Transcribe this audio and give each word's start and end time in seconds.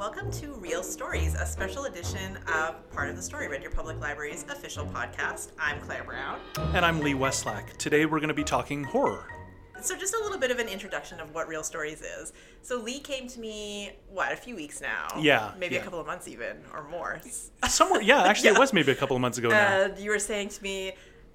welcome 0.00 0.30
to 0.30 0.54
Real 0.54 0.82
Stories, 0.82 1.34
a 1.34 1.44
special 1.44 1.84
edition 1.84 2.38
of 2.54 2.90
Part 2.90 3.10
of 3.10 3.16
the 3.16 3.22
Story, 3.22 3.48
Red 3.48 3.60
Deer 3.60 3.68
Public 3.68 4.00
Library's 4.00 4.46
official 4.48 4.86
podcast. 4.86 5.50
I'm 5.58 5.78
Claire 5.82 6.04
Brown. 6.04 6.40
And 6.72 6.86
I'm 6.86 7.00
Lee 7.00 7.12
Westlack. 7.12 7.76
Today 7.76 8.06
we're 8.06 8.18
going 8.18 8.28
to 8.28 8.34
be 8.34 8.42
talking 8.42 8.82
horror. 8.82 9.28
So, 9.82 9.94
just 9.94 10.14
a 10.14 10.18
little 10.22 10.38
bit 10.38 10.50
of 10.50 10.58
an 10.58 10.68
introduction 10.68 11.20
of 11.20 11.34
what 11.34 11.48
Real 11.48 11.62
Stories 11.62 12.00
is. 12.00 12.32
So, 12.62 12.78
Lee 12.78 12.98
came 12.98 13.28
to 13.28 13.40
me, 13.40 13.90
what, 14.08 14.32
a 14.32 14.36
few 14.36 14.56
weeks 14.56 14.80
now? 14.80 15.08
Yeah, 15.18 15.52
Maybe 15.58 15.74
yeah. 15.74 15.82
a 15.82 15.84
couple 15.84 16.00
of 16.00 16.06
months 16.06 16.26
even, 16.28 16.56
or 16.72 16.88
more. 16.88 17.20
Somewhere, 17.68 18.00
yeah, 18.00 18.22
actually, 18.24 18.48
it 18.48 18.58
was 18.58 18.72
maybe 18.72 18.92
a 18.92 18.96
couple 18.96 19.16
of 19.16 19.20
months 19.20 19.36
ago 19.36 19.50
now. 19.50 19.82
And 19.82 19.98
you 19.98 20.12
were 20.12 20.18
saying 20.18 20.48
to 20.48 20.62
me, 20.62 20.92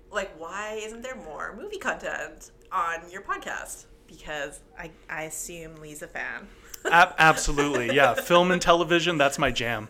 like, 0.09 0.31
why 0.39 0.81
isn't 0.81 1.03
there 1.03 1.17
more 1.17 1.55
movie 1.55 1.77
content 1.77 2.49
on 2.71 3.11
your 3.11 3.21
podcast? 3.21 3.85
Because 4.07 4.61
I, 4.75 4.89
I 5.07 5.23
assume 5.25 5.75
Lee's 5.75 6.01
a 6.01 6.07
fan. 6.07 6.47
Ab- 6.91 7.15
absolutely, 7.17 7.95
yeah. 7.95 8.13
Film 8.13 8.51
and 8.51 8.61
television, 8.61 9.17
that's 9.17 9.37
my 9.39 9.51
jam. 9.51 9.87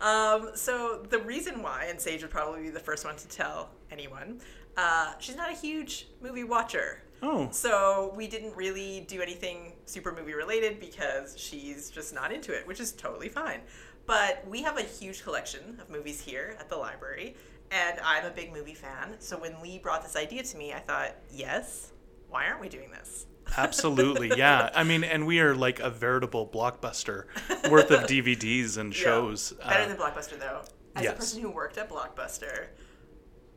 Um, 0.00 0.50
so 0.54 1.04
the 1.08 1.18
reason 1.18 1.62
why, 1.62 1.86
and 1.88 2.00
Sage 2.00 2.22
would 2.22 2.30
probably 2.30 2.62
be 2.62 2.70
the 2.70 2.80
first 2.80 3.04
one 3.04 3.16
to 3.16 3.28
tell 3.28 3.70
anyone, 3.90 4.40
uh, 4.76 5.12
she's 5.18 5.36
not 5.36 5.50
a 5.50 5.54
huge 5.54 6.08
movie 6.20 6.44
watcher. 6.44 7.02
Oh, 7.22 7.48
So 7.52 8.12
we 8.16 8.26
didn't 8.26 8.54
really 8.54 9.04
do 9.08 9.22
anything 9.22 9.72
super 9.86 10.12
movie 10.12 10.34
related 10.34 10.78
because 10.78 11.38
she's 11.38 11.88
just 11.90 12.12
not 12.12 12.32
into 12.32 12.52
it, 12.52 12.66
which 12.66 12.80
is 12.80 12.92
totally 12.92 13.30
fine. 13.30 13.60
But 14.04 14.46
we 14.46 14.62
have 14.62 14.76
a 14.76 14.82
huge 14.82 15.22
collection 15.22 15.78
of 15.80 15.88
movies 15.88 16.20
here 16.20 16.56
at 16.60 16.68
the 16.68 16.76
library, 16.76 17.36
and 17.70 17.98
I'm 18.04 18.26
a 18.26 18.30
big 18.30 18.52
movie 18.52 18.74
fan. 18.74 19.14
So 19.20 19.38
when 19.38 19.62
Lee 19.62 19.78
brought 19.78 20.02
this 20.02 20.16
idea 20.16 20.42
to 20.42 20.56
me, 20.58 20.74
I 20.74 20.80
thought, 20.80 21.14
yes, 21.32 21.92
why 22.28 22.46
aren't 22.46 22.60
we 22.60 22.68
doing 22.68 22.90
this? 22.90 23.24
Absolutely, 23.56 24.32
yeah. 24.36 24.70
I 24.74 24.84
mean, 24.84 25.04
and 25.04 25.26
we 25.26 25.40
are 25.40 25.54
like 25.54 25.80
a 25.80 25.90
veritable 25.90 26.46
blockbuster 26.48 27.24
worth 27.70 27.90
of 27.90 28.00
DVDs 28.02 28.76
and 28.78 28.94
shows. 28.94 29.52
Yeah. 29.60 29.68
Better 29.68 29.82
Uh, 29.82 29.88
than 29.88 29.96
Blockbuster, 29.96 30.38
though. 30.38 30.62
As 30.96 31.06
a 31.06 31.12
person 31.12 31.40
who 31.42 31.50
worked 31.50 31.76
at 31.78 31.88
Blockbuster, 31.90 32.66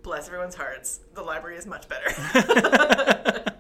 bless 0.04 0.28
everyone's 0.28 0.56
hearts, 0.56 1.02
the 1.14 1.22
library 1.22 1.58
is 1.58 1.66
much 1.66 1.88
better. 1.88 2.10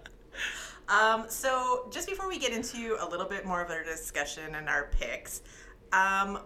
um, 0.89 1.25
so, 1.27 1.87
just 1.91 2.07
before 2.07 2.27
we 2.27 2.39
get 2.39 2.51
into 2.53 2.97
a 2.99 3.07
little 3.07 3.27
bit 3.27 3.45
more 3.45 3.61
of 3.61 3.69
our 3.69 3.83
discussion 3.83 4.55
and 4.55 4.67
our 4.69 4.89
picks, 4.91 5.41
um, 5.93 6.39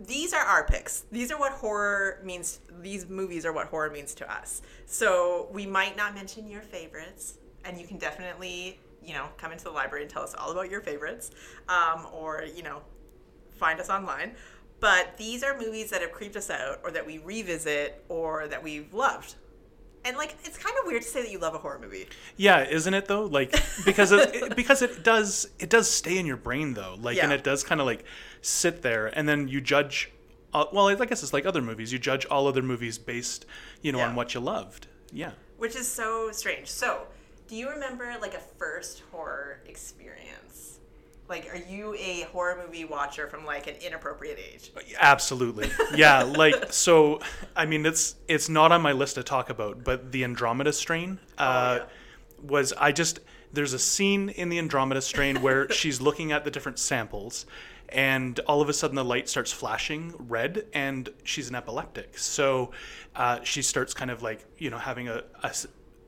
these 0.00 0.32
are 0.32 0.42
our 0.44 0.64
picks. 0.66 1.04
These 1.12 1.30
are 1.30 1.38
what 1.38 1.52
horror 1.52 2.20
means. 2.24 2.58
These 2.80 3.08
movies 3.08 3.46
are 3.46 3.52
what 3.52 3.68
horror 3.68 3.90
means 3.90 4.14
to 4.16 4.32
us. 4.32 4.62
So, 4.86 5.48
we 5.52 5.66
might 5.66 5.96
not 5.96 6.14
mention 6.14 6.48
your 6.48 6.62
favorites, 6.62 7.38
and 7.64 7.78
you 7.80 7.86
can 7.86 7.98
definitely, 7.98 8.80
you 9.04 9.14
know, 9.14 9.26
come 9.36 9.52
into 9.52 9.64
the 9.64 9.70
library 9.70 10.02
and 10.04 10.10
tell 10.10 10.22
us 10.22 10.34
all 10.36 10.50
about 10.52 10.70
your 10.70 10.80
favorites, 10.80 11.30
um, 11.68 12.06
or, 12.12 12.44
you 12.54 12.62
know, 12.62 12.82
find 13.52 13.80
us 13.80 13.90
online. 13.90 14.32
But 14.80 15.16
these 15.16 15.42
are 15.42 15.58
movies 15.58 15.90
that 15.90 16.00
have 16.02 16.12
creeped 16.12 16.36
us 16.36 16.50
out, 16.50 16.80
or 16.82 16.90
that 16.90 17.06
we 17.06 17.18
revisit, 17.18 18.04
or 18.08 18.48
that 18.48 18.62
we've 18.62 18.92
loved. 18.92 19.34
And 20.04 20.16
like, 20.18 20.36
it's 20.44 20.58
kind 20.58 20.76
of 20.78 20.86
weird 20.86 21.00
to 21.02 21.08
say 21.08 21.22
that 21.22 21.30
you 21.30 21.38
love 21.38 21.54
a 21.54 21.58
horror 21.58 21.78
movie. 21.80 22.06
yeah, 22.36 22.64
isn't 22.68 22.92
it 22.92 23.06
though? 23.06 23.24
Like 23.24 23.54
because 23.86 24.12
it, 24.12 24.54
because 24.54 24.82
it 24.82 25.02
does 25.02 25.48
it 25.58 25.70
does 25.70 25.88
stay 25.90 26.18
in 26.18 26.26
your 26.26 26.36
brain 26.36 26.74
though. 26.74 26.96
Like 27.00 27.16
and 27.22 27.32
it 27.32 27.42
does 27.42 27.62
kind 27.64 27.80
of 27.80 27.86
like 27.86 28.04
sit 28.42 28.82
there, 28.82 29.06
and 29.06 29.26
then 29.28 29.48
you 29.48 29.62
judge. 29.62 30.10
Uh, 30.52 30.66
well, 30.72 30.88
I 30.88 30.94
guess 31.06 31.22
it's 31.22 31.32
like 31.32 31.46
other 31.46 31.62
movies. 31.62 31.90
You 31.92 31.98
judge 31.98 32.26
all 32.26 32.46
other 32.46 32.60
movies 32.62 32.98
based, 32.98 33.46
you 33.80 33.92
know, 33.92 33.98
Yeah. 33.98 34.08
on 34.08 34.14
what 34.14 34.34
you 34.34 34.40
loved. 34.40 34.86
Yeah. 35.10 35.32
which 35.56 35.74
is 35.74 35.88
so 35.88 36.30
strange. 36.32 36.68
So, 36.70 37.06
do 37.48 37.56
you 37.56 37.70
remember 37.70 38.14
like 38.20 38.34
a 38.34 38.40
first 38.58 39.02
horror 39.10 39.60
experience? 39.66 40.80
Like, 41.28 41.48
are 41.52 41.70
you 41.72 41.94
a 41.94 42.22
horror 42.32 42.62
movie 42.64 42.84
watcher 42.84 43.28
from 43.28 43.46
like 43.46 43.66
an 43.66 43.76
inappropriate 43.76 44.38
age? 44.38 44.72
Absolutely. 45.00 45.70
Yeah, 45.94 46.22
like 46.36 46.72
so 46.72 47.20
I 47.56 47.66
mean 47.66 47.86
it's 47.86 48.16
it's 48.28 48.48
not 48.48 48.72
on 48.72 48.82
my 48.82 48.92
list 48.92 49.14
to 49.14 49.22
talk 49.22 49.50
about, 49.50 49.84
but 49.84 50.12
the 50.12 50.24
Andromeda 50.24 50.72
strain 50.72 51.18
uh 51.38 51.80
yeah. 51.80 51.86
was 52.46 52.72
I 52.74 52.92
just 52.92 53.20
there's 53.52 53.72
a 53.72 53.78
scene 53.78 54.30
in 54.30 54.48
the 54.48 54.58
Andromeda 54.58 55.00
strain 55.00 55.40
where 55.40 55.70
she's 55.72 56.00
looking 56.00 56.32
at 56.32 56.44
the 56.44 56.50
different 56.50 56.78
samples 56.78 57.46
and 57.88 58.40
all 58.40 58.60
of 58.60 58.68
a 58.68 58.72
sudden 58.72 58.96
the 58.96 59.04
light 59.04 59.28
starts 59.28 59.52
flashing 59.52 60.14
red 60.18 60.66
and 60.72 61.08
she's 61.22 61.48
an 61.48 61.54
epileptic. 61.54 62.18
So 62.18 62.72
uh, 63.14 63.40
she 63.44 63.62
starts 63.62 63.94
kind 63.94 64.10
of 64.10 64.22
like, 64.22 64.44
you 64.58 64.70
know, 64.70 64.78
having 64.78 65.08
a, 65.08 65.22
a 65.42 65.54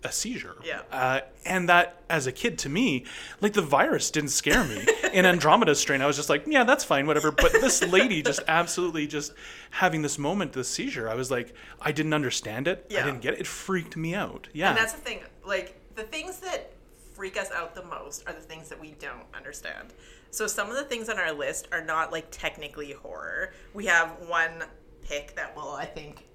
a 0.07 0.13
seizure. 0.13 0.57
Yeah. 0.65 0.83
Uh, 0.91 1.21
and 1.45 1.69
that, 1.69 2.03
as 2.09 2.27
a 2.27 2.33
kid, 2.33 2.59
to 2.61 2.69
me, 2.69 3.05
like 3.41 3.53
the 3.53 3.63
virus 3.63 4.11
didn't 4.11 4.31
scare 4.31 4.65
me. 4.65 4.87
In 5.13 5.27
Andromeda 5.27 5.75
strain, 5.75 6.01
I 6.01 6.07
was 6.07 6.17
just 6.17 6.29
like, 6.29 6.45
yeah, 6.47 6.65
that's 6.65 6.85
fine, 6.85 7.07
whatever. 7.07 7.31
But 7.31 7.53
this 7.53 7.83
lady 7.83 8.23
just 8.23 8.41
absolutely 8.49 9.07
just 9.07 9.33
having 9.71 10.03
this 10.03 10.19
moment, 10.19 10.53
this 10.53 10.69
seizure, 10.69 11.09
I 11.09 11.15
was 11.15 11.31
like, 11.31 11.55
I 11.81 11.93
didn't 11.93 12.15
understand 12.15 12.69
it. 12.69 12.87
Yeah. 12.89 13.03
I 13.03 13.07
didn't 13.07 13.21
get 13.21 13.35
it. 13.35 13.41
It 13.41 13.47
freaked 13.47 13.97
me 13.97 14.15
out. 14.15 14.49
Yeah. 14.53 14.71
And 14.71 14.79
that's 14.79 14.93
the 14.93 15.01
thing. 15.01 15.21
Like, 15.45 15.79
the 15.95 16.05
things 16.05 16.39
that 16.41 16.73
freak 17.15 17.39
us 17.39 17.51
out 17.51 17.75
the 17.75 17.85
most 17.85 18.27
are 18.27 18.33
the 18.33 18.41
things 18.41 18.69
that 18.69 18.81
we 18.81 18.93
don't 18.93 19.27
understand. 19.35 19.93
So, 20.31 20.47
some 20.47 20.71
of 20.71 20.77
the 20.77 20.85
things 20.85 21.09
on 21.09 21.19
our 21.19 21.33
list 21.33 21.69
are 21.73 21.85
not 21.85 22.13
like 22.13 22.29
technically 22.31 22.93
horror. 22.93 23.53
We 23.75 23.87
have 23.87 24.11
one 24.29 24.65
pick 25.03 25.35
that 25.37 25.57
will, 25.57 25.73
I 25.73 25.87
think, 25.87 26.27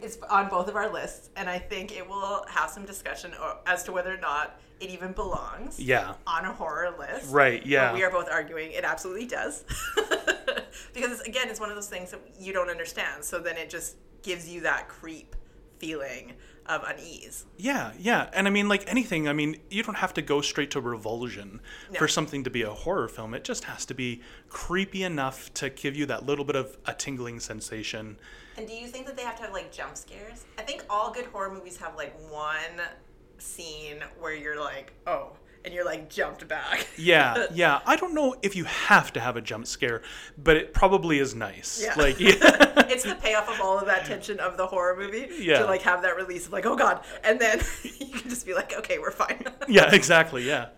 it's 0.00 0.18
on 0.30 0.48
both 0.48 0.68
of 0.68 0.76
our 0.76 0.92
lists, 0.92 1.30
and 1.36 1.48
I 1.48 1.58
think 1.58 1.96
it 1.96 2.08
will 2.08 2.44
have 2.48 2.70
some 2.70 2.84
discussion 2.84 3.32
as 3.66 3.82
to 3.84 3.92
whether 3.92 4.12
or 4.12 4.18
not 4.18 4.60
it 4.80 4.90
even 4.90 5.12
belongs 5.12 5.78
yeah. 5.78 6.14
on 6.26 6.44
a 6.44 6.52
horror 6.52 6.94
list. 6.98 7.32
Right, 7.32 7.64
yeah. 7.64 7.88
But 7.88 7.94
we 7.94 8.02
are 8.02 8.10
both 8.10 8.28
arguing 8.28 8.72
it 8.72 8.84
absolutely 8.84 9.26
does. 9.26 9.64
because, 10.94 11.20
again, 11.22 11.48
it's 11.48 11.60
one 11.60 11.70
of 11.70 11.76
those 11.76 11.88
things 11.88 12.10
that 12.10 12.20
you 12.38 12.52
don't 12.52 12.68
understand. 12.68 13.24
So 13.24 13.38
then 13.38 13.56
it 13.56 13.70
just 13.70 13.96
gives 14.22 14.48
you 14.48 14.60
that 14.62 14.88
creep 14.88 15.36
feeling 15.86 16.32
of 16.66 16.84
unease. 16.84 17.44
Yeah, 17.58 17.90
yeah. 17.98 18.30
And 18.32 18.46
I 18.46 18.50
mean, 18.50 18.68
like 18.68 18.84
anything, 18.88 19.28
I 19.28 19.32
mean, 19.32 19.56
you 19.68 19.82
don't 19.82 19.96
have 19.96 20.14
to 20.14 20.22
go 20.22 20.40
straight 20.40 20.70
to 20.70 20.80
revulsion 20.80 21.60
No. 21.92 21.98
for 21.98 22.06
something 22.06 22.44
to 22.44 22.50
be 22.50 22.62
a 22.62 22.70
horror 22.70 23.08
film. 23.08 23.34
It 23.34 23.42
just 23.42 23.64
has 23.64 23.84
to 23.86 23.94
be 23.94 24.22
creepy 24.48 25.02
enough 25.02 25.52
to 25.54 25.70
give 25.70 25.96
you 25.96 26.06
that 26.06 26.24
little 26.24 26.44
bit 26.44 26.54
of 26.54 26.76
a 26.86 26.94
tingling 26.94 27.40
sensation. 27.40 28.16
And 28.56 28.68
do 28.68 28.74
you 28.74 28.86
think 28.86 29.06
that 29.06 29.16
they 29.16 29.24
have 29.24 29.34
to 29.38 29.42
have 29.42 29.52
like 29.52 29.72
jump 29.72 29.96
scares? 29.96 30.44
I 30.56 30.62
think 30.62 30.84
all 30.88 31.12
good 31.12 31.26
horror 31.26 31.52
movies 31.52 31.76
have 31.78 31.96
like 31.96 32.14
one 32.30 32.80
scene 33.38 33.96
where 34.20 34.34
you're 34.34 34.60
like, 34.60 34.92
oh, 35.08 35.32
and 35.64 35.72
you're 35.72 35.84
like 35.84 36.08
jumped 36.08 36.46
back. 36.48 36.86
Yeah, 36.96 37.46
yeah. 37.52 37.80
I 37.86 37.96
don't 37.96 38.14
know 38.14 38.36
if 38.42 38.54
you 38.54 38.64
have 38.64 39.12
to 39.14 39.20
have 39.20 39.36
a 39.36 39.40
jump 39.40 39.66
scare, 39.66 40.02
but 40.38 40.56
it 40.56 40.72
probably 40.72 41.18
is 41.18 41.34
nice. 41.34 41.82
Yeah. 41.82 41.94
Like, 41.94 42.20
yeah. 42.20 42.30
it's 42.88 43.02
the 43.04 43.14
payoff 43.16 43.48
of 43.48 43.60
all 43.60 43.78
of 43.78 43.86
that 43.86 44.04
tension 44.04 44.38
of 44.38 44.56
the 44.56 44.66
horror 44.66 44.96
movie 44.96 45.28
Yeah. 45.38 45.58
to 45.60 45.64
like 45.66 45.82
have 45.82 46.02
that 46.02 46.16
release 46.16 46.46
of 46.46 46.52
like, 46.52 46.66
oh 46.66 46.76
god, 46.76 47.04
and 47.24 47.40
then 47.40 47.60
you 47.82 48.06
can 48.18 48.30
just 48.30 48.46
be 48.46 48.54
like, 48.54 48.72
okay, 48.78 48.98
we're 48.98 49.10
fine. 49.10 49.44
yeah, 49.68 49.92
exactly. 49.94 50.46
Yeah. 50.46 50.68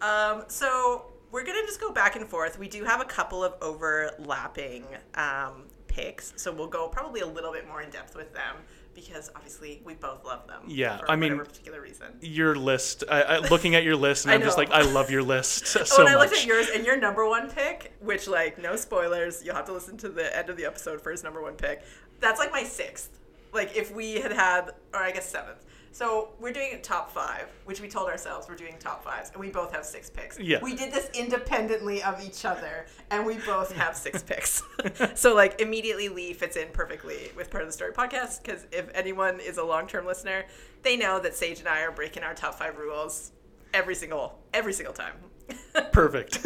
Um, 0.00 0.44
so 0.48 1.12
we're 1.30 1.44
gonna 1.44 1.62
just 1.66 1.80
go 1.80 1.92
back 1.92 2.16
and 2.16 2.26
forth. 2.26 2.58
We 2.58 2.68
do 2.68 2.84
have 2.84 3.00
a 3.00 3.04
couple 3.04 3.44
of 3.44 3.54
overlapping 3.60 4.84
um, 5.14 5.64
picks, 5.86 6.32
so 6.36 6.52
we'll 6.52 6.66
go 6.68 6.88
probably 6.88 7.20
a 7.20 7.26
little 7.26 7.52
bit 7.52 7.68
more 7.68 7.82
in 7.82 7.90
depth 7.90 8.16
with 8.16 8.32
them 8.32 8.56
because 9.00 9.30
obviously 9.34 9.80
we 9.84 9.94
both 9.94 10.24
love 10.24 10.46
them. 10.46 10.62
Yeah, 10.66 10.98
for 10.98 11.10
I 11.10 11.16
mean- 11.16 11.38
particular 11.38 11.80
reason. 11.80 12.06
Your 12.20 12.54
list, 12.54 13.04
I, 13.10 13.22
I, 13.22 13.38
looking 13.38 13.74
at 13.74 13.84
your 13.84 13.96
list, 13.96 14.24
and 14.24 14.32
I'm 14.34 14.42
just 14.42 14.58
like, 14.58 14.70
I 14.70 14.82
love 14.82 15.10
your 15.10 15.22
list 15.22 15.66
so 15.66 15.80
oh, 15.80 16.00
and 16.00 16.08
I 16.08 16.14
much. 16.14 16.30
looked 16.30 16.40
at 16.42 16.46
yours, 16.46 16.68
and 16.74 16.84
your 16.84 16.96
number 16.96 17.28
one 17.28 17.50
pick, 17.50 17.92
which 18.00 18.26
like 18.28 18.58
no 18.58 18.76
spoilers, 18.76 19.44
you'll 19.44 19.54
have 19.54 19.66
to 19.66 19.72
listen 19.72 19.96
to 19.98 20.08
the 20.08 20.36
end 20.36 20.50
of 20.50 20.56
the 20.56 20.64
episode 20.64 21.00
for 21.00 21.10
his 21.10 21.22
number 21.22 21.42
one 21.42 21.54
pick. 21.54 21.82
That's 22.20 22.38
like 22.38 22.52
my 22.52 22.64
sixth. 22.64 23.18
Like 23.52 23.76
if 23.76 23.94
we 23.94 24.20
had 24.20 24.32
had, 24.32 24.70
or 24.92 25.00
I 25.00 25.10
guess 25.12 25.28
seventh. 25.28 25.64
So 25.92 26.30
we're 26.38 26.52
doing 26.52 26.78
top 26.82 27.10
five, 27.10 27.48
which 27.64 27.80
we 27.80 27.88
told 27.88 28.08
ourselves 28.08 28.48
we're 28.48 28.54
doing 28.56 28.76
top 28.78 29.02
fives, 29.04 29.30
and 29.30 29.40
we 29.40 29.50
both 29.50 29.72
have 29.72 29.84
six 29.84 30.10
picks. 30.10 30.38
Yeah. 30.38 30.58
We 30.62 30.74
did 30.74 30.92
this 30.92 31.10
independently 31.14 32.02
of 32.02 32.22
each 32.24 32.44
other, 32.44 32.86
and 33.10 33.26
we 33.26 33.38
both 33.38 33.72
have 33.72 33.96
six 33.96 34.22
picks. 34.26 34.62
so 35.14 35.34
like 35.34 35.60
immediately 35.60 36.08
Lee 36.08 36.32
fits 36.32 36.56
in 36.56 36.68
perfectly 36.72 37.30
with 37.36 37.50
part 37.50 37.62
of 37.62 37.68
the 37.68 37.72
story 37.72 37.92
podcast 37.92 38.42
because 38.42 38.66
if 38.70 38.88
anyone 38.94 39.40
is 39.40 39.58
a 39.58 39.64
long-term 39.64 40.06
listener, 40.06 40.44
they 40.82 40.96
know 40.96 41.18
that 41.20 41.34
Sage 41.34 41.58
and 41.58 41.68
I 41.68 41.80
are 41.82 41.92
breaking 41.92 42.22
our 42.22 42.34
top 42.34 42.54
five 42.54 42.76
rules 42.78 43.32
every 43.74 43.94
single 43.94 44.38
every 44.54 44.72
single 44.72 44.94
time. 44.94 45.14
Perfect. 45.92 46.40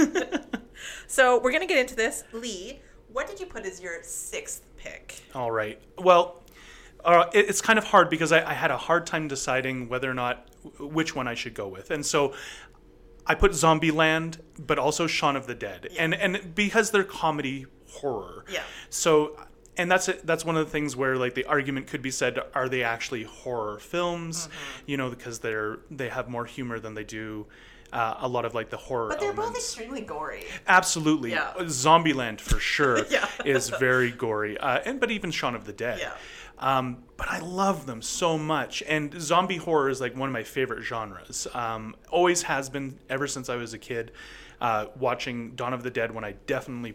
So 1.06 1.40
we're 1.40 1.52
gonna 1.52 1.66
get 1.66 1.78
into 1.78 1.94
this. 1.94 2.24
Lee, 2.32 2.80
what 3.12 3.26
did 3.26 3.40
you 3.40 3.46
put 3.46 3.64
as 3.66 3.80
your 3.80 4.02
sixth 4.02 4.64
pick? 4.76 5.20
All 5.34 5.50
right. 5.50 5.80
Well, 5.98 6.41
uh, 7.04 7.28
it, 7.32 7.49
it's 7.49 7.60
kind 7.60 7.78
of 7.78 7.84
hard 7.84 8.10
because 8.10 8.32
I, 8.32 8.50
I 8.50 8.54
had 8.54 8.70
a 8.70 8.76
hard 8.76 9.06
time 9.06 9.28
deciding 9.28 9.88
whether 9.88 10.10
or 10.10 10.14
not 10.14 10.49
which 10.78 11.14
one 11.14 11.26
I 11.28 11.34
should 11.34 11.54
go 11.54 11.69
with, 11.69 11.90
and 11.90 12.04
so 12.04 12.34
I 13.26 13.34
put 13.34 13.52
Zombieland, 13.52 14.38
but 14.58 14.78
also 14.78 15.06
Shaun 15.06 15.37
of 15.37 15.46
the 15.46 15.54
Dead, 15.54 15.88
and 15.99 16.14
and 16.14 16.54
because 16.54 16.90
they're 16.90 17.04
comedy 17.04 17.66
horror. 17.88 18.44
Yeah. 18.50 18.62
So. 18.90 19.37
And 19.75 19.90
that's 19.90 20.06
it. 20.10 20.26
That's 20.26 20.44
one 20.44 20.58
of 20.58 20.66
the 20.66 20.70
things 20.70 20.96
where 20.96 21.16
like 21.16 21.34
the 21.34 21.46
argument 21.46 21.87
could 21.87 22.02
be 22.02 22.10
said: 22.10 22.38
Are 22.54 22.69
they 22.69 22.82
actually 22.82 23.22
horror 23.22 23.78
films? 23.78 24.50
You 24.84 24.98
know, 24.98 25.08
because 25.08 25.38
they're 25.38 25.78
they 25.90 26.10
have 26.10 26.28
more 26.28 26.44
humor 26.44 26.78
than 26.78 26.93
they 26.93 27.05
do 27.05 27.46
uh, 27.90 28.16
a 28.20 28.28
lot 28.28 28.44
of 28.44 28.55
like 28.55 28.69
the 28.69 28.76
horror. 28.76 29.08
But 29.08 29.20
they're 29.20 29.32
both 29.32 29.55
extremely 29.55 30.02
gory. 30.02 30.44
Absolutely. 30.66 31.31
Yeah. 31.31 31.55
Zombieland 31.60 32.40
for 32.43 32.58
sure 32.58 33.06
Yeah. 33.10 33.26
is 33.46 33.70
very 33.70 34.10
gory. 34.10 34.58
Uh, 34.58 34.81
and 34.84 35.00
but 35.00 35.10
even 35.10 35.31
Shaun 35.31 35.55
of 35.55 35.64
the 35.64 35.72
Dead. 35.72 36.00
Yeah. 36.00 36.12
Um, 36.62 37.02
but 37.16 37.28
I 37.28 37.40
love 37.40 37.86
them 37.86 38.00
so 38.00 38.38
much. 38.38 38.82
And 38.86 39.20
zombie 39.20 39.56
horror 39.56 39.90
is 39.90 40.00
like 40.00 40.16
one 40.16 40.28
of 40.28 40.32
my 40.32 40.44
favorite 40.44 40.82
genres. 40.82 41.48
Um, 41.52 41.96
always 42.08 42.42
has 42.42 42.70
been 42.70 42.98
ever 43.10 43.26
since 43.26 43.48
I 43.48 43.56
was 43.56 43.74
a 43.74 43.78
kid. 43.78 44.12
Uh, 44.60 44.86
watching 44.96 45.56
Dawn 45.56 45.74
of 45.74 45.82
the 45.82 45.90
Dead 45.90 46.14
when 46.14 46.22
I 46.24 46.36
definitely, 46.46 46.94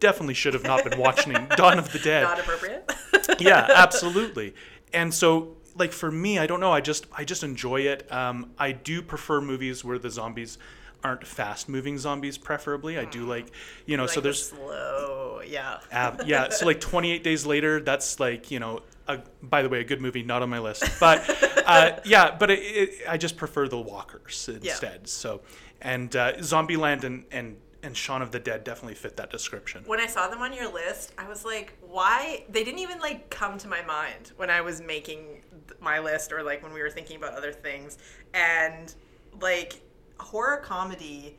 definitely 0.00 0.32
should 0.32 0.54
have 0.54 0.64
not 0.64 0.82
been 0.82 0.98
watching 0.98 1.32
Dawn 1.56 1.78
of 1.78 1.92
the 1.92 1.98
Dead 1.98 2.22
Not 2.22 2.40
appropriate. 2.40 2.90
yeah, 3.38 3.68
absolutely. 3.74 4.54
And 4.94 5.12
so, 5.12 5.56
like 5.76 5.92
for 5.92 6.10
me, 6.10 6.38
I 6.38 6.46
don't 6.46 6.60
know. 6.60 6.72
I 6.72 6.80
just 6.80 7.06
I 7.12 7.24
just 7.24 7.44
enjoy 7.44 7.82
it. 7.82 8.10
Um, 8.10 8.52
I 8.58 8.72
do 8.72 9.02
prefer 9.02 9.42
movies 9.42 9.84
where 9.84 9.98
the 9.98 10.10
zombies 10.10 10.56
aren't 11.04 11.26
fast-moving 11.26 11.98
zombies. 11.98 12.38
Preferably, 12.38 12.98
I 12.98 13.04
do 13.04 13.26
like 13.26 13.46
you 13.84 13.98
know. 13.98 14.04
like 14.04 14.12
so 14.12 14.20
the 14.20 14.24
there's 14.24 14.48
slow. 14.48 15.42
Yeah. 15.46 15.80
uh, 15.92 16.16
yeah. 16.24 16.48
So 16.48 16.64
like 16.64 16.80
28 16.80 17.22
Days 17.22 17.44
Later, 17.44 17.80
that's 17.80 18.18
like 18.18 18.50
you 18.50 18.58
know. 18.58 18.80
A, 19.08 19.18
by 19.42 19.62
the 19.62 19.68
way, 19.68 19.80
a 19.80 19.84
good 19.84 20.00
movie, 20.00 20.22
not 20.22 20.42
on 20.42 20.50
my 20.50 20.58
list, 20.58 20.84
but 21.00 21.24
uh, 21.66 21.98
yeah, 22.04 22.36
but 22.38 22.50
it, 22.50 22.60
it, 22.60 22.90
I 23.08 23.16
just 23.16 23.36
prefer 23.36 23.68
the 23.68 23.80
walkers 23.80 24.48
instead. 24.48 25.08
So, 25.08 25.40
and 25.80 26.14
uh, 26.14 26.34
Zombieland 26.34 27.04
and 27.04 27.24
and 27.32 27.56
and 27.82 27.96
Shaun 27.96 28.22
of 28.22 28.30
the 28.30 28.38
Dead 28.38 28.64
definitely 28.64 28.94
fit 28.94 29.16
that 29.16 29.30
description. 29.30 29.82
when 29.86 30.00
I 30.00 30.06
saw 30.06 30.28
them 30.28 30.40
on 30.40 30.52
your 30.52 30.72
list, 30.72 31.12
I 31.18 31.28
was 31.28 31.44
like, 31.44 31.76
why? 31.80 32.44
They 32.48 32.62
didn't 32.64 32.78
even 32.78 33.00
like 33.00 33.28
come 33.28 33.58
to 33.58 33.68
my 33.68 33.82
mind 33.82 34.32
when 34.36 34.50
I 34.50 34.60
was 34.60 34.80
making 34.80 35.42
my 35.80 35.98
list 35.98 36.32
or 36.32 36.42
like 36.42 36.62
when 36.62 36.72
we 36.72 36.80
were 36.80 36.90
thinking 36.90 37.16
about 37.16 37.34
other 37.34 37.52
things. 37.52 37.98
And 38.34 38.94
like 39.40 39.80
horror 40.20 40.58
comedy 40.58 41.38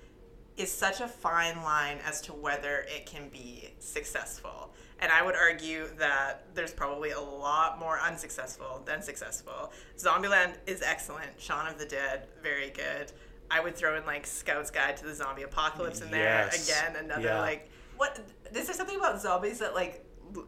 is 0.57 0.71
such 0.71 1.01
a 1.01 1.07
fine 1.07 1.63
line 1.63 1.97
as 2.05 2.21
to 2.21 2.33
whether 2.33 2.85
it 2.93 3.05
can 3.05 3.29
be 3.29 3.69
successful. 3.79 4.73
And 5.03 5.11
I 5.11 5.21
would 5.21 5.35
argue 5.35 5.89
that 5.97 6.45
there's 6.55 6.71
probably 6.71 7.11
a 7.11 7.19
lot 7.19 7.77
more 7.77 7.99
unsuccessful 7.99 8.81
than 8.85 9.01
successful. 9.01 9.73
Zombieland 9.97 10.53
is 10.65 10.81
excellent. 10.81 11.29
Shaun 11.37 11.67
of 11.67 11.77
the 11.77 11.85
Dead, 11.85 12.27
very 12.41 12.69
good. 12.69 13.11
I 13.51 13.59
would 13.59 13.75
throw 13.75 13.97
in 13.97 14.05
like 14.05 14.25
Scout's 14.25 14.71
Guide 14.71 14.95
to 14.97 15.03
the 15.05 15.13
Zombie 15.13 15.43
Apocalypse 15.43 15.99
in 15.99 16.09
there 16.09 16.47
Yes. 16.53 16.69
again. 16.69 16.95
Another 17.03 17.21
Yeah. 17.27 17.41
like 17.41 17.69
what 17.97 18.17
is 18.55 18.65
there 18.65 18.73
something 18.73 18.95
about 18.97 19.21
zombies 19.21 19.59
that 19.59 19.73
like 19.75 20.05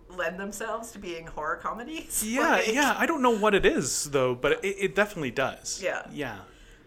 lend 0.10 0.40
themselves 0.40 0.92
to 0.94 1.00
being 1.00 1.28
horror 1.28 1.58
comedies? 1.58 2.24
Yeah, 2.26 2.52
Like, 2.52 2.74
yeah. 2.74 2.96
I 2.98 3.06
don't 3.06 3.22
know 3.22 3.38
what 3.38 3.54
it 3.56 3.66
is 3.66 4.06
though, 4.12 4.36
but 4.36 4.54
it, 4.64 4.76
it 4.80 4.96
definitely 4.96 5.32
does. 5.32 5.82
Yeah. 5.84 6.04
Yeah. 6.14 6.38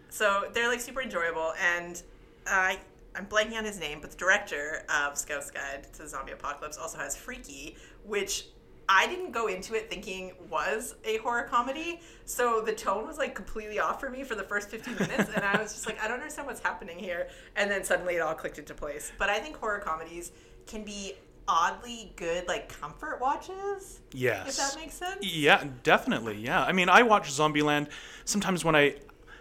So 0.09 0.45
they're 0.53 0.67
like 0.69 0.81
super 0.81 1.01
enjoyable, 1.03 1.53
and 1.61 2.01
I 2.47 2.79
I'm 3.15 3.25
blanking 3.25 3.57
on 3.57 3.65
his 3.65 3.79
name, 3.79 3.99
but 4.01 4.11
the 4.11 4.17
director 4.17 4.83
of 4.93 5.17
Scout's 5.17 5.51
Guide 5.51 5.87
to 5.93 6.03
the 6.03 6.07
Zombie 6.07 6.31
Apocalypse 6.31 6.77
also 6.77 6.97
has 6.97 7.15
Freaky, 7.15 7.75
which 8.03 8.45
I 8.87 9.07
didn't 9.07 9.31
go 9.31 9.47
into 9.47 9.75
it 9.75 9.89
thinking 9.89 10.33
was 10.49 10.95
a 11.03 11.17
horror 11.17 11.43
comedy. 11.43 12.01
So 12.25 12.61
the 12.61 12.73
tone 12.73 13.05
was 13.07 13.17
like 13.17 13.35
completely 13.35 13.79
off 13.79 13.99
for 13.99 14.09
me 14.09 14.23
for 14.23 14.35
the 14.35 14.43
first 14.43 14.69
15 14.69 14.95
minutes, 14.99 15.29
and 15.35 15.43
I 15.43 15.61
was 15.61 15.73
just 15.73 15.85
like, 15.85 16.01
I 16.03 16.07
don't 16.07 16.19
understand 16.19 16.47
what's 16.47 16.61
happening 16.61 16.97
here. 16.97 17.27
And 17.55 17.69
then 17.69 17.83
suddenly 17.83 18.15
it 18.15 18.19
all 18.19 18.33
clicked 18.35 18.57
into 18.59 18.73
place. 18.73 19.11
But 19.17 19.29
I 19.29 19.39
think 19.39 19.57
horror 19.57 19.79
comedies 19.79 20.31
can 20.65 20.83
be 20.83 21.13
oddly 21.47 22.13
good, 22.15 22.47
like 22.47 22.69
comfort 22.79 23.19
watches. 23.19 24.01
Yes. 24.11 24.49
If 24.49 24.57
that 24.57 24.79
makes 24.79 24.93
sense. 24.93 25.25
Yeah, 25.25 25.63
definitely. 25.83 26.37
Yeah. 26.37 26.63
I 26.63 26.71
mean, 26.71 26.89
I 26.89 27.01
watch 27.03 27.29
Zombieland 27.31 27.89
sometimes 28.25 28.63
when 28.63 28.75
I 28.75 28.95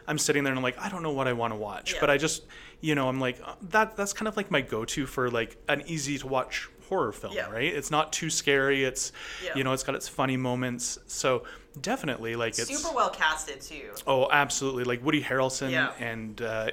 I'm 0.07 0.17
sitting 0.17 0.43
there 0.43 0.51
and 0.53 0.59
I'm 0.59 0.63
like, 0.63 0.79
I 0.79 0.89
don't 0.89 1.03
know 1.03 1.13
what 1.13 1.29
I 1.29 1.35
want 1.35 1.53
to 1.53 1.57
watch, 1.59 1.93
Yeah. 1.93 2.01
but 2.01 2.09
I 2.09 2.17
just, 2.17 2.45
you 2.81 2.95
know, 2.95 3.09
I'm 3.09 3.21
like 3.21 3.41
uh, 3.45 3.55
that 3.71 3.97
that's 3.97 4.13
kind 4.13 4.29
of 4.29 4.37
like 4.37 4.51
my 4.51 4.61
go-to 4.61 5.07
for 5.07 5.31
like 5.31 5.57
an 5.69 5.83
easy 5.87 6.19
to 6.19 6.27
watch 6.27 6.69
horror 6.89 7.13
film, 7.13 7.35
Yeah. 7.35 7.51
right? 7.51 7.65
It's 7.73 7.91
not 7.91 8.13
too 8.13 8.31
scary. 8.31 8.85
It's 8.85 9.13
Yeah. 9.45 9.55
you 9.57 9.65
know, 9.65 9.73
it's 9.73 9.83
got 9.83 9.95
its 9.95 10.09
funny 10.09 10.37
moments. 10.39 10.99
So, 11.07 11.45
definitely 11.81 12.35
like 12.37 12.59
it's 12.59 12.75
Super 12.75 12.95
well 12.95 13.11
casted 13.11 13.61
too. 13.61 13.91
Oh, 14.07 14.29
absolutely. 14.31 14.85
Like 14.85 15.05
Woody 15.05 15.23
Harrelson 15.23 15.71
Yeah. 15.71 15.93
and 15.99 16.41
uh, 16.41 16.71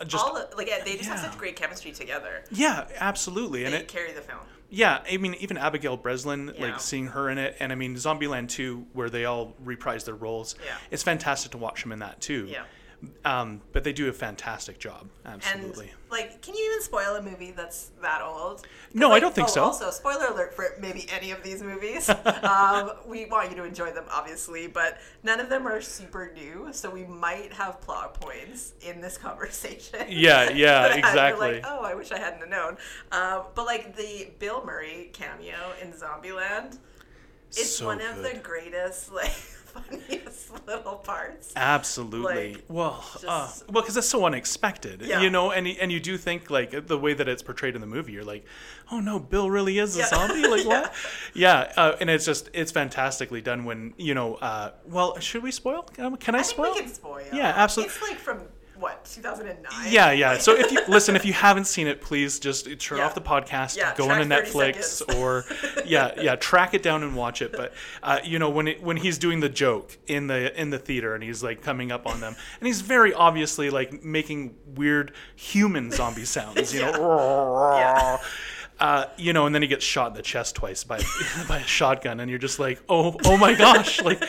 uh, 0.00 0.04
just 0.06 0.24
All 0.24 0.32
the, 0.34 0.48
like 0.56 0.68
they 0.84 0.96
just 0.96 1.10
have 1.10 1.18
such 1.20 1.36
great 1.36 1.56
chemistry 1.56 1.92
together. 1.92 2.42
yeah, 2.50 2.86
absolutely. 2.98 3.64
And 3.64 3.74
They 3.74 3.80
it 3.80 3.88
carry 3.88 4.12
the 4.12 4.22
film. 4.22 4.40
Yeah, 4.72 5.02
I 5.10 5.16
mean, 5.16 5.34
even 5.40 5.58
Abigail 5.58 5.96
Breslin, 5.96 6.54
Yeah. 6.56 6.62
like 6.70 6.80
seeing 6.80 7.08
her 7.08 7.28
in 7.28 7.38
it, 7.38 7.56
and 7.58 7.72
I 7.72 7.74
mean, 7.74 7.96
Zombieland 7.96 8.48
2, 8.50 8.86
where 8.92 9.10
they 9.10 9.24
all 9.24 9.54
reprise 9.64 10.04
their 10.04 10.14
roles. 10.14 10.54
Yeah. 10.64 10.72
It's 10.92 11.02
fantastic 11.02 11.50
to 11.52 11.58
watch 11.58 11.82
them 11.82 11.90
in 11.92 11.98
that 11.98 12.20
too. 12.20 12.46
Yeah. 12.48 12.62
Um, 13.24 13.62
but 13.72 13.84
they 13.84 13.92
do 13.92 14.08
a 14.08 14.12
fantastic 14.12 14.78
job. 14.78 15.08
And 15.24 15.42
Absolutely. 15.42 15.92
like, 16.10 16.42
can 16.42 16.54
you 16.54 16.70
even 16.70 16.82
spoil 16.82 17.16
a 17.16 17.22
movie 17.22 17.50
that's 17.50 17.92
that 18.02 18.20
old? 18.22 18.66
No, 18.92 19.12
I 19.12 19.20
don't 19.20 19.34
think 19.34 19.48
oh, 19.48 19.52
so. 19.52 19.62
Also, 19.64 19.90
spoiler 19.90 20.26
alert 20.26 20.54
for 20.54 20.74
maybe 20.80 21.06
any 21.10 21.30
of 21.30 21.42
these 21.42 21.62
movies. 21.62 22.08
um, 22.42 22.92
we 23.06 23.24
want 23.26 23.50
you 23.50 23.56
to 23.56 23.64
enjoy 23.64 23.90
them, 23.92 24.04
obviously, 24.10 24.66
but 24.66 24.98
none 25.22 25.40
of 25.40 25.48
them 25.48 25.66
are 25.66 25.80
super 25.80 26.30
new, 26.34 26.68
so 26.72 26.90
we 26.90 27.04
might 27.04 27.52
have 27.54 27.80
plot 27.80 28.20
points 28.20 28.74
in 28.82 29.00
this 29.00 29.16
conversation. 29.18 30.00
Yeah, 30.08 30.50
yeah, 30.50 30.94
exactly. 30.94 31.54
like, 31.54 31.64
oh, 31.66 31.82
I 31.82 31.94
wish 31.94 32.12
I 32.12 32.18
hadn't 32.18 32.40
have 32.40 32.50
known. 32.50 32.76
Um, 33.12 33.44
but 33.54 33.64
like 33.64 33.96
the 33.96 34.28
Bill 34.38 34.62
Murray 34.64 35.10
cameo 35.14 35.72
in 35.80 35.92
Zombieland, 35.92 36.78
it's 37.50 37.76
So 37.76 37.86
one 37.86 38.00
of 38.02 38.22
the 38.22 38.38
greatest, 38.42 39.12
like 39.12 39.30
funniest 39.70 40.66
little 40.66 40.96
parts. 41.40 41.52
Absolutely. 41.56 42.54
like, 42.54 42.64
well, 42.68 43.04
uh, 43.26 43.50
well, 43.70 43.82
because 43.82 43.96
it's 43.96 44.08
so 44.08 44.24
unexpected, 44.24 45.02
Yeah. 45.02 45.20
you 45.20 45.30
know, 45.30 45.50
and 45.50 45.66
and 45.66 45.90
you 45.90 46.00
do 46.00 46.16
think 46.16 46.50
like 46.50 46.86
the 46.86 46.98
way 46.98 47.14
that 47.14 47.28
it's 47.28 47.42
portrayed 47.42 47.74
in 47.74 47.80
the 47.80 47.86
movie, 47.86 48.12
you're 48.12 48.24
like, 48.24 48.44
oh 48.92 49.00
no, 49.00 49.18
Bill 49.18 49.50
really 49.50 49.78
is 49.78 49.96
a 49.96 50.00
Yeah. 50.00 50.06
zombie, 50.06 50.46
like 50.48 50.64
Yeah. 50.64 50.80
what? 50.80 50.94
Yeah, 51.34 51.72
uh, 51.76 51.96
and 52.00 52.10
it's 52.10 52.24
just 52.24 52.50
it's 52.52 52.72
fantastically 52.72 53.40
done 53.40 53.64
when 53.64 53.94
you 53.96 54.14
know. 54.14 54.34
Uh, 54.36 54.72
well, 54.86 55.18
should 55.18 55.42
we 55.42 55.50
spoil? 55.50 55.86
Um, 55.98 56.16
Can 56.16 56.34
I, 56.34 56.38
I 56.38 56.42
think 56.42 56.50
spoil? 56.54 56.74
we 56.74 56.80
can 56.80 56.88
spoil. 56.88 57.24
Yeah, 57.32 57.52
absolutely. 57.56 57.92
It's 57.94 58.02
like 58.02 58.18
from 58.18 58.40
what 58.80 59.04
2009. 59.04 59.92
Yeah, 59.92 60.10
yeah. 60.12 60.38
So 60.38 60.54
if 60.56 60.72
you 60.72 60.80
listen, 60.88 61.14
if 61.14 61.24
you 61.24 61.32
haven't 61.32 61.66
seen 61.66 61.86
it, 61.86 62.00
please 62.00 62.38
just 62.40 62.66
turn 62.80 62.98
Yeah. 62.98 63.06
off 63.06 63.14
the 63.14 63.20
podcast, 63.20 63.76
Yeah, 63.76 63.94
go 63.94 64.10
on 64.10 64.18
to 64.18 64.24
Netflix, 64.24 65.02
or 65.16 65.44
yeah, 65.84 66.12
yeah, 66.20 66.34
track 66.36 66.74
it 66.74 66.82
down 66.82 67.02
and 67.02 67.14
watch 67.14 67.42
it. 67.42 67.52
But 67.52 67.72
uh, 68.02 68.18
you 68.24 68.38
know 68.38 68.50
when 68.50 68.68
it, 68.68 68.82
when 68.82 68.96
he's 68.96 69.18
doing 69.18 69.40
the 69.40 69.48
joke 69.48 69.98
in 70.06 70.26
the 70.26 70.58
in 70.60 70.70
the 70.70 70.78
theater 70.78 71.14
and 71.14 71.22
he's 71.22 71.42
like 71.42 71.62
coming 71.62 71.92
up 71.92 72.06
on 72.06 72.20
them, 72.20 72.34
and 72.58 72.66
he's 72.66 72.80
very 72.80 73.12
obviously 73.14 73.70
like 73.70 74.02
making 74.02 74.54
weird 74.74 75.12
human 75.36 75.90
zombie 75.90 76.24
sounds, 76.24 76.74
you 76.74 76.80
know. 76.80 77.70
Yeah. 77.80 78.18
Uh, 78.78 79.04
you 79.18 79.34
know, 79.34 79.44
and 79.44 79.54
then 79.54 79.60
he 79.60 79.68
gets 79.68 79.84
shot 79.84 80.08
in 80.08 80.14
the 80.14 80.22
chest 80.22 80.54
twice 80.54 80.84
by 80.84 81.02
by 81.46 81.58
a 81.58 81.66
shotgun, 81.66 82.18
and 82.18 82.30
you're 82.30 82.38
just 82.38 82.58
like, 82.58 82.80
oh, 82.88 83.14
oh 83.26 83.36
my 83.36 83.54
gosh, 83.54 84.00
like, 84.00 84.24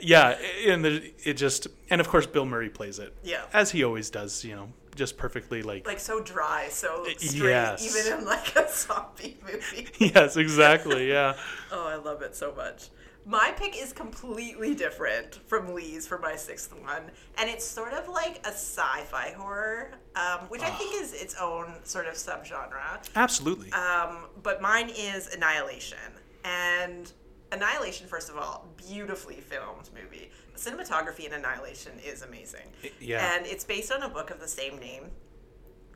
yeah, 0.00 0.36
and 0.66 0.84
the, 0.84 1.12
it 1.24 1.34
just, 1.34 1.66
and 1.90 2.00
of 2.00 2.08
course, 2.08 2.26
Bill 2.26 2.44
Murray 2.46 2.68
plays 2.70 2.98
it, 2.98 3.14
Yeah. 3.24 3.42
as 3.52 3.70
he 3.70 3.84
always 3.84 4.10
does, 4.10 4.44
you 4.44 4.54
know, 4.56 4.68
just 4.94 5.16
perfectly, 5.16 5.62
like, 5.62 5.86
like 5.86 6.00
so 6.00 6.20
dry, 6.20 6.68
so 6.70 7.04
straight, 7.18 7.50
yes. 7.50 7.96
even 8.06 8.18
in 8.20 8.24
like 8.24 8.56
a 8.56 8.68
zombie 8.70 9.36
movie. 9.44 9.88
yes, 9.98 10.36
exactly, 10.36 11.08
yeah, 11.08 11.34
Oh, 11.72 11.86
I 11.86 11.96
love 11.96 12.22
it 12.22 12.34
so 12.34 12.52
much. 12.56 12.88
My 13.26 13.52
pick 13.56 13.76
is 13.80 13.92
completely 13.92 14.74
different 14.74 15.34
from 15.46 15.74
Lee's 15.74 16.06
for 16.06 16.18
my 16.18 16.34
sixth 16.34 16.72
one, 16.82 17.10
and 17.36 17.50
it's 17.50 17.64
sort 17.64 17.92
of 17.92 18.08
like 18.08 18.38
a 18.46 18.48
sci-fi 18.52 19.34
horror, 19.36 19.90
um, 20.16 20.46
which 20.48 20.62
I 20.62 20.70
think 20.70 20.94
is 21.02 21.12
its 21.12 21.34
own 21.38 21.74
sort 21.84 22.06
of 22.06 22.14
subgenre. 22.14 23.06
absolutely, 23.16 23.70
Um, 23.72 24.26
but 24.42 24.62
mine 24.62 24.90
is 24.96 25.28
Annihilation. 25.34 25.98
And 26.44 27.12
Annihilation, 27.52 28.06
first 28.06 28.28
of 28.28 28.36
all, 28.36 28.68
beautifully 28.76 29.36
filmed 29.36 29.88
movie. 29.94 30.30
The 30.54 30.58
cinematography 30.70 31.24
in 31.26 31.32
Annihilation 31.32 31.92
is 32.04 32.22
amazing. 32.22 32.66
yeah. 33.00 33.34
And 33.36 33.46
it's 33.46 33.64
based 33.64 33.90
on 33.92 34.02
a 34.02 34.08
book 34.08 34.30
of 34.30 34.40
the 34.40 34.48
same 34.48 34.78
name. 34.78 35.04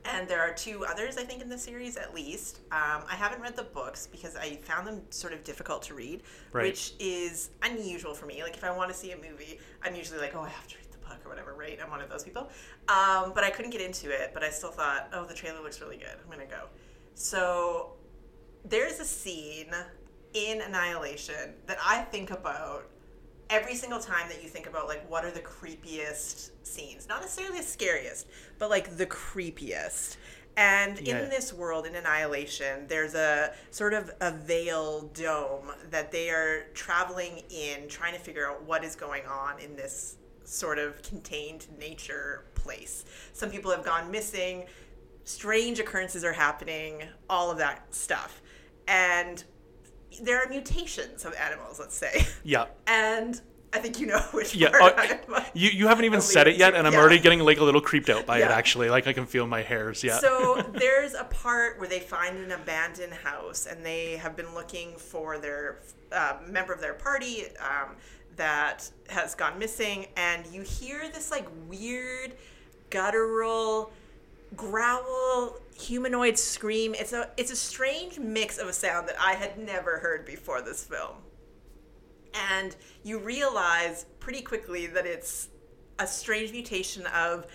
And 0.05 0.27
there 0.27 0.41
are 0.41 0.53
two 0.53 0.83
others, 0.85 1.17
I 1.17 1.23
think, 1.23 1.41
in 1.41 1.47
the 1.47 1.57
series 1.57 1.95
at 1.95 2.13
least. 2.13 2.59
Um, 2.73 3.03
I 3.09 3.15
haven't 3.15 3.41
read 3.41 3.55
the 3.55 3.63
books 3.63 4.05
because 4.07 4.35
I 4.35 4.57
found 4.57 4.85
them 4.85 5.01
sort 5.11 5.31
of 5.31 5.43
difficult 5.45 5.81
to 5.83 5.93
read, 5.93 6.23
Right. 6.51 6.65
which 6.65 6.93
is 6.99 7.51
unusual 7.61 8.13
for 8.13 8.25
me. 8.25 8.43
Like, 8.43 8.57
if 8.57 8.63
I 8.65 8.71
want 8.75 8.91
to 8.91 8.97
see 8.97 9.11
a 9.11 9.15
movie, 9.15 9.59
I'm 9.81 9.95
usually 9.95 10.19
like, 10.19 10.35
oh, 10.35 10.41
I 10.41 10.49
have 10.49 10.67
to 10.67 10.75
read 10.77 10.91
the 10.91 10.97
book 11.07 11.19
or 11.25 11.29
whatever, 11.29 11.53
right? 11.53 11.79
I'm 11.81 11.89
one 11.89 12.01
of 12.01 12.09
those 12.09 12.23
people. 12.25 12.49
Um, 12.89 13.31
but 13.33 13.45
I 13.45 13.49
couldn't 13.49 13.71
get 13.71 13.79
into 13.79 14.09
it, 14.11 14.31
but 14.33 14.43
I 14.43 14.49
still 14.49 14.71
thought, 14.71 15.07
oh, 15.13 15.23
the 15.25 15.33
trailer 15.33 15.61
looks 15.61 15.79
really 15.79 15.97
good. 15.97 16.09
I'm 16.21 16.25
going 16.35 16.45
to 16.45 16.53
go. 16.53 16.63
So 17.15 17.93
there's 18.65 18.99
a 18.99 19.05
scene 19.05 19.73
in 20.33 20.61
Annihilation 20.61 21.53
that 21.67 21.77
I 21.83 22.01
think 22.03 22.31
about 22.31 22.85
every 23.49 23.75
single 23.75 23.99
time 23.99 24.27
that 24.29 24.41
you 24.41 24.49
think 24.49 24.67
about 24.67 24.87
like 24.87 25.07
what 25.09 25.25
are 25.25 25.31
the 25.31 25.41
creepiest 25.41 26.51
scenes 26.63 27.07
not 27.07 27.21
necessarily 27.21 27.57
the 27.59 27.63
scariest 27.63 28.25
but 28.57 28.69
like 28.69 28.97
the 28.97 29.05
creepiest 29.05 30.15
and 30.55 30.99
Yeah. 31.05 31.19
in 31.23 31.29
this 31.29 31.51
world 31.53 31.85
in 31.85 31.93
annihilation 31.93 32.87
there's 32.87 33.15
a 33.15 33.53
sort 33.69 33.93
of 33.93 34.11
a 34.21 34.31
veil 34.31 35.01
dome 35.13 35.71
that 35.91 36.11
they 36.11 36.29
are 36.29 36.67
traveling 36.73 37.43
in 37.49 37.87
trying 37.89 38.13
to 38.13 38.19
figure 38.19 38.49
out 38.49 38.63
what 38.63 38.83
is 38.83 38.95
going 38.95 39.25
on 39.27 39.59
in 39.59 39.75
this 39.75 40.15
sort 40.45 40.77
of 40.79 41.01
contained 41.03 41.65
nature 41.79 42.45
place. 42.55 43.05
Some 43.33 43.49
people 43.49 43.71
have 43.71 43.83
gone 43.83 44.11
missing, 44.11 44.65
strange 45.25 45.79
occurrences 45.79 46.23
are 46.23 46.33
happening, 46.33 47.03
all 47.29 47.49
of 47.49 47.57
that 47.59 47.93
stuff. 47.95 48.41
And 48.87 49.43
there 50.21 50.43
are 50.43 50.47
mutations 50.49 51.25
of 51.25 51.33
animals, 51.35 51.79
let's 51.79 51.95
say. 51.95 52.25
Yeah. 52.43 52.65
And 52.87 53.39
I 53.73 53.79
think 53.79 53.99
you 53.99 54.05
know 54.05 54.19
which 54.31 54.53
Yeah, 54.55 54.69
part 54.69 54.97
uh, 54.97 55.17
I'm 55.33 55.43
you 55.53 55.69
you 55.69 55.87
haven't 55.87 56.05
even 56.05 56.21
said 56.21 56.47
it 56.47 56.57
yet, 56.57 56.75
and 56.75 56.85
I'm 56.85 56.93
Yeah. 56.93 56.99
already 56.99 57.19
getting 57.19 57.39
like 57.39 57.59
a 57.59 57.63
little 57.63 57.81
creeped 57.81 58.09
out 58.09 58.25
by 58.25 58.39
it. 58.39 58.51
Actually, 58.51 58.89
like 58.89 59.07
I 59.07 59.13
can 59.13 59.25
feel 59.25 59.47
my 59.47 59.61
hairs. 59.61 60.03
Yeah. 60.03 60.19
So 60.19 60.61
there's 60.73 61.13
a 61.15 61.23
part 61.25 61.79
where 61.79 61.87
they 61.89 61.99
find 61.99 62.37
an 62.37 62.51
abandoned 62.51 63.13
house, 63.13 63.65
and 63.65 63.83
they 63.85 64.17
have 64.17 64.35
been 64.35 64.53
looking 64.53 64.95
for 64.97 65.37
their 65.39 65.79
uh, 66.11 66.37
member 66.47 66.71
of 66.73 66.81
their 66.81 66.93
party 66.93 67.45
um, 67.59 67.95
that 68.35 68.89
has 69.09 69.33
gone 69.35 69.57
missing, 69.57 70.05
and 70.17 70.45
you 70.47 70.61
hear 70.61 71.09
this 71.11 71.31
like 71.31 71.47
weird, 71.67 72.33
guttural 72.91 73.91
growl 74.55 75.57
humanoid 75.77 76.37
scream 76.37 76.93
it's 76.95 77.13
a 77.13 77.29
it's 77.37 77.51
a 77.51 77.55
strange 77.55 78.19
mix 78.19 78.57
of 78.57 78.67
a 78.67 78.73
sound 78.73 79.07
that 79.07 79.15
i 79.19 79.33
had 79.33 79.57
never 79.57 79.97
heard 79.99 80.25
before 80.25 80.61
this 80.61 80.83
film 80.83 81.15
and 82.51 82.75
you 83.03 83.19
realize 83.19 84.05
pretty 84.19 84.41
quickly 84.41 84.87
that 84.87 85.05
it's 85.05 85.49
a 85.99 86.07
strange 86.07 86.51
mutation 86.51 87.05
of 87.07 87.45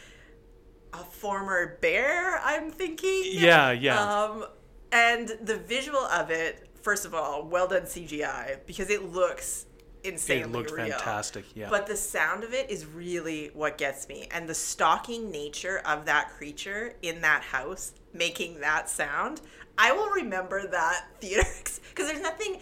a 0.92 0.98
former 0.98 1.78
bear 1.80 2.38
i'm 2.40 2.70
thinking 2.70 3.22
Yeah, 3.26 3.72
yeah. 3.72 4.00
um 4.00 4.44
and 4.92 5.28
the 5.42 5.56
visual 5.56 5.98
of 6.00 6.30
it 6.30 6.68
first 6.82 7.04
of 7.04 7.14
all 7.14 7.46
well 7.46 7.68
done 7.68 7.82
cgi 7.82 8.58
because 8.66 8.90
it 8.90 9.04
looks 9.12 9.66
insanely 10.04 10.42
it 10.42 10.52
looked 10.52 10.70
real. 10.70 10.88
fantastic. 10.88 11.44
Yeah. 11.54 11.70
But 11.70 11.86
the 11.86 11.96
sound 11.96 12.44
of 12.44 12.54
it 12.54 12.70
is 12.70 12.86
really 12.86 13.50
what 13.54 13.78
gets 13.78 14.08
me. 14.08 14.28
And 14.30 14.48
the 14.48 14.54
stalking 14.54 15.30
nature 15.30 15.80
of 15.84 16.04
that 16.06 16.30
creature 16.30 16.94
in 17.02 17.20
that 17.22 17.42
house 17.42 17.92
making 18.18 18.60
that 18.60 18.90
sound, 18.90 19.40
I 19.78 19.92
will 19.92 20.10
remember 20.10 20.66
that 20.66 21.06
theater 21.20 21.46
because 21.62 22.08
there's 22.08 22.20
nothing 22.20 22.58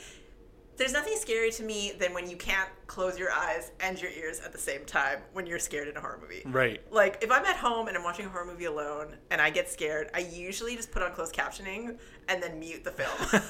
there's 0.77 0.93
nothing 0.93 1.15
scary 1.17 1.51
to 1.53 1.63
me 1.63 1.93
than 1.99 2.13
when 2.13 2.29
you 2.29 2.37
can't 2.37 2.69
close 2.87 3.19
your 3.19 3.33
eyes 3.33 3.73
and 3.81 4.01
your 4.01 4.11
ears 4.11 4.41
at 4.41 4.53
the 4.53 4.59
same 4.59 4.85
time 4.85 5.21
when 5.33 5.47
you're 5.47 5.59
scared 5.59 5.89
in 5.89 5.97
a 5.97 6.01
horror 6.01 6.19
movie. 6.21 6.43
right. 6.45 6.81
Like 6.93 7.19
if 7.23 7.31
I'm 7.33 7.47
at 7.47 7.57
home 7.57 7.89
and 7.89 7.97
I'm 7.97 8.05
watching 8.05 8.27
a 8.27 8.29
horror 8.29 8.45
movie 8.45 8.67
alone 8.67 9.17
and 9.31 9.41
I 9.41 9.49
get 9.49 9.71
scared, 9.71 10.11
I 10.13 10.19
usually 10.19 10.77
just 10.77 10.93
put 10.93 11.03
on 11.03 11.13
closed 11.13 11.35
captioning 11.35 11.97
and 12.29 12.43
then 12.43 12.59
mute 12.59 12.85
the 12.85 12.91
film 12.91 13.09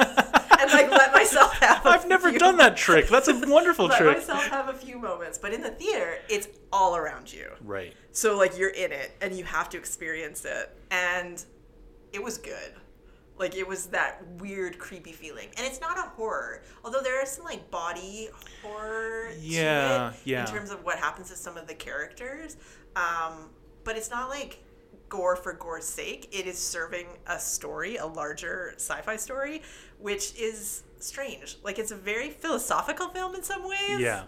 and 0.61 0.73
like 0.73 0.89
let 0.91 1.13
myself 1.13 1.53
have. 1.55 1.85
i 1.85 1.95
I've 1.97 2.07
never 2.07 2.31
done 2.31 2.59
that 2.59 2.77
trick. 2.77 3.09
That's 3.09 3.29
a 3.29 3.35
wonderful 3.47 3.87
let 3.87 3.99
trick. 3.99 4.19
myself 4.19 4.47
have 4.47 4.69
a 4.69 4.75
few 4.75 4.99
moments. 4.99 5.37
But 5.37 5.53
in 5.53 5.63
the 5.63 5.71
theater, 5.71 6.19
it's 6.29 6.47
all 6.73 6.97
around 6.97 7.33
you. 7.33 7.51
Right. 7.61 7.93
So 8.13 8.37
like 8.37 8.57
you're 8.57 8.71
in 8.71 8.93
it 8.93 9.17
and 9.21 9.37
you 9.37 9.43
have 9.45 9.69
to 9.71 9.79
experience 9.79 10.45
it. 10.45 10.71
And 10.93 11.45
it 12.17 12.23
was 12.25 12.39
good. 12.39 12.73
Like 13.39 13.55
it 13.55 13.69
was 13.69 13.87
that 13.89 14.27
weird, 14.39 14.79
creepy 14.79 15.13
feeling. 15.13 15.49
And 15.59 15.67
it's 15.67 15.81
not 15.81 15.99
a 15.99 16.09
horror. 16.17 16.63
Although 16.83 17.03
there 17.03 17.23
is 17.23 17.29
some 17.31 17.45
like 17.45 17.71
body 17.71 18.29
horror 18.63 19.31
Yeah, 19.39 20.11
to 20.11 20.17
it 20.17 20.21
yeah. 20.25 20.41
in 20.41 20.47
terms 20.53 20.71
of 20.71 20.83
what 20.83 20.99
happens 20.99 21.29
to 21.29 21.37
some 21.37 21.57
of 21.59 21.67
the 21.69 21.75
characters. 21.75 22.57
Um, 22.97 23.51
but 23.85 23.97
it's 23.97 24.11
not 24.11 24.31
like 24.31 24.65
gore 25.11 25.37
for 25.37 25.53
gore's 25.53 25.85
sake. 25.85 26.29
It 26.33 26.47
is 26.47 26.59
serving 26.59 27.07
a 27.27 27.39
story, 27.39 27.97
a 27.97 28.07
larger 28.07 28.73
sci-fi 28.77 29.17
story, 29.17 29.63
which 30.01 30.35
is 30.37 30.83
strange. 30.99 31.59
Like 31.63 31.79
it's 31.79 31.91
a 31.93 31.97
very 31.97 32.31
philosophical 32.31 33.11
film 33.11 33.35
in 33.35 33.43
some 33.43 33.69
ways. 33.69 34.01
Yeah. 34.01 34.25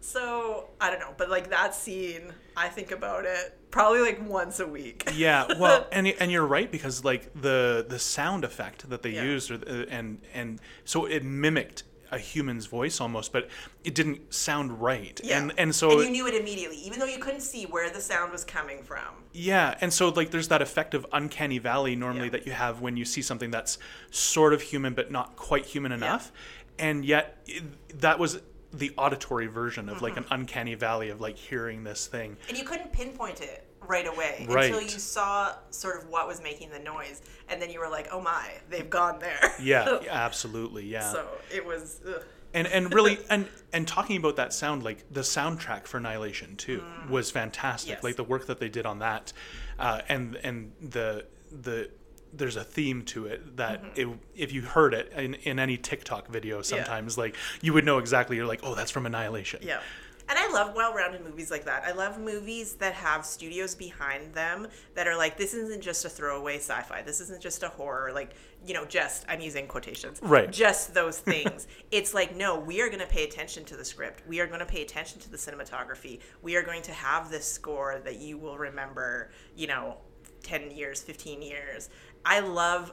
So 0.00 0.70
I 0.80 0.90
don't 0.90 1.00
know, 1.00 1.14
but 1.18 1.28
like 1.28 1.50
that 1.50 1.74
scene, 1.74 2.32
I 2.56 2.68
think 2.68 2.90
about 2.90 3.24
it 3.24 3.58
probably 3.70 4.00
like 4.00 4.26
once 4.28 4.60
a 4.60 4.66
week. 4.66 5.08
Yeah, 5.14 5.46
well, 5.58 5.86
and 5.92 6.06
and 6.06 6.30
you're 6.32 6.46
right 6.46 6.70
because 6.70 7.04
like 7.04 7.30
the 7.40 7.84
the 7.88 7.98
sound 7.98 8.44
effect 8.44 8.88
that 8.90 9.02
they 9.02 9.10
Yeah. 9.10 9.24
used, 9.24 9.50
or 9.50 9.58
and 9.90 10.20
and 10.34 10.60
so 10.84 11.04
it 11.06 11.22
mimicked 11.24 11.82
a 12.12 12.18
human's 12.18 12.66
voice 12.66 13.00
almost, 13.00 13.32
but 13.32 13.48
it 13.82 13.94
didn't 13.94 14.32
sound 14.32 14.80
right. 14.80 15.20
Yeah. 15.24 15.38
And 15.38 15.52
and 15.58 15.74
so 15.74 15.90
and 15.90 16.00
you 16.04 16.10
knew 16.10 16.26
it 16.28 16.34
immediately, 16.34 16.76
even 16.78 16.98
though 17.00 17.06
you 17.06 17.18
couldn't 17.18 17.40
see 17.40 17.64
where 17.66 17.90
the 17.90 18.00
sound 18.00 18.30
was 18.32 18.44
coming 18.44 18.82
from. 18.82 19.24
yeah, 19.32 19.76
and 19.80 19.92
so 19.92 20.08
like 20.10 20.30
there's 20.30 20.48
that 20.48 20.62
effect 20.62 20.94
of 20.94 21.04
uncanny 21.12 21.58
valley 21.58 21.96
normally 21.96 22.26
Yeah. 22.26 22.30
that 22.30 22.46
you 22.46 22.52
have 22.52 22.80
when 22.80 22.96
you 22.96 23.04
see 23.04 23.22
something 23.22 23.50
that's 23.50 23.78
sort 24.10 24.54
of 24.54 24.62
human 24.62 24.94
but 24.94 25.10
not 25.10 25.36
quite 25.36 25.66
human 25.66 25.92
enough, 25.92 26.30
and 26.78 27.04
yet 27.04 27.38
it, 27.46 27.64
that 28.00 28.18
was 28.18 28.40
the 28.78 28.92
auditory 28.96 29.46
version 29.46 29.88
of 29.88 29.96
Mm-hmm. 29.96 30.04
like 30.04 30.16
an 30.16 30.24
uncanny 30.30 30.74
valley 30.74 31.08
of 31.10 31.20
like 31.20 31.36
hearing 31.36 31.84
this 31.84 32.06
thing. 32.06 32.36
And 32.48 32.56
you 32.58 32.64
couldn't 32.64 32.92
pinpoint 32.92 33.40
it 33.40 33.66
right 33.80 34.06
away 34.06 34.46
until 34.48 34.80
you 34.80 34.88
saw 34.88 35.54
sort 35.70 35.96
of 36.02 36.08
what 36.08 36.26
was 36.26 36.42
making 36.42 36.70
the 36.70 36.78
noise, 36.80 37.22
and 37.48 37.62
then 37.62 37.70
you 37.70 37.78
were 37.80 37.88
like, 37.88 38.08
"Oh 38.12 38.20
my, 38.20 38.50
they've 38.68 38.90
gone 38.90 39.18
there." 39.20 39.38
Yeah, 39.62 39.98
absolutely, 40.10 40.84
yeah. 40.86 41.12
so 41.12 41.26
it 41.54 41.64
was. 41.64 42.00
Ugh. 42.06 42.22
and 42.54 42.66
and 42.66 42.92
really 42.92 43.18
and 43.30 43.46
and 43.72 43.86
talking 43.86 44.16
about 44.16 44.36
that 44.36 44.52
sound 44.52 44.82
like 44.82 45.04
the 45.10 45.20
soundtrack 45.20 45.86
for 45.86 45.98
annihilation 45.98 46.56
too 46.56 46.82
was 47.08 47.30
fantastic 47.30 47.90
Mm. 47.92 47.94
Yes. 47.96 48.04
like 48.04 48.16
the 48.16 48.24
work 48.24 48.46
that 48.46 48.58
they 48.60 48.68
did 48.68 48.86
on 48.86 48.98
that 49.00 49.32
uh, 49.78 50.00
and 50.08 50.36
and 50.36 50.72
the 50.80 51.26
the 51.52 51.90
there's 52.38 52.56
a 52.56 52.64
theme 52.64 53.02
to 53.02 53.26
it 53.26 53.56
that 53.56 53.82
Mm-hmm. 53.82 54.12
it, 54.12 54.18
if 54.34 54.52
you 54.52 54.62
heard 54.62 54.94
it 54.94 55.12
in, 55.16 55.34
in 55.34 55.58
any 55.58 55.76
tiktok 55.76 56.28
video 56.28 56.62
sometimes 56.62 57.16
like 57.18 57.34
you 57.62 57.72
would 57.72 57.84
know 57.84 57.98
exactly 57.98 58.36
you're 58.36 58.46
like 58.46 58.60
oh 58.62 58.74
that's 58.74 58.90
from 58.90 59.06
annihilation 59.06 59.60
Yeah. 59.62 59.80
And 60.28 60.36
I 60.36 60.50
love 60.50 60.74
well 60.74 60.92
rounded 60.92 61.22
movies 61.22 61.52
like 61.52 61.66
that. 61.66 61.84
I 61.84 61.92
love 61.92 62.18
movies 62.18 62.74
that 62.76 62.94
have 62.94 63.24
studios 63.24 63.76
behind 63.76 64.34
them 64.34 64.66
that 64.96 65.06
are 65.06 65.16
like, 65.16 65.36
this 65.36 65.54
isn't 65.54 65.80
just 65.80 66.04
a 66.04 66.08
throwaway 66.08 66.56
sci 66.56 66.82
fi. 66.82 67.00
This 67.02 67.20
isn't 67.20 67.40
just 67.40 67.62
a 67.62 67.68
horror. 67.68 68.10
Like, 68.12 68.34
you 68.66 68.74
know, 68.74 68.84
just, 68.84 69.24
I'm 69.28 69.40
using 69.40 69.68
quotations. 69.68 70.18
Right. 70.20 70.50
Just 70.50 70.94
those 70.94 71.18
things. 71.32 71.68
it's 71.92 72.12
like, 72.12 72.34
no, 72.34 72.58
we 72.58 72.80
are 72.82 72.88
going 72.88 72.98
to 72.98 73.06
pay 73.06 73.22
attention 73.22 73.64
to 73.66 73.76
the 73.76 73.84
script. 73.84 74.26
We 74.26 74.40
are 74.40 74.48
going 74.48 74.58
to 74.58 74.66
pay 74.66 74.82
attention 74.82 75.20
to 75.20 75.30
the 75.30 75.36
cinematography. 75.36 76.18
We 76.42 76.56
are 76.56 76.62
going 76.64 76.82
to 76.82 76.92
have 76.92 77.30
this 77.30 77.46
score 77.46 78.00
that 78.02 78.16
you 78.18 78.36
will 78.36 78.58
remember, 78.58 79.30
you 79.54 79.68
know, 79.68 79.98
10 80.42 80.72
years, 80.72 81.02
15 81.02 81.40
years. 81.40 81.88
I 82.26 82.40
love 82.40 82.92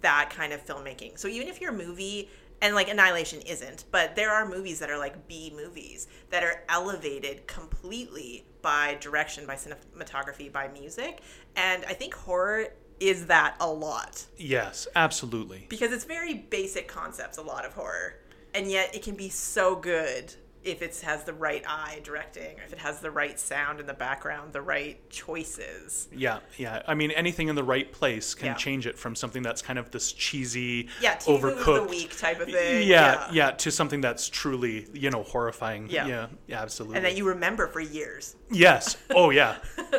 that 0.00 0.30
kind 0.30 0.52
of 0.52 0.66
filmmaking. 0.66 1.18
So 1.18 1.28
even 1.28 1.48
if 1.48 1.60
your 1.60 1.72
movie 1.72 2.28
and 2.60 2.74
like 2.74 2.88
Annihilation 2.88 3.40
isn't, 3.42 3.84
but 3.90 4.14
there 4.16 4.30
are 4.30 4.46
movies 4.46 4.80
that 4.80 4.90
are 4.90 4.98
like 4.98 5.26
B 5.28 5.52
movies 5.54 6.08
that 6.30 6.42
are 6.42 6.64
elevated 6.68 7.46
completely 7.46 8.44
by 8.60 8.96
direction, 9.00 9.46
by 9.46 9.54
cinematography, 9.54 10.52
by 10.52 10.68
music. 10.68 11.20
And 11.56 11.84
I 11.86 11.94
think 11.94 12.14
horror 12.14 12.66
is 13.00 13.26
that 13.26 13.56
a 13.58 13.68
lot 13.68 14.24
yes 14.36 14.86
absolutely 14.94 15.66
because 15.68 15.90
it's 15.90 16.04
very 16.04 16.34
basic 16.34 16.86
concepts, 16.86 17.38
a 17.38 17.42
lot 17.42 17.64
of 17.64 17.72
horror. 17.72 18.16
And 18.54 18.70
yet 18.70 18.94
it 18.94 19.02
can 19.02 19.14
be 19.14 19.28
so 19.28 19.74
good 19.74 20.34
if 20.64 20.80
it 20.80 20.96
has 21.04 21.24
the 21.24 21.32
right 21.32 21.64
eye 21.66 22.00
directing, 22.04 22.56
if 22.64 22.72
it 22.72 22.78
has 22.78 23.00
the 23.00 23.10
right 23.10 23.38
sound 23.40 23.80
in 23.80 23.86
the 23.86 23.94
background, 23.94 24.52
the 24.52 24.62
right 24.62 24.98
choices. 25.10 26.08
yeah 26.12 26.38
yeah 26.58 26.82
i 26.86 26.94
mean 26.94 27.10
anything 27.12 27.48
in 27.48 27.54
the 27.56 27.64
right 27.64 27.90
place 27.92 28.34
can 28.34 28.46
Yeah. 28.46 28.54
change 28.54 28.86
it 28.86 28.98
from 28.98 29.14
something 29.16 29.42
that's 29.42 29.60
kind 29.62 29.78
of 29.78 29.90
this 29.90 30.12
cheesy 30.12 30.88
Yeah, 31.00 31.16
overcooked 31.18 31.64
the 31.86 31.90
week 31.90 32.16
type 32.16 32.40
of 32.40 32.48
thing. 32.48 32.86
yeah, 32.86 33.28
yeah 33.32 33.50
to 33.52 33.70
something 33.70 34.00
that's 34.00 34.28
truly 34.28 34.86
you 34.92 35.10
know 35.10 35.22
horrifying 35.22 35.88
Yeah. 35.90 36.06
yeah, 36.06 36.26
yeah 36.46 36.62
absolutely 36.62 36.96
And 36.96 37.04
that 37.06 37.16
you 37.16 37.26
remember 37.26 37.66
for 37.66 37.80
years. 37.80 38.36
yes 38.50 38.96
oh 39.10 39.30
yeah 39.30 39.56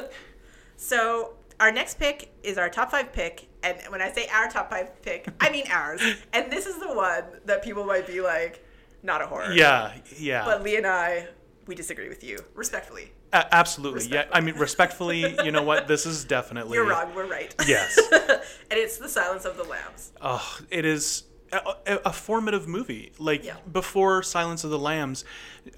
So 0.77 1.33
our 1.59 1.71
next 1.71 1.99
pick 1.99 2.31
is 2.43 2.57
our 2.57 2.69
top 2.69 2.91
five 2.91 3.13
pick, 3.13 3.47
and 3.63 3.77
when 3.89 4.01
I 4.01 4.11
say 4.11 4.27
our 4.33 4.49
top 4.49 4.69
five 4.69 5.01
pick, 5.01 5.27
I 5.39 5.49
mean 5.49 5.65
ours. 5.71 6.01
And 6.33 6.51
this 6.51 6.65
is 6.65 6.77
the 6.77 6.93
one 6.93 7.23
that 7.45 7.63
people 7.63 7.85
might 7.85 8.05
be 8.07 8.21
like, 8.21 8.62
not 9.03 9.21
a 9.21 9.27
horror. 9.27 9.51
yeah 9.53 9.93
yeah 10.17 10.45
But 10.45 10.63
Lee 10.63 10.77
and 10.77 10.87
I, 10.87 11.27
we 11.67 11.75
disagree 11.75 12.09
with 12.09 12.23
you 12.23 12.39
respectfully. 12.55 13.11
A- 13.33 13.53
absolutely. 13.55 14.05
Yeah. 14.07 14.25
I 14.31 14.41
mean, 14.41 14.55
respectfully, 14.55 15.35
you 15.43 15.51
know 15.51 15.63
what? 15.63 15.87
This 15.87 16.05
is 16.05 16.23
definitely. 16.23 16.75
You're 16.77 16.87
wrong. 16.87 17.15
We're 17.15 17.25
right. 17.25 17.53
Yes. 17.67 17.97
and 18.11 18.39
it's 18.71 18.97
the 18.97 19.09
Silence 19.09 19.45
of 19.45 19.57
the 19.57 19.63
Lambs. 19.63 20.11
Oh, 20.21 20.59
it 20.69 20.85
is 20.85 21.23
a, 21.51 21.57
a, 21.87 21.95
a 22.05 22.13
formative 22.13 22.67
movie. 22.67 23.11
Like 23.17 23.43
Yeah. 23.43 23.55
before 23.71 24.21
Silence 24.23 24.63
of 24.63 24.69
the 24.69 24.77
Lambs, 24.79 25.25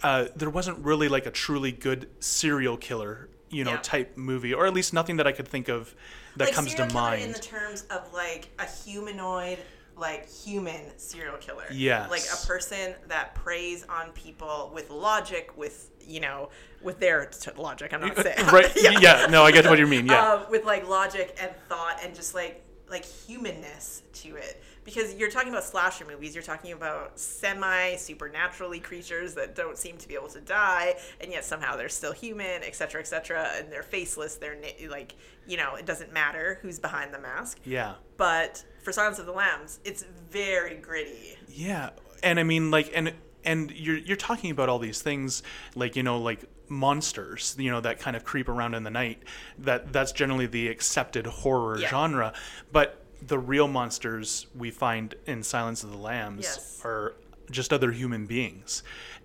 uh, 0.03 0.25
there 0.35 0.49
wasn't 0.49 0.79
really 0.79 1.07
like 1.07 1.25
a 1.27 1.31
truly 1.31 1.71
good 1.71 2.09
serial 2.19 2.75
killer, 2.77 3.29
you 3.49 3.63
know, 3.63 3.71
Yeah. 3.71 3.79
type 3.81 4.17
movie, 4.17 4.53
or 4.53 4.65
at 4.65 4.73
least 4.73 4.93
nothing 4.93 5.15
that 5.17 5.27
I 5.27 5.31
could 5.31 5.47
think 5.47 5.69
of 5.69 5.95
that 6.35 6.45
like 6.47 6.53
comes 6.53 6.73
to 6.75 6.87
mind. 6.93 7.23
in 7.23 7.31
the 7.31 7.39
terms 7.39 7.83
of 7.89 8.11
like 8.13 8.49
a 8.59 8.65
humanoid 8.65 9.59
like 9.97 10.29
human 10.29 10.81
serial 10.97 11.37
killer 11.37 11.65
Yes. 11.71 12.09
like 12.09 12.23
a 12.33 12.47
person 12.47 12.93
that 13.07 13.33
preys 13.35 13.85
on 13.89 14.11
people 14.11 14.71
with 14.73 14.89
logic 14.89 15.55
with 15.57 15.89
you 16.05 16.19
know 16.19 16.49
with 16.81 16.99
their 16.99 17.25
t- 17.25 17.51
logic 17.57 17.93
i'm 17.93 18.01
not 18.01 18.15
saying 18.21 18.45
right? 18.47 18.71
yeah. 19.01 19.27
No, 19.29 19.43
I 19.43 19.51
get 19.51 19.65
what 19.65 19.79
you 19.79 19.87
mean. 19.87 20.05
Yeah. 20.07 20.33
um, 20.33 20.45
with 20.51 20.65
like 20.65 20.87
logic 20.87 21.37
and 21.41 21.51
thought 21.69 21.99
and 22.03 22.13
just 22.13 22.35
like 22.35 22.61
like 22.87 23.03
humanness 23.03 24.03
to 24.13 24.35
it 24.35 24.61
because 24.83 25.15
you're 25.15 25.31
talking 25.31 25.49
about 25.49 25.63
slasher 25.63 26.05
movies. 26.05 26.35
You're 26.35 26.43
talking 26.43 26.71
about 26.73 27.19
semi 27.19 27.95
supernaturally 27.95 28.79
creatures 28.79 29.33
that 29.33 29.55
don't 29.55 29.75
seem 29.75 29.97
to 29.97 30.07
be 30.07 30.13
able 30.13 30.27
to 30.27 30.39
die, 30.41 30.93
and 31.19 31.31
yet 31.31 31.43
somehow 31.43 31.75
they're 31.75 31.89
still 31.89 32.11
human, 32.13 32.61
etc., 32.61 33.01
etc. 33.01 33.49
And 33.57 33.71
they're 33.71 33.81
faceless. 33.81 34.35
They're 34.35 34.57
like 34.87 35.15
you 35.47 35.57
know, 35.57 35.73
it 35.73 35.87
doesn't 35.87 36.13
matter 36.13 36.59
who's 36.61 36.77
behind 36.77 37.11
the 37.11 37.17
mask. 37.19 37.59
Yeah. 37.65 37.95
But 38.17 38.63
for 38.85 38.93
Silence 38.93 39.19
of 39.19 39.25
the 39.25 39.31
Lambs, 39.33 39.79
it's 39.83 40.03
very 40.29 40.75
gritty. 40.75 41.35
Yeah, 41.49 41.89
and 42.23 42.39
I 42.39 42.43
mean, 42.43 42.71
like, 42.71 42.91
and 42.95 43.13
and 43.43 43.71
you're 43.71 43.97
you're 43.97 44.15
talking 44.15 44.51
about 44.51 44.69
all 44.69 44.79
these 44.79 45.01
things, 45.01 45.43
like 45.75 45.95
you 45.97 46.03
know, 46.03 46.19
like 46.19 46.45
monsters, 46.69 47.55
you 47.59 47.69
know, 47.71 47.81
that 47.81 47.99
kind 47.99 48.15
of 48.15 48.23
creep 48.23 48.47
around 48.47 48.73
in 48.75 48.83
the 48.83 48.89
night. 48.91 49.21
That 49.59 49.91
that's 49.91 50.11
generally 50.11 50.45
the 50.45 50.67
accepted 50.69 51.25
horror 51.25 51.79
Yeah. 51.79 51.89
genre, 51.89 52.33
but 52.71 53.01
the 53.21 53.39
real 53.39 53.67
monsters 53.67 54.45
we 54.55 54.69
find 54.71 55.15
in 55.25 55.41
Silence 55.43 55.83
of 55.83 55.91
the 55.91 55.97
Lambs 55.97 56.43
Yes. 56.43 56.81
are 56.83 57.15
just 57.51 57.71
other 57.71 57.91
human 57.91 58.25
beings, 58.25 58.81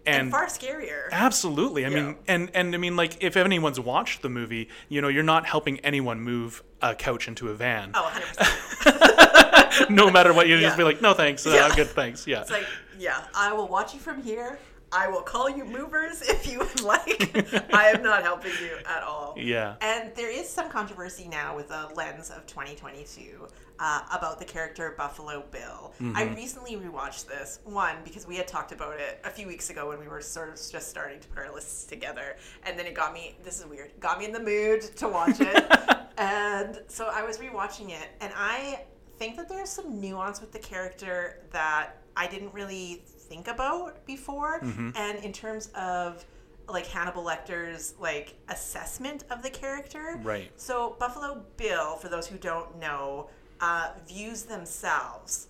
And, 0.06 0.22
and. 0.22 0.30
far 0.30 0.46
scarier. 0.46 1.08
Absolutely. 1.10 1.84
I 1.86 1.88
Yeah. 1.88 1.94
mean, 2.02 2.16
and 2.28 2.50
and 2.54 2.74
I 2.74 2.78
mean, 2.78 2.96
like, 2.96 3.22
if 3.22 3.36
anyone's 3.36 3.80
watched 3.80 4.20
the 4.22 4.28
movie, 4.28 4.68
you 4.88 5.00
know, 5.00 5.08
you're 5.08 5.22
not 5.22 5.46
helping 5.46 5.80
anyone 5.80 6.20
move 6.20 6.62
a 6.82 6.94
couch 6.94 7.26
into 7.28 7.48
a 7.48 7.54
van. 7.54 7.90
Oh, 7.94 8.10
100%. 8.14 9.36
no 9.90 10.10
matter 10.10 10.32
what, 10.32 10.48
you 10.48 10.56
Yeah. 10.56 10.62
just 10.62 10.76
be 10.78 10.84
like, 10.84 11.00
no, 11.02 11.14
thanks, 11.14 11.46
uh, 11.46 11.50
Yeah. 11.50 11.66
I'm 11.66 11.74
good, 11.76 11.88
thanks. 11.88 12.26
Yeah. 12.26 12.42
It's 12.42 12.50
like, 12.50 12.66
yeah, 12.98 13.22
I 13.34 13.52
will 13.52 13.68
watch 13.68 13.94
you 13.94 14.00
from 14.00 14.22
here. 14.22 14.58
I 14.92 15.06
will 15.06 15.22
call 15.22 15.48
you 15.48 15.64
movers 15.64 16.20
if 16.22 16.50
you 16.50 16.58
would 16.58 16.80
like. 16.82 17.72
I 17.74 17.90
am 17.90 18.02
not 18.02 18.22
helping 18.24 18.50
you 18.60 18.76
at 18.86 19.02
all. 19.04 19.34
yeah. 19.38 19.76
And 19.80 20.12
there 20.16 20.30
is 20.30 20.48
some 20.48 20.68
controversy 20.68 21.28
now 21.28 21.54
with 21.54 21.68
the 21.68 21.88
lens 21.94 22.28
of 22.30 22.44
2022 22.46 23.46
uh, 23.78 24.00
about 24.12 24.40
the 24.40 24.44
character 24.44 24.92
Buffalo 24.98 25.44
Bill. 25.52 25.94
I 26.14 26.24
recently 26.24 26.74
rewatched 26.76 27.26
this, 27.28 27.60
one, 27.64 27.96
because 28.04 28.26
we 28.26 28.34
had 28.36 28.48
talked 28.48 28.72
about 28.72 28.98
it 28.98 29.20
a 29.24 29.30
few 29.30 29.46
weeks 29.46 29.70
ago 29.70 29.88
when 29.88 30.00
we 30.00 30.08
were 30.08 30.20
sort 30.20 30.48
of 30.48 30.56
just 30.56 30.90
starting 30.90 31.20
to 31.20 31.28
put 31.28 31.38
our 31.46 31.54
lists 31.54 31.84
together. 31.86 32.36
And 32.64 32.76
then 32.76 32.86
it 32.86 32.94
got 32.94 33.12
me, 33.14 33.36
this 33.44 33.60
is 33.60 33.66
weird, 33.66 33.92
got 34.00 34.18
me 34.18 34.24
in 34.24 34.32
the 34.32 34.40
mood 34.42 34.82
to 34.96 35.08
watch 35.08 35.36
it. 35.40 35.64
and 36.18 36.80
so 36.88 37.08
I 37.12 37.22
was 37.22 37.38
rewatching 37.38 37.90
it, 37.90 38.08
and 38.20 38.32
I 38.36 38.82
think 39.20 39.36
that 39.36 39.50
there's 39.50 39.68
some 39.68 40.00
nuance 40.00 40.40
with 40.40 40.50
the 40.50 40.58
character 40.58 41.42
that 41.52 41.98
I 42.16 42.26
didn't 42.26 42.54
really 42.54 43.02
think 43.04 43.48
about 43.48 44.04
before. 44.06 44.60
And 44.96 45.22
in 45.22 45.30
terms 45.32 45.68
of 45.74 46.24
like 46.66 46.86
Hannibal 46.86 47.22
Lecter's 47.22 47.94
like 48.00 48.34
assessment 48.48 49.24
of 49.30 49.42
the 49.42 49.50
character. 49.50 50.18
Right. 50.22 50.50
So 50.56 50.96
Buffalo 50.98 51.44
Bill, 51.58 51.96
for 51.96 52.08
those 52.08 52.26
who 52.26 52.38
don't 52.38 52.78
know, 52.78 53.28
uh, 53.60 53.90
views 54.08 54.44
themselves 54.44 55.48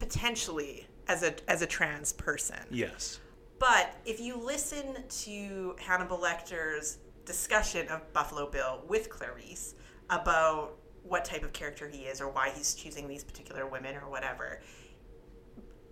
potentially 0.00 0.88
as 1.06 1.22
a 1.22 1.34
as 1.48 1.62
a 1.62 1.66
trans 1.66 2.12
person. 2.12 2.58
Yes. 2.68 3.20
But 3.60 3.94
if 4.04 4.18
you 4.20 4.36
listen 4.36 5.04
to 5.24 5.76
Hannibal 5.78 6.18
Lecter's 6.18 6.98
discussion 7.24 7.86
of 7.88 8.12
Buffalo 8.12 8.50
Bill 8.50 8.82
with 8.88 9.08
Clarice 9.08 9.74
about 10.10 10.78
what 11.08 11.24
type 11.24 11.42
of 11.42 11.52
character 11.52 11.88
he 11.88 12.02
is 12.02 12.20
or 12.20 12.28
why 12.28 12.50
he's 12.50 12.74
choosing 12.74 13.08
these 13.08 13.24
particular 13.24 13.66
women 13.66 13.96
or 13.96 14.10
whatever, 14.10 14.60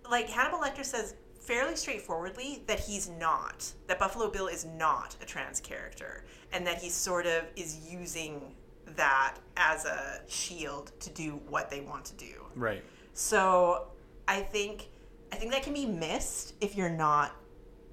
like 0.09 0.29
Hannibal 0.29 0.59
Lecter 0.59 0.85
says 0.85 1.15
fairly 1.39 1.75
straightforwardly 1.75 2.63
that 2.67 2.79
he's 2.79 3.09
not, 3.09 3.71
that 3.87 3.99
Buffalo 3.99 4.29
Bill 4.29 4.47
is 4.47 4.65
not 4.65 5.15
a 5.21 5.25
trans 5.25 5.59
character, 5.59 6.25
and 6.51 6.65
that 6.67 6.77
he 6.81 6.89
sort 6.89 7.25
of 7.25 7.43
is 7.55 7.89
using 7.89 8.55
that 8.95 9.35
as 9.55 9.85
a 9.85 10.21
shield 10.27 10.91
to 10.99 11.09
do 11.09 11.39
what 11.49 11.69
they 11.69 11.81
want 11.81 12.05
to 12.05 12.15
do. 12.15 12.45
Right. 12.55 12.83
So 13.13 13.87
I 14.27 14.41
think 14.41 14.89
I 15.31 15.35
think 15.35 15.51
that 15.51 15.63
can 15.63 15.73
be 15.73 15.85
missed 15.85 16.53
if 16.61 16.75
you're 16.75 16.89
not 16.89 17.35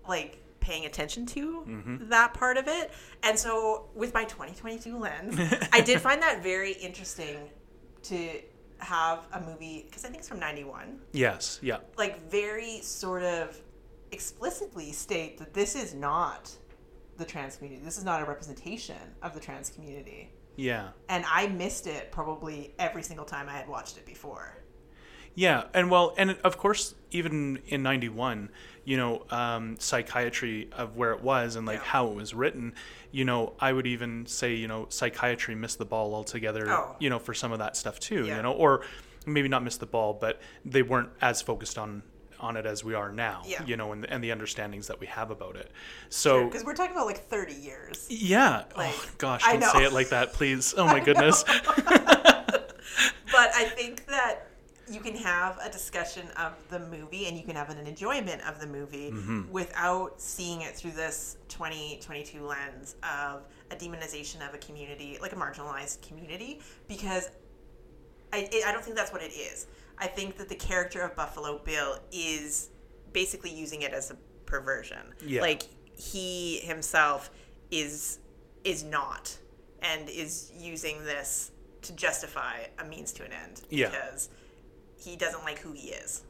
like 0.09 0.43
paying 0.64 0.87
attention 0.87 1.26
to 1.26 1.64
mm-hmm. 1.68 2.09
that 2.09 2.33
part 2.33 2.56
of 2.56 2.66
it. 2.66 2.90
And 3.23 3.38
so 3.38 3.90
with 3.94 4.14
my 4.14 4.25
2022 4.25 4.99
lens, 4.99 5.38
I 5.73 5.83
did 5.83 6.00
find 6.00 6.23
that 6.23 6.42
very 6.42 6.73
interesting 6.73 7.50
to 8.04 8.30
have 8.78 9.26
a 9.33 9.40
movie 9.40 9.85
because 9.87 10.04
I 10.04 10.09
think 10.09 10.21
it's 10.21 10.28
from 10.28 10.40
91 10.40 11.00
Yes. 11.12 11.59
Yeah. 11.62 11.78
like 11.97 12.30
very 12.30 12.80
sort 12.80 13.23
of 13.23 13.56
explicitly 14.11 14.92
state 14.92 15.38
that 15.38 15.52
this 15.52 15.75
is 15.75 15.95
not 15.95 16.50
the 17.19 17.25
trans 17.25 17.56
community. 17.56 17.84
This 17.84 17.99
is 17.99 18.04
not 18.04 18.23
a 18.23 18.25
representation 18.25 18.97
of 19.23 19.34
the 19.34 19.41
trans 19.41 19.71
community. 19.71 20.32
Yeah. 20.56 20.88
And 21.08 21.25
I 21.30 21.47
missed 21.49 21.86
it 21.86 22.10
probably 22.10 22.75
every 22.78 23.02
single 23.02 23.26
time 23.26 23.49
I 23.49 23.52
had 23.52 23.69
watched 23.69 23.97
it 23.99 24.06
before. 24.06 24.65
Yeah, 25.34 25.65
and 25.75 25.91
well, 25.91 26.15
and 26.17 26.38
of 26.45 26.58
course, 26.58 26.95
even 27.10 27.58
in 27.67 27.82
'91, 27.82 28.50
you 28.84 28.97
know, 28.97 29.25
um, 29.30 29.76
psychiatry 29.78 30.68
of 30.73 30.97
where 30.97 31.12
it 31.12 31.23
was 31.23 31.56
and 31.56 31.66
like 31.66 31.78
Yeah. 31.78 31.84
how 31.84 32.08
it 32.08 32.14
was 32.14 32.34
written, 32.34 32.75
you 33.10 33.25
know, 33.25 33.54
I 33.60 33.73
would 33.73 33.86
even 33.86 34.26
say, 34.26 34.54
you 34.54 34.68
know, 34.68 34.86
psychiatry 34.90 35.54
missed 35.54 35.78
the 35.78 35.84
ball 35.84 36.14
altogether, 36.14 36.70
Oh. 36.70 36.97
you 36.99 37.08
know, 37.10 37.18
for 37.18 37.32
some 37.34 37.52
of 37.52 37.58
that 37.60 37.76
stuff 37.76 37.99
too, 37.99 38.26
Yeah. 38.26 38.36
you 38.36 38.42
know, 38.42 38.52
or 38.52 38.82
maybe 39.26 39.49
not 39.49 39.62
missed 39.62 39.80
the 39.80 39.86
ball, 39.86 40.12
but 40.12 40.40
they 40.64 40.82
weren't 40.82 41.08
as 41.23 41.40
focused 41.42 41.78
on 41.78 42.02
on 42.40 42.56
it 42.58 42.66
as 42.66 42.84
we 42.84 42.92
are 42.92 43.10
now, 43.10 43.40
Yeah. 43.47 43.64
you 43.64 43.75
know, 43.76 43.92
and, 43.92 44.04
and 44.10 44.23
the 44.23 44.30
understandings 44.30 44.88
that 44.88 45.00
we 45.00 45.06
have 45.06 45.30
about 45.30 45.56
it. 45.56 45.70
So. 46.10 46.44
Because 46.44 46.62
we're 46.64 46.75
talking 46.75 46.92
about 46.94 47.06
like 47.06 47.26
30 47.28 47.54
years. 47.54 48.06
Yeah. 48.10 48.64
Like, 48.76 48.92
oh 48.94 49.06
gosh, 49.16 49.42
don't 49.44 49.62
say 49.62 49.84
it 49.84 49.92
like 49.94 50.10
that, 50.10 50.34
please. 50.34 50.75
Oh 50.78 50.84
my 50.84 51.00
goodness. 51.00 51.42
But 53.32 53.50
I 53.54 53.64
think 53.64 54.06
that 54.06 54.47
you 54.90 55.00
can 55.00 55.14
have 55.16 55.58
a 55.64 55.70
discussion 55.70 56.26
of 56.36 56.52
the 56.70 56.78
movie 56.78 57.26
and 57.26 57.36
you 57.36 57.42
can 57.44 57.56
have 57.56 57.70
an 57.70 57.78
enjoyment 57.86 58.42
of 58.47 58.60
the 58.60 58.66
movie 58.66 59.10
Mm-hmm. 59.10 59.50
without 59.50 60.20
seeing 60.20 60.60
it 60.62 60.75
through 60.76 60.90
this 60.92 61.36
2022 61.49 62.42
lens 62.44 62.97
of 63.02 63.42
a 63.70 63.76
demonization 63.76 64.47
of 64.47 64.54
a 64.54 64.58
community, 64.58 65.18
like 65.23 65.32
a 65.32 65.36
marginalized 65.36 66.06
community, 66.06 66.60
because 66.88 67.30
I, 68.32 68.49
I 68.66 68.73
don't 68.73 68.84
think 68.84 68.97
that's 68.97 69.12
what 69.12 69.23
it 69.23 69.32
is. 69.32 69.66
I 69.99 70.06
think 70.06 70.36
that 70.38 70.49
the 70.49 70.54
character 70.56 71.00
of 71.02 71.14
Buffalo 71.14 71.58
Bill 71.64 71.99
is 72.12 72.70
basically 73.12 73.50
using 73.54 73.82
it 73.82 73.92
as 73.92 74.10
a 74.10 74.16
perversion. 74.44 75.14
Yeah. 75.25 75.40
Like 75.40 75.62
he 75.97 76.58
himself 76.58 77.30
is 77.70 78.18
is 78.64 78.82
not 78.82 79.36
and 79.82 80.08
is 80.08 80.50
using 80.56 81.04
this 81.04 81.52
to 81.82 81.92
justify 81.94 82.64
a 82.78 82.84
means 82.84 83.12
to 83.12 83.25
an 83.25 83.30
end 83.32 83.62
Yeah. 83.70 83.90
because 83.90 84.30
he 84.97 85.17
doesn't 85.17 85.45
like 85.45 85.59
who 85.59 85.73
he 85.73 85.89
is 85.89 86.23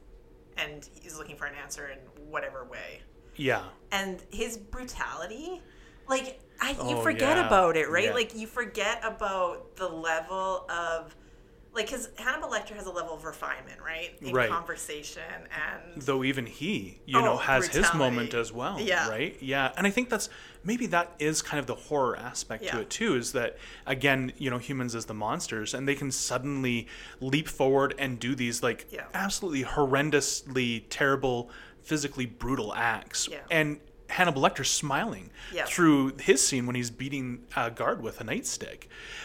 and 0.57 0.89
he's 1.01 1.17
looking 1.19 1.37
for 1.37 1.47
an 1.47 1.55
answer 1.61 1.89
in 1.89 1.99
whatever 2.31 2.65
way. 2.65 3.01
yeah. 3.37 3.65
And 3.93 4.23
his 4.31 4.57
brutality, 4.57 5.61
like 6.09 6.41
I, 6.61 6.71
you 6.73 6.77
Oh, 6.97 7.03
forget 7.03 7.37
yeah. 7.37 7.47
about 7.47 7.77
it, 7.77 7.89
right? 7.91 8.05
Yeah. 8.05 8.15
Like 8.15 8.35
you 8.37 8.47
forget 8.47 9.01
about 9.05 9.75
the 9.77 9.89
level 9.89 10.67
of 10.71 11.15
like 11.75 11.87
because 11.87 12.09
Hannibal 12.17 12.49
Lecter 12.49 12.75
has 12.77 12.87
a 12.87 12.91
level 12.91 13.15
of 13.15 13.25
refinement, 13.25 13.81
right? 13.85 14.17
In 14.21 14.33
Right. 14.33 14.49
conversation 14.51 15.23
and 15.51 16.03
though 16.03 16.23
even 16.25 16.47
he 16.47 16.99
you 17.07 17.21
know 17.21 17.35
Oh, 17.35 17.37
has 17.37 17.67
his 17.69 17.93
moment 17.95 18.33
as 18.35 18.53
well 18.53 18.79
Yeah. 18.81 19.09
right 19.09 19.37
yeah 19.41 19.73
and 19.77 19.87
i 19.87 19.91
think 19.91 20.09
that's 20.09 20.29
maybe 20.63 20.87
that 20.89 21.13
is 21.19 21.43
kind 21.43 21.59
of 21.61 21.67
the 21.67 21.75
horror 21.75 22.17
aspect 22.17 22.67
to 22.69 22.81
it 22.81 22.91
too 22.91 23.15
is 23.17 23.33
that 23.33 23.57
again 23.87 24.33
you 24.39 24.51
know 24.51 24.59
humans 24.59 24.95
as 24.95 25.05
the 25.07 25.15
monsters 25.15 25.75
and 25.75 25.87
they 25.89 25.95
can 25.95 26.11
suddenly 26.11 26.87
leap 27.21 27.49
forward 27.49 27.95
and 27.99 28.19
do 28.19 28.35
these 28.35 28.63
like 28.63 28.87
Yeah. 28.91 29.05
absolutely 29.15 29.65
horrendously 29.65 30.85
terrible 30.91 31.51
physically 31.83 32.27
brutal 32.27 32.75
acts 32.75 33.29
Yeah. 33.31 33.39
and 33.51 33.81
Hannibal 34.11 34.43
Lecter 34.43 34.65
smiling 34.67 35.31
Yeah. 35.53 35.65
through 35.65 36.17
his 36.21 36.47
scene 36.47 36.67
when 36.67 36.77
he's 36.77 36.91
beating 36.91 37.45
a 37.57 37.71
guard 37.71 38.03
with 38.03 38.21
a 38.21 38.25
nightstick, 38.25 38.85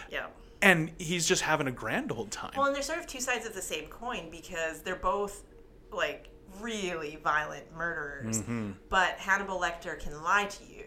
yeah. 0.10 0.28
And 0.62 0.92
he's 0.98 1.28
just 1.28 1.42
having 1.42 1.68
a 1.68 1.72
grand 1.72 2.12
old 2.12 2.32
time. 2.32 2.52
Well, 2.56 2.66
and 2.68 2.76
they're 2.76 2.82
sort 2.84 3.00
of 3.00 3.08
two 3.08 3.22
sides 3.22 3.46
of 3.46 3.54
the 3.54 3.62
same 3.62 3.88
coin 3.88 4.30
because 4.32 4.82
they're 4.82 4.96
both 4.96 5.44
like 5.92 6.30
really 6.60 7.20
violent 7.24 7.66
murderers. 7.76 8.40
Mm-hmm. 8.42 8.72
But 8.90 9.12
Hannibal 9.18 9.60
Lecter 9.60 10.00
can 10.00 10.22
lie 10.24 10.46
to 10.46 10.64
you. 10.66 10.86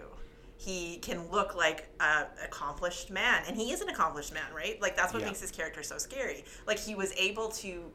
He 0.56 0.98
can 0.98 1.28
look 1.30 1.56
like 1.56 1.88
an 1.98 2.26
accomplished 2.44 3.10
man, 3.10 3.42
and 3.48 3.56
he 3.56 3.72
is 3.72 3.80
an 3.80 3.88
accomplished 3.88 4.32
man, 4.32 4.52
right? 4.54 4.80
Like 4.80 4.96
that's 4.96 5.12
what 5.12 5.20
Yeah. 5.22 5.28
makes 5.28 5.40
his 5.40 5.50
character 5.50 5.82
so 5.82 5.98
scary. 5.98 6.44
Like 6.66 6.78
he 6.78 6.94
was 6.94 7.12
able 7.14 7.48
to 7.48 7.90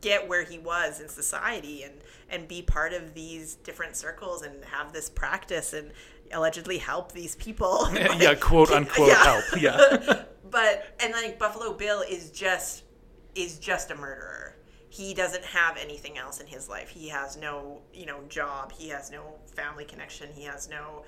get 0.00 0.26
where 0.26 0.42
he 0.44 0.58
was 0.58 0.98
in 1.00 1.08
society 1.08 1.82
and 1.82 1.92
and 2.30 2.48
be 2.48 2.62
part 2.62 2.92
of 2.94 3.12
these 3.14 3.56
different 3.56 3.94
circles 3.96 4.42
and 4.42 4.64
have 4.64 4.92
this 4.92 5.10
practice 5.10 5.72
and 5.74 5.92
allegedly 6.32 6.78
help 6.78 7.12
these 7.12 7.36
people. 7.36 7.88
yeah, 7.94 8.34
quote 8.34 8.70
unquote 8.70 9.08
Yeah. 9.08 9.24
help. 9.24 9.44
Yeah. 9.58 10.24
but 10.50 10.94
and 11.00 11.12
like 11.12 11.38
Buffalo 11.38 11.72
Bill 11.74 12.02
is 12.02 12.30
just 12.30 12.84
is 13.34 13.58
just 13.58 13.90
a 13.90 13.94
murderer. 13.94 14.56
He 14.88 15.14
doesn't 15.14 15.44
have 15.44 15.76
anything 15.76 16.18
else 16.18 16.40
in 16.40 16.46
his 16.48 16.68
life. 16.68 16.88
He 16.88 17.08
has 17.08 17.36
no, 17.36 17.80
you 17.94 18.06
know, 18.06 18.20
job. 18.28 18.72
He 18.72 18.88
has 18.88 19.10
no 19.12 19.34
family 19.54 19.84
connection. 19.84 20.28
He 20.34 20.42
has 20.44 20.68
no 20.68 21.04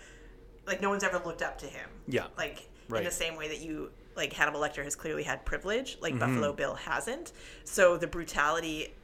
like 0.67 0.81
no 0.81 0.89
one's 0.91 1.03
ever 1.03 1.21
looked 1.25 1.43
up 1.43 1.59
to 1.59 1.67
him. 1.67 1.89
Yeah. 2.07 2.27
Like 2.37 2.69
in 2.95 3.03
the 3.05 3.11
same 3.11 3.37
way 3.37 3.49
that 3.49 3.61
you 3.61 3.91
like 4.15 4.33
Hannibal 4.33 4.61
Lecter 4.61 4.85
has 4.85 4.95
clearly 4.95 5.23
had 5.25 5.45
privilege, 5.45 5.99
like 6.01 6.13
Mm-hmm. 6.15 6.21
Buffalo 6.21 6.53
Bill 6.53 6.75
hasn't. 6.75 7.33
So 7.65 7.97
the 7.97 8.07
brutality 8.07 8.95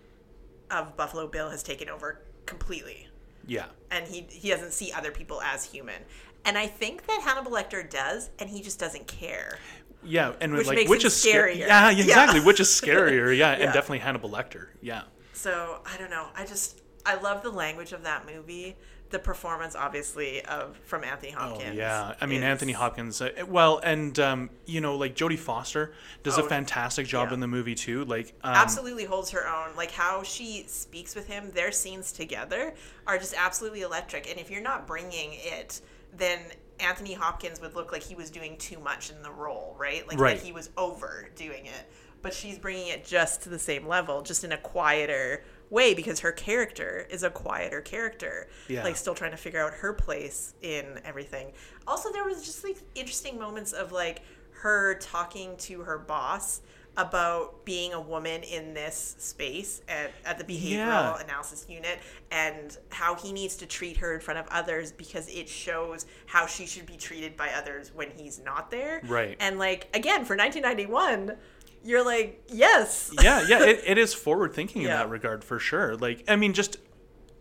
of 0.71 0.97
Buffalo 0.97 1.27
Bill 1.27 1.49
has 1.51 1.63
taken 1.63 1.89
over 1.89 2.21
completely, 2.47 3.08
Yeah. 3.49 3.67
and 3.91 4.07
he 4.07 4.27
he 4.31 4.51
doesn't 4.51 4.73
see 4.73 4.93
other 4.93 5.11
people 5.11 5.41
as 5.43 5.65
human. 5.65 6.03
And 6.45 6.57
I 6.57 6.67
think 6.69 7.07
that 7.07 7.21
Hannibal 7.25 7.51
Lecter 7.51 7.89
does, 7.89 8.31
and 8.39 8.49
he 8.49 8.63
just 8.63 8.79
doesn't 8.79 9.07
care. 9.09 9.59
Yeah, 10.05 10.35
and 10.41 10.53
Which 10.55 10.67
like 10.69 10.77
makes 10.77 10.91
which 10.91 11.05
is 11.05 11.13
scarier. 11.15 11.57
Yeah, 11.57 11.91
Yeah. 11.91 12.05
exactly. 12.05 12.41
Which 12.41 12.61
is 12.61 12.69
scarier? 12.81 13.37
Yeah, 13.37 13.51
and 13.53 13.73
definitely 13.73 13.99
Hannibal 13.99 14.31
Lecter. 14.31 14.69
Yeah. 14.81 15.03
So 15.33 15.81
I 15.85 15.97
don't 15.99 16.11
know. 16.11 16.29
I 16.37 16.47
just 16.47 16.81
I 17.05 17.17
love 17.17 17.43
the 17.43 17.51
language 17.51 17.93
of 17.93 18.05
that 18.05 18.25
movie. 18.27 18.77
The 19.11 19.19
performance, 19.19 19.75
obviously, 19.75 20.45
of 20.45 20.79
from 20.85 21.03
Anthony 21.03 21.33
Hopkins. 21.33 21.71
Oh, 21.71 21.79
Yeah, 21.79 22.15
I 22.21 22.27
mean 22.27 22.39
is- 22.43 22.45
Anthony 22.45 22.73
Hopkins. 22.73 23.23
Uh, 23.23 23.31
well, 23.49 23.79
and 23.83 24.19
um, 24.19 24.51
you 24.67 24.83
know, 24.83 24.97
like 24.97 25.15
Jodie 25.17 25.39
Foster 25.39 25.93
does 26.23 26.37
a 26.37 26.43
Oh, 26.43 26.47
fantastic 26.49 27.07
job 27.07 27.29
yeah. 27.29 27.35
in 27.35 27.41
the 27.41 27.47
movie 27.49 27.75
too. 27.75 28.05
Like, 28.05 28.35
um, 28.45 28.53
absolutely 28.55 29.05
holds 29.05 29.31
her 29.31 29.49
own. 29.49 29.75
Like 29.77 29.93
how 29.93 30.23
she 30.23 30.65
speaks 30.69 31.15
with 31.15 31.27
him, 31.27 31.51
their 31.53 31.73
scenes 31.73 32.13
together 32.13 32.75
are 33.07 33.17
just 33.17 33.33
absolutely 33.35 33.81
electric. 33.81 34.29
And 34.31 34.39
if 34.39 34.51
you're 34.51 34.61
not 34.63 34.87
bringing 34.87 35.31
it, 35.33 35.81
then 36.15 36.41
Anthony 36.79 37.15
Hopkins 37.15 37.61
would 37.63 37.75
look 37.75 37.93
like 37.93 38.03
he 38.03 38.15
was 38.15 38.29
doing 38.29 38.59
too 38.59 38.79
much 38.79 39.11
in 39.11 39.23
the 39.23 39.31
role, 39.31 39.75
right? 39.79 40.07
Like 40.07 40.19
Right. 40.21 40.37
that 40.37 40.45
he 40.45 40.53
was 40.53 40.69
overdoing 40.77 41.65
it. 41.67 41.91
But 42.21 42.35
she's 42.35 42.59
bringing 42.59 42.89
it 42.89 43.05
just 43.07 43.43
to 43.43 43.49
the 43.49 43.59
same 43.59 43.87
level, 43.87 44.21
just 44.23 44.45
in 44.45 44.53
a 44.53 44.59
quieter 44.59 45.45
way 45.71 45.95
because 45.95 46.21
her 46.21 46.33
character 46.33 47.07
is 47.11 47.23
a 47.23 47.31
quieter 47.31 47.81
character. 47.81 48.49
Yeah. 48.69 48.85
Like 48.85 48.97
still 48.97 49.15
trying 49.15 49.33
to 49.33 49.37
figure 49.37 49.61
out 49.65 49.75
her 49.75 49.93
place 49.93 50.55
in 50.63 51.01
everything. 51.05 51.53
Also 51.87 52.11
there 52.13 52.25
was 52.25 52.45
just 52.45 52.65
like 52.65 52.79
interesting 52.95 53.39
moments 53.39 53.73
of 53.73 53.93
like 53.93 54.23
her 54.63 54.95
talking 54.97 55.57
to 55.59 55.81
her 55.83 55.99
boss 55.99 56.61
about 56.97 57.65
being 57.65 57.93
a 57.93 58.01
woman 58.01 58.43
in 58.43 58.75
this 58.75 59.15
space 59.19 59.83
at, 59.89 60.11
at 60.25 60.37
the 60.37 60.43
behavioral 60.43 60.79
Yeah. 60.79 61.21
analysis 61.21 61.65
unit 61.69 62.01
and 62.33 62.77
how 62.89 63.15
he 63.15 63.31
needs 63.31 63.55
to 63.59 63.67
treat 63.67 63.99
her 63.99 64.15
in 64.15 64.21
front 64.21 64.41
of 64.41 64.49
others 64.51 64.91
because 64.91 65.29
it 65.29 65.49
shows 65.49 66.07
how 66.27 66.47
she 66.47 66.67
should 66.67 66.87
be 66.87 66.97
treated 66.97 67.37
by 67.37 67.51
others 67.51 67.93
when 67.95 68.11
he's 68.17 68.41
not 68.43 68.73
there. 68.73 69.01
Right. 69.07 69.37
And 69.39 69.61
like 69.61 69.87
again 69.95 70.25
for 70.25 70.35
1991, 70.37 71.37
you're 71.85 72.05
like, 72.05 72.43
yes. 72.49 73.11
yeah, 73.23 73.45
yeah, 73.49 73.65
it, 73.65 73.83
it 73.87 73.99
is 73.99 74.13
forward 74.15 74.53
thinking 74.55 74.83
in 74.83 74.89
Yeah. 74.89 74.99
that 74.99 75.11
regard 75.11 75.45
for 75.45 75.59
sure. 75.59 75.97
Like, 75.97 76.25
I 76.29 76.37
mean, 76.37 76.53
just 76.53 76.79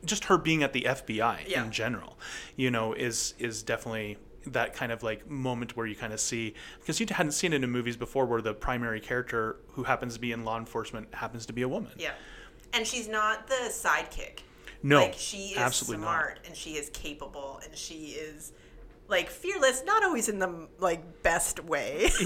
just 0.05 0.25
her 0.25 0.37
being 0.37 0.63
at 0.63 0.73
the 0.73 0.83
FBI 0.83 1.47
Yeah. 1.47 1.63
in 1.65 1.71
general, 1.71 2.17
you 2.55 2.71
know, 2.71 2.93
is 2.93 3.33
is 3.39 3.63
definitely 3.63 4.17
that 4.45 4.73
kind 4.73 4.91
of 4.93 5.03
like 5.03 5.29
moment 5.29 5.75
where 5.75 5.85
you 5.85 5.95
kind 5.95 6.13
of 6.13 6.19
see 6.21 6.53
because 6.79 6.99
you 7.01 7.05
hadn't 7.09 7.33
seen 7.33 7.51
it 7.51 7.61
in 7.63 7.69
movies 7.69 7.97
before 7.97 8.25
where 8.25 8.41
the 8.41 8.53
primary 8.53 9.01
character 9.01 9.57
who 9.73 9.83
happens 9.83 10.13
to 10.13 10.19
be 10.21 10.31
in 10.31 10.45
law 10.45 10.57
enforcement 10.57 11.13
happens 11.13 11.45
to 11.47 11.51
be 11.53 11.63
a 11.63 11.67
woman. 11.67 11.91
Yeah. 11.97 12.11
And 12.73 12.85
she's 12.87 13.07
not 13.09 13.47
the 13.47 13.69
sidekick. 13.69 14.39
No, 14.83 15.01
like 15.01 15.15
she 15.17 15.49
is 15.49 15.57
absolutely 15.57 16.05
not. 16.05 16.11
smart 16.11 16.39
and 16.45 16.55
she 16.55 16.71
is 16.77 16.89
capable 16.91 17.59
and 17.65 17.75
she 17.75 18.11
is 18.11 18.53
like 19.09 19.29
fearless, 19.29 19.83
not 19.85 20.03
always 20.03 20.29
in 20.29 20.37
the 20.39 20.67
like 20.79 21.23
best 21.23 21.61
way. 21.63 22.09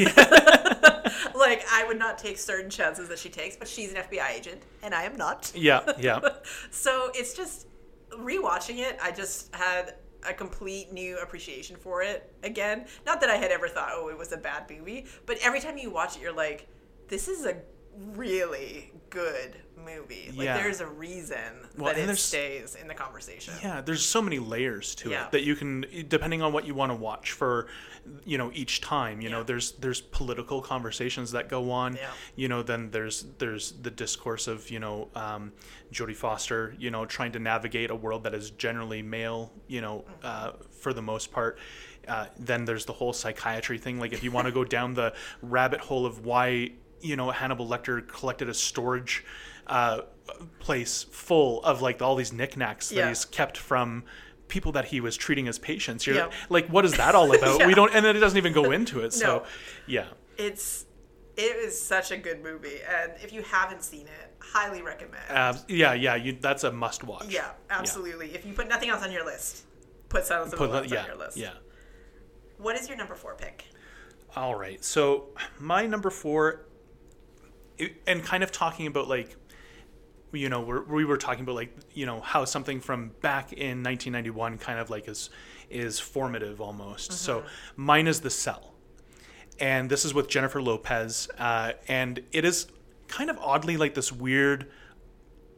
like 1.36 1.66
I 1.72 1.86
would 1.88 2.00
not 2.00 2.18
take 2.18 2.38
certain 2.38 2.70
chances 2.70 3.10
that 3.10 3.20
she 3.20 3.30
takes, 3.30 3.56
but 3.56 3.68
she's 3.68 3.92
an 3.94 4.04
FBI 4.04 4.32
agent 4.32 4.62
and 4.84 4.94
I 4.94 5.04
am 5.04 5.16
not. 5.16 5.52
Yeah, 5.56 5.82
yeah. 6.00 6.20
So 6.72 7.12
it's 7.14 7.34
just 7.34 7.68
rewatching 8.12 8.80
it, 8.80 8.98
I 9.02 9.12
just 9.12 9.54
had 9.56 9.96
a 10.28 10.34
complete 10.34 10.92
new 10.92 11.18
appreciation 11.18 11.76
for 11.76 12.02
it 12.02 12.34
again. 12.44 12.86
Not 13.06 13.22
that 13.22 13.30
I 13.30 13.38
had 13.38 13.52
ever 13.52 13.68
thought, 13.68 13.90
oh, 13.94 14.10
it 14.10 14.18
was 14.18 14.32
a 14.32 14.38
bad 14.38 14.70
movie, 14.70 15.06
but 15.26 15.38
every 15.42 15.60
time 15.60 15.78
you 15.78 15.90
watch 15.90 16.16
it, 16.16 16.22
you're 16.22 16.34
like, 16.34 16.68
this 17.08 17.28
is 17.28 17.46
a 17.46 17.58
really 17.98 18.92
good 19.10 19.58
movie. 19.84 20.32
Like 20.36 20.46
Yeah. 20.46 20.58
there's 20.58 20.80
a 20.80 20.88
reason 20.88 21.68
Well, 21.78 21.94
that 21.94 22.08
it 22.10 22.16
stays 22.18 22.76
in 22.76 22.88
the 22.88 22.94
conversation. 22.94 23.54
Yeah, 23.64 23.82
there's 23.82 24.06
so 24.06 24.22
many 24.22 24.38
layers 24.40 24.94
to 24.96 25.10
Yeah. 25.10 25.26
it 25.26 25.32
that 25.32 25.42
you 25.44 25.56
can, 25.56 25.86
depending 26.08 26.42
on 26.42 26.54
what 26.54 26.66
you 26.66 26.74
want 26.76 26.92
to 26.92 26.96
watch 26.96 27.32
for, 27.32 27.68
you 28.24 28.38
know, 28.38 28.52
each 28.54 28.80
time. 28.82 29.20
You 29.22 29.30
know, 29.30 29.44
there's 29.44 29.74
there's 29.74 30.00
political 30.02 30.62
conversations 30.62 31.32
that 31.32 31.50
go 31.50 31.72
on. 31.72 31.96
Yeah. 31.96 32.12
You 32.36 32.48
know, 32.48 32.62
then 32.64 32.92
there's 32.92 33.26
there's 33.40 33.72
the 33.74 33.92
discourse 33.92 34.48
of 34.48 34.70
you 34.70 34.80
know 34.80 35.10
um, 35.16 35.52
Jodie 35.92 36.16
Foster, 36.16 36.76
you 36.78 36.92
know, 36.92 37.06
trying 37.06 37.32
to 37.34 37.40
navigate 37.40 37.90
a 37.90 37.96
world 37.96 38.24
that 38.24 38.34
is 38.36 38.52
generally 38.52 39.02
male. 39.02 39.52
You 39.68 39.82
know, 39.82 40.06
uh, 40.24 40.52
for 40.80 40.94
the 40.94 41.02
most 41.02 41.32
part. 41.32 41.58
Uh, 42.08 42.26
then 42.40 42.66
there's 42.66 42.86
the 42.86 42.94
whole 42.94 43.14
psychiatry 43.14 43.78
thing. 43.78 44.00
Like, 44.00 44.12
if 44.12 44.24
you 44.24 44.32
want 44.32 44.48
to 44.48 44.52
go 44.52 44.64
down 44.64 44.96
the 44.96 45.14
rabbit 45.44 45.80
hole 45.82 46.04
of 46.08 46.26
why 46.26 46.72
you 47.02 47.16
know 47.16 47.32
Hannibal 47.32 47.68
Lecter 47.68 48.06
collected 48.08 48.50
a 48.50 48.54
storage 48.54 49.24
uh, 49.68 50.02
place 50.60 51.04
full 51.04 51.64
of 51.64 51.82
like 51.82 52.02
all 52.02 52.16
these 52.16 52.34
knickknacks 52.34 52.90
that 52.90 52.96
Yeah. 52.96 53.08
he's 53.10 53.26
kept 53.26 53.58
from 53.58 54.04
people 54.48 54.72
that 54.74 54.86
he 54.86 55.00
was 55.00 55.16
treating 55.16 55.48
as 55.48 55.58
patients. 55.60 56.06
You're 56.06 56.16
Yeah. 56.18 56.30
like, 56.50 56.68
what 56.68 56.84
is 56.84 56.94
that 56.98 57.16
all 57.16 57.34
about? 57.38 57.60
Yeah. 57.60 57.68
We 57.68 57.74
don't, 57.74 57.94
and 57.96 58.04
then 58.06 58.16
it 58.18 58.20
doesn't 58.20 58.38
even 58.38 58.52
go 58.54 58.72
into 58.72 59.00
it. 59.02 59.14
So, 59.14 59.26
No. 59.40 59.44
yeah, 59.88 60.08
It's 60.38 60.86
it 61.38 61.56
is 61.56 61.82
such 61.82 62.12
a 62.12 62.18
good 62.18 62.44
movie, 62.44 62.80
and 62.88 63.14
if 63.24 63.32
you 63.32 63.42
haven't 63.44 63.84
seen 63.84 64.08
it, 64.08 64.36
highly 64.40 64.82
recommend. 64.82 65.24
Abs- 65.30 65.64
yeah, 65.70 65.94
yeah. 65.94 66.16
You, 66.16 66.38
that's 66.40 66.66
a 66.66 66.72
must 66.72 67.06
watch. 67.06 67.28
yeah, 67.30 67.52
absolutely. 67.70 68.34
If 68.36 68.46
you 68.46 68.54
put 68.54 68.68
nothing 68.68 68.90
else 68.90 69.02
on 69.04 69.12
your 69.14 69.26
list, 69.26 69.64
put 70.10 70.26
Silence 70.26 70.52
of 70.52 70.60
the 70.60 70.68
Lambs 70.68 70.92
yeah, 70.92 71.00
on 71.02 71.06
your 71.08 71.16
list. 71.18 71.38
yeah. 71.38 71.54
What 72.58 72.76
is 72.76 72.90
your 72.90 72.98
number 72.98 73.16
four 73.16 73.36
pick? 73.36 73.64
All 74.36 74.56
right. 74.56 74.84
So 74.84 75.30
my 75.60 75.86
number 75.86 76.10
four, 76.10 76.66
it- 77.82 78.02
and 78.08 78.24
kind 78.24 78.44
of 78.44 78.52
talking 78.52 78.88
about 78.88 79.08
like, 79.08 79.36
you 80.32 80.48
know, 80.50 80.62
we're, 80.62 80.84
we 80.84 81.04
were 81.06 81.18
talking 81.18 81.44
about 81.44 81.56
like, 81.56 81.76
you 81.94 82.06
know, 82.06 82.22
how 82.22 82.46
something 82.46 82.80
from 82.80 83.10
back 83.22 83.52
in 83.54 83.84
1991 83.84 84.58
kind 84.58 84.80
of 84.80 84.90
like 84.90 85.08
is 85.08 85.30
is 85.70 86.00
formative 86.00 86.60
almost. 86.62 87.14
So 87.14 87.44
mine 87.76 88.08
is 88.08 88.22
The 88.22 88.30
Cell, 88.30 88.74
and 89.60 89.90
this 89.90 90.04
is 90.06 90.14
with 90.14 90.28
Jennifer 90.28 90.62
Lopez, 90.62 91.30
uh, 91.38 91.74
and 91.88 92.22
it 92.32 92.44
is 92.46 92.68
kind 93.08 93.30
of 93.30 93.38
oddly 93.40 93.78
like 93.78 93.94
this 93.94 94.12
weird. 94.12 94.70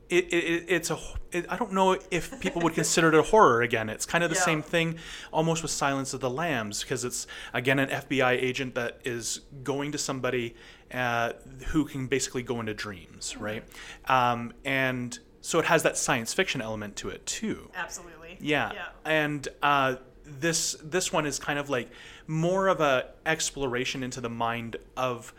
It, 0.09 0.25
it, 0.31 0.65
it's 0.67 0.91
a 0.91 0.99
it, 1.31 1.45
I 1.49 1.55
don't 1.57 1.71
know 1.73 1.97
if 2.11 2.39
people 2.39 2.61
would 2.61 2.73
consider 2.75 3.07
it 3.07 3.15
a 3.15 3.23
horror 3.23 3.61
again. 3.63 3.89
It's 3.89 4.05
kind 4.05 4.23
of 4.23 4.29
the 4.29 4.35
Yeah. 4.35 4.41
same 4.43 4.61
thing 4.61 4.97
almost 5.31 5.63
with 5.63 5.71
Silence 5.71 6.13
of 6.13 6.19
the 6.19 6.29
Lambs 6.29 6.81
because 6.83 7.03
it's 7.03 7.25
again 7.53 7.79
an 7.79 7.89
FBI 7.89 8.33
agent 8.33 8.75
that 8.75 8.99
is 9.05 9.39
going 9.63 9.91
to 9.93 9.97
somebody 9.97 10.55
uh, 10.93 11.33
who 11.67 11.85
can 11.85 12.07
basically 12.07 12.43
go 12.43 12.59
into 12.59 12.73
dreams, 12.73 13.35
right? 13.37 13.63
Um, 14.05 14.53
and 14.63 15.17
so 15.41 15.59
it 15.59 15.65
has 15.65 15.83
that 15.83 15.97
science 15.97 16.33
fiction 16.33 16.61
element 16.61 16.95
to 16.97 17.09
it 17.09 17.25
too. 17.25 17.69
Absolutely. 17.75 18.37
Yeah. 18.39 18.71
Yeah. 18.73 18.85
And 19.05 19.47
uh, 19.61 19.95
this 20.25 20.77
this 20.83 21.11
one 21.11 21.25
is 21.25 21.39
kind 21.39 21.59
of 21.59 21.69
like 21.69 21.89
more 22.27 22.67
of 22.67 22.79
a 22.79 23.09
exploration 23.25 24.03
into 24.03 24.21
the 24.21 24.29
mind 24.29 24.77
of 24.95 25.33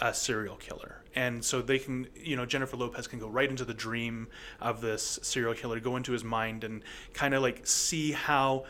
a 0.00 0.14
serial 0.14 0.56
killer. 0.56 1.02
And 1.14 1.44
so 1.44 1.60
they 1.60 1.80
can, 1.80 2.06
you 2.14 2.36
know, 2.36 2.46
Jennifer 2.46 2.76
Lopez 2.76 3.08
can 3.08 3.18
go 3.18 3.28
right 3.28 3.50
into 3.50 3.64
the 3.64 3.74
dream 3.74 4.28
of 4.60 4.80
this 4.80 5.18
serial 5.22 5.54
killer, 5.54 5.80
go 5.80 5.96
into 5.96 6.12
his 6.12 6.22
mind 6.22 6.62
and 6.62 6.84
kind 7.12 7.34
of 7.34 7.42
like 7.42 7.66
see 7.66 8.12
how 8.12 8.64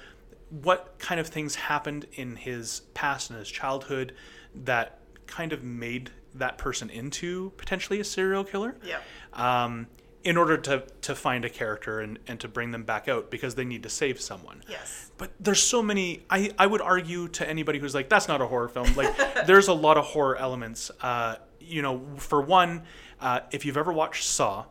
what 0.62 0.94
kind 0.98 1.20
of 1.20 1.26
things 1.26 1.54
happened 1.54 2.06
in 2.14 2.36
his 2.36 2.80
past 2.94 3.28
and 3.28 3.38
his 3.38 3.50
childhood 3.50 4.14
that 4.54 5.00
kind 5.26 5.52
of 5.52 5.62
made 5.62 6.10
that 6.38 6.58
person 6.58 6.90
into 6.90 7.52
potentially 7.56 8.00
a 8.00 8.04
serial 8.04 8.44
killer 8.44 8.76
Yeah. 8.84 8.98
um, 9.32 9.86
in 10.24 10.36
order 10.36 10.56
to, 10.58 10.84
to 11.02 11.14
find 11.14 11.44
a 11.44 11.48
character 11.48 12.00
and, 12.00 12.18
and 12.26 12.40
to 12.40 12.48
bring 12.48 12.70
them 12.72 12.82
back 12.82 13.08
out 13.08 13.30
because 13.30 13.54
they 13.54 13.64
need 13.64 13.82
to 13.84 13.88
save 13.88 14.20
someone. 14.20 14.62
Yes. 14.68 15.10
But 15.16 15.30
there's 15.40 15.62
so 15.62 15.82
many. 15.82 16.24
I, 16.28 16.50
I 16.58 16.66
would 16.66 16.80
argue 16.80 17.28
to 17.28 17.48
anybody 17.48 17.78
who's 17.78 17.94
like, 17.94 18.08
that's 18.08 18.26
not 18.28 18.40
a 18.40 18.46
horror 18.46 18.68
film. 18.68 18.94
Like, 18.94 19.16
there's 19.46 19.68
a 19.68 19.72
lot 19.72 19.96
of 19.96 20.04
horror 20.06 20.36
elements. 20.36 20.90
Uh, 21.00 21.36
you 21.60 21.82
know, 21.82 22.02
for 22.16 22.40
one, 22.42 22.82
uh, 23.20 23.40
if 23.52 23.64
you've 23.64 23.76
ever 23.76 23.92
watched 23.92 24.24
Saw, 24.24 24.64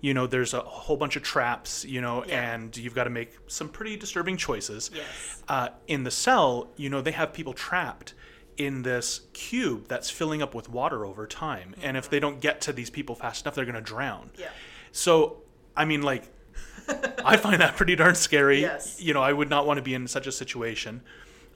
you 0.00 0.12
know, 0.14 0.26
there's 0.26 0.52
a 0.52 0.60
whole 0.60 0.96
bunch 0.96 1.16
of 1.16 1.22
traps, 1.22 1.84
you 1.84 2.00
know, 2.00 2.24
Yeah. 2.26 2.54
and 2.54 2.76
you've 2.76 2.94
got 2.94 3.04
to 3.04 3.10
make 3.10 3.36
some 3.46 3.68
pretty 3.68 3.96
disturbing 3.96 4.36
choices. 4.36 4.90
Yes. 4.92 5.42
Uh, 5.48 5.68
in 5.86 6.02
the 6.04 6.10
cell, 6.10 6.70
you 6.76 6.90
know, 6.90 7.00
they 7.00 7.12
have 7.12 7.32
people 7.32 7.52
trapped 7.54 8.14
in 8.56 8.82
this 8.82 9.22
cube 9.32 9.88
that's 9.88 10.10
filling 10.10 10.42
up 10.42 10.54
with 10.54 10.68
water 10.68 11.04
over 11.04 11.26
time. 11.26 11.74
And 11.82 11.96
if 11.96 12.08
they 12.10 12.20
don't 12.20 12.40
get 12.40 12.60
to 12.62 12.72
these 12.72 12.90
people 12.90 13.14
fast 13.14 13.44
enough, 13.44 13.54
they're 13.54 13.64
going 13.64 13.74
to 13.74 13.80
drown. 13.80 14.30
Yeah. 14.38 14.48
So, 14.92 15.42
I 15.76 15.84
mean, 15.84 16.02
like, 16.02 16.24
I 17.24 17.36
find 17.36 17.60
that 17.60 17.76
pretty 17.76 17.96
darn 17.96 18.14
scary. 18.14 18.60
Yes. 18.60 19.00
You 19.00 19.14
know, 19.14 19.22
I 19.22 19.32
would 19.32 19.48
not 19.50 19.66
want 19.66 19.78
to 19.78 19.82
be 19.82 19.94
in 19.94 20.06
such 20.08 20.26
a 20.26 20.32
situation. 20.32 21.02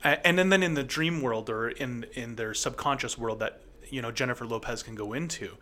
Uh, 0.04 0.16
and 0.24 0.38
then, 0.38 0.48
then 0.50 0.62
in 0.62 0.74
the 0.74 0.84
dream 0.84 1.20
world 1.22 1.50
or 1.50 1.68
in 1.68 2.04
in 2.14 2.36
their 2.36 2.54
subconscious 2.54 3.16
world 3.18 3.40
that 3.40 3.60
you 3.88 4.02
know 4.02 4.12
Jennifer 4.12 4.46
Lopez 4.46 4.82
can 4.82 4.94
go 4.94 5.12
into, 5.14 5.56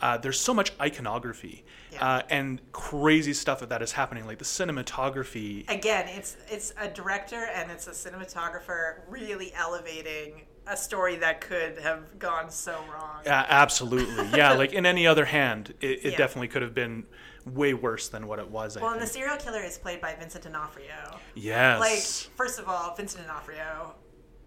uh, 0.00 0.16
there's 0.18 0.38
so 0.38 0.52
much 0.54 0.72
iconography 0.80 1.64
Yeah. 1.92 2.06
uh, 2.16 2.22
and 2.28 2.60
crazy 2.72 3.32
stuff 3.32 3.66
that 3.66 3.82
is 3.82 3.92
happening, 3.92 4.26
like 4.26 4.38
the 4.38 4.44
cinematography. 4.44 5.68
Again, 5.68 6.08
it's 6.08 6.36
it's 6.48 6.72
a 6.78 6.88
director 6.88 7.48
and 7.54 7.70
it's 7.70 7.86
a 7.86 7.92
cinematographer 7.92 9.00
really 9.08 9.52
elevating 9.54 10.42
a 10.70 10.76
story 10.76 11.16
that 11.16 11.40
could 11.40 11.78
have 11.80 12.18
gone 12.18 12.50
so 12.50 12.72
wrong. 12.92 13.26
Uh, 13.26 13.30
absolutely, 13.48 14.26
yeah. 14.36 14.52
Like 14.60 14.72
in 14.72 14.86
any 14.86 15.06
other 15.06 15.24
hand, 15.24 15.74
it, 15.80 16.04
it 16.04 16.12
Yeah. 16.12 16.16
definitely 16.18 16.48
could 16.48 16.62
have 16.62 16.74
been 16.74 17.04
way 17.46 17.74
worse 17.74 18.08
than 18.08 18.26
what 18.26 18.38
it 18.38 18.48
was. 18.50 18.76
I 18.76 18.82
Well, 18.82 18.92
and 18.92 19.00
the 19.02 19.06
serial 19.06 19.36
killer 19.36 19.62
is 19.62 19.78
played 19.78 20.00
by 20.00 20.14
Vincent 20.14 20.44
D'Onofrio. 20.44 21.18
yes. 21.34 21.80
Like, 21.80 22.36
first 22.36 22.58
of 22.58 22.68
all, 22.68 22.94
Vincent 22.94 23.26
D'Onofrio, 23.26 23.94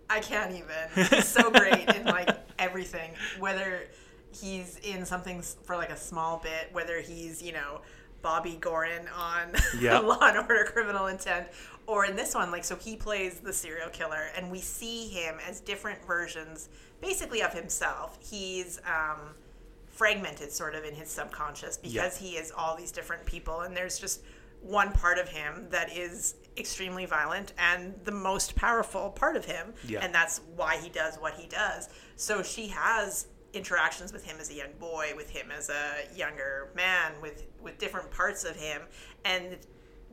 I 0.10 0.20
can't 0.20 0.52
even. 0.52 1.08
He's 1.10 1.28
so 1.28 1.50
great 1.52 1.90
in 1.96 2.06
like 2.06 2.30
everything. 2.60 3.12
Whether 3.40 3.88
he's 4.42 4.78
in 4.78 5.06
something 5.06 5.42
for 5.64 5.76
like 5.76 5.90
a 5.92 5.98
small 5.98 6.38
bit, 6.40 6.70
whether 6.72 7.00
he's 7.02 7.42
you 7.42 7.52
know 7.54 7.82
Bobby 8.22 8.58
Goren 8.60 9.08
on 9.16 9.54
Yep. 9.80 10.04
Law 10.04 10.20
and 10.22 10.38
Order: 10.38 10.66
Criminal 10.72 11.08
Intent, 11.08 11.48
or 11.88 12.06
in 12.06 12.16
this 12.16 12.34
one, 12.36 12.52
like 12.52 12.64
so 12.64 12.76
he 12.76 12.96
plays 12.96 13.40
the 13.40 13.54
serial 13.54 13.90
killer, 13.90 14.28
and 14.38 14.50
we 14.52 14.60
see 14.60 15.08
him 15.10 15.36
as 15.48 15.60
different 15.60 16.06
versions, 16.06 16.70
basically 17.02 17.42
of 17.42 17.54
himself. 17.54 18.18
He's 18.22 18.80
um, 18.86 19.20
fragmented 19.88 20.52
sort 20.52 20.76
of 20.76 20.84
in 20.86 20.94
his 20.94 21.10
subconscious 21.10 21.78
because 21.78 22.18
he 22.18 22.32
is 22.32 22.52
all 22.58 22.76
these 22.76 22.92
different 22.92 23.26
people 23.26 23.62
and 23.62 23.78
there's 23.78 24.00
just 24.00 24.22
one 24.62 24.92
part 24.92 25.20
of 25.20 25.30
him 25.30 25.68
that 25.70 25.96
is 25.96 26.36
extremely 26.58 27.06
violent 27.06 27.54
and 27.60 27.94
the 28.06 28.12
most 28.12 28.56
powerful 28.56 29.10
part 29.12 29.36
of 29.36 29.46
him 29.46 29.72
Yeah. 29.88 30.00
and 30.02 30.14
that's 30.16 30.40
why 30.56 30.78
he 30.78 30.90
does 30.90 31.18
what 31.18 31.36
he 31.36 31.48
does 31.48 31.90
so 32.16 32.42
she 32.42 32.68
has 32.70 33.28
interactions 33.54 34.12
with 34.12 34.26
him 34.26 34.38
as 34.40 34.50
a 34.50 34.54
young 34.56 34.72
boy 34.80 35.14
with 35.16 35.30
him 35.30 35.52
as 35.56 35.70
a 35.70 36.16
younger 36.16 36.70
man 36.76 37.12
with 37.22 37.46
with 37.62 37.78
different 37.78 38.10
parts 38.10 38.44
of 38.46 38.56
him 38.56 38.82
and 39.26 39.58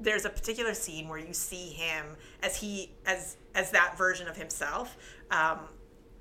there's 0.01 0.25
a 0.25 0.31
particular 0.31 0.75
scene 0.75 1.09
where 1.09 1.19
you 1.19 1.33
see 1.33 1.69
him 1.71 2.17
as 2.43 2.57
he 2.57 2.93
as 3.07 3.37
as 3.55 3.71
that 3.71 3.97
version 3.99 4.27
of 4.29 4.37
himself 4.37 4.97
um, 5.31 5.59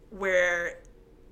where 0.10 0.80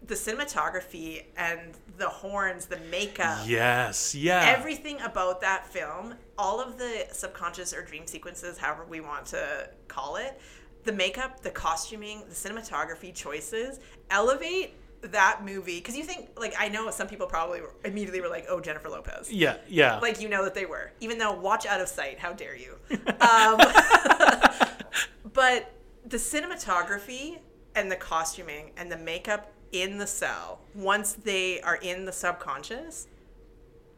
the 0.05 0.15
cinematography 0.15 1.25
and 1.35 1.59
the 1.97 2.07
horns, 2.07 2.67
the 2.67 2.79
makeup, 2.91 3.39
yes. 3.45 4.13
Yeah. 4.15 4.53
everything 4.55 5.01
about 5.01 5.41
that 5.41 5.67
film, 5.67 6.13
all 6.37 6.61
of 6.61 6.77
the 6.77 7.07
subconscious 7.11 7.73
or 7.73 7.83
dream 7.83 8.05
sequences, 8.05 8.57
however 8.57 8.85
we 8.87 9.01
want 9.01 9.25
to 9.27 9.69
call 9.87 10.15
it, 10.17 10.39
the 10.83 10.93
makeup, 10.93 11.41
the 11.41 11.49
costuming, 11.49 12.21
the 12.29 12.35
cinematography 12.35 13.13
choices 13.13 13.79
elevate 14.09 14.75
that 15.01 15.41
movie 15.45 15.77
because 15.79 15.95
you 15.95 16.03
think 16.03 16.29
like 16.37 16.53
I 16.57 16.69
know 16.69 16.89
some 16.91 17.07
people 17.07 17.27
probably 17.27 17.61
were- 17.61 17.75
immediately 17.85 18.19
were 18.21 18.29
like, 18.29 18.45
"Oh, 18.49 18.59
Jennifer 18.59 18.89
Lopez." 18.89 19.31
yeah. 19.31 19.57
Yeah. 19.67 19.99
Like 19.99 20.19
you 20.21 20.27
know 20.29 20.43
that 20.43 20.53
they 20.55 20.65
were, 20.65 20.91
even 20.99 21.17
though 21.17 21.31
watch 21.33 21.65
out 21.65 21.81
of 21.81 21.87
sight. 21.87 22.19
How 22.19 22.33
dare 22.33 22.55
you? 22.55 22.75
Um, 23.21 23.57
but 25.33 25.73
the 26.05 26.17
cinematography 26.17 27.39
and 27.75 27.91
the 27.91 27.95
costuming 27.95 28.71
and 28.77 28.91
the 28.91 28.97
makeup 28.97 29.51
in 29.71 29.97
the 29.97 30.07
cell 30.07 30.61
once 30.73 31.13
they 31.13 31.61
are 31.61 31.75
in 31.75 32.05
the 32.05 32.11
subconscious, 32.11 33.07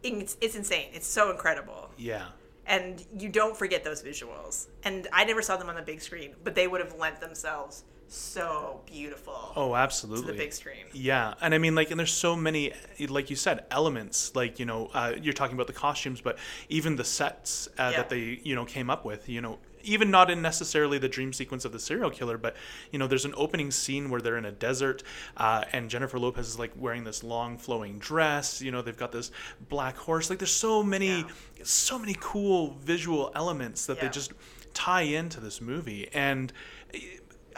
it's, 0.03 0.37
it's 0.41 0.55
insane. 0.55 0.87
It's 0.93 1.05
so 1.07 1.29
incredible, 1.31 1.91
yeah. 1.97 2.25
and 2.65 3.05
you 3.17 3.29
don't 3.29 3.55
forget 3.55 3.83
those 3.83 4.01
visuals. 4.01 4.67
And 4.83 5.07
I 5.13 5.23
never 5.25 5.41
saw 5.41 5.57
them 5.57 5.69
on 5.69 5.75
the 5.75 5.81
big 5.81 6.01
screen, 6.01 6.35
but 6.43 6.55
they 6.55 6.67
would 6.67 6.81
have 6.81 6.95
lent 6.97 7.21
themselves 7.21 7.83
so 8.13 8.81
beautiful 8.85 9.51
Oh, 9.55 9.69
to 9.69 9.75
absolutely. 9.75 10.31
the 10.31 10.37
big 10.37 10.53
screen. 10.53 10.85
Yeah, 10.93 11.33
and 11.41 11.53
I 11.53 11.57
mean, 11.57 11.75
like, 11.75 11.91
and 11.91 11.99
there's 11.99 12.13
so 12.13 12.35
many, 12.35 12.73
like 13.07 13.29
you 13.29 13.35
said, 13.35 13.65
elements. 13.71 14.35
Like, 14.35 14.59
you 14.59 14.65
know, 14.65 14.89
uh, 14.93 15.13
you're 15.21 15.33
talking 15.33 15.55
about 15.55 15.67
the 15.67 15.73
costumes, 15.73 16.21
but 16.21 16.37
even 16.69 16.95
the 16.95 17.03
sets 17.03 17.67
uh, 17.77 17.89
Yeah. 17.91 17.97
that 17.97 18.09
they, 18.09 18.39
you 18.43 18.55
know, 18.55 18.65
came 18.65 18.89
up 18.89 19.05
with. 19.05 19.29
You 19.29 19.41
know, 19.41 19.59
even 19.83 20.11
not 20.11 20.29
in 20.29 20.41
necessarily 20.41 20.97
the 20.97 21.07
dream 21.07 21.31
sequence 21.33 21.65
of 21.65 21.71
the 21.71 21.79
serial 21.79 22.09
killer, 22.09 22.37
but 22.37 22.55
you 22.91 22.99
know, 22.99 23.07
there's 23.07 23.25
an 23.25 23.33
opening 23.37 23.71
scene 23.71 24.09
where 24.09 24.21
they're 24.21 24.37
in 24.37 24.45
a 24.45 24.51
desert, 24.51 25.03
uh, 25.37 25.63
and 25.71 25.89
Jennifer 25.89 26.19
Lopez 26.19 26.47
is 26.47 26.59
like 26.59 26.71
wearing 26.75 27.03
this 27.03 27.23
long 27.23 27.57
flowing 27.57 27.97
dress. 27.99 28.61
You 28.61 28.71
know, 28.71 28.81
they've 28.81 28.97
got 28.97 29.11
this 29.11 29.31
black 29.69 29.95
horse. 29.97 30.29
Like, 30.29 30.39
there's 30.39 30.51
so 30.51 30.83
many, 30.83 31.19
Yeah. 31.19 31.23
so 31.63 31.97
many 31.99 32.15
cool 32.19 32.75
visual 32.81 33.31
elements 33.35 33.85
that 33.85 33.99
they 34.01 34.09
just 34.09 34.33
tie 34.73 35.01
into 35.03 35.39
this 35.39 35.61
movie, 35.61 36.07
and 36.13 36.51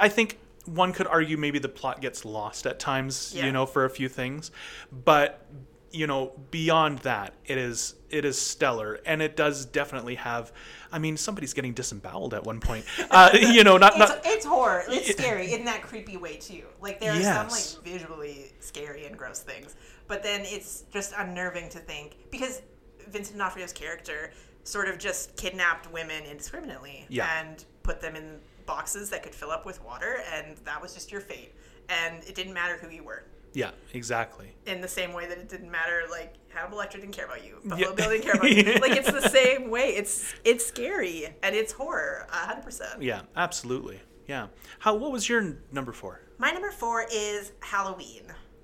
I 0.02 0.10
think 0.10 0.38
one 0.66 0.92
could 0.94 1.08
argue 1.08 1.38
maybe 1.38 1.60
the 1.60 1.70
plot 1.70 2.02
gets 2.02 2.26
lost 2.26 2.66
at 2.66 2.80
times, 2.80 3.34
Yeah. 3.36 3.46
you 3.46 3.52
know, 3.52 3.66
for 3.66 3.86
a 3.86 3.90
few 3.90 4.10
things, 4.10 4.52
but 4.92 5.46
you 5.94 6.08
know, 6.08 6.32
beyond 6.52 7.00
that, 7.00 7.34
it 7.46 7.58
is 7.58 7.96
it 8.10 8.24
is 8.26 8.38
stellar, 8.40 9.00
and 9.06 9.22
it 9.22 9.36
does 9.38 9.66
definitely 9.66 10.16
have. 10.16 10.52
I 10.92 11.00
mean, 11.00 11.18
somebody's 11.18 11.54
getting 11.54 11.74
disemboweled 11.74 12.34
at 12.34 12.44
one 12.46 12.60
point. 12.62 12.86
Uh, 13.12 13.30
you 13.34 13.64
know, 13.66 13.78
not 13.78 13.92
It's, 13.98 14.00
not. 14.00 14.22
it's 14.26 14.46
horror. 14.46 14.84
It's 14.88 15.12
scary 15.18 15.54
in 15.54 15.66
that 15.66 15.82
creepy 15.82 16.16
way 16.18 16.38
too. 16.38 16.64
Like 16.82 17.00
there 17.02 17.12
are 17.12 17.20
Yes. 17.20 17.36
some 17.36 17.50
like 17.50 17.84
visually 17.86 18.52
scary 18.62 19.06
and 19.06 19.18
gross 19.18 19.40
things, 19.40 19.76
but 20.08 20.24
then 20.24 20.42
it's 20.46 20.84
just 20.94 21.14
unnerving 21.18 21.68
to 21.70 21.80
think 21.80 22.16
because 22.32 22.62
Vincent 23.10 23.38
D'Onofrio's 23.38 23.74
character 23.74 24.32
sort 24.64 24.88
of 24.88 24.98
just 24.98 25.36
kidnapped 25.36 25.92
women 25.92 26.24
indiscriminately 26.24 27.06
Yeah. 27.10 27.28
and 27.42 27.66
put 27.84 28.00
them 28.00 28.16
in 28.16 28.40
boxes 28.76 29.10
that 29.10 29.22
could 29.24 29.36
fill 29.36 29.52
up 29.52 29.66
with 29.66 29.84
water, 29.84 30.24
and 30.34 30.58
that 30.66 30.82
was 30.82 30.94
just 30.94 31.12
your 31.12 31.22
fate. 31.22 31.54
And 31.90 32.24
it 32.24 32.36
didn't 32.36 32.54
matter 32.54 32.78
who 32.78 32.90
you 32.90 33.04
were. 33.04 33.26
Yeah, 33.54 33.72
exactly. 33.94 34.56
In 34.66 34.80
the 34.80 34.88
same 34.88 35.12
way 35.12 35.28
that 35.28 35.38
it 35.38 35.50
didn't 35.50 35.70
matter, 35.70 36.04
like 36.10 36.36
Hannibal 36.48 36.78
Lecter 36.78 36.94
didn't 36.94 37.12
care 37.12 37.26
about 37.26 37.44
you, 37.44 37.58
Yeah. 37.66 37.70
Buffalo 37.70 37.96
Bill 37.96 38.10
didn't 38.12 38.24
care 38.24 38.34
about 38.36 38.50
you. 38.52 38.64
Like 38.82 38.98
it's 38.98 39.12
the 39.12 39.28
same 39.30 39.70
way. 39.70 39.90
It's 39.90 40.34
it's 40.46 40.66
scary 40.66 41.28
and 41.44 41.54
it's 41.54 41.74
horror, 41.74 42.28
hundred 42.30 42.64
percent. 42.64 43.02
Yeah, 43.02 43.24
absolutely. 43.36 44.00
Yeah. 44.28 44.48
How? 44.80 44.96
What 44.96 45.12
was 45.12 45.28
your 45.28 45.58
number 45.74 45.92
four? 45.92 46.22
My 46.38 46.52
number 46.52 46.72
four 46.72 47.06
is 47.12 47.52
Halloween. 47.60 48.24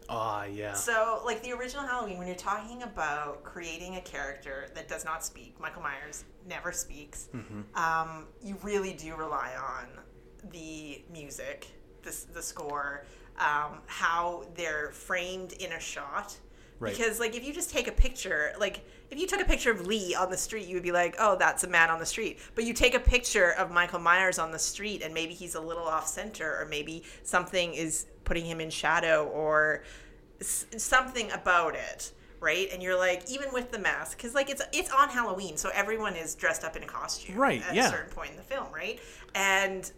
Ah, 0.09 0.45
yeah. 0.45 0.73
So, 0.73 1.21
like 1.25 1.43
the 1.43 1.51
original 1.51 1.83
Halloween, 1.85 2.17
when 2.17 2.27
you're 2.27 2.35
talking 2.35 2.83
about 2.83 3.43
creating 3.43 3.95
a 3.95 4.01
character 4.01 4.69
that 4.73 4.87
does 4.87 5.03
not 5.03 5.23
speak, 5.25 5.59
Michael 5.59 5.81
Myers 5.81 6.23
never 6.47 6.71
speaks, 6.71 7.29
um, 7.75 8.27
you 8.41 8.55
really 8.63 8.93
do 8.93 9.15
rely 9.15 9.51
on 9.55 9.87
the 10.51 11.03
music, 11.11 11.67
the, 12.03 12.15
the 12.33 12.41
score, 12.41 13.05
um, 13.37 13.79
how 13.85 14.45
they're 14.55 14.91
framed 14.91 15.53
in 15.53 15.73
a 15.73 15.79
shot. 15.79 16.37
Right. 16.79 16.95
Because, 16.95 17.19
like, 17.19 17.35
if 17.35 17.43
you 17.43 17.53
just 17.53 17.71
take 17.71 17.87
a 17.87 17.91
picture, 17.91 18.53
like, 18.59 18.85
if 19.09 19.17
you 19.17 19.25
took 19.25 19.41
a 19.41 19.45
picture 19.45 19.71
of 19.71 19.87
Lee 19.87 20.13
on 20.13 20.29
the 20.29 20.37
street, 20.37 20.67
you 20.67 20.75
would 20.75 20.83
be 20.83 20.91
like, 20.91 21.15
oh, 21.17 21.35
that's 21.35 21.63
a 21.63 21.67
man 21.67 21.89
on 21.89 21.97
the 21.97 22.05
street. 22.05 22.37
But 22.53 22.65
you 22.65 22.73
take 22.73 22.93
a 22.93 22.99
picture 22.99 23.53
of 23.53 23.71
Michael 23.71 23.99
Myers 23.99 24.37
on 24.37 24.51
the 24.51 24.59
street, 24.59 25.01
and 25.01 25.11
maybe 25.11 25.33
he's 25.33 25.55
a 25.55 25.59
little 25.59 25.87
off 25.87 26.07
center, 26.07 26.61
or 26.61 26.65
maybe 26.65 27.03
something 27.23 27.73
is 27.73 28.05
putting 28.27 28.45
him 28.45 28.59
in 28.61 28.69
shadow, 28.69 29.25
or 29.27 29.83
s- 30.41 30.65
something 30.77 31.31
about 31.31 31.73
it 31.75 32.11
right? 32.39 32.67
And 32.71 32.83
you're 32.83 32.95
like 32.95 33.23
even 33.31 33.51
with 33.51 33.71
the 33.71 33.79
mask 33.79 34.15
because 34.15 34.35
like 34.35 34.47
it's 34.51 34.61
it's 34.71 34.91
on 34.91 35.09
halloween 35.09 35.57
so 35.57 35.71
everyone 35.73 36.15
is 36.15 36.35
dressed 36.35 36.63
up 36.63 36.75
in 36.75 36.83
a 36.83 36.85
costume 36.85 37.35
Right, 37.35 37.63
at 37.67 37.73
yeah. 37.73 37.87
a 37.87 37.89
certain 37.89 38.11
point 38.13 38.29
in 38.29 38.37
the 38.37 38.43
film 38.43 38.67
right? 38.71 38.99
And 39.33 39.91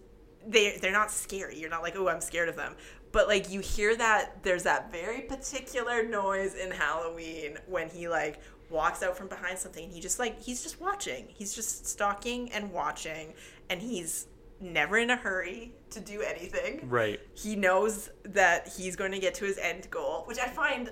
they 0.48 0.78
they're 0.78 0.94
not 0.94 1.12
scary. 1.12 1.60
You're 1.60 1.70
not 1.70 1.82
like 1.82 1.98
oh 1.98 2.08
i'm 2.08 2.22
scared 2.22 2.48
of 2.48 2.56
them. 2.56 2.78
But 3.12 3.28
like 3.28 3.50
you 3.52 3.60
hear 3.60 3.94
that 3.98 4.42
there's 4.42 4.64
that 4.64 4.90
very 4.90 5.20
particular 5.24 6.02
noise 6.02 6.56
in 6.56 6.72
halloween 6.72 7.58
when 7.68 7.90
he 7.90 8.08
like 8.08 8.40
walks 8.70 9.04
out 9.04 9.18
from 9.18 9.28
behind 9.28 9.58
something 9.60 9.84
and 9.84 9.92
he 9.92 10.00
just 10.00 10.18
like 10.18 10.42
he's 10.42 10.64
just 10.64 10.80
watching. 10.80 11.26
He's 11.28 11.54
just 11.54 11.88
stalking 11.88 12.54
and 12.54 12.72
watching 12.72 13.34
and 13.70 13.82
he's 13.82 14.28
never 14.62 14.98
in 14.98 15.10
a 15.10 15.16
hurry 15.16 15.74
to 15.92 16.00
do 16.00 16.22
anything 16.22 16.88
Right. 16.90 17.20
he 17.34 17.56
knows 17.56 18.10
that 18.24 18.68
he's 18.78 18.96
going 18.96 19.12
to 19.12 19.20
get 19.20 19.34
to 19.36 19.46
his 19.46 19.58
end 19.58 19.90
goal, 19.90 20.24
which 20.28 20.38
I 20.40 20.48
find 20.48 20.92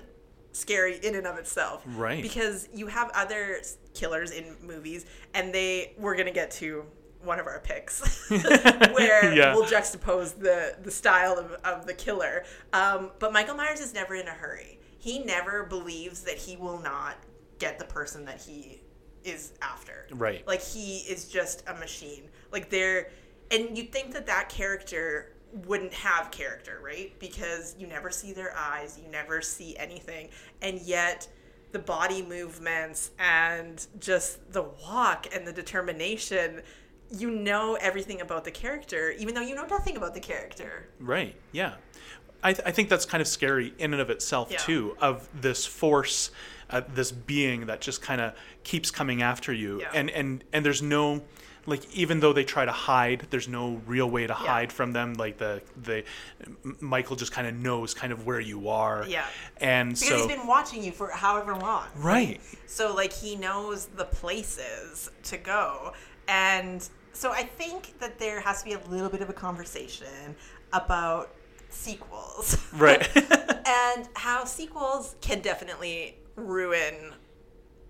scary 0.52 0.96
in 1.02 1.14
and 1.14 1.26
of 1.26 1.36
itself. 1.38 1.82
Right. 1.86 2.22
Because 2.22 2.68
you 2.74 2.86
have 2.88 3.10
other 3.14 3.60
killers 3.94 4.30
in 4.30 4.56
movies, 4.62 5.06
and 5.34 5.52
they 5.54 5.94
we're 5.98 6.14
going 6.14 6.26
to 6.26 6.32
get 6.32 6.50
to 6.52 6.84
one 7.22 7.38
of 7.40 7.46
our 7.46 7.60
picks 7.60 8.28
where 8.30 9.34
Yeah. 9.34 9.54
we'll 9.54 9.64
juxtapose 9.66 10.38
the 10.38 10.76
the 10.82 10.90
style 10.90 11.36
of, 11.38 11.52
of 11.64 11.86
the 11.86 11.94
killer. 11.94 12.44
Um, 12.72 13.10
but 13.18 13.32
Michael 13.32 13.56
Myers 13.56 13.80
is 13.80 13.92
never 13.94 14.14
in 14.14 14.26
a 14.28 14.32
hurry. 14.32 14.78
He 14.98 15.20
never 15.20 15.64
believes 15.64 16.22
that 16.22 16.36
he 16.38 16.56
will 16.56 16.78
not 16.80 17.16
get 17.58 17.78
the 17.78 17.84
person 17.84 18.24
that 18.24 18.40
he 18.40 18.80
is 19.24 19.52
after. 19.62 20.06
Right. 20.12 20.46
Like 20.46 20.62
he 20.62 20.98
is 21.00 21.26
just 21.28 21.64
a 21.68 21.74
machine. 21.74 22.28
Like 22.52 22.70
they're, 22.70 23.10
and 23.50 23.76
you'd 23.76 23.92
think 23.92 24.12
that 24.12 24.26
that 24.26 24.48
character 24.48 25.32
wouldn't 25.66 25.94
have 25.94 26.30
character, 26.30 26.80
right? 26.84 27.18
Because 27.18 27.74
you 27.78 27.86
never 27.86 28.10
see 28.10 28.32
their 28.32 28.54
eyes, 28.56 28.98
you 29.02 29.10
never 29.10 29.40
see 29.40 29.76
anything, 29.76 30.28
and 30.62 30.80
yet 30.82 31.26
the 31.72 31.78
body 31.78 32.22
movements 32.22 33.10
and 33.18 33.86
just 34.00 34.52
the 34.52 34.62
walk 34.62 35.26
and 35.34 35.46
the 35.46 35.52
determination, 35.52 36.62
you 37.10 37.30
know 37.30 37.74
everything 37.80 38.20
about 38.20 38.44
the 38.44 38.50
character, 38.50 39.12
even 39.18 39.34
though 39.34 39.40
you 39.42 39.54
know 39.54 39.66
nothing 39.66 39.96
about 39.96 40.14
the 40.14 40.20
character. 40.20 40.88
Right. 41.00 41.34
Yeah. 41.52 41.74
I, 42.42 42.52
th- 42.52 42.66
I 42.66 42.70
think 42.70 42.88
that's 42.88 43.04
kind 43.04 43.20
of 43.20 43.26
scary 43.26 43.74
in 43.78 43.92
and 43.92 44.00
of 44.00 44.10
itself 44.10 44.48
Yeah. 44.50 44.58
too. 44.58 44.96
Of 45.00 45.28
this 45.40 45.66
force, 45.66 46.30
uh, 46.70 46.82
this 46.94 47.10
being 47.10 47.66
that 47.66 47.80
just 47.80 48.00
kind 48.00 48.20
of 48.20 48.34
keeps 48.64 48.90
coming 48.90 49.22
after 49.22 49.52
you, 49.52 49.80
Yeah. 49.80 49.90
and 49.94 50.08
and 50.10 50.44
and 50.52 50.64
there's 50.64 50.80
no, 50.82 51.22
like 51.68 51.94
even 51.94 52.20
though 52.20 52.32
they 52.32 52.44
try 52.44 52.64
to 52.64 52.72
hide, 52.72 53.26
there's 53.30 53.46
no 53.46 53.80
real 53.86 54.08
way 54.08 54.26
to 54.26 54.34
hide 54.34 54.72
from 54.72 54.92
them. 54.92 55.14
Like 55.14 55.36
the 55.36 55.62
the 55.82 56.02
Michael 56.80 57.14
just 57.14 57.30
kind 57.30 57.46
of 57.46 57.54
knows 57.54 57.94
kind 57.94 58.12
of 58.12 58.26
where 58.26 58.40
you 58.40 58.68
are. 58.68 59.04
Yeah. 59.06 59.26
and 59.58 59.90
Because 59.90 60.08
so 60.08 60.16
he's 60.16 60.26
been 60.26 60.46
watching 60.46 60.82
you 60.82 60.92
for 60.92 61.10
however 61.10 61.54
long. 61.54 61.84
right. 61.96 62.40
So 62.66 62.94
like 62.94 63.12
he 63.12 63.36
knows 63.36 63.86
the 63.86 64.06
places 64.06 65.10
to 65.24 65.36
go. 65.36 65.92
And 66.26 66.88
so 67.12 67.32
I 67.32 67.42
think 67.42 67.98
that 68.00 68.18
there 68.18 68.40
has 68.40 68.60
to 68.60 68.64
be 68.64 68.72
a 68.72 68.80
little 68.88 69.08
bit 69.10 69.20
of 69.20 69.28
a 69.28 69.34
conversation 69.34 70.36
about 70.72 71.34
sequels. 71.68 72.56
Right. 72.72 73.08
and 73.66 74.08
how 74.14 74.44
sequels 74.44 75.16
can 75.20 75.40
definitely 75.40 76.16
ruin 76.36 77.12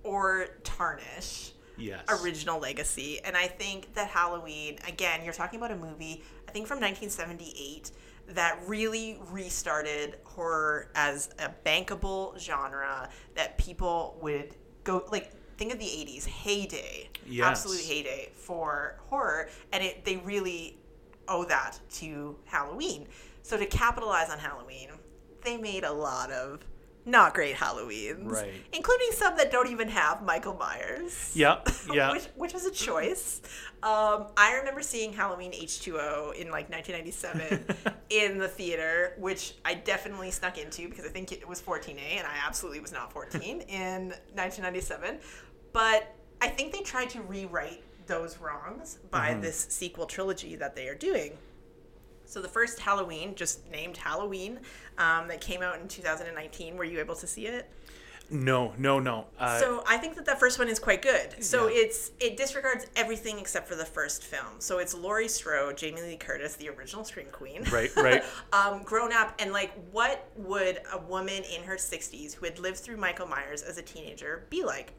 or 0.03 0.49
tarnish 0.65 1.53
yes. 1.79 2.05
original 2.23 2.59
legacy. 2.61 3.21
And 3.25 3.37
I 3.37 3.47
think 3.47 3.95
that 3.95 4.09
Halloween, 4.09 4.79
again, 4.87 5.25
you're 5.25 5.33
talking 5.33 5.59
about 5.59 5.71
a 5.71 5.77
movie, 5.77 6.23
I 6.49 6.51
think 6.51 6.67
from 6.67 6.81
1978, 6.81 7.91
that 8.29 8.59
really 8.67 9.19
restarted 9.31 10.17
horror 10.25 10.91
as 10.95 11.31
a 11.39 11.51
bankable 11.67 12.39
genre 12.39 13.09
that 13.35 13.57
people 13.59 14.19
would 14.21 14.55
go, 14.85 15.05
like, 15.11 15.33
think 15.57 15.73
of 15.73 15.79
the 15.79 15.87
80s, 15.87 16.25
heyday, 16.27 17.09
Yes. 17.27 17.47
absolute 17.47 17.81
heyday 17.83 18.31
for 18.35 18.97
horror. 19.07 19.49
And 19.73 19.83
it, 19.83 20.05
they 20.05 20.17
really 20.19 20.79
owe 21.27 21.45
that 21.45 21.79
to 21.95 22.37
Halloween. 22.45 23.07
So 23.43 23.57
to 23.57 23.67
capitalize 23.67 24.31
on 24.31 24.39
Halloween, 24.39 24.91
they 25.43 25.57
made 25.57 25.85
a 25.85 25.93
lot 25.93 26.31
of 26.31 26.65
not 27.09 27.35
great 27.35 27.57
Halloweens, 27.57 28.31
Right. 28.31 28.53
including 28.73 29.09
some 29.13 29.37
that 29.37 29.51
don't 29.51 29.69
even 29.69 29.89
have 29.89 30.23
Michael 30.23 30.55
Myers. 30.55 31.33
Yeah, 31.35 31.61
yeah. 31.93 32.13
which, 32.13 32.25
which 32.37 32.53
was 32.55 32.65
a 32.67 32.71
choice. 32.71 33.41
Um, 33.83 34.27
I 34.37 34.55
remember 34.59 34.83
seeing 34.83 35.13
Halloween 35.13 35.53
H2O 35.53 36.35
in 36.35 36.51
like 36.51 36.69
1997 36.71 37.65
in 38.11 38.39
the 38.39 38.49
theater, 38.49 39.15
which 39.19 39.55
I 39.65 39.75
definitely 39.75 40.31
snuck 40.31 40.59
into 40.59 40.89
because 40.89 41.05
I 41.05 41.09
think 41.09 41.33
it 41.33 41.49
was 41.49 41.61
14A 41.63 41.99
and 42.19 42.27
I 42.27 42.35
absolutely 42.47 42.81
was 42.81 42.93
not 42.93 43.13
14 43.13 43.43
in 43.69 44.09
1997. 44.35 45.19
But 45.73 46.15
I 46.41 46.49
think 46.49 46.73
they 46.73 46.81
tried 46.81 47.11
to 47.11 47.23
rewrite 47.23 47.83
those 48.07 48.39
wrongs 48.39 48.99
by 49.11 49.31
Mm-hmm. 49.31 49.41
this 49.43 49.67
sequel 49.71 50.07
trilogy 50.07 50.57
that 50.57 50.75
they 50.75 50.89
are 50.89 50.95
doing. 50.95 51.37
So 52.25 52.43
the 52.43 52.49
first 52.49 52.79
Halloween, 52.79 53.35
just 53.35 53.71
named 53.71 53.97
Halloween, 53.97 54.61
um, 54.99 55.29
that 55.29 55.41
came 55.41 55.63
out 55.63 55.81
in 55.81 55.89
2019. 55.89 56.77
Were 56.77 56.85
you 56.85 56.99
able 57.01 57.15
to 57.17 57.27
see 57.27 57.47
it? 57.47 57.69
No, 58.31 58.75
no, 58.77 58.99
no. 58.99 59.25
Uh, 59.39 59.59
So 59.59 59.83
I 59.87 59.97
think 59.97 60.15
that 60.17 60.27
that 60.27 60.39
first 60.39 60.59
one 60.59 60.69
is 60.69 60.79
quite 60.79 61.01
good. 61.01 61.43
So 61.43 61.67
Yeah. 61.69 61.85
it's 61.85 62.11
it 62.21 62.37
disregards 62.37 62.85
everything 62.95 63.39
except 63.39 63.67
for 63.67 63.75
the 63.75 63.87
first 63.87 64.23
film. 64.23 64.57
So 64.59 64.81
it's 64.81 64.93
Laurie 64.93 65.29
Strode, 65.29 65.79
Jamie 65.79 66.03
Lee 66.03 66.17
Curtis, 66.17 66.55
the 66.57 66.69
original 66.69 67.05
Scream 67.05 67.29
Queen, 67.33 67.65
Right, 67.71 67.91
right. 67.97 68.23
um, 68.53 68.83
grown 68.83 69.15
up, 69.15 69.35
and 69.39 69.51
like, 69.53 69.73
what 69.93 70.29
would 70.37 70.83
a 70.93 70.99
woman 70.99 71.43
in 71.45 71.63
her 71.63 71.79
sixties 71.79 72.35
who 72.35 72.45
had 72.45 72.59
lived 72.59 72.77
through 72.81 72.99
Michael 72.99 73.27
Myers 73.27 73.63
as 73.63 73.79
a 73.79 73.83
teenager 73.83 74.45
be 74.51 74.63
like? 74.63 74.93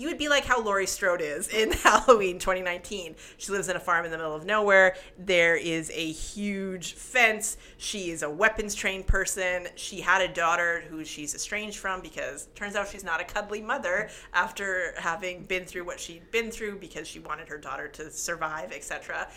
You 0.00 0.08
would 0.08 0.16
be 0.16 0.30
like 0.30 0.46
how 0.46 0.62
Laurie 0.62 0.86
Strode 0.86 1.20
is 1.20 1.48
in 1.48 1.72
Halloween 1.84 2.38
2019. 2.38 3.16
She 3.36 3.52
lives 3.52 3.68
in 3.68 3.76
a 3.76 3.80
farm 3.80 4.06
in 4.06 4.10
the 4.10 4.16
middle 4.16 4.34
of 4.34 4.46
nowhere. 4.46 4.96
There 5.18 5.56
is 5.56 5.90
a 5.94 6.10
huge 6.10 6.94
fence. 6.94 7.58
She 7.76 8.10
is 8.10 8.22
a 8.22 8.30
weapons 8.30 8.74
trained 8.74 9.06
person. 9.06 9.68
She 9.74 10.00
had 10.00 10.22
a 10.22 10.32
daughter 10.32 10.84
who 10.88 11.04
she's 11.04 11.34
estranged 11.34 11.76
from 11.76 12.00
because 12.00 12.48
turns 12.54 12.76
out 12.76 12.88
she's 12.88 13.04
not 13.04 13.20
a 13.20 13.24
cuddly 13.24 13.60
mother 13.60 14.08
after 14.32 14.94
having 14.96 15.44
been 15.44 15.66
through 15.66 15.84
what 15.84 16.00
she'd 16.00 16.30
been 16.30 16.50
through 16.50 16.78
because 16.78 17.06
she 17.06 17.18
wanted 17.18 17.48
her 17.48 17.58
daughter 17.58 17.86
to 17.88 18.10
survive, 18.10 18.72
etc. 18.72 19.28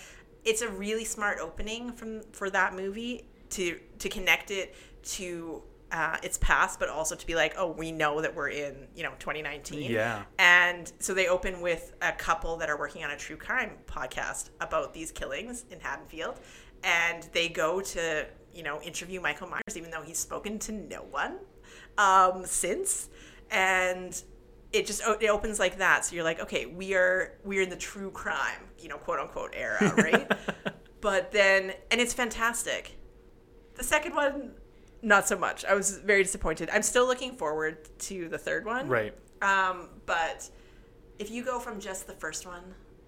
It's 0.46 0.62
a 0.62 0.70
really 0.70 1.04
smart 1.04 1.40
opening 1.42 1.92
from 1.92 2.22
for 2.32 2.50
that 2.52 2.74
movie 2.74 3.26
to 3.50 3.82
to 4.00 4.08
connect 4.08 4.50
it 4.50 4.76
to 5.04 5.62
uh, 5.94 6.18
its 6.24 6.40
past, 6.40 6.80
but 6.80 6.90
also 6.90 7.16
to 7.16 7.26
be 7.26 7.36
like, 7.36 7.54
oh, 7.56 7.72
we 7.72 7.92
know 7.92 8.20
that 8.20 8.36
we're 8.36 8.50
in 8.50 8.88
you 8.96 9.04
know 9.04 9.14
2019. 9.20 9.92
Yeah. 9.92 10.24
And 10.40 10.92
so 11.00 11.14
they 11.14 11.28
open 11.28 11.62
with 11.62 11.94
a 12.02 12.12
couple 12.12 12.58
that 12.58 12.70
are 12.70 12.78
working 12.78 13.04
on 13.04 13.12
a 13.12 13.18
true 13.18 13.38
crime 13.38 13.74
podcast 13.86 14.50
about 14.60 14.94
these 14.94 15.12
killings 15.12 15.66
in 15.70 15.80
Haddonfield, 15.80 16.40
and 16.84 17.30
they 17.32 17.48
go 17.48 17.80
to 17.80 18.26
you 18.54 18.64
know 18.64 18.82
interview 18.82 19.22
Michael 19.22 19.48
Myers, 19.48 19.78
even 19.78 19.92
though 19.92 20.02
he's 20.02 20.18
spoken 20.18 20.58
to 20.60 20.72
no 20.72 21.04
one 21.04 21.38
um, 22.00 22.44
since, 22.44 23.10
and 23.52 24.22
it 24.72 24.88
just 24.88 25.04
it 25.22 25.30
opens 25.30 25.60
like 25.60 25.78
that. 25.78 26.06
So 26.06 26.16
you're 26.16 26.24
like, 26.24 26.40
okay, 26.40 26.66
we 26.66 26.96
are 26.96 27.38
we're 27.44 27.62
in 27.62 27.70
the 27.70 27.76
true 27.76 28.10
crime, 28.10 28.68
you 28.80 28.90
know, 28.90 28.98
quote 28.98 29.20
unquote 29.20 29.52
era, 29.54 29.94
right? 29.96 30.32
but 31.02 31.32
then, 31.32 31.74
and 31.92 32.02
it's 32.02 32.14
fantastic. 32.14 32.98
The 33.76 33.84
second 33.84 34.16
one, 34.16 34.54
not 35.04 35.28
so 35.28 35.38
much. 35.38 35.66
I 35.66 35.74
was 35.76 35.98
very 36.00 36.24
disappointed. 36.24 36.70
I'm 36.72 36.82
still 36.82 37.06
looking 37.06 37.36
forward 37.36 37.78
to 38.00 38.30
the 38.30 38.38
third 38.38 38.66
one. 38.66 38.88
right. 38.88 39.14
Um, 39.42 39.90
but 40.06 40.50
if 41.20 41.30
you 41.30 41.44
go 41.44 41.60
from 41.60 41.80
just 41.82 42.08
the 42.08 42.14
first 42.14 42.48
one 42.48 42.64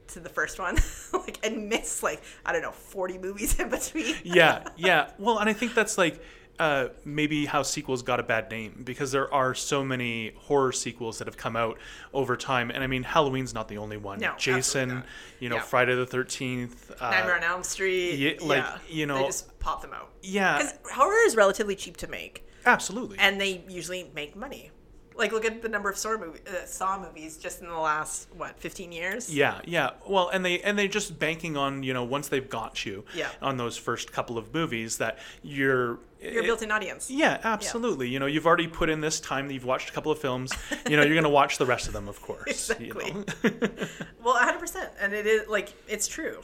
to 0.07 0.19
the 0.19 0.29
first 0.29 0.59
one, 0.59 0.77
like 1.13 1.39
and 1.43 1.69
miss 1.69 2.03
like 2.03 2.21
I 2.45 2.51
don't 2.51 2.61
know, 2.61 2.71
forty 2.71 3.17
movies 3.17 3.59
in 3.59 3.69
between. 3.69 4.15
yeah, 4.23 4.67
yeah. 4.75 5.11
Well, 5.17 5.39
and 5.39 5.49
I 5.49 5.53
think 5.53 5.73
that's 5.73 5.97
like 5.97 6.21
uh, 6.59 6.87
maybe 7.03 7.45
how 7.45 7.63
sequels 7.63 8.01
got 8.01 8.19
a 8.19 8.23
bad 8.23 8.49
name 8.49 8.81
because 8.85 9.11
there 9.11 9.31
are 9.33 9.53
so 9.53 9.83
many 9.83 10.31
horror 10.37 10.71
sequels 10.71 11.17
that 11.19 11.27
have 11.27 11.37
come 11.37 11.55
out 11.55 11.77
over 12.13 12.37
time, 12.37 12.71
and 12.71 12.83
I 12.83 12.87
mean 12.87 13.03
Halloween's 13.03 13.53
not 13.53 13.67
the 13.67 13.77
only 13.77 13.97
one. 13.97 14.19
No, 14.19 14.33
Jason, 14.37 15.03
you 15.39 15.49
know, 15.49 15.57
Yeah. 15.57 15.61
Friday 15.61 15.95
the 15.95 16.05
Thirteenth. 16.05 16.91
Uh, 16.99 17.09
Nightmare 17.11 17.35
on 17.35 17.43
Elm 17.43 17.63
Street. 17.63 18.15
yeah, 18.15 18.31
like, 18.41 18.63
yeah. 18.63 18.77
you 18.89 19.05
know- 19.05 19.17
they 19.19 19.25
just 19.25 19.57
pop 19.59 19.81
them 19.81 19.93
out. 19.93 20.09
yeah, 20.21 20.57
Because 20.57 20.73
horror 20.93 21.17
is 21.25 21.35
relatively 21.35 21.75
cheap 21.75 21.97
to 21.97 22.07
make, 22.07 22.47
absolutely. 22.65 23.17
and 23.19 23.39
they 23.41 23.63
usually 23.67 24.09
make 24.15 24.35
money. 24.35 24.71
Like 25.17 25.31
look 25.31 25.45
at 25.45 25.61
the 25.61 25.69
number 25.69 25.89
of 25.89 25.97
Saw, 25.97 26.17
movie, 26.17 26.39
uh, 26.47 26.65
Saw 26.65 26.99
movies 26.99 27.37
just 27.37 27.61
in 27.61 27.67
the 27.67 27.77
last 27.77 28.27
what 28.35 28.59
fifteen 28.59 28.91
years. 28.91 29.33
Yeah, 29.33 29.61
yeah. 29.65 29.91
Well, 30.07 30.27
and 30.29 30.43
they 30.43 30.59
and 30.61 30.77
they're 30.77 30.87
just 30.89 31.17
banking 31.17 31.55
on 31.55 31.83
you 31.83 31.93
know 31.93 32.03
once 32.03 32.27
they've 32.27 32.49
got 32.49 32.85
you 32.85 33.05
Yeah. 33.13 33.29
on 33.41 33.55
those 33.57 33.77
first 33.77 34.11
couple 34.11 34.37
of 34.37 34.53
movies 34.53 34.97
that 34.97 35.19
you're 35.41 35.99
Your 36.21 36.43
built-in 36.43 36.69
audience. 36.71 37.09
Yeah, 37.09 37.39
absolutely. 37.43 38.09
You 38.09 38.19
know, 38.19 38.25
you've 38.25 38.45
already 38.45 38.67
put 38.67 38.89
in 38.89 38.99
this 38.99 39.19
time 39.21 39.47
that 39.47 39.53
you've 39.53 39.63
watched 39.63 39.89
a 39.89 39.93
couple 39.93 40.11
of 40.11 40.19
films. 40.19 40.51
You 40.89 40.97
know, 40.97 41.03
you're 41.03 41.13
going 41.13 41.23
to 41.23 41.29
watch 41.29 41.59
the 41.59 41.65
rest 41.65 41.87
of 41.87 41.93
them, 41.93 42.07
of 42.09 42.21
course. 42.21 42.69
you 42.79 42.91
Exactly. 42.93 43.11
know? 43.13 43.85
Well, 44.23 44.33
hundred 44.35 44.59
percent, 44.59 44.89
and 44.99 45.13
it 45.13 45.25
is 45.27 45.47
like 45.47 45.73
it's 45.87 46.07
true. 46.07 46.41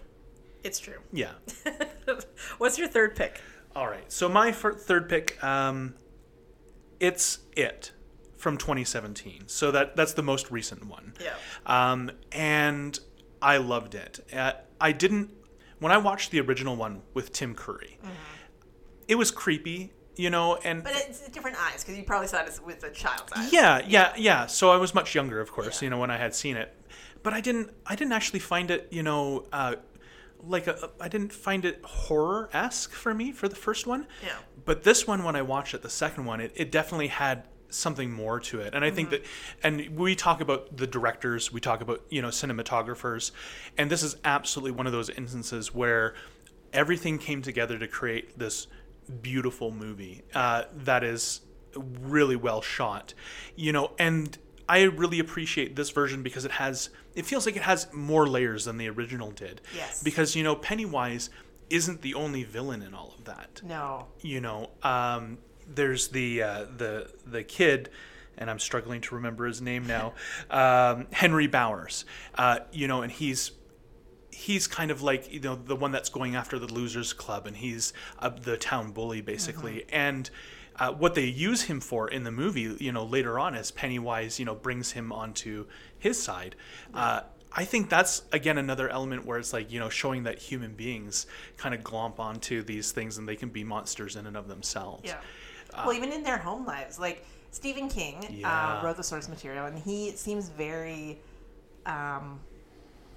It's 0.64 0.80
true. 0.80 1.00
yeah. 1.12 1.32
What's 2.60 2.78
your 2.78 2.88
third 2.88 3.16
pick? 3.16 3.42
All 3.76 3.88
right. 3.88 4.10
So 4.12 4.30
my 4.30 4.52
third 4.52 5.10
pick, 5.10 5.44
um, 5.44 5.96
it's 7.00 7.40
it 7.56 7.92
from 8.42 8.58
2017. 8.58 9.44
So 9.48 9.72
that 9.72 9.96
that's 9.96 10.14
the 10.14 10.24
most 10.24 10.50
recent 10.52 10.86
one. 10.88 11.14
Yeah. 11.22 11.36
Um, 11.66 12.12
and 12.32 13.00
I 13.42 13.58
loved 13.58 13.94
it. 13.96 14.20
Uh, 14.36 14.54
I 14.80 14.92
didn't 14.92 15.30
when 15.80 15.92
I 15.92 15.98
watched 15.98 16.32
the 16.32 16.42
original 16.42 16.76
one 16.76 17.02
with 17.14 17.32
Tim 17.32 17.54
Curry. 17.56 17.98
It 19.08 19.16
was 19.16 19.30
creepy, 19.32 19.92
you 20.16 20.30
know, 20.30 20.56
and 20.56 20.84
But 20.84 20.94
it's 20.96 21.28
different 21.30 21.58
eyes 21.60 21.84
because 21.84 21.98
you 21.98 22.04
probably 22.04 22.28
saw 22.28 22.40
it 22.44 22.60
with 22.66 22.84
a 22.84 22.92
child's 22.92 23.32
eyes. 23.34 23.52
yeah, 23.54 23.82
yeah, 23.88 24.14
yeah. 24.18 24.46
So 24.48 24.72
I 24.72 24.78
was 24.78 24.94
much 24.96 25.14
younger, 25.16 25.40
of 25.40 25.52
course, 25.52 25.82
Yeah. 25.82 25.86
you 25.86 25.90
know, 25.92 26.00
when 26.00 26.12
I 26.12 26.18
had 26.18 26.34
seen 26.34 26.56
it. 26.58 26.74
But 27.24 27.34
I 27.34 27.42
didn't 27.42 27.70
I 27.86 27.96
didn't 27.96 28.14
actually 28.14 28.40
find 28.40 28.72
it, 28.72 28.88
you 28.92 29.04
know, 29.04 29.46
uh, 29.54 29.76
like 30.44 30.66
a, 30.66 30.90
I 31.00 31.08
didn't 31.08 31.32
find 31.34 31.66
it 31.66 31.82
horror 31.86 32.50
esque 32.54 32.94
for 32.94 33.14
me 33.14 33.32
for 33.32 33.48
the 33.48 33.56
first 33.56 33.86
one. 33.86 34.08
Yeah. 34.24 34.34
But 34.66 34.84
this 34.84 35.06
one, 35.06 35.24
when 35.24 35.36
I 35.36 35.42
watched 35.44 35.74
it, 35.76 35.82
the 35.84 35.90
second 35.90 36.26
one, 36.26 36.40
it, 36.42 36.52
it 36.56 36.72
definitely 36.72 37.08
had 37.08 37.44
something 37.72 38.12
more 38.12 38.40
to 38.40 38.60
it. 38.60 38.74
And 38.76 38.84
I 38.86 38.92
think 38.92 39.10
Mm-hmm. 39.10 39.24
that, 39.62 39.88
and 39.90 39.98
we 39.98 40.16
talk 40.16 40.42
about 40.42 40.78
the 40.78 40.88
directors, 40.88 41.52
we 41.52 41.60
talk 41.60 41.82
about, 41.82 42.02
you 42.10 42.22
know, 42.22 42.28
cinematographers, 42.30 43.32
and 43.78 43.90
this 43.90 44.04
is 44.04 44.16
absolutely 44.24 44.72
one 44.72 44.86
of 44.88 44.94
those 44.94 45.10
instances 45.10 45.74
where 45.74 46.14
everything 46.74 47.18
came 47.18 47.42
together 47.42 47.78
to 47.80 47.88
create 47.88 48.38
this 48.38 48.68
beautiful 49.22 49.72
movie 49.72 50.22
uh, 50.34 50.64
that 50.74 51.04
is 51.04 51.42
really 52.02 52.36
well 52.36 52.62
shot, 52.62 53.14
you 53.56 53.72
know, 53.72 53.92
and 54.00 54.38
I 54.70 54.84
really 54.84 55.20
appreciate 55.20 55.76
this 55.76 55.90
version 55.90 56.24
because 56.24 56.46
it 56.46 56.52
has, 56.52 56.90
it 57.16 57.26
feels 57.26 57.46
like 57.46 57.56
it 57.58 57.64
has 57.64 57.92
more 57.94 58.28
layers 58.28 58.66
than 58.66 58.78
the 58.78 58.90
original 58.90 59.32
did. 59.32 59.60
Yes. 59.76 60.02
Because, 60.02 60.36
you 60.36 60.44
know, 60.44 60.56
Pennywise 60.56 61.30
isn't 61.70 62.02
the 62.02 62.14
only 62.14 62.44
villain 62.44 62.82
in 62.82 62.94
all 62.94 63.14
of 63.18 63.24
that 63.24 63.62
No. 63.64 64.08
you 64.20 64.42
know 64.42 64.72
um, 64.84 65.38
there's 65.76 66.10
the 66.10 66.44
uh, 66.44 66.66
the 66.78 67.12
the 67.26 67.44
kid 67.44 67.90
and 68.38 68.50
I'm 68.50 68.60
struggling 68.60 69.02
to 69.02 69.16
remember 69.16 69.46
his 69.46 69.62
name 69.62 69.86
now 69.86 70.14
um, 70.50 71.08
Henry 71.12 71.48
Bowers. 71.48 72.06
Uh, 72.36 72.60
you 72.72 72.88
know 72.88 73.02
and 73.02 73.12
he's 73.12 73.52
he's 74.32 74.68
kind 74.68 74.92
of 74.92 75.02
like 75.02 75.32
you 75.32 75.40
know 75.40 75.56
the 75.56 75.76
one 75.76 75.92
that's 75.92 76.10
going 76.10 76.36
after 76.36 76.58
the 76.58 76.72
losers 76.72 77.14
club 77.14 77.46
and 77.46 77.58
he's 77.58 77.94
uh, 78.20 78.30
the 78.30 78.58
town 78.58 78.92
bully 78.92 79.22
basically. 79.22 79.86
And 79.92 80.30
uh, 80.78 80.92
what 80.92 81.16
they 81.16 81.26
use 81.26 81.64
him 81.64 81.80
for 81.80 82.08
in 82.08 82.24
the 82.24 82.32
movie 82.32 82.76
you 82.80 82.92
know 82.92 83.04
later 83.04 83.38
on 83.38 83.56
as 83.56 83.72
Pennywise 83.72 84.40
you 84.40 84.46
know 84.46 84.56
brings 84.56 84.92
him 84.92 85.12
onto 85.12 85.66
his 86.00 86.22
side. 86.22 86.56
Uh, 86.94 87.22
I 87.54 87.66
think 87.66 87.90
that's 87.90 88.24
again 88.32 88.58
another 88.58 88.90
element 88.90 89.26
where 89.26 89.38
it's 89.38 89.54
like 89.54 89.72
you 89.72 89.80
know 89.80 89.90
showing 89.90 90.24
that 90.24 90.40
human 90.40 90.74
beings 90.74 91.28
kind 91.58 91.76
of 91.76 91.82
glomp 91.82 92.20
onto 92.20 92.64
these 92.64 92.92
things 92.92 93.18
and 93.18 93.28
they 93.28 93.36
can 93.36 93.50
be 93.50 93.64
monsters 93.64 94.16
in 94.16 94.26
and 94.26 94.38
of 94.38 94.48
themselves. 94.48 95.04
Yeah. 95.06 95.20
Well, 95.76 95.94
even 95.94 96.12
in 96.12 96.24
their 96.24 96.38
home 96.38 96.66
lives, 96.66 97.00
like 97.00 97.26
Stephen 97.52 97.90
King 97.90 98.26
Yeah. 98.30 98.80
uh, 98.80 98.86
wrote 98.86 98.98
the 98.98 99.04
source 99.04 99.28
material, 99.28 99.66
and 99.66 99.78
he 99.78 100.12
seems 100.12 100.50
very 100.50 101.20
um, 101.86 102.40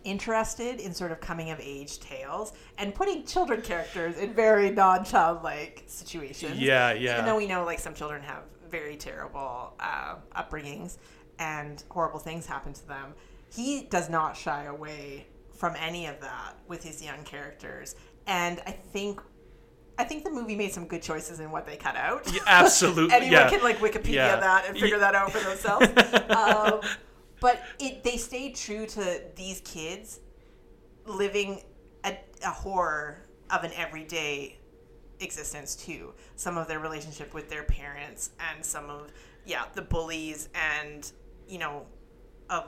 interested 0.05 0.80
in 0.80 0.92
sort 0.92 1.12
of 1.12 1.20
coming 1.20 1.50
of 1.50 1.59
age 1.61 1.98
tales 2.00 2.52
and 2.78 2.94
putting 2.94 3.24
children 3.24 3.62
characters 3.62 4.16
in 4.18 4.32
very 4.34 4.70
non-childlike 4.70 5.84
situations. 5.86 6.59
Yeah, 6.59 6.92
yeah. 6.92 7.14
Even 7.14 7.24
though 7.26 7.36
we 7.36 7.46
know 7.46 7.64
like 7.64 7.78
some 7.78 7.94
children 7.94 8.22
have 8.22 8.42
very 8.70 8.96
terrible 8.96 9.72
uh, 9.80 10.16
upbringings 10.36 10.98
and 11.38 11.82
horrible 11.90 12.18
things 12.18 12.46
happen 12.46 12.72
to 12.72 12.86
them, 12.88 13.14
he 13.55 13.82
does 13.84 14.11
not 14.11 14.36
shy 14.36 14.64
away 14.64 15.26
from 15.52 15.74
any 15.78 16.07
of 16.07 16.20
that 16.20 16.57
with 16.68 16.82
his 16.82 17.02
young 17.02 17.22
characters. 17.24 17.94
And 18.26 18.61
I 18.66 18.72
think 18.72 19.20
I 19.99 20.05
think 20.05 20.24
the 20.24 20.30
movie 20.30 20.57
made 20.57 20.72
some 20.72 20.86
good 20.86 21.03
choices 21.03 21.40
in 21.40 21.51
what 21.51 21.66
they 21.66 21.76
cut 21.76 21.97
out. 21.97 22.30
Yeah, 22.32 22.40
absolutely. 22.47 23.14
Anyone 23.14 23.32
yeah. 23.32 23.51
can 23.51 23.62
like 23.62 23.78
Wikipedia 23.78 24.14
Yeah. 24.14 24.36
that 24.40 24.66
and 24.66 24.78
figure 24.78 24.99
that 24.99 25.14
out 25.14 25.30
for 25.30 25.38
themselves. 25.38 25.86
um, 26.30 26.80
but 27.40 27.62
it 27.78 28.03
they 28.03 28.16
stayed 28.16 28.57
true 28.57 28.86
to 28.86 29.22
these 29.36 29.61
kids 29.61 30.20
living 31.07 31.62
a, 32.05 32.18
a 32.45 32.51
horror 32.51 33.18
of 33.51 33.62
an 33.64 33.72
everyday 33.76 34.59
existence 35.20 35.76
too. 35.76 36.12
Some 36.36 36.59
of 36.59 36.66
their 36.66 36.80
relationship 36.80 37.32
with 37.34 37.49
their 37.49 37.64
parents 37.64 38.30
and 38.53 38.64
some 38.64 38.90
of 38.90 39.12
yeah 39.47 39.64
the 39.74 39.82
bullies 39.82 40.49
and 40.55 41.12
you 41.47 41.59
know 41.59 41.84
of 42.51 42.64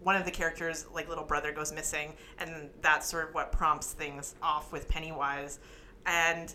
one 0.00 0.14
of 0.14 0.24
the 0.24 0.30
characters 0.30 0.86
like 0.92 1.08
little 1.08 1.24
brother 1.24 1.50
goes 1.50 1.72
missing 1.72 2.14
and 2.38 2.70
that's 2.82 3.08
sort 3.08 3.28
of 3.28 3.34
what 3.34 3.50
prompts 3.50 3.92
things 3.92 4.34
off 4.42 4.70
with 4.72 4.86
Pennywise 4.88 5.58
and 6.06 6.54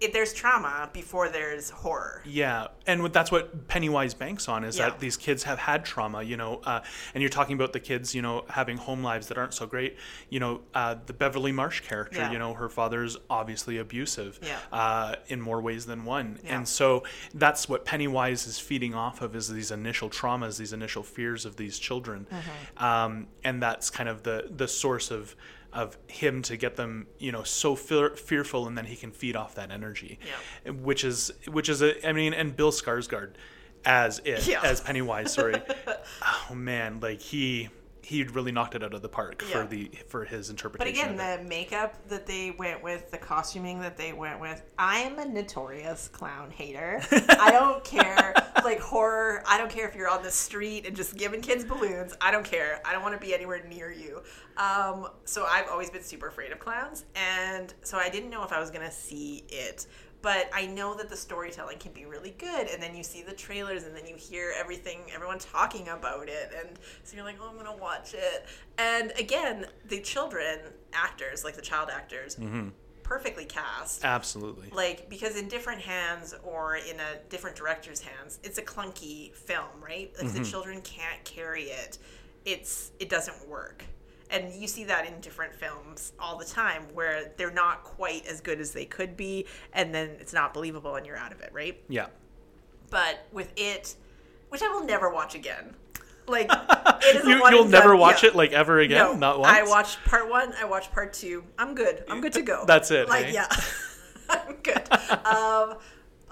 it, 0.00 0.12
there's 0.12 0.34
trauma 0.34 0.90
before 0.92 1.28
there's 1.30 1.70
horror. 1.70 2.22
Yeah, 2.26 2.66
and 2.86 3.02
what- 3.02 3.12
that's 3.14 3.32
what 3.32 3.66
Pennywise 3.66 4.12
banks 4.12 4.46
on 4.48 4.62
is 4.64 4.76
Yeah. 4.78 4.90
that 4.90 5.00
these 5.00 5.16
kids 5.16 5.44
have 5.44 5.58
had 5.58 5.84
trauma, 5.86 6.22
you 6.22 6.36
know. 6.36 6.60
Uh, 6.64 6.80
and 7.14 7.22
you're 7.22 7.30
talking 7.30 7.54
about 7.54 7.72
the 7.72 7.80
kids, 7.80 8.14
you 8.14 8.20
know, 8.20 8.44
having 8.50 8.76
home 8.76 9.02
lives 9.02 9.28
that 9.28 9.38
aren't 9.38 9.54
so 9.54 9.66
great. 9.66 9.96
You 10.28 10.40
know, 10.40 10.60
uh, 10.74 10.96
the 11.06 11.12
Beverly 11.14 11.50
Marsh 11.52 11.80
character, 11.80 12.18
Yeah. 12.18 12.30
you 12.32 12.38
know, 12.38 12.52
her 12.54 12.68
father's 12.68 13.16
obviously 13.30 13.78
abusive 13.78 14.38
Yeah. 14.42 14.58
uh, 14.70 15.14
in 15.28 15.40
more 15.40 15.60
ways 15.62 15.86
than 15.86 16.04
one. 16.04 16.40
And 16.44 16.68
so 16.68 17.02
that's 17.32 17.68
what 17.68 17.84
Pennywise 17.86 18.46
is 18.46 18.58
feeding 18.58 18.94
off 18.94 19.22
of 19.22 19.34
is 19.34 19.48
these 19.48 19.70
initial 19.70 20.10
traumas, 20.10 20.58
these 20.58 20.72
initial 20.74 21.02
fears 21.02 21.46
of 21.46 21.56
these 21.56 21.78
children, 21.78 22.26
Mm-hmm. 22.30 22.84
um, 22.84 23.26
and 23.44 23.62
that's 23.62 23.88
kind 23.90 24.08
of 24.08 24.24
the 24.24 24.48
the 24.54 24.68
source 24.68 25.10
of 25.10 25.34
of 25.76 25.96
him 26.08 26.42
to 26.42 26.56
get 26.56 26.76
them, 26.76 27.06
you 27.18 27.30
know, 27.30 27.42
so 27.42 27.76
fear, 27.76 28.10
fearful, 28.16 28.66
and 28.66 28.76
then 28.76 28.86
he 28.86 28.96
can 28.96 29.12
feed 29.12 29.36
off 29.36 29.54
that 29.56 29.70
energy, 29.70 30.18
Yeah. 30.64 30.70
which 30.72 31.04
is 31.04 31.30
which 31.48 31.68
is 31.68 31.82
a 31.82 32.06
I 32.08 32.12
mean, 32.12 32.32
and 32.34 32.56
Bill 32.56 32.72
Skarsgård 32.72 33.32
as 33.84 34.20
it 34.24 34.46
Yeah. 34.46 34.62
as 34.64 34.80
Pennywise. 34.80 35.32
Sorry, 35.34 35.60
oh 36.50 36.54
man, 36.54 37.00
like 37.00 37.20
he 37.20 37.68
he 38.06 38.22
really 38.22 38.52
knocked 38.52 38.76
it 38.76 38.84
out 38.84 38.94
of 38.94 39.02
the 39.02 39.08
park 39.08 39.42
Yeah. 39.50 39.62
for 39.62 39.66
the 39.68 39.90
for 40.06 40.24
his 40.24 40.48
interpretation. 40.48 41.16
But 41.16 41.24
again, 41.24 41.38
the 41.42 41.48
makeup 41.48 41.96
that 42.08 42.24
they 42.24 42.52
went 42.52 42.80
with, 42.80 43.10
the 43.10 43.18
costuming 43.18 43.80
that 43.80 43.96
they 43.96 44.12
went 44.12 44.38
with, 44.40 44.62
I 44.78 44.98
am 45.00 45.18
a 45.18 45.24
notorious 45.26 46.06
clown 46.06 46.52
hater. 46.52 47.00
I 47.10 47.50
don't 47.50 47.82
care, 47.82 48.32
like 48.62 48.78
horror, 48.78 49.42
I 49.44 49.58
don't 49.58 49.68
care 49.70 49.88
if 49.88 49.96
you're 49.96 50.08
on 50.08 50.22
the 50.22 50.30
street 50.30 50.86
and 50.86 50.94
just 50.94 51.16
giving 51.16 51.40
kids 51.40 51.64
balloons. 51.64 52.14
I 52.20 52.30
don't 52.30 52.44
care. 52.44 52.80
I 52.84 52.92
don't 52.92 53.02
want 53.02 53.20
to 53.20 53.26
be 53.26 53.34
anywhere 53.34 53.64
near 53.68 53.90
you. 53.90 54.22
Um, 54.56 55.08
so 55.24 55.44
I've 55.44 55.68
always 55.68 55.90
been 55.90 56.04
super 56.04 56.28
afraid 56.28 56.52
of 56.52 56.60
clowns. 56.60 57.06
And 57.16 57.74
so 57.82 57.98
I 57.98 58.08
didn't 58.08 58.30
know 58.30 58.44
if 58.44 58.52
I 58.52 58.60
was 58.60 58.70
going 58.70 58.86
to 58.86 58.94
see 58.94 59.42
it. 59.48 59.86
But 60.26 60.50
I 60.52 60.66
know 60.66 60.92
that 60.96 61.08
the 61.08 61.16
storytelling 61.16 61.78
can 61.78 61.92
be 61.92 62.04
really 62.04 62.34
good, 62.36 62.66
and 62.66 62.82
then 62.82 62.96
you 62.96 63.04
see 63.04 63.22
the 63.22 63.32
trailers, 63.32 63.84
and 63.84 63.96
then 63.96 64.08
you 64.08 64.16
hear 64.16 64.52
everything, 64.58 65.02
everyone 65.14 65.38
talking 65.38 65.86
about 65.86 66.28
it, 66.28 66.50
and 66.58 66.76
so 67.04 67.14
you're 67.14 67.24
like, 67.24 67.36
oh, 67.40 67.48
I'm 67.48 67.56
gonna 67.56 67.76
watch 67.76 68.12
it. 68.12 68.44
And 68.76 69.12
again, 69.20 69.66
the 69.84 70.00
children 70.00 70.58
actors, 70.92 71.44
like 71.44 71.54
the 71.54 71.62
child 71.62 71.90
actors, 71.92 72.34
mm-hmm. 72.34 72.70
perfectly 73.04 73.44
cast. 73.44 74.04
Absolutely. 74.04 74.68
Like 74.72 75.08
because 75.08 75.36
in 75.36 75.46
different 75.46 75.80
hands 75.80 76.34
or 76.42 76.74
in 76.74 76.96
a 76.98 77.20
different 77.28 77.54
director's 77.54 78.00
hands, 78.00 78.40
it's 78.42 78.58
a 78.58 78.62
clunky 78.62 79.32
film, 79.32 79.80
right? 79.80 80.10
If 80.14 80.32
the 80.32 80.40
mm-hmm. 80.40 80.42
children 80.42 80.80
can't 80.80 81.22
carry 81.22 81.66
it, 81.66 81.98
it's 82.44 82.90
it 82.98 83.08
doesn't 83.08 83.46
work. 83.46 83.84
And 84.30 84.52
you 84.52 84.66
see 84.66 84.84
that 84.84 85.06
in 85.06 85.20
different 85.20 85.54
films 85.54 86.12
all 86.18 86.36
the 86.36 86.44
time 86.44 86.82
where 86.94 87.32
they're 87.36 87.52
not 87.52 87.84
quite 87.84 88.26
as 88.26 88.40
good 88.40 88.60
as 88.60 88.72
they 88.72 88.84
could 88.84 89.16
be 89.16 89.46
and 89.72 89.94
then 89.94 90.10
it's 90.20 90.32
not 90.32 90.52
believable 90.52 90.96
and 90.96 91.06
you're 91.06 91.16
out 91.16 91.32
of 91.32 91.40
it, 91.40 91.50
right? 91.52 91.80
Yeah. 91.88 92.06
But 92.90 93.26
with 93.32 93.52
it, 93.56 93.94
which 94.48 94.62
I 94.62 94.68
will 94.68 94.84
never 94.84 95.10
watch 95.10 95.34
again. 95.34 95.74
Like 96.26 96.50
it 97.02 97.16
is 97.16 97.24
You, 97.24 97.48
you'll 97.50 97.66
never 97.68 97.90
done- 97.90 97.98
watch 98.00 98.22
yeah. 98.24 98.30
it 98.30 98.36
like 98.36 98.52
ever 98.52 98.80
again. 98.80 98.98
No, 98.98 99.14
Not 99.16 99.38
once. 99.40 99.56
I 99.58 99.62
watched 99.62 100.04
part 100.04 100.28
one. 100.28 100.52
I 100.60 100.64
watched 100.64 100.92
part 100.92 101.12
two. 101.12 101.44
I'm 101.58 101.74
good. 101.76 102.04
I'm 102.08 102.20
good 102.20 102.32
to 102.32 102.42
go. 102.42 102.64
That's 102.66 102.90
it, 102.90 103.08
Like 103.08 103.26
eh? 103.26 103.30
yeah, 103.32 103.48
I'm 104.28 104.54
good. 104.62 104.92
um, 105.24 105.76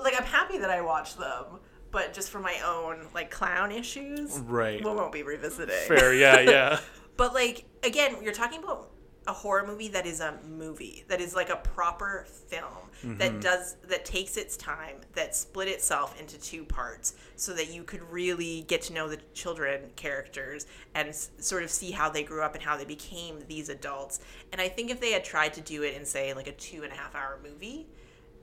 like 0.03 0.15
I'm 0.19 0.27
happy 0.27 0.59
that 0.59 0.71
I 0.71 0.81
watched 0.81 1.17
them, 1.19 1.45
but 1.93 2.13
just 2.13 2.31
for 2.31 2.41
my 2.41 2.57
own 2.67 3.07
like 3.15 3.31
clown 3.31 3.71
issues, 3.71 4.37
Right. 4.41 4.85
We 4.85 4.91
won't 4.91 5.13
be 5.13 5.23
revisiting. 5.23 5.77
Fair. 5.87 6.13
Yeah. 6.13 6.41
Yeah. 6.41 6.81
But 7.17 7.35
like 7.35 7.65
again, 7.83 8.17
you're 8.23 8.33
talking 8.33 8.63
about 8.63 8.91
a 9.27 9.33
horror 9.33 9.67
movie 9.67 9.89
that 9.89 10.05
is 10.07 10.21
a 10.21 10.35
movie 10.47 11.03
that 11.09 11.19
is 11.21 11.35
like 11.35 11.49
a 11.49 11.57
proper 11.57 12.27
film 12.29 12.65
Mm-hmm. 13.03 13.19
that 13.19 13.41
does 13.41 13.77
that 13.89 14.05
takes 14.07 14.37
its 14.39 14.57
time 14.57 14.97
that 15.15 15.35
split 15.37 15.69
itself 15.69 16.19
into 16.19 16.39
two 16.41 16.65
parts 16.65 17.15
so 17.37 17.53
that 17.53 17.71
you 17.71 17.83
could 17.83 18.01
really 18.11 18.63
get 18.69 18.81
to 18.83 18.93
know 18.95 19.09
the 19.09 19.19
children 19.35 19.91
characters 19.97 20.65
and 20.95 21.09
s- 21.09 21.31
sort 21.39 21.65
of 21.65 21.71
see 21.71 21.91
how 21.91 22.09
they 22.09 22.23
grew 22.23 22.41
up 22.43 22.55
and 22.55 22.63
how 22.63 22.77
they 22.79 22.85
became 22.87 23.41
these 23.49 23.69
adults 23.69 24.21
and 24.53 24.61
i 24.61 24.69
think 24.69 24.91
if 24.91 25.01
they 25.01 25.11
had 25.13 25.23
tried 25.25 25.53
to 25.53 25.61
do 25.61 25.83
it 25.83 25.95
in 25.97 26.05
say 26.07 26.33
like 26.33 26.47
a 26.47 26.53
two 26.53 26.83
and 26.85 26.93
a 26.93 26.97
half 26.97 27.15
hour 27.15 27.39
movie 27.43 27.87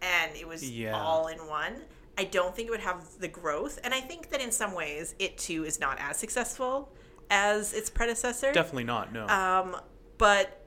and 0.01 0.35
it 0.35 0.47
was 0.47 0.69
Yeah. 0.69 0.95
all 0.99 1.27
in 1.27 1.39
one 1.47 1.81
i 2.19 2.23
don't 2.25 2.53
think 2.55 2.67
it 2.67 2.71
would 2.71 2.81
have 2.81 3.03
the 3.19 3.27
growth 3.29 3.79
and 3.83 3.93
i 3.95 4.01
think 4.01 4.29
that 4.29 4.41
in 4.41 4.51
some 4.51 4.73
ways 4.75 5.15
it 5.17 5.37
too 5.39 5.63
is 5.63 5.79
not 5.79 5.97
as 5.99 6.17
successful 6.17 6.91
as 7.31 7.73
its 7.73 7.89
predecessor 7.89 8.51
Definitely 8.51 8.83
not. 8.83 9.11
No. 9.11 9.25
um, 9.27 9.77
but 10.19 10.57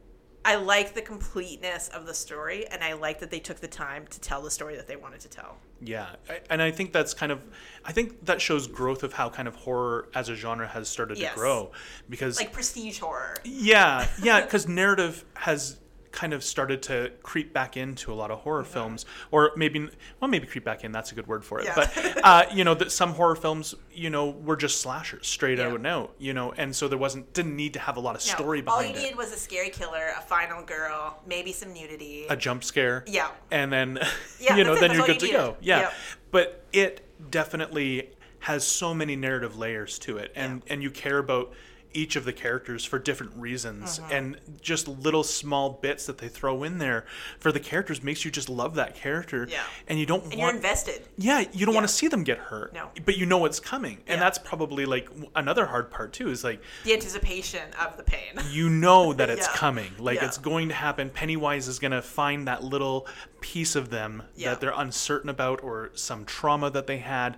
I 0.47 0.57
like 0.57 0.95
the 0.95 1.01
completeness 1.01 1.89
of 1.89 2.05
the 2.07 2.13
story, 2.13 2.67
and 2.67 2.83
I 2.83 2.95
like 2.95 3.21
that 3.21 3.31
they 3.31 3.39
took 3.39 3.61
the 3.61 3.69
time 3.69 4.07
to 4.09 4.21
tell 4.21 4.43
the 4.43 4.51
story 4.51 4.77
that 4.77 4.87
they 4.87 4.97
wanted 4.97 5.21
to 5.21 5.29
tell. 5.29 5.57
Yeah, 5.81 6.07
I- 6.29 6.41
and 6.51 6.61
I 6.61 6.71
think 6.71 6.93
that's 6.93 7.15
kind 7.15 7.33
of, 7.33 7.41
I 7.85 7.93
think 7.93 8.27
that 8.27 8.43
shows 8.43 8.67
growth 8.67 9.03
of 9.05 9.13
how 9.15 9.31
kind 9.31 9.49
of 9.49 9.55
horror 9.55 10.09
as 10.15 10.29
a 10.29 10.35
genre 10.35 10.67
has 10.69 10.89
started 10.89 11.17
Yes. 11.19 11.33
to 11.33 11.39
grow, 11.39 11.73
because 12.11 12.39
Like 12.39 12.53
prestige 12.53 12.99
horror. 12.99 13.37
yeah, 13.45 14.07
yeah, 14.23 14.41
because 14.43 14.67
narrative 14.69 15.25
has 15.35 15.79
kind 16.15 16.33
of 16.33 16.45
started 16.45 16.81
to 16.81 17.11
creep 17.25 17.53
back 17.53 17.77
into 17.77 18.13
a 18.13 18.15
lot 18.15 18.31
of 18.31 18.39
horror 18.39 18.63
films, 18.63 19.05
or 19.33 19.51
maybe, 19.57 19.81
well, 20.21 20.31
maybe 20.31 20.47
creep 20.47 20.65
back 20.65 20.85
in. 20.85 20.93
That's 20.93 21.11
a 21.11 21.15
good 21.17 21.27
word 21.27 21.45
for 21.45 21.59
it. 21.59 21.65
Yeah. 21.65 21.75
But 21.75 22.21
uh, 22.25 22.45
you 22.55 22.63
know, 22.63 22.75
that 22.75 22.93
some 22.93 23.15
horror 23.15 23.35
films, 23.35 23.75
you 23.93 24.11
know, 24.11 24.31
were 24.31 24.55
just 24.57 24.81
slashers, 24.81 25.27
straight 25.27 25.59
Yeah. 25.59 25.67
out 25.67 25.75
and 25.75 25.87
out. 25.87 26.15
You 26.19 26.33
know, 26.33 26.53
and 26.53 26.75
so 26.75 26.87
there 26.87 26.97
wasn't 26.99 27.33
didn't 27.33 27.57
need 27.57 27.73
to 27.75 27.81
have 27.81 27.97
a 27.97 28.01
lot 28.01 28.15
of 28.15 28.25
No, 28.27 28.33
story 28.35 28.63
all 28.67 28.83
you 28.83 28.93
needed 28.95 29.17
was 29.17 29.33
a 29.33 29.37
scary 29.37 29.71
killer, 29.71 30.13
a 30.17 30.23
final 30.23 30.63
girl, 30.65 31.21
maybe 31.27 31.53
some 31.53 31.75
nudity. 31.75 32.27
a 32.31 32.37
jump 32.37 32.63
scare. 32.63 33.05
Yeah. 33.09 33.31
And 33.51 33.73
then, 33.73 33.99
Yeah, 34.41 34.57
you 34.57 34.63
know, 34.65 34.77
then 34.79 34.93
you're 34.93 35.07
good 35.07 35.21
you 35.21 35.29
to 35.29 35.33
go. 35.35 35.57
Yeah. 35.61 35.81
Yep. 35.81 35.93
But 36.31 36.65
it 36.73 37.05
definitely 37.31 38.11
has 38.39 38.65
so 38.67 38.95
many 38.95 39.17
narrative 39.17 39.57
layers 39.57 39.99
to 40.01 40.19
it, 40.19 40.31
and 40.37 40.63
and 40.69 40.83
you 40.83 40.91
care 40.91 41.19
about 41.19 41.53
each 41.95 42.17
of 42.17 42.25
the 42.25 42.33
characters 42.33 42.85
for 42.85 42.99
different 42.99 43.33
reasons, 43.37 43.99
Mm-hmm. 43.99 44.13
and 44.13 44.37
just 44.61 44.89
little 44.89 45.23
small 45.25 45.71
bits 45.71 46.07
that 46.07 46.19
they 46.19 46.29
throw 46.29 46.63
in 46.65 46.79
there 46.79 47.05
for 47.39 47.53
the 47.53 47.61
characters 47.61 48.03
makes 48.03 48.25
you 48.25 48.31
just 48.31 48.49
love 48.49 48.75
that 48.75 48.95
character. 48.95 49.47
Yeah. 49.51 49.63
And 49.89 49.99
you 49.99 50.07
don't 50.07 50.25
and 50.25 50.35
you're 50.35 50.51
invested. 50.51 51.03
yeah, 51.17 51.45
you 51.53 51.65
don't 51.67 51.75
want 51.75 51.87
to 51.87 51.93
see 51.95 52.09
them 52.09 52.25
get 52.25 52.39
hurt. 52.39 52.73
No. 52.75 52.91
But 53.05 53.17
you 53.17 53.27
know 53.27 53.39
what's 53.39 53.61
coming, 53.61 53.99
and 54.07 54.17
Yeah. 54.19 54.21
that's 54.21 54.39
probably 54.39 54.85
like 54.87 55.09
another 55.37 55.67
hard 55.67 55.91
part 55.91 56.13
too. 56.13 56.29
Is 56.31 56.43
like 56.45 56.61
The 56.85 56.93
anticipation 56.95 57.63
of 57.85 57.97
the 57.97 58.03
pain. 58.03 58.35
you 58.51 58.69
know 58.69 59.13
that 59.13 59.31
it's 59.35 59.47
Yeah. 59.47 59.55
coming. 59.57 59.93
Like 59.99 60.17
Yeah. 60.21 60.27
it's 60.27 60.39
going 60.39 60.69
to 60.69 60.75
happen. 60.75 61.11
Pennywise 61.11 61.69
is 61.69 61.79
going 61.79 61.93
to 61.93 62.03
find 62.03 62.47
that 62.49 62.65
little 62.65 63.07
piece 63.41 63.77
of 63.77 63.91
them 63.91 64.23
Yeah. 64.35 64.51
that 64.51 64.61
they're 64.61 64.73
uncertain 64.75 65.31
about 65.31 65.63
or 65.63 65.91
some 65.95 66.25
trauma 66.25 66.71
that 66.71 66.87
they 66.87 66.99
had. 66.99 67.37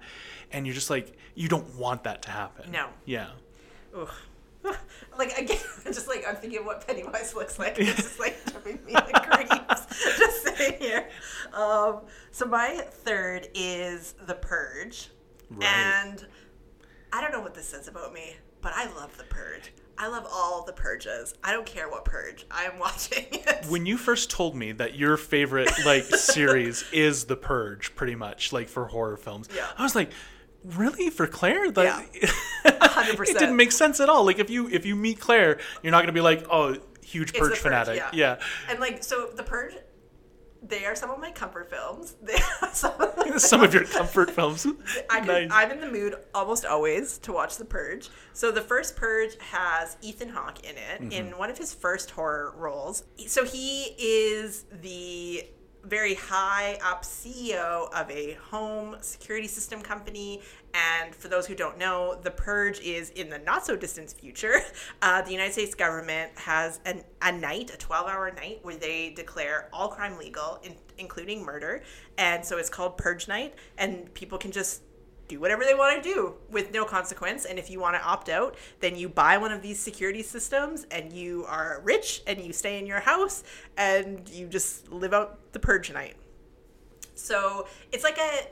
And 0.52 0.66
you're 0.66 0.74
just 0.74 0.90
like, 0.90 1.12
you 1.34 1.48
don't 1.48 1.74
want 1.74 2.04
that 2.04 2.22
to 2.22 2.30
happen. 2.30 2.70
No. 2.70 2.88
Yeah. 3.04 3.28
Ugh. 3.94 4.08
like 5.18 5.36
again, 5.38 5.58
just 5.84 6.08
like 6.08 6.24
I'm 6.28 6.36
thinking 6.36 6.60
of 6.60 6.66
what 6.66 6.86
Pennywise 6.86 7.34
looks 7.34 7.58
like. 7.58 7.78
It's 7.78 7.96
just 7.96 8.18
like 8.20 8.36
giving 8.64 8.84
me 8.84 8.92
the 8.92 9.20
creeps 9.30 9.86
just 10.18 10.42
sitting 10.42 10.78
here. 10.78 11.08
Um, 11.52 12.00
so 12.30 12.46
my 12.46 12.82
third 12.90 13.48
is 13.54 14.14
The 14.26 14.34
Purge, 14.34 15.08
Right. 15.50 15.64
and 15.68 16.26
I 17.12 17.20
don't 17.20 17.32
know 17.32 17.40
what 17.40 17.54
this 17.54 17.66
says 17.68 17.88
about 17.88 18.12
me, 18.12 18.36
but 18.60 18.72
I 18.74 18.86
love 18.94 19.16
The 19.16 19.24
Purge. 19.24 19.72
I 19.98 20.08
love 20.08 20.26
all 20.30 20.62
the 20.66 20.74
purges. 20.74 21.32
I 21.42 21.52
don't 21.52 21.64
care 21.64 21.88
what 21.88 22.04
purge. 22.04 22.44
I'm 22.50 22.78
watching 22.78 23.24
it. 23.32 23.64
When 23.70 23.86
you 23.86 23.96
first 23.96 24.28
told 24.30 24.54
me 24.54 24.72
that 24.72 24.94
your 24.96 25.16
favorite 25.16 25.70
like 25.86 26.04
series 26.04 26.84
is 26.92 27.24
The 27.24 27.36
Purge, 27.36 27.94
pretty 27.94 28.14
much 28.14 28.52
like 28.52 28.68
for 28.68 28.88
horror 28.88 29.16
films, 29.16 29.48
Yeah. 29.56 29.66
I 29.78 29.82
was 29.82 29.94
like, 29.94 30.10
really 30.74 31.10
for 31.10 31.26
Claire? 31.26 31.70
That 31.70 32.06
Yeah. 32.14 32.30
100%. 32.64 33.20
it 33.28 33.38
didn't 33.38 33.56
make 33.56 33.72
sense 33.72 34.00
at 34.00 34.08
all. 34.08 34.24
Like 34.24 34.38
if 34.38 34.50
you 34.50 34.68
if 34.68 34.84
you 34.86 34.96
meet 34.96 35.20
Claire, 35.20 35.58
you're 35.82 35.92
not 35.92 36.00
gonna 36.02 36.12
be 36.12 36.20
like, 36.20 36.46
oh, 36.50 36.76
huge 37.02 37.32
Purge 37.34 37.50
The 37.50 37.56
fanatic. 37.56 37.96
yeah. 37.96 38.10
yeah. 38.12 38.36
And 38.68 38.80
like, 38.80 39.04
so 39.04 39.30
the 39.34 39.42
purge, 39.44 39.74
they 40.62 40.84
are 40.84 40.96
some 40.96 41.10
of 41.10 41.20
my 41.20 41.30
comfort 41.30 41.70
films. 41.70 42.16
Some 42.72 42.92
of 43.00 43.40
Some 43.40 43.62
of 43.62 43.72
your 43.72 43.84
comfort 43.84 44.30
films. 44.32 44.66
I 45.10 45.20
could, 45.20 45.28
Nice. 45.28 45.50
I'm 45.52 45.70
in 45.70 45.80
the 45.80 45.90
mood 45.90 46.14
almost 46.34 46.64
always 46.64 47.18
to 47.18 47.32
watch 47.32 47.56
The 47.56 47.64
Purge. 47.64 48.08
So 48.32 48.50
the 48.50 48.60
first 48.62 48.96
Purge 48.96 49.36
has 49.40 49.96
Ethan 50.02 50.30
Hawke 50.30 50.64
in 50.64 50.76
it 50.76 51.00
Mm-hmm. 51.02 51.12
in 51.12 51.38
one 51.38 51.50
of 51.50 51.58
his 51.58 51.72
first 51.74 52.10
horror 52.10 52.54
roles. 52.56 53.04
So 53.26 53.44
he 53.44 53.94
is 53.98 54.64
the 54.82 55.46
very 55.86 56.14
high 56.14 56.78
up 56.84 57.02
CEO 57.02 57.92
of 57.94 58.10
a 58.10 58.34
home 58.50 58.96
security 59.00 59.46
system 59.46 59.80
company. 59.80 60.40
And 60.74 61.14
for 61.14 61.28
those 61.28 61.46
who 61.46 61.54
don't 61.54 61.78
know, 61.78 62.18
The 62.22 62.30
Purge 62.30 62.80
is 62.80 63.10
in 63.10 63.30
the 63.30 63.38
not 63.38 63.64
so 63.64 63.76
distant 63.76 64.10
future. 64.10 64.60
Uh, 65.02 65.22
the 65.22 65.30
United 65.30 65.52
States 65.52 65.74
government 65.74 66.32
has 66.36 66.80
an, 66.84 67.04
a 67.22 67.30
night, 67.30 67.70
a 67.72 67.76
12 67.76 68.08
hour 68.08 68.32
night, 68.32 68.58
where 68.62 68.76
they 68.76 69.10
declare 69.10 69.68
all 69.72 69.88
crime 69.88 70.18
legal, 70.18 70.58
in, 70.62 70.74
including 70.98 71.44
murder. 71.44 71.82
And 72.18 72.44
so 72.44 72.56
it's 72.56 72.70
called 72.70 72.96
Purge 72.96 73.28
Night. 73.28 73.54
And 73.78 74.12
people 74.14 74.38
can 74.38 74.52
just 74.52 74.82
do 75.28 75.40
whatever 75.40 75.64
they 75.64 75.74
want 75.74 76.02
to 76.02 76.14
do 76.14 76.34
with 76.50 76.72
no 76.72 76.84
consequence. 76.84 77.44
And 77.44 77.58
if 77.58 77.70
you 77.70 77.80
want 77.80 77.96
to 77.96 78.02
opt 78.02 78.28
out, 78.28 78.56
then 78.80 78.96
you 78.96 79.08
buy 79.08 79.38
one 79.38 79.52
of 79.52 79.62
these 79.62 79.78
security 79.78 80.22
systems 80.22 80.86
and 80.90 81.12
you 81.12 81.44
are 81.46 81.80
rich 81.84 82.22
and 82.26 82.40
you 82.40 82.52
stay 82.52 82.78
in 82.78 82.86
your 82.86 83.00
house 83.00 83.44
and 83.76 84.28
you 84.28 84.46
just 84.46 84.90
live 84.90 85.12
out 85.12 85.52
the 85.52 85.58
purge 85.58 85.92
night. 85.92 86.16
So 87.14 87.66
it's 87.92 88.04
like 88.04 88.18
a. 88.18 88.48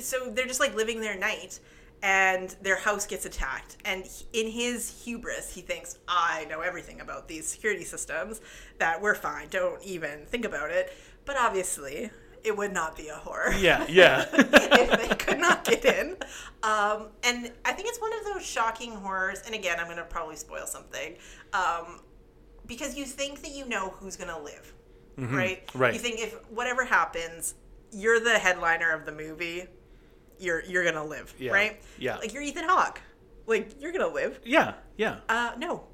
So 0.00 0.30
they're 0.30 0.46
just 0.46 0.60
like 0.60 0.74
living 0.74 1.00
their 1.00 1.18
night 1.18 1.60
and 2.02 2.56
their 2.62 2.76
house 2.76 3.06
gets 3.06 3.24
attacked. 3.26 3.76
And 3.84 4.08
in 4.32 4.48
his 4.48 5.04
hubris, 5.04 5.54
he 5.54 5.60
thinks, 5.60 5.98
I 6.08 6.46
know 6.48 6.60
everything 6.60 7.00
about 7.00 7.28
these 7.28 7.46
security 7.46 7.84
systems, 7.84 8.40
that 8.78 9.00
we're 9.00 9.14
fine, 9.14 9.48
don't 9.50 9.82
even 9.84 10.26
think 10.26 10.44
about 10.44 10.70
it. 10.70 10.92
But 11.24 11.36
obviously, 11.36 12.10
it 12.44 12.56
would 12.56 12.72
not 12.72 12.96
be 12.96 13.08
a 13.08 13.14
horror 13.14 13.52
Yeah, 13.58 13.86
yeah. 13.88 14.26
if 14.32 15.08
they 15.08 15.14
could 15.16 15.38
not 15.38 15.64
get 15.64 15.84
in. 15.84 16.16
Um, 16.62 17.08
and 17.24 17.52
I 17.64 17.72
think 17.72 17.88
it's 17.88 18.00
one 18.00 18.12
of 18.18 18.24
those 18.24 18.44
shocking 18.44 18.92
horrors. 18.92 19.42
And 19.46 19.54
again, 19.54 19.78
I'm 19.78 19.86
going 19.86 19.96
to 19.98 20.04
probably 20.04 20.36
spoil 20.36 20.66
something. 20.66 21.16
Um, 21.52 22.00
because 22.66 22.96
you 22.96 23.04
think 23.04 23.42
that 23.42 23.50
you 23.52 23.68
know 23.68 23.90
who's 23.90 24.16
going 24.16 24.28
to 24.30 24.38
live, 24.40 24.72
right? 25.18 25.68
right. 25.74 25.92
You 25.94 26.00
think 26.00 26.20
if 26.20 26.34
whatever 26.50 26.84
happens, 26.84 27.54
you're 27.92 28.20
the 28.20 28.38
headliner 28.38 28.90
of 28.92 29.04
the 29.04 29.12
movie, 29.12 29.66
you're 30.38 30.62
you're 30.64 30.82
going 30.84 30.94
to 30.94 31.04
live, 31.04 31.34
Yeah, 31.38 31.52
right? 31.52 31.80
yeah. 31.98 32.16
Like 32.18 32.32
you're 32.32 32.42
Ethan 32.42 32.64
Hawke. 32.64 33.00
Like 33.46 33.80
you're 33.80 33.92
going 33.92 34.08
to 34.08 34.14
live. 34.14 34.40
yeah, 34.44 34.74
yeah. 34.96 35.16
Uh, 35.28 35.52
no. 35.58 35.84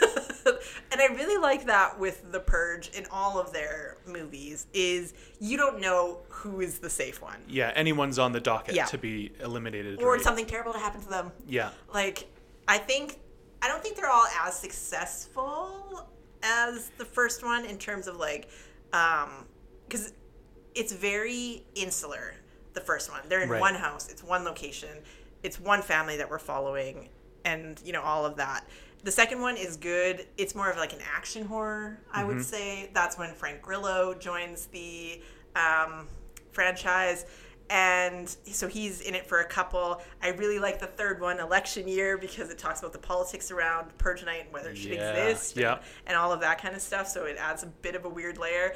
and 0.92 1.00
I 1.00 1.06
really 1.14 1.40
like 1.40 1.66
that 1.66 1.98
with 1.98 2.32
The 2.32 2.40
Purge 2.40 2.90
in 2.96 3.06
all 3.10 3.38
of 3.38 3.52
their 3.52 3.98
movies 4.06 4.66
is 4.72 5.14
you 5.40 5.56
don't 5.56 5.80
know 5.80 6.20
who 6.28 6.60
is 6.60 6.78
the 6.78 6.90
safe 6.90 7.20
one. 7.22 7.38
Yeah, 7.48 7.72
anyone's 7.74 8.18
on 8.18 8.32
the 8.32 8.40
docket 8.40 8.74
Yeah. 8.74 8.86
to 8.86 8.98
be 8.98 9.32
eliminated. 9.40 10.00
or 10.02 10.12
right? 10.12 10.20
something 10.20 10.46
terrible 10.46 10.72
to 10.72 10.78
happen 10.78 11.00
to 11.02 11.08
them. 11.08 11.32
Yeah. 11.46 11.70
Like, 11.92 12.26
I 12.66 12.78
think, 12.78 13.18
I 13.62 13.68
don't 13.68 13.82
think 13.82 13.96
they're 13.96 14.10
all 14.10 14.26
as 14.44 14.54
successful 14.58 16.08
as 16.42 16.90
the 16.98 17.04
first 17.04 17.44
one 17.44 17.64
in 17.64 17.78
terms 17.78 18.06
of 18.06 18.16
like, 18.16 18.48
um, 18.92 19.46
because 19.88 20.12
it's 20.74 20.92
very 20.92 21.64
insular. 21.74 22.34
The 22.74 22.80
first 22.80 23.10
one, 23.10 23.20
they're 23.28 23.40
in 23.40 23.48
Right. 23.48 23.60
one 23.60 23.74
house, 23.74 24.08
it's 24.08 24.22
one 24.22 24.44
location, 24.44 24.90
it's 25.42 25.58
one 25.58 25.82
family 25.82 26.16
that 26.18 26.30
we're 26.30 26.38
following, 26.38 27.08
and 27.44 27.80
you 27.84 27.92
know 27.92 28.02
all 28.02 28.24
of 28.24 28.36
that. 28.36 28.64
The 29.04 29.12
second 29.12 29.40
one 29.40 29.56
is 29.56 29.76
good. 29.76 30.26
It's 30.36 30.54
more 30.54 30.70
of 30.70 30.76
like 30.76 30.92
an 30.92 30.98
action 31.14 31.44
horror, 31.46 32.00
I 32.12 32.20
Mm-hmm. 32.20 32.28
would 32.28 32.44
say. 32.44 32.90
That's 32.94 33.16
when 33.16 33.32
Frank 33.34 33.62
Grillo 33.62 34.14
joins 34.14 34.66
the 34.66 35.22
um, 35.54 36.08
franchise. 36.52 37.24
And 37.70 38.28
so 38.44 38.66
he's 38.66 39.02
in 39.02 39.14
it 39.14 39.26
for 39.26 39.40
a 39.40 39.44
couple. 39.44 40.00
I 40.22 40.28
really 40.30 40.58
like 40.58 40.80
the 40.80 40.86
third 40.86 41.20
one, 41.20 41.38
Election 41.38 41.86
Year, 41.86 42.16
because 42.16 42.48
it 42.50 42.58
talks 42.58 42.80
about 42.80 42.94
the 42.94 42.98
politics 42.98 43.50
around 43.50 43.96
Purge 43.98 44.24
Night 44.24 44.44
and 44.44 44.52
whether 44.52 44.70
it 44.70 44.78
should 44.78 44.92
Yeah, 44.92 45.12
exist 45.12 45.52
and, 45.56 45.62
yeah. 45.62 45.78
and 46.06 46.16
all 46.16 46.32
of 46.32 46.40
that 46.40 46.60
kind 46.62 46.74
of 46.74 46.80
stuff. 46.80 47.06
So 47.08 47.24
it 47.26 47.36
adds 47.38 47.62
a 47.62 47.66
bit 47.66 47.94
of 47.94 48.04
a 48.06 48.08
weird 48.08 48.38
layer. 48.38 48.74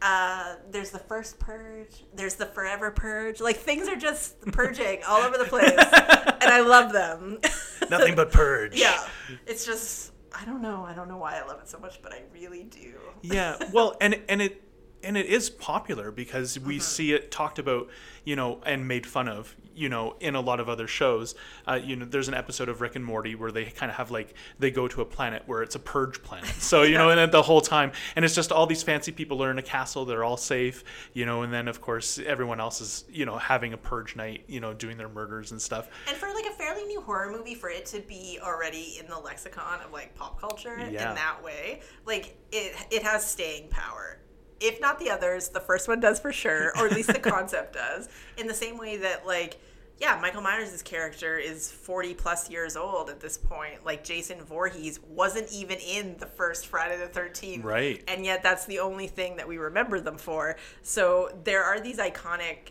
Uh, 0.00 0.56
there's 0.70 0.90
the 0.90 0.98
first 0.98 1.38
purge. 1.38 2.04
There's 2.14 2.34
the 2.34 2.46
forever 2.46 2.90
purge. 2.90 3.40
Like 3.40 3.58
things 3.58 3.86
are 3.86 3.96
just 3.96 4.40
purging 4.50 5.00
all 5.06 5.20
over 5.20 5.36
the 5.38 5.44
place, 5.44 5.70
and 5.70 6.50
I 6.50 6.60
love 6.60 6.92
them. 6.92 7.38
Nothing 7.90 8.14
but 8.14 8.32
purge. 8.32 8.78
yeah, 8.78 9.06
it's 9.46 9.64
just 9.66 10.12
I 10.34 10.44
don't 10.44 10.62
know. 10.62 10.84
I 10.84 10.94
don't 10.94 11.08
know 11.08 11.18
why 11.18 11.38
I 11.38 11.46
love 11.46 11.60
it 11.60 11.68
so 11.68 11.78
much, 11.78 12.00
but 12.02 12.12
I 12.12 12.22
really 12.32 12.64
do. 12.64 12.94
Yeah, 13.22 13.56
well, 13.72 13.96
and 14.00 14.20
and 14.28 14.40
it 14.42 14.62
and 15.04 15.16
it 15.16 15.26
is 15.26 15.50
popular 15.50 16.10
because 16.10 16.58
we 16.58 16.74
Mm-hmm. 16.76 16.80
see 16.82 17.12
it 17.12 17.30
talked 17.30 17.58
about, 17.58 17.88
you 18.24 18.36
know, 18.36 18.60
and 18.64 18.86
made 18.88 19.06
fun 19.06 19.28
of, 19.28 19.54
you 19.74 19.88
know, 19.88 20.16
in 20.20 20.34
a 20.34 20.40
lot 20.40 20.60
of 20.60 20.68
other 20.68 20.86
shows. 20.86 21.34
Uh, 21.66 21.78
you 21.82 21.96
know, 21.96 22.04
there's 22.04 22.28
an 22.28 22.34
episode 22.34 22.68
of 22.68 22.80
Rick 22.80 22.96
and 22.96 23.04
Morty 23.04 23.34
where 23.34 23.50
they 23.50 23.64
kind 23.64 23.90
of 23.90 23.96
have 23.96 24.10
like 24.10 24.34
they 24.58 24.70
go 24.70 24.86
to 24.88 25.00
a 25.00 25.04
planet 25.04 25.42
where 25.46 25.62
it's 25.62 25.74
a 25.74 25.78
purge 25.78 26.22
planet. 26.22 26.50
So 26.60 26.82
you 26.82 26.96
know, 26.98 27.10
and 27.10 27.18
then 27.18 27.30
the 27.30 27.42
whole 27.42 27.60
time, 27.60 27.92
and 28.16 28.24
it's 28.24 28.34
just 28.34 28.52
all 28.52 28.66
these 28.66 28.82
fancy 28.82 29.12
people 29.12 29.42
are 29.42 29.50
in 29.50 29.58
a 29.58 29.62
castle. 29.62 30.04
They're 30.04 30.24
all 30.24 30.36
safe, 30.36 30.84
you 31.14 31.26
know, 31.26 31.42
and 31.42 31.52
then 31.52 31.68
of 31.68 31.80
course 31.80 32.18
everyone 32.18 32.60
else 32.60 32.80
is, 32.80 33.04
you 33.10 33.24
know, 33.26 33.38
having 33.38 33.72
a 33.72 33.76
purge 33.78 34.16
night, 34.16 34.44
you 34.46 34.60
know, 34.60 34.72
doing 34.74 34.96
their 34.96 35.08
murders 35.08 35.50
and 35.52 35.60
stuff. 35.60 35.88
And 36.08 36.16
for 36.16 36.28
like 36.32 36.46
a 36.46 36.50
fairly 36.52 36.84
new 36.84 37.00
horror 37.00 37.30
movie, 37.32 37.54
for 37.54 37.68
it 37.70 37.86
to 37.86 38.00
be 38.00 38.38
already 38.42 38.98
in 39.00 39.06
the 39.08 39.18
lexicon 39.18 39.80
of 39.84 39.92
like 39.92 40.14
pop 40.14 40.40
culture 40.40 40.76
Yeah. 40.78 41.10
in 41.10 41.14
that 41.16 41.42
way, 41.42 41.80
like 42.06 42.36
it 42.52 42.74
it 42.90 43.02
has 43.02 43.24
staying 43.28 43.68
power. 43.68 44.18
If 44.62 44.80
not 44.80 44.98
the 44.98 45.10
others, 45.10 45.48
the 45.48 45.60
first 45.60 45.88
one 45.88 46.00
does 46.00 46.20
for 46.20 46.32
sure, 46.32 46.72
or 46.78 46.86
at 46.86 46.92
least 46.92 47.12
the 47.12 47.18
concept 47.18 47.74
does. 47.74 48.08
In 48.38 48.46
the 48.46 48.54
same 48.54 48.78
way 48.78 48.96
that 48.98 49.26
like 49.26 49.58
yeah, 50.02 50.18
Michael 50.20 50.42
Myers' 50.42 50.82
character 50.82 51.38
is 51.38 51.70
40 51.70 52.14
plus 52.14 52.50
years 52.50 52.76
old 52.76 53.08
at 53.08 53.20
this 53.20 53.38
point. 53.38 53.84
Like 53.84 54.02
Jason 54.02 54.42
Voorhees 54.42 54.98
wasn't 55.00 55.52
even 55.52 55.78
in 55.78 56.16
the 56.18 56.26
first 56.26 56.66
Friday 56.66 56.98
the 56.98 57.06
13th. 57.06 57.62
Right. 57.62 58.02
And 58.08 58.24
yet 58.24 58.42
that's 58.42 58.66
the 58.66 58.80
only 58.80 59.06
thing 59.06 59.36
that 59.36 59.46
we 59.46 59.58
remember 59.58 60.00
them 60.00 60.18
for. 60.18 60.56
So 60.82 61.30
there 61.44 61.62
are 61.62 61.78
these 61.78 61.98
iconic 61.98 62.70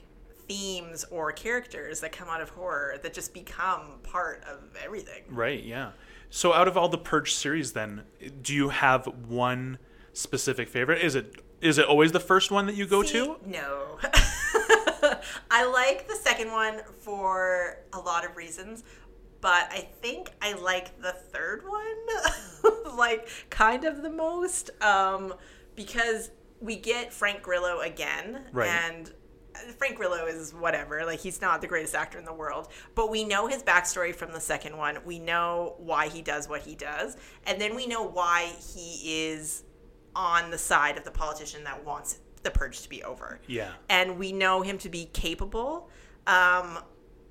themes 0.50 1.06
or 1.10 1.32
characters 1.32 2.02
that 2.02 2.12
come 2.12 2.28
out 2.28 2.42
of 2.42 2.50
horror 2.50 2.98
that 3.02 3.14
just 3.14 3.34
become 3.34 4.00
part 4.04 4.44
of 4.44 4.60
everything. 4.84 5.24
Right, 5.30 5.64
yeah. 5.64 5.92
So 6.30 6.54
out 6.54 6.68
of 6.68 6.76
all 6.76 6.89
the 6.89 6.98
Purge 6.98 7.34
series 7.34 7.72
then, 7.72 8.04
do 8.42 8.54
you 8.54 8.70
have 8.70 9.06
one 9.06 9.78
specific 10.12 10.68
favorite? 10.68 11.02
Is 11.02 11.16
it 11.16 11.42
is 11.62 11.78
it 11.78 11.86
always 11.86 12.12
the 12.12 12.20
first 12.20 12.51
one 12.51 12.66
that 12.68 12.76
you 12.76 12.86
go 12.86 13.03
See, 13.03 13.14
to? 13.14 13.38
No. 13.45 13.97
I 15.51 15.66
like 15.66 16.07
the 16.07 16.16
second 16.16 16.51
one 16.51 16.82
for 16.99 17.78
a 17.93 17.99
lot 17.99 18.26
of 18.26 18.36
reasons, 18.36 18.84
but 19.41 19.68
I 19.72 19.88
think 20.01 20.32
I 20.41 20.53
like 20.53 21.01
the 21.01 21.12
third 21.12 21.64
one 21.68 22.95
like 22.97 23.28
kind 23.49 23.84
of 23.86 24.01
the 24.01 24.09
most 24.09 24.70
um, 24.82 25.34
because 25.76 26.32
we 26.59 26.76
get 26.76 27.12
Frank 27.12 27.41
Grillo 27.41 27.80
again 27.80 28.45
Right. 28.51 28.70
and 28.70 29.12
Frank 29.78 29.97
Grillo 29.97 30.26
is 30.28 30.53
whatever. 30.53 31.05
Like 31.05 31.20
he's 31.20 31.41
not 31.41 31.62
the 31.62 31.68
greatest 31.68 31.93
actor 31.95 32.18
in 32.18 32.26
the 32.26 32.34
world, 32.34 32.68
but 32.95 33.09
we 33.09 33.24
know 33.24 33.47
his 33.47 33.64
backstory 33.64 34.14
from 34.16 34.32
the 34.32 34.39
second 34.39 34.78
one. 34.78 34.99
We 35.05 35.20
know 35.20 35.76
why 35.78 36.07
he 36.07 36.22
does 36.22 36.47
what 36.47 36.62
he 36.62 36.76
does, 36.76 37.18
and 37.45 37.59
then 37.59 37.76
we 37.76 37.86
know 37.88 38.03
why 38.07 38.51
he 38.74 39.26
is 39.30 39.64
on 40.16 40.51
the 40.51 40.57
side 40.57 40.97
of 40.97 41.03
the 41.03 41.12
politician 41.12 41.64
that 41.64 41.84
wants 41.86 42.20
the 42.43 42.51
purge 42.51 42.82
to 42.82 42.89
be 42.89 43.03
over. 43.03 43.39
Yeah. 43.47 43.72
And 43.89 44.18
we 44.18 44.32
know 44.32 44.62
him 44.62 44.78
to 44.80 44.89
be 44.89 45.05
capable. 45.14 45.89
Um 46.28 46.80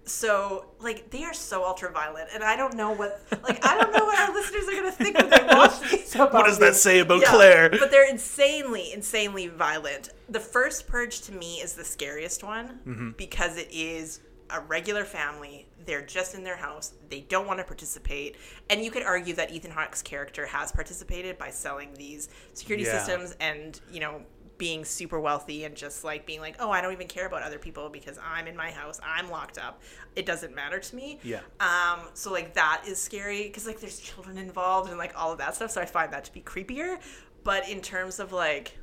so 0.07 0.65
like 0.81 1.11
they 1.11 1.23
are 1.25 1.35
so 1.35 1.65
ultra 1.65 1.93
violent 1.93 2.29
and 2.35 2.43
I 2.43 2.57
don't 2.57 2.75
know 2.75 2.91
what 2.93 3.21
like 3.43 3.65
I 3.65 3.79
don't 3.79 3.93
know 3.93 4.05
what 4.05 4.19
our 4.19 4.35
listeners 4.35 4.67
are 4.67 4.73
gonna 4.75 4.91
think 4.93 5.17
when 5.17 5.29
they 5.31 5.45
watch 5.47 5.79
these. 5.91 6.15
What 6.15 6.47
does 6.47 6.59
that 6.59 6.75
say 6.75 7.01
about 7.01 7.21
Yeah, 7.21 7.29
Claire? 7.31 7.71
But 7.71 7.91
they're 7.91 8.09
insanely, 8.09 8.93
insanely 8.93 9.47
violent. 9.49 10.11
The 10.29 10.41
first 10.41 10.87
purge 10.89 11.21
to 11.23 11.33
me 11.33 11.57
is 11.57 11.75
the 11.75 11.85
scariest 11.85 12.43
one 12.43 12.81
Mm-hmm. 12.87 13.11
because 13.19 13.57
it 13.57 13.69
is 13.71 14.21
a 14.49 14.61
regular 14.61 15.05
family. 15.05 15.69
They're 15.87 16.03
just 16.05 16.35
in 16.35 16.45
their 16.45 16.57
house. 16.57 16.93
They 17.09 17.21
don't 17.21 17.47
want 17.47 17.59
to 17.59 17.65
participate. 17.65 18.37
And 18.69 18.85
you 18.85 18.91
could 18.91 19.03
argue 19.03 19.35
that 19.35 19.51
Ethan 19.51 19.71
Hawke's 19.71 20.03
character 20.03 20.47
has 20.47 20.73
participated 20.73 21.39
by 21.39 21.51
selling 21.51 21.95
these 21.95 22.29
security 22.55 22.85
Yeah. 22.85 22.99
systems 22.99 23.37
and, 23.41 23.81
you 23.91 24.01
know, 24.01 24.23
being 24.59 24.85
super 24.85 25.19
wealthy 25.19 25.65
and 25.65 25.75
just 25.75 26.05
like 26.05 26.27
being 26.27 26.39
like, 26.41 26.55
oh, 26.61 26.71
I 26.71 26.83
don't 26.83 26.93
even 26.93 27.09
care 27.09 27.27
about 27.27 27.43
other 27.43 27.59
people 27.59 27.89
because 27.89 28.19
I'm 28.23 28.47
in 28.47 28.55
my 28.55 28.71
house, 28.71 29.01
I'm 29.03 29.31
locked 29.31 29.57
up. 29.57 29.81
It 30.17 30.27
doesn't 30.27 30.55
matter 30.55 30.79
to 30.79 30.97
me. 30.97 31.19
Yeah. 31.23 31.41
Um, 31.61 32.01
so 32.13 32.31
like 32.31 32.53
that 32.55 32.83
is 32.87 33.01
scary 33.01 33.45
because 33.45 33.67
like 33.67 33.81
there's 33.81 33.99
children 34.01 34.37
involved 34.37 34.91
and 34.91 34.99
like 34.99 35.15
all 35.17 35.33
of 35.33 35.39
that 35.39 35.55
stuff. 35.55 35.71
So 35.71 35.81
I 35.81 35.87
find 35.87 36.13
that 36.13 36.25
to 36.25 36.33
be 36.35 36.43
creepier. 36.43 36.99
But 37.43 37.71
in 37.71 37.81
terms 37.81 38.21
of 38.21 38.33
like 38.33 38.77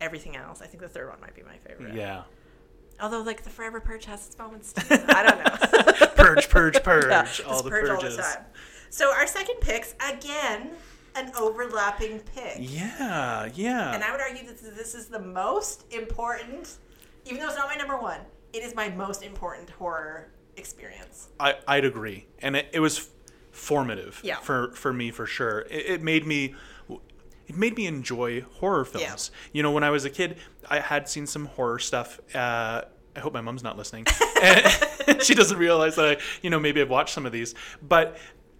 everything 0.00 0.34
else, 0.34 0.62
I 0.62 0.66
think 0.66 0.80
the 0.82 0.88
third 0.88 1.10
one 1.10 1.20
might 1.20 1.34
be 1.34 1.42
my 1.42 1.58
favorite. 1.58 1.94
Yeah. 1.94 2.22
Although 3.00 3.22
like 3.22 3.42
the 3.44 3.50
Forever 3.50 3.80
Purge 3.80 4.04
has 4.06 4.26
its 4.26 4.38
moments 4.38 4.72
too. 4.72 4.82
I 5.08 5.22
don't 5.22 5.38
know. 5.38 6.06
Purge, 6.16 6.48
purge, 6.48 6.82
purge. 6.82 7.06
Yeah, 7.08 7.46
all 7.46 7.62
the 7.62 7.70
purge 7.70 7.88
purges. 7.88 8.04
all 8.04 8.16
the 8.16 8.22
time. 8.22 8.44
So 8.90 9.12
our 9.12 9.26
second 9.26 9.60
picks 9.60 9.94
again 10.00 10.70
an 11.14 11.30
overlapping 11.38 12.20
pick. 12.20 12.56
Yeah, 12.58 13.48
yeah. 13.54 13.92
And 13.94 14.02
I 14.04 14.10
would 14.12 14.20
argue 14.20 14.46
that 14.46 14.60
this 14.76 14.94
is 14.94 15.06
the 15.06 15.18
most 15.20 15.84
important, 15.92 16.76
even 17.24 17.38
though 17.40 17.46
it's 17.48 17.56
not 17.56 17.68
my 17.68 17.76
number 17.76 17.98
one, 17.98 18.20
it 18.52 18.62
is 18.62 18.74
my 18.74 18.88
most 18.88 19.22
important 19.22 19.70
horror 19.70 20.28
experience. 20.56 21.28
I, 21.38 21.56
I'd 21.66 21.84
agree, 21.84 22.26
and 22.40 22.56
it, 22.56 22.68
it 22.72 22.80
was 22.80 23.08
formative 23.52 24.20
Yeah. 24.22 24.36
for 24.36 24.72
for 24.72 24.92
me 24.92 25.10
for 25.10 25.26
sure. 25.26 25.60
It, 25.70 25.86
it 25.86 26.02
made 26.02 26.26
me 26.26 26.54
it 27.48 27.56
made 27.56 27.76
me 27.76 27.86
enjoy 27.86 28.42
horror 28.42 28.84
films. 28.84 29.30
You 29.52 29.62
know, 29.62 29.72
when 29.72 29.82
I 29.84 29.90
was 29.90 30.04
a 30.04 30.10
kid, 30.10 30.38
I 30.68 30.80
had 30.80 31.08
seen 31.08 31.26
some 31.26 31.46
horror 31.46 31.78
stuff. 31.78 32.20
Uh, 32.34 32.82
I 33.16 33.20
hope 33.20 33.32
my 33.32 33.40
mom's 33.40 33.62
not 33.62 33.76
listening. 33.76 34.06
She 35.22 35.34
doesn't 35.34 35.56
realize 35.58 35.96
that 35.96 36.04
I, 36.18 36.22
you 36.42 36.50
know, 36.50 36.60
maybe 36.60 36.80
I've 36.82 36.90
watched 36.90 37.14
some 37.14 37.24
of 37.26 37.32
these. 37.32 37.54
But 37.82 38.18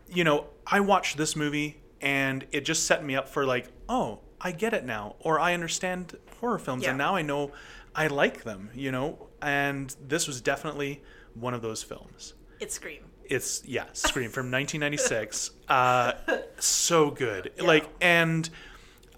you 0.09 0.25
know, 0.25 0.47
I 0.67 0.81
watched 0.81 1.19
this 1.19 1.37
movie, 1.37 1.81
and 2.01 2.47
it 2.53 2.63
just 2.65 2.87
set 2.87 3.05
me 3.05 3.15
up 3.15 3.29
for 3.29 3.45
like, 3.45 3.69
oh, 3.89 4.21
I 4.41 4.53
get 4.53 4.73
it 4.73 4.85
now, 4.85 5.17
or 5.21 5.39
I 5.39 5.53
understand 5.53 6.17
horror 6.41 6.59
films, 6.59 6.85
Yeah. 6.85 6.91
and 6.91 6.99
now 6.99 7.15
I 7.15 7.23
know 7.23 7.53
I 7.95 8.07
like 8.07 8.45
them. 8.45 8.71
You 8.75 8.91
know, 8.93 9.29
and 9.43 9.95
this 10.07 10.27
was 10.27 10.41
definitely 10.41 11.03
one 11.35 11.53
of 11.53 11.61
those 11.63 11.83
films. 11.83 12.33
It's 12.61 12.75
Scream. 12.75 13.05
It's 13.27 13.63
yeah, 13.67 13.85
Scream 13.93 14.31
from 14.31 14.51
1996. 14.51 15.51
Uh, 15.69 16.13
so 16.59 17.11
good. 17.11 17.53
Like 17.61 17.87
and 18.01 18.49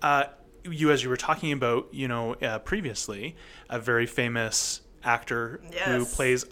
uh, 0.03 0.25
you 0.65 0.91
as 0.91 1.03
you 1.03 1.09
were 1.09 1.17
talking 1.17 1.53
about, 1.53 1.89
you 1.93 2.09
know, 2.09 2.35
uh, 2.35 2.59
previously, 2.61 3.37
a 3.69 3.79
very 3.79 4.07
famous 4.07 4.83
actor 5.05 5.61
who 5.87 6.05
plays 6.05 6.45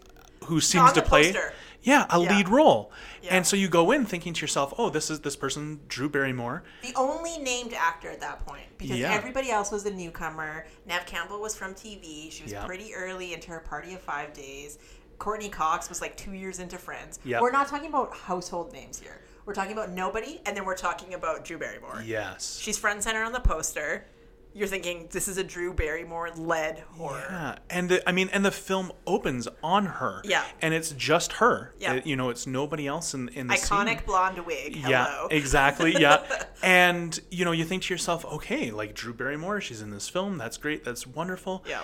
who 0.44 0.60
seems 0.60 0.92
to 0.92 1.02
play 1.02 1.24
poster. 1.32 1.52
yeah, 1.82 2.06
a 2.10 2.18
Yeah. 2.20 2.36
lead 2.36 2.48
role. 2.48 2.90
Yeah. 3.22 3.34
And 3.34 3.46
so 3.46 3.56
you 3.56 3.68
go 3.68 3.90
in 3.90 4.06
thinking 4.06 4.32
to 4.34 4.40
yourself, 4.40 4.72
"Oh, 4.78 4.88
this 4.88 5.10
is 5.10 5.20
this 5.20 5.36
person 5.36 5.80
Drew 5.88 6.08
Barrymore." 6.08 6.62
The 6.82 6.94
only 6.94 7.36
named 7.38 7.74
actor 7.74 8.08
at 8.08 8.20
that 8.20 8.46
point, 8.46 8.62
because 8.78 8.96
Yeah. 8.98 9.12
everybody 9.12 9.50
else 9.50 9.70
was 9.70 9.84
a 9.84 9.90
newcomer. 9.90 10.64
Neve 10.86 11.04
Campbell 11.06 11.40
was 11.40 11.54
from 11.56 11.74
TV. 11.74 12.30
She 12.30 12.44
was 12.44 12.54
pretty 12.64 12.94
early 12.94 13.34
into 13.34 13.50
her 13.50 13.60
Party 13.60 13.92
of 13.94 14.00
Five 14.00 14.32
Days. 14.32 14.78
Courteney 15.18 15.48
Cox 15.48 15.88
was 15.88 16.00
like 16.00 16.16
two 16.16 16.32
years 16.32 16.60
into 16.60 16.78
Friends. 16.78 17.18
Yeah. 17.24 17.40
We're 17.40 17.50
not 17.50 17.66
talking 17.68 17.88
about 17.88 18.16
household 18.16 18.72
names 18.72 19.00
here. 19.00 19.20
We're 19.48 19.54
talking 19.54 19.72
about 19.72 19.90
nobody, 19.90 20.42
and 20.44 20.54
then 20.54 20.66
we're 20.66 20.76
talking 20.76 21.14
about 21.14 21.42
Drew 21.42 21.56
Barrymore. 21.56 22.02
Yes. 22.04 22.58
She's 22.60 22.76
front 22.76 22.96
and 22.96 23.02
center 23.02 23.22
on 23.24 23.32
the 23.32 23.40
poster. 23.40 24.04
You're 24.52 24.68
thinking 24.68 25.08
this 25.10 25.26
is 25.26 25.38
a 25.38 25.42
Drew 25.42 25.72
Barrymore 25.72 26.28
led 26.36 26.80
horror. 26.98 27.24
Yeah, 27.30 27.56
and 27.70 27.88
the, 27.88 28.06
I 28.06 28.12
mean, 28.12 28.28
and 28.30 28.44
the 28.44 28.50
film 28.50 28.92
opens 29.06 29.48
on 29.62 29.86
her. 29.86 30.20
Yeah. 30.22 30.44
and 30.60 30.74
it's 30.74 30.90
just 30.90 31.32
her. 31.34 31.72
Yeah. 31.78 31.94
It- 31.94 32.06
you 32.06 32.14
know, 32.14 32.28
it's 32.28 32.46
nobody 32.46 32.86
else 32.86 33.14
in 33.14 33.30
in 33.30 33.46
the 33.46 33.54
Iconic 33.54 33.88
scene. 33.88 34.00
blonde 34.04 34.38
wig. 34.44 34.76
Hello. 34.76 34.90
Yeah, 34.90 35.26
exactly. 35.30 35.98
Yeah, 35.98 36.22
and 36.62 37.18
you 37.30 37.46
know, 37.46 37.52
you 37.52 37.64
think 37.64 37.84
to 37.84 37.94
yourself, 37.94 38.26
okay, 38.26 38.70
like 38.70 38.94
Drew 38.94 39.14
Barrymore, 39.14 39.62
she's 39.62 39.80
in 39.80 39.88
this 39.92 40.10
film. 40.10 40.36
That's 40.36 40.58
great. 40.58 40.84
That's 40.84 41.06
wonderful. 41.06 41.64
Yeah. 41.66 41.80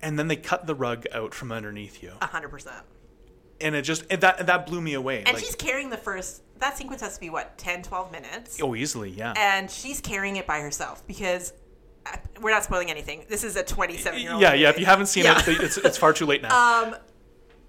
And 0.00 0.16
then 0.16 0.28
they 0.28 0.36
cut 0.36 0.68
the 0.68 0.76
rug 0.76 1.06
out 1.12 1.34
from 1.34 1.50
underneath 1.50 2.04
you, 2.04 2.12
A 2.22 2.26
hundred 2.28 2.50
percent. 2.50 2.84
And 3.64 3.74
it 3.74 3.82
just 3.82 4.04
it, 4.10 4.20
that 4.20 4.46
that 4.46 4.66
blew 4.66 4.80
me 4.80 4.94
away. 4.94 5.18
And 5.24 5.34
like, 5.34 5.38
she's 5.42 5.56
carrying 5.56 5.90
the 5.90 5.96
first. 5.96 6.42
That 6.58 6.76
sequence 6.76 7.00
has 7.00 7.14
to 7.14 7.20
be 7.20 7.30
what 7.30 7.58
10, 7.58 7.82
12 7.82 8.12
minutes. 8.12 8.58
oh, 8.62 8.74
easily, 8.76 9.10
yeah. 9.10 9.34
and 9.36 9.68
she's 9.70 10.00
carrying 10.00 10.36
it 10.36 10.46
by 10.46 10.60
herself 10.60 11.04
because 11.06 11.52
uh, 12.06 12.16
we're 12.40 12.50
not 12.52 12.62
spoiling 12.64 12.90
anything. 12.90 13.24
This 13.28 13.42
is 13.42 13.56
a 13.56 13.64
27 13.64 14.20
year 14.20 14.32
old. 14.32 14.40
yeah, 14.40 14.54
yeah. 14.54 14.68
If 14.70 14.78
you 14.78 14.86
haven't 14.86 15.06
seen 15.06 15.24
Yeah. 15.24 15.40
it, 15.40 15.60
it's 15.60 15.76
it's 15.78 15.96
far 15.98 16.12
too 16.12 16.26
late 16.26 16.42
now. 16.42 16.84
Um, 16.84 16.96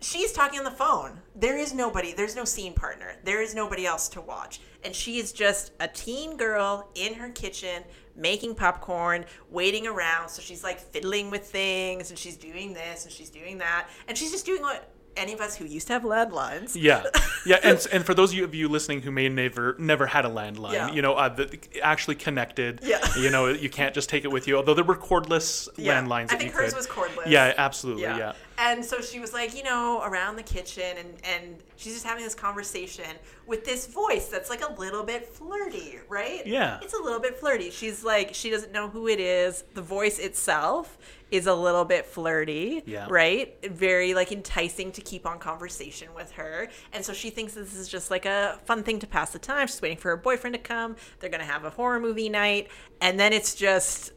she's 0.02 0.32
talking 0.32 0.60
on 0.60 0.66
the 0.66 0.72
phone. 0.72 1.20
There 1.36 1.58
is 1.58 1.74
nobody. 1.74 2.14
There's 2.14 2.36
no 2.36 2.46
scene 2.46 2.74
partner. 2.74 3.16
There 3.24 3.42
is 3.42 3.56
nobody 3.56 3.86
else 3.86 4.08
to 4.10 4.22
watch, 4.22 4.60
and 4.84 4.94
she 4.94 5.18
is 5.18 5.32
just 5.32 5.72
a 5.80 5.88
teen 5.88 6.38
girl 6.38 6.90
in 6.96 7.16
her 7.16 7.30
kitchen 7.30 7.84
making 8.18 8.56
popcorn, 8.56 9.26
waiting 9.50 9.88
around. 9.88 10.30
So 10.30 10.42
she's 10.42 10.64
like 10.64 10.80
fiddling 10.80 11.32
with 11.32 11.46
things, 11.46 12.12
and 12.12 12.20
she's 12.20 12.38
doing 12.38 12.74
this 12.74 13.04
and 13.04 13.12
she's 13.12 13.30
doing 13.30 13.58
that, 13.58 13.88
and 14.08 14.18
she's 14.18 14.32
just 14.32 14.46
doing 14.46 14.62
what 14.62 14.90
any 15.18 15.34
of 15.34 15.42
us 15.42 15.56
who 15.56 15.66
used 15.66 15.88
to 15.88 15.94
have 15.94 16.04
landlines. 16.04 16.76
Yeah, 16.76 17.04
yeah, 17.46 17.58
and 17.64 17.86
and 17.92 18.06
for 18.06 18.14
those 18.14 18.38
of 18.38 18.54
you, 18.56 18.68
listening 18.70 19.02
who 19.02 19.12
may 19.12 19.30
never 19.30 19.76
never 19.80 20.06
had 20.08 20.26
a 20.26 20.30
landline, 20.30 20.74
Yeah. 20.74 20.92
you 20.92 21.02
know, 21.02 21.14
uh, 21.14 21.30
the, 21.30 21.60
actually 21.82 22.16
connected. 22.16 22.80
Yeah. 22.84 23.00
You 23.18 23.30
know, 23.30 23.48
you 23.48 23.70
can't 23.70 23.94
just 23.94 24.10
take 24.10 24.26
it 24.26 24.32
with 24.32 24.48
you. 24.48 24.58
Although 24.58 24.74
there 24.74 24.84
were 24.84 24.96
cordless 24.98 25.70
Yeah. 25.78 26.02
landlines. 26.02 26.24
I 26.24 26.26
that 26.26 26.40
think 26.40 26.52
you 26.54 26.58
hers 26.60 26.74
could. 26.74 26.78
was 26.78 26.88
cordless. 26.88 27.28
Yeah, 27.28 27.54
absolutely. 27.58 28.04
Yeah. 28.04 28.34
And 28.58 28.84
so 28.86 29.02
she 29.02 29.20
was 29.20 29.34
like, 29.34 29.56
you 29.56 29.64
know, 29.64 30.02
around 30.04 30.38
the 30.38 30.44
kitchen 30.44 30.98
and 30.98 31.10
and 31.24 31.58
she's 31.76 31.94
just 31.94 32.06
having 32.06 32.24
this 32.24 32.36
conversation 32.36 33.06
with 33.48 33.66
this 33.66 33.86
voice 33.88 34.28
that's 34.28 34.50
like 34.50 34.68
a 34.68 34.72
little 34.74 35.04
bit 35.04 35.28
flirty, 35.28 36.00
right? 36.08 36.46
Yeah. 36.48 36.80
It's 36.82 36.94
a 36.94 37.02
little 37.02 37.20
bit 37.20 37.38
flirty. 37.38 37.70
She's 37.70 38.04
like 38.04 38.34
she 38.34 38.50
doesn't 38.50 38.72
know 38.72 38.88
who 38.90 39.08
it 39.08 39.20
is. 39.20 39.64
The 39.74 39.82
voice 39.82 40.20
itself 40.20 40.98
is 41.32 41.48
a 41.48 41.54
little 41.54 41.84
bit 41.86 42.06
flirty, 42.06 42.84
Yeah. 42.86 43.08
right? 43.10 43.56
Very 43.72 44.14
like 44.14 44.32
enticing 44.32 44.92
to 44.94 45.02
keep 45.02 45.26
on 45.26 45.40
conversation 45.40 46.14
with 46.16 46.32
her. 46.34 46.70
And 46.94 47.04
so 47.04 47.14
she 47.14 47.30
thinks 47.32 47.54
this 47.56 47.76
is 47.76 47.90
just 47.90 48.10
like 48.12 48.26
a 48.26 48.60
fun 48.66 48.84
thing 48.84 49.00
to 49.00 49.08
pass 49.08 49.32
the 49.32 49.40
time. 49.40 49.68
She's 49.68 49.82
waiting 49.82 49.98
for 49.98 50.10
her 50.12 50.18
boyfriend 50.18 50.54
to 50.54 50.62
come. 50.62 50.96
They're 51.20 51.30
going 51.32 51.42
to 51.42 51.52
have 51.52 51.66
a 51.66 51.72
horror 51.72 52.00
movie 52.00 52.30
night, 52.30 52.70
and 53.02 53.20
then 53.20 53.34
it's 53.34 53.56
just 53.56 54.12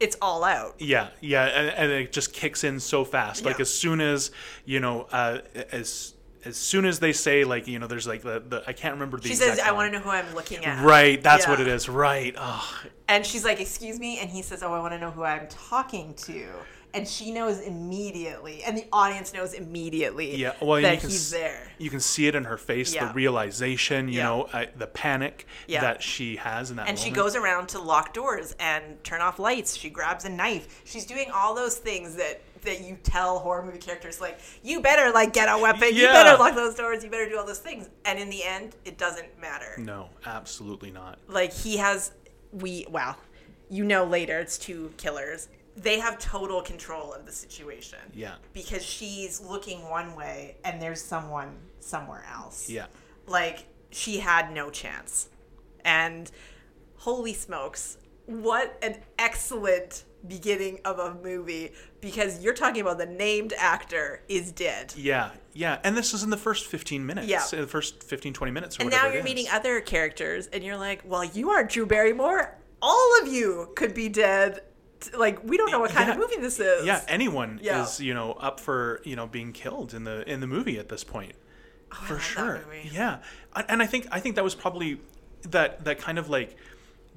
it's 0.00 0.16
all 0.20 0.44
out. 0.44 0.74
Yeah, 0.78 1.08
yeah, 1.20 1.44
and, 1.44 1.68
and 1.70 1.92
it 1.92 2.12
just 2.12 2.32
kicks 2.32 2.64
in 2.64 2.80
so 2.80 3.04
fast. 3.04 3.44
Like 3.44 3.56
Yeah. 3.58 3.62
as 3.62 3.72
soon 3.74 4.00
as 4.00 4.30
you 4.64 4.80
know, 4.80 5.02
uh, 5.12 5.38
as 5.70 6.14
as 6.44 6.56
soon 6.56 6.84
as 6.86 6.98
they 6.98 7.12
say 7.12 7.44
like 7.44 7.68
you 7.68 7.78
know, 7.78 7.86
there's 7.86 8.06
like 8.06 8.22
the, 8.22 8.42
the 8.46 8.64
I 8.66 8.72
can't 8.72 8.94
remember 8.94 9.18
the. 9.18 9.28
She 9.28 9.34
says, 9.36 9.58
"I 9.60 9.70
want 9.72 9.92
to 9.92 9.98
know 9.98 10.02
who 10.04 10.10
I'm 10.10 10.34
looking 10.34 10.64
at." 10.64 10.84
Right, 10.84 11.22
that's 11.22 11.44
Yeah. 11.44 11.50
what 11.50 11.60
it 11.60 11.68
is. 11.68 11.88
Right. 11.88 12.34
Oh, 12.36 12.82
And 13.08 13.24
she's 13.24 13.44
like, 13.44 13.60
"Excuse 13.60 14.00
me," 14.00 14.18
and 14.18 14.28
he 14.30 14.42
says, 14.42 14.62
"Oh, 14.62 14.72
I 14.72 14.80
want 14.80 14.92
to 14.94 14.98
know 14.98 15.10
who 15.10 15.22
I'm 15.22 15.46
talking 15.48 16.14
to." 16.14 16.46
And 16.94 17.08
she 17.08 17.30
knows 17.30 17.60
immediately, 17.60 18.62
and 18.64 18.76
the 18.76 18.84
audience 18.92 19.32
knows 19.32 19.54
immediately 19.54 20.36
yeah. 20.36 20.52
Well, 20.60 20.82
that 20.82 20.94
you 20.94 21.00
can 21.00 21.10
he's 21.10 21.30
there. 21.30 21.68
You 21.78 21.88
can 21.90 22.00
see 22.00 22.26
it 22.26 22.34
in 22.34 22.44
her 22.44 22.58
face, 22.58 22.94
Yeah. 22.94 23.06
the 23.08 23.14
realization, 23.14 24.08
you 24.08 24.18
Yeah. 24.18 24.24
know, 24.24 24.42
uh, 24.52 24.66
the 24.76 24.86
panic 24.86 25.46
Yeah. 25.66 25.80
that 25.80 26.02
she 26.02 26.36
has 26.36 26.70
in 26.70 26.76
that. 26.76 26.88
And 26.88 26.98
she 26.98 27.10
goes 27.10 27.34
around 27.34 27.68
to 27.70 27.78
lock 27.78 28.12
doors 28.12 28.54
and 28.60 29.02
turn 29.04 29.20
off 29.22 29.38
lights. 29.38 29.76
She 29.76 29.88
grabs 29.90 30.24
a 30.24 30.28
knife. 30.28 30.82
She's 30.84 31.06
doing 31.06 31.30
all 31.30 31.54
those 31.54 31.76
things 31.76 32.16
that 32.16 32.42
that 32.62 32.80
you 32.82 32.96
tell 33.02 33.40
horror 33.40 33.64
movie 33.64 33.78
characters 33.78 34.20
like 34.20 34.38
you 34.62 34.80
better 34.80 35.10
like 35.10 35.32
get 35.32 35.48
a 35.48 35.58
weapon. 35.58 35.92
You 35.96 36.06
better 36.06 36.38
lock 36.38 36.54
those 36.54 36.76
doors. 36.76 37.02
You 37.02 37.10
better 37.10 37.28
do 37.28 37.36
all 37.36 37.44
those 37.44 37.58
things. 37.58 37.88
And 38.04 38.20
in 38.20 38.30
the 38.30 38.44
end, 38.44 38.76
it 38.84 38.98
doesn't 38.98 39.36
matter. 39.40 39.74
No, 39.78 40.10
absolutely 40.24 40.90
not. 40.92 41.18
like 41.26 41.52
he 41.52 41.78
has 41.78 42.12
we 42.52 42.86
well 42.90 43.16
you 43.70 43.82
know 43.82 44.04
later 44.04 44.38
it's 44.38 44.58
two 44.58 44.92
killers 44.98 45.48
they 45.76 45.98
have 45.98 46.18
total 46.18 46.60
control 46.62 47.12
of 47.12 47.24
the 47.26 47.32
situation 47.32 47.98
Yeah. 48.14 48.34
because 48.52 48.84
she's 48.84 49.40
looking 49.40 49.88
one 49.88 50.14
way 50.14 50.56
and 50.64 50.80
there's 50.82 51.00
someone 51.02 51.56
somewhere 51.80 52.24
else 52.32 52.68
Yeah. 52.68 52.86
like 53.26 53.66
she 53.90 54.18
had 54.18 54.52
no 54.52 54.70
chance 54.70 55.28
and 55.84 56.30
holy 56.96 57.32
smokes 57.34 57.98
what 58.26 58.78
an 58.82 58.96
excellent 59.18 60.04
beginning 60.28 60.78
of 60.84 60.98
a 61.00 61.14
movie 61.22 61.72
because 62.00 62.42
you're 62.44 62.54
talking 62.54 62.80
about 62.80 62.96
the 62.98 63.06
named 63.06 63.52
actor 63.58 64.22
is 64.28 64.52
dead 64.52 64.92
Yeah, 64.96 65.30
yeah, 65.52 65.78
and 65.82 65.96
this 65.96 66.14
is 66.14 66.22
in 66.22 66.30
the 66.30 66.36
first 66.36 66.66
15 66.66 67.04
minutes. 67.04 67.26
Yeah. 67.26 67.42
Uh, 67.52 67.62
the 67.62 67.66
first 67.66 68.04
15, 68.04 68.32
20 68.32 68.52
minutes 68.52 68.78
or 68.78 68.82
and 68.82 68.90
now 68.90 69.08
you're 69.08 69.24
meeting 69.24 69.46
other 69.50 69.80
characters 69.80 70.46
and 70.48 70.62
you're 70.62 70.76
like 70.76 71.02
well 71.04 71.24
you 71.24 71.50
aren't 71.50 71.70
drew 71.70 71.86
barrymore 71.86 72.56
all 72.80 73.20
of 73.22 73.28
you 73.32 73.72
could 73.74 73.94
be 73.94 74.08
dead 74.08 74.60
like 75.16 75.42
we 75.44 75.56
don't 75.56 75.70
know 75.70 75.80
what 75.80 75.90
kind 75.90 76.10
of 76.10 76.16
movie 76.18 76.36
this 76.36 76.58
is 76.60 76.84
Yeah, 76.86 77.02
anyone 77.08 77.60
Yeah. 77.62 77.82
is, 77.82 78.00
you 78.00 78.14
know, 78.14 78.32
up 78.32 78.60
for, 78.60 79.00
you 79.04 79.16
know, 79.16 79.26
being 79.26 79.52
killed 79.52 79.94
in 79.94 80.04
the 80.04 80.28
in 80.30 80.40
the 80.40 80.46
movie 80.46 80.78
at 80.78 80.88
this 80.88 81.04
point. 81.04 81.34
Oh, 81.92 81.96
for 82.06 82.18
sure. 82.18 82.60
Yeah. 82.90 83.18
And 83.54 83.66
and 83.68 83.82
I 83.82 83.86
think 83.86 84.06
I 84.10 84.20
think 84.20 84.36
that 84.36 84.44
was 84.44 84.54
probably 84.54 85.00
that 85.50 85.84
that 85.84 85.98
kind 85.98 86.18
of 86.18 86.28
like 86.28 86.56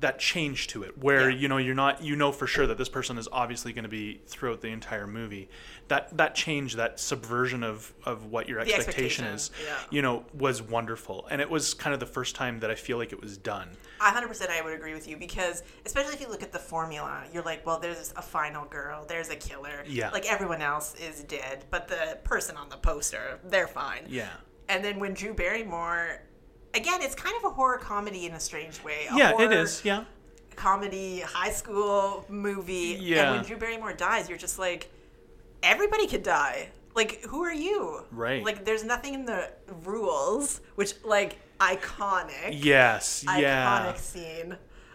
that 0.06 0.20
change 0.20 0.68
to 0.68 0.84
it 0.84 0.96
where 1.00 1.32
Yeah. 1.32 1.36
you 1.38 1.48
know 1.48 1.58
you're 1.58 1.74
not 1.74 2.04
you 2.04 2.16
know 2.16 2.32
for 2.32 2.46
sure 2.46 2.68
that 2.68 2.78
this 2.78 2.90
person 2.90 3.18
is 3.18 3.28
obviously 3.32 3.74
going 3.74 3.86
to 3.86 3.90
be 3.90 4.22
throughout 4.28 4.62
the 4.62 4.68
entire 4.68 5.08
movie 5.08 5.50
that 5.88 6.16
that 6.16 6.36
change 6.36 6.76
that 6.76 7.00
subversion 7.00 7.64
of 7.64 7.92
of 8.06 8.26
what 8.28 8.48
your 8.48 8.60
expectation, 8.60 9.26
expectation, 9.26 9.26
is 9.26 9.52
yeah. 9.66 9.78
you 9.90 10.04
know 10.04 10.24
was 10.38 10.62
wonderful 10.62 11.28
and 11.32 11.42
it 11.42 11.50
was 11.50 11.74
kind 11.74 11.92
of 11.96 12.00
the 12.00 12.06
first 12.06 12.36
time 12.36 12.60
that 12.60 12.70
i 12.70 12.76
feel 12.76 13.00
like 13.00 13.12
it 13.14 13.20
was 13.20 13.36
done 13.36 13.68
I 14.00 14.12
100% 14.12 14.50
I 14.52 14.62
would 14.62 14.74
agree 14.74 14.94
with 14.94 15.08
you 15.08 15.18
because 15.18 15.64
especially 15.88 16.14
if 16.14 16.22
you 16.22 16.28
look 16.28 16.44
at 16.44 16.52
the 16.52 16.60
formula, 16.60 17.24
you're 17.34 17.44
like, 17.44 17.66
well, 17.66 17.80
there's 17.80 18.14
a 18.18 18.22
final 18.22 18.66
girl, 18.66 19.06
there's 19.08 19.30
a 19.30 19.38
killer. 19.38 19.86
Yeah. 19.88 20.10
Like 20.12 20.30
everyone 20.30 20.62
else 20.62 20.96
is 20.96 21.24
dead, 21.24 21.64
but 21.72 21.88
the 21.88 22.20
person 22.26 22.58
on 22.58 22.68
the 22.68 22.76
poster, 22.76 23.40
they're 23.46 23.70
fine. 23.70 24.04
yeah 24.08 24.30
And 24.68 24.84
then 24.84 25.00
when 25.00 25.14
Drew 25.14 25.34
Barrymore, 25.34 26.22
again, 26.76 27.02
it's 27.02 27.16
kind 27.16 27.36
of 27.38 27.44
a 27.44 27.50
horror 27.54 27.78
comedy 27.78 28.26
in 28.26 28.34
a 28.34 28.40
strange 28.40 28.84
way. 28.84 29.08
A 29.12 29.18
yeah 29.18 29.40
it 29.42 29.52
is. 29.52 29.84
yeah 29.84 30.06
Comedy, 30.56 31.20
high 31.20 31.52
school 31.52 32.26
movie. 32.30 32.98
Yeah. 33.00 33.24
And 33.24 33.36
when 33.36 33.46
Drew 33.46 33.58
Barrymore 33.58 33.94
dies, 33.94 34.30
you're 34.30 34.38
just 34.38 34.58
like, 34.58 34.90
everybody 35.62 36.08
could 36.08 36.24
die. 36.24 36.70
Like, 36.96 37.22
who 37.24 37.44
are 37.44 37.54
you? 37.54 38.06
Right. 38.12 38.42
Like, 38.42 38.64
there's 38.64 38.86
nothing 38.86 39.14
in 39.16 39.26
the 39.26 39.52
rules, 39.84 40.62
which, 40.76 40.94
like, 41.04 41.40
iconic 41.60 42.64
yes 42.64 43.24
yeah 43.38 43.86
iconic 43.94 43.98
scene. 43.98 44.52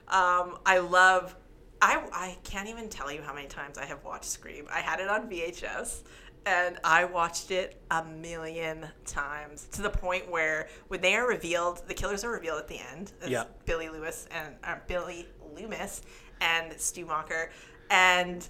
Um, 0.09 0.59
I 0.67 0.79
love. 0.79 1.35
I 1.81 2.03
I 2.13 2.37
can't 2.45 2.69
even 2.69 2.89
tell 2.91 3.11
you 3.11 3.23
how 3.23 3.33
many 3.33 3.47
times 3.49 3.79
I 3.79 3.87
have 3.87 4.05
watched 4.05 4.27
Scream. 4.27 4.67
I 4.71 4.81
had 4.81 5.01
it 5.01 5.09
on 5.09 5.31
VHS, 5.31 6.03
and 6.47 6.79
I 6.85 7.05
watched 7.05 7.51
it 7.51 7.81
a 7.91 8.05
million 8.05 8.87
times 9.05 9.69
to 9.73 9.83
the 9.83 9.91
point 9.91 10.31
where 10.31 10.69
when 10.89 11.01
they 11.01 11.15
are 11.15 11.27
revealed, 11.29 11.83
the 11.87 11.95
killers 11.95 12.25
are 12.25 12.31
revealed 12.31 12.59
at 12.61 12.69
the 12.69 12.79
end. 12.93 13.13
It's 13.21 13.31
Yeah. 13.31 13.45
Billy 13.67 13.89
Lewis 13.89 14.27
and 14.31 14.55
uh, 14.65 14.77
Billy 14.87 15.29
Loomis 15.55 16.03
and 16.41 16.73
Stu 16.81 17.05
Macher, 17.07 17.49
and 17.91 18.49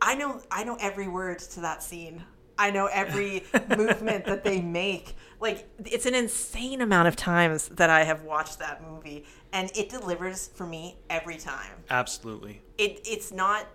I 0.00 0.14
know 0.14 0.40
I 0.50 0.64
know 0.64 0.76
every 0.80 1.08
word 1.08 1.38
to 1.40 1.60
that 1.60 1.82
scene. 1.82 2.24
I 2.58 2.70
know 2.70 2.86
every 2.86 3.44
movement 3.76 4.24
that 4.26 4.44
they 4.44 4.60
make. 4.60 5.14
Like 5.40 5.68
it's 5.84 6.06
an 6.06 6.14
insane 6.14 6.80
amount 6.80 7.08
of 7.08 7.16
times 7.16 7.68
that 7.68 7.90
I 7.90 8.04
have 8.04 8.22
watched 8.22 8.58
that 8.60 8.82
movie 8.82 9.24
and 9.52 9.70
it 9.76 9.88
delivers 9.88 10.48
for 10.48 10.66
me 10.66 10.98
every 11.10 11.36
time. 11.36 11.72
absolutely 11.90 12.62
It 12.78 13.00
it's 13.04 13.32
not 13.32 13.66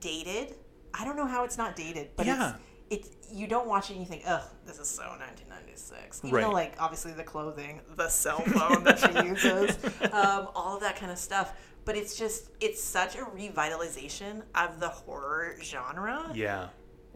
dated. 0.00 0.54
I 0.92 1.04
don't 1.04 1.16
know 1.16 1.26
how 1.26 1.44
it's 1.44 1.56
not 1.58 1.76
dated, 1.76 2.10
but 2.16 2.26
Yeah. 2.26 2.50
it's 2.54 2.58
it's 2.94 3.08
you 3.32 3.46
don't 3.46 3.66
watch 3.66 3.90
it 3.90 3.94
and 3.94 4.00
you 4.00 4.06
think, 4.08 4.22
"Ugh, 4.26 4.42
this 4.66 4.78
is 4.78 4.88
so 4.88 5.02
1996." 5.02 6.20
Even 6.24 6.34
Right. 6.34 6.42
though 6.42 6.50
like 6.52 6.74
obviously 6.78 7.12
the 7.12 7.24
clothing, 7.24 7.80
the 7.96 8.08
cell 8.22 8.40
phone 8.40 8.84
that 8.84 8.98
she 8.98 9.12
uses, 9.28 9.76
um, 10.12 10.48
all 10.54 10.74
of 10.76 10.80
that 10.82 10.96
kind 10.96 11.10
of 11.12 11.18
stuff, 11.18 11.52
but 11.84 11.96
it's 11.96 12.16
just 12.16 12.50
it's 12.60 12.82
such 12.82 13.16
a 13.16 13.24
revitalization 13.24 14.42
of 14.54 14.80
the 14.80 14.88
horror 14.88 15.56
genre 15.62 16.30
yeah 16.34 16.68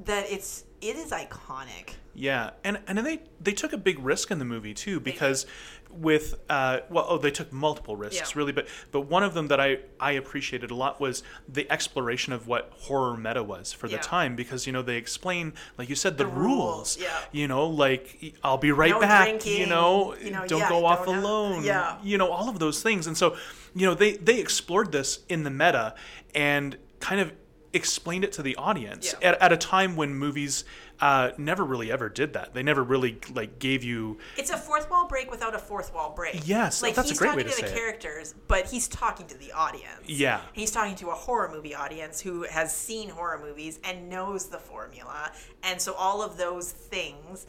that 0.05 0.31
it's 0.31 0.65
it 0.81 0.95
is 0.97 1.11
iconic. 1.11 1.95
Yeah, 2.15 2.51
and 2.65 2.81
and 2.87 2.99
they 2.99 3.21
they 3.41 3.53
took 3.53 3.73
a 3.73 3.79
big 3.79 3.99
risk 3.99 4.31
in 4.31 4.39
the 4.39 4.45
movie 4.45 4.75
too 4.75 5.01
because 5.01 5.47
with 5.91 6.39
uh 6.51 6.81
well 6.91 7.07
oh 7.09 7.19
they 7.19 7.31
took 7.31 7.53
multiple 7.53 7.97
risks 7.97 8.31
Yeah. 8.31 8.39
really 8.39 8.53
but 8.53 8.69
but 8.93 9.03
one 9.03 9.23
of 9.23 9.35
them 9.35 9.49
that 9.49 9.59
I 9.59 9.79
I 9.99 10.13
appreciated 10.13 10.71
a 10.71 10.75
lot 10.75 11.01
was 11.01 11.23
the 11.49 11.71
exploration 11.73 12.33
of 12.33 12.47
what 12.47 12.71
horror 12.77 13.17
meta 13.17 13.43
was 13.43 13.73
for 13.73 13.89
the 13.89 13.97
time 13.99 14.37
because 14.37 14.67
you 14.67 14.73
know 14.73 14.83
they 14.83 14.97
explain 14.97 15.55
like 15.79 15.89
you 15.89 15.95
said 15.97 16.19
the, 16.19 16.25
The 16.25 16.31
rules, 16.31 16.97
rules, 16.97 16.99
yeah. 16.99 17.19
you 17.33 17.49
know 17.49 17.67
like 17.67 18.35
I'll 18.45 18.59
be 18.59 18.71
right 18.71 18.91
No 18.91 19.01
back 19.01 19.45
you 19.47 19.67
know, 19.67 20.15
you 20.17 20.31
know, 20.31 20.47
don't 20.47 20.61
yeah, 20.61 20.69
go 20.69 20.85
off 20.87 21.07
don't 21.07 21.17
alone 21.19 21.65
yeah. 21.65 21.97
you 22.03 22.19
know 22.19 22.29
all 22.31 22.49
of 22.49 22.59
those 22.59 22.83
things 22.83 23.07
and 23.07 23.17
so 23.17 23.37
you 23.75 23.87
know 23.87 23.95
they 23.95 24.13
they 24.19 24.39
explored 24.39 24.93
this 24.93 25.21
in 25.29 25.43
the 25.45 25.51
meta 25.51 25.95
and 26.35 26.77
kind 27.01 27.21
of 27.21 27.33
explained 27.73 28.25
it 28.25 28.33
to 28.33 28.43
the 28.43 28.57
audience 28.57 29.15
Yeah. 29.21 29.31
at, 29.31 29.43
at 29.43 29.53
a 29.53 29.57
time 29.57 29.95
when 29.97 30.15
movies 30.15 30.65
uh, 31.01 31.31
never 31.39 31.65
really 31.65 31.93
ever 31.93 32.09
did 32.09 32.33
that 32.33 32.55
they 32.55 32.63
never 32.63 32.83
really 32.83 33.19
like 33.33 33.59
gave 33.59 33.85
you 33.85 34.19
It's 34.37 34.51
a 34.51 34.57
fourth 34.57 34.91
wall 34.91 35.07
break 35.07 35.31
without 35.31 35.55
a 35.55 35.59
fourth 35.59 35.95
wall 35.95 36.13
break. 36.15 36.43
Yes, 36.47 36.83
like 36.83 36.95
that's 36.95 37.09
a 37.09 37.13
he's 37.13 37.19
great 37.19 37.29
talking 37.29 37.45
way 37.45 37.51
to 37.51 37.57
to 37.57 37.63
the 37.63 37.69
say 37.69 37.75
it. 37.75 37.77
characters, 37.79 38.35
but 38.49 38.67
he's 38.67 38.89
talking 38.89 39.27
to 39.29 39.39
the 39.39 39.53
audience. 39.53 40.07
Yeah. 40.07 40.41
he's 40.53 40.71
talking 40.71 40.97
to 40.97 41.09
a 41.11 41.15
horror 41.15 41.51
movie 41.51 41.75
audience 41.75 42.21
who 42.21 42.43
has 42.45 42.75
seen 42.75 43.09
horror 43.11 43.39
movies 43.41 43.79
and 43.85 44.09
knows 44.09 44.47
the 44.47 44.59
formula, 44.59 45.33
and 45.63 45.81
so 45.81 45.95
all 45.95 46.23
of 46.23 46.37
those 46.37 46.73
things. 46.73 47.47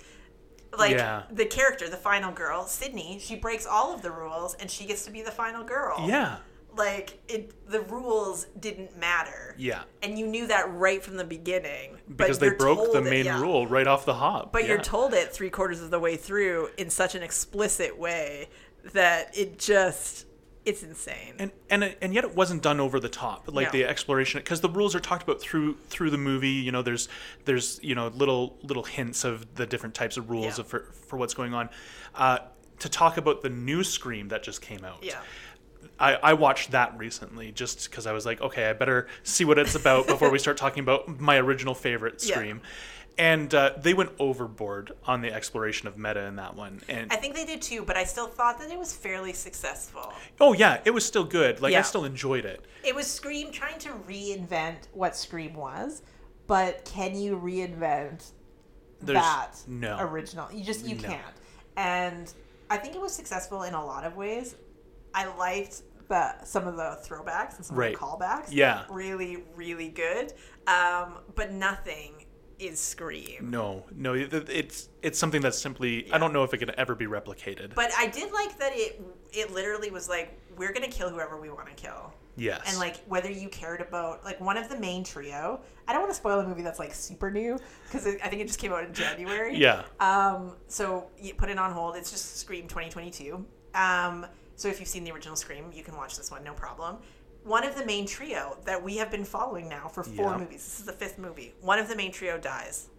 Like 0.78 0.92
Yeah. 0.92 1.24
the 1.32 1.46
character, 1.48 1.90
the 1.90 1.98
final 1.98 2.32
girl, 2.32 2.66
Sidney, 2.68 3.18
she 3.20 3.36
breaks 3.36 3.66
all 3.66 3.92
of 3.96 4.04
the 4.04 4.12
rules 4.12 4.54
and 4.54 4.70
she 4.70 4.86
gets 4.86 5.04
to 5.06 5.12
be 5.12 5.24
the 5.24 5.32
final 5.32 5.64
girl. 5.64 6.06
yeah 6.08 6.38
Like 6.76 7.20
it 7.28 7.52
the 7.70 7.82
rules 7.82 8.46
didn't 8.60 8.98
matter. 8.98 9.56
yeah 9.58 9.84
And 10.02 10.18
you 10.18 10.26
knew 10.28 10.48
that 10.48 10.72
right 10.74 11.04
from 11.04 11.18
the 11.18 11.24
beginning. 11.26 11.98
because 12.16 12.40
they 12.40 12.50
broke 12.52 12.80
the 12.80 12.94
told 12.94 13.08
it- 13.08 13.10
main 13.10 13.26
yeah. 13.26 13.42
rule 13.42 13.68
right 13.68 13.88
off 13.88 14.06
the 14.06 14.14
hop 14.14 14.52
But 14.54 14.64
yeah. 14.64 14.70
you're 14.70 14.82
told 14.82 15.14
it 15.14 15.34
three 15.34 15.50
quarters 15.50 15.82
of 15.82 15.90
the 15.92 16.00
way 16.00 16.16
through 16.16 16.70
in 16.78 16.90
such 16.90 17.16
an 17.16 17.24
explicit 17.24 17.98
way 17.98 18.48
that 18.94 19.38
it 19.38 19.60
just 19.60 20.26
it's 20.66 20.84
insane. 20.84 21.34
and 21.40 21.52
and 21.70 21.96
and 22.02 22.14
yet 22.14 22.24
it 22.24 22.36
wasn't 22.36 22.62
done 22.62 22.80
over 22.80 23.00
the 23.00 23.10
top 23.10 23.46
like 23.52 23.68
No. 23.68 23.80
the 23.80 23.86
exploration 23.86 24.40
because 24.40 24.62
the 24.62 24.70
rules 24.70 24.94
are 24.96 25.00
talked 25.00 25.24
about 25.24 25.42
through 25.42 25.76
through 25.90 26.12
the 26.12 26.18
movie 26.18 26.50
you 26.50 26.72
know 26.72 26.82
there's 26.82 27.10
there's 27.46 27.80
you 27.82 27.96
know 27.96 28.08
little 28.10 28.58
little 28.62 28.84
hints 28.84 29.24
of 29.24 29.56
the 29.56 29.66
different 29.66 29.96
types 29.96 30.18
of 30.18 30.30
rules 30.30 30.58
Yeah. 30.58 30.62
of 30.62 30.68
for, 30.68 30.80
for 31.08 31.18
what's 31.18 31.34
going 31.34 31.54
on 31.54 31.70
uh, 32.16 32.40
to 32.80 32.90
talk 32.90 33.18
about 33.18 33.42
the 33.42 33.50
new 33.50 33.84
scream 33.84 34.28
that 34.30 34.44
just 34.44 34.62
came 34.62 34.84
out 34.86 35.00
yeah. 35.02 35.20
I, 36.00 36.16
I 36.16 36.34
watched 36.34 36.72
that 36.72 36.98
recently 36.98 37.52
just 37.52 37.90
because 37.90 38.08
I 38.08 38.14
was 38.14 38.26
like, 38.26 38.40
okay, 38.42 38.70
I 38.70 38.74
better 38.74 39.08
see 39.24 39.44
what 39.46 39.60
it's 39.60 39.76
about 39.76 40.08
before 40.08 40.30
we 40.32 40.40
start 40.40 40.58
talking 40.66 40.82
about 40.82 41.20
my 41.20 41.38
original 41.38 41.76
favorite 41.76 42.24
Yeah. 42.26 42.36
Scream. 42.36 42.62
And 43.18 43.54
uh, 43.54 43.74
they 43.78 43.94
went 43.94 44.12
overboard 44.18 44.94
on 45.06 45.20
the 45.22 45.34
exploration 45.34 45.90
of 45.90 45.98
meta 45.98 46.22
in 46.22 46.38
that 46.38 46.56
one. 46.56 46.80
And 46.88 47.12
I 47.12 47.18
think 47.18 47.36
they 47.36 47.44
did 47.44 47.62
too, 47.62 47.84
but 47.84 47.98
I 47.98 48.06
still 48.06 48.28
thought 48.28 48.60
that 48.62 48.72
it 48.72 48.80
was 48.80 48.96
fairly 48.96 49.34
successful. 49.34 50.14
oh 50.40 50.54
yeah, 50.54 50.80
it 50.86 50.92
was 50.92 51.06
still 51.06 51.26
good. 51.26 51.60
Like 51.62 51.74
I 51.76 51.82
still 51.82 52.06
enjoyed 52.06 52.46
it. 52.46 52.64
It 52.82 52.96
was 52.96 53.08
Scream 53.08 53.52
trying 53.52 53.78
to 53.80 53.90
reinvent 54.08 54.88
what 54.94 55.18
Scream 55.18 55.54
was, 55.54 56.02
but 56.48 56.86
can 56.86 57.14
you 57.20 57.36
reinvent 57.36 58.32
There's 59.02 59.20
that 59.20 59.56
no. 59.68 59.98
original? 60.00 60.48
You 60.54 60.64
just 60.64 60.86
you 60.88 60.96
No. 60.96 61.10
can't. 61.10 61.36
And 61.76 62.34
I 62.70 62.78
think 62.78 62.96
it 62.96 63.02
was 63.02 63.12
successful 63.14 63.64
in 63.64 63.74
a 63.74 63.86
lot 63.86 64.06
of 64.06 64.16
ways. 64.16 64.56
I 65.14 65.26
liked 65.36 65.82
the 66.10 66.44
some 66.44 66.68
of 66.68 66.76
the 66.76 67.00
throwbacks 67.08 67.56
and 67.56 67.66
some 67.66 67.78
Right. 67.78 67.94
of 67.94 68.00
the 68.00 68.06
callbacks. 68.06 68.48
Yeah. 68.50 68.84
Really, 68.90 69.44
really 69.56 69.88
good. 69.90 70.34
Um, 70.68 71.20
but 71.36 71.52
nothing 71.54 72.26
is 72.60 72.78
Scream. 72.80 73.50
No, 73.50 73.86
no, 73.96 74.14
it's 74.16 74.90
it's 75.02 75.18
something 75.18 75.42
that's 75.42 75.58
simply 75.58 76.12
I 76.12 76.18
don't 76.18 76.34
know 76.34 76.44
if 76.44 76.54
it 76.54 76.58
can 76.58 76.78
ever 76.78 76.94
be 76.94 77.06
replicated. 77.06 77.74
But 77.74 77.92
I 77.98 78.08
did 78.08 78.34
like 78.34 78.58
that 78.60 78.74
it 78.76 79.02
it 79.32 79.54
literally 79.54 79.92
was 79.92 80.10
like 80.10 80.38
we're 80.58 80.74
gonna 80.74 80.90
kill 80.90 81.10
whoever 81.10 81.40
we 81.40 81.50
want 81.50 81.68
to 81.70 81.74
kill. 81.76 82.12
yes, 82.36 82.60
And 82.68 82.78
like 82.78 82.98
whether 83.06 83.32
you 83.32 83.48
cared 83.48 83.80
about 83.80 84.26
like 84.26 84.42
one 84.42 84.58
of 84.58 84.68
the 84.68 84.78
main 84.78 85.06
trio, 85.06 85.62
I 85.88 85.94
don't 85.94 86.02
want 86.02 86.12
to 86.12 86.18
spoil 86.18 86.40
a 86.42 86.46
movie 86.48 86.64
that's 86.64 86.80
like 86.80 86.94
super 86.94 87.32
new 87.32 87.58
because 87.86 88.06
I 88.06 88.28
think 88.28 88.42
it 88.42 88.48
just 88.48 88.60
came 88.60 88.74
out 88.74 88.84
in 88.84 88.94
January. 88.94 89.56
yeah, 89.56 89.84
Um. 90.02 90.58
So 90.68 91.08
you 91.18 91.34
put 91.36 91.50
it 91.50 91.58
on 91.60 91.72
hold. 91.72 91.96
It's 91.96 92.12
just 92.12 92.38
Scream 92.40 92.68
2022. 92.68 93.46
Um. 93.76 94.26
So 94.60 94.68
if 94.68 94.82
you've 94.82 94.90
seen 94.90 95.06
the 95.06 95.12
original 95.14 95.38
Scream, 95.38 95.72
you 95.74 95.84
can 95.84 95.96
watch 95.96 96.18
this 96.18 96.30
one, 96.30 96.44
no 96.44 96.52
problem. 96.52 96.98
One 97.46 97.66
of 97.66 97.78
the 97.78 97.86
main 97.86 98.06
trio 98.06 98.58
that 98.66 98.84
we 98.84 98.98
have 98.98 99.10
been 99.10 99.24
following 99.24 99.70
now 99.70 99.88
for 99.88 100.04
four 100.04 100.32
Yeah. 100.32 100.38
movies. 100.38 100.66
This 100.66 100.80
is 100.82 100.86
the 100.86 100.92
fifth 100.92 101.18
movie. 101.18 101.54
One 101.62 101.80
of 101.80 101.88
the 101.88 101.96
main 101.96 102.12
trio 102.12 102.38
dies, 102.38 102.90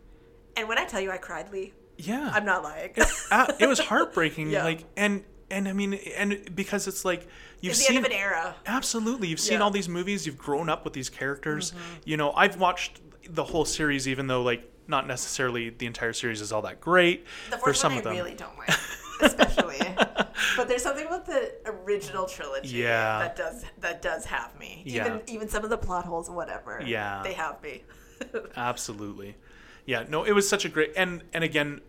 and 0.56 0.66
when 0.70 0.78
I 0.78 0.86
tell 0.86 1.02
you 1.02 1.10
I 1.10 1.18
cried, 1.18 1.52
Lee, 1.52 1.74
yeah. 1.98 2.30
I'm 2.32 2.46
not 2.46 2.62
lying. 2.62 2.94
Uh, 3.30 3.52
it 3.58 3.66
was 3.68 3.78
heartbreaking. 3.90 4.48
Yeah. 4.48 4.64
Like 4.64 4.84
and 4.96 5.22
and 5.50 5.68
I 5.68 5.74
mean 5.74 5.92
and 6.16 6.54
because 6.56 6.88
it's 6.88 7.04
like 7.04 7.28
you've 7.60 7.72
it's 7.72 7.80
the 7.80 7.84
seen 7.88 7.96
end 7.98 8.06
of 8.06 8.10
an 8.12 8.16
era. 8.18 8.54
Absolutely. 8.64 9.28
You've 9.28 9.38
seen 9.38 9.52
Yeah. 9.52 9.56
Mm-hmm. 9.58 9.64
all 9.64 9.70
these 9.70 9.88
movies, 9.90 10.24
you've 10.24 10.38
grown 10.38 10.70
up 10.70 10.84
with 10.84 10.94
these 10.94 11.10
characters. 11.10 11.74
You 12.06 12.16
know, 12.16 12.32
I've 12.32 12.58
watched 12.58 13.00
the 13.28 13.44
whole 13.44 13.66
series 13.66 14.08
even 14.08 14.28
though 14.28 14.40
like 14.42 14.66
not 14.88 15.06
necessarily 15.06 15.68
the 15.68 15.84
entire 15.86 16.14
series 16.14 16.40
is 16.40 16.50
all 16.52 16.62
that 16.62 16.80
great 16.80 17.26
The 17.50 17.58
for 17.58 17.74
some 17.74 17.92
one 17.92 18.00
of 18.00 18.06
I 18.06 18.10
them. 18.14 18.24
really 18.24 18.34
don't 18.36 18.56
like, 18.58 18.70
especially. 19.22 19.78
but 20.56 20.68
there's 20.68 20.82
something 20.82 21.06
about 21.06 21.26
the 21.26 21.52
original 21.66 22.26
trilogy 22.26 22.78
Yeah. 22.78 23.18
that 23.20 23.36
does 23.36 23.64
that 23.78 24.02
does 24.02 24.24
have 24.26 24.58
me. 24.58 24.82
Yeah. 24.86 25.06
Even 25.06 25.22
even 25.26 25.48
some 25.48 25.64
of 25.64 25.70
the 25.70 25.78
plot 25.78 26.04
holes, 26.04 26.30
whatever. 26.30 26.82
Yeah. 26.84 27.20
they 27.24 27.32
have 27.34 27.62
me. 27.62 27.82
Absolutely. 28.56 29.36
Yeah, 29.86 30.04
no, 30.08 30.24
it 30.24 30.32
was 30.32 30.48
such 30.48 30.64
a 30.64 30.68
great 30.68 30.92
and 30.96 31.22
and 31.32 31.42
again 31.44 31.80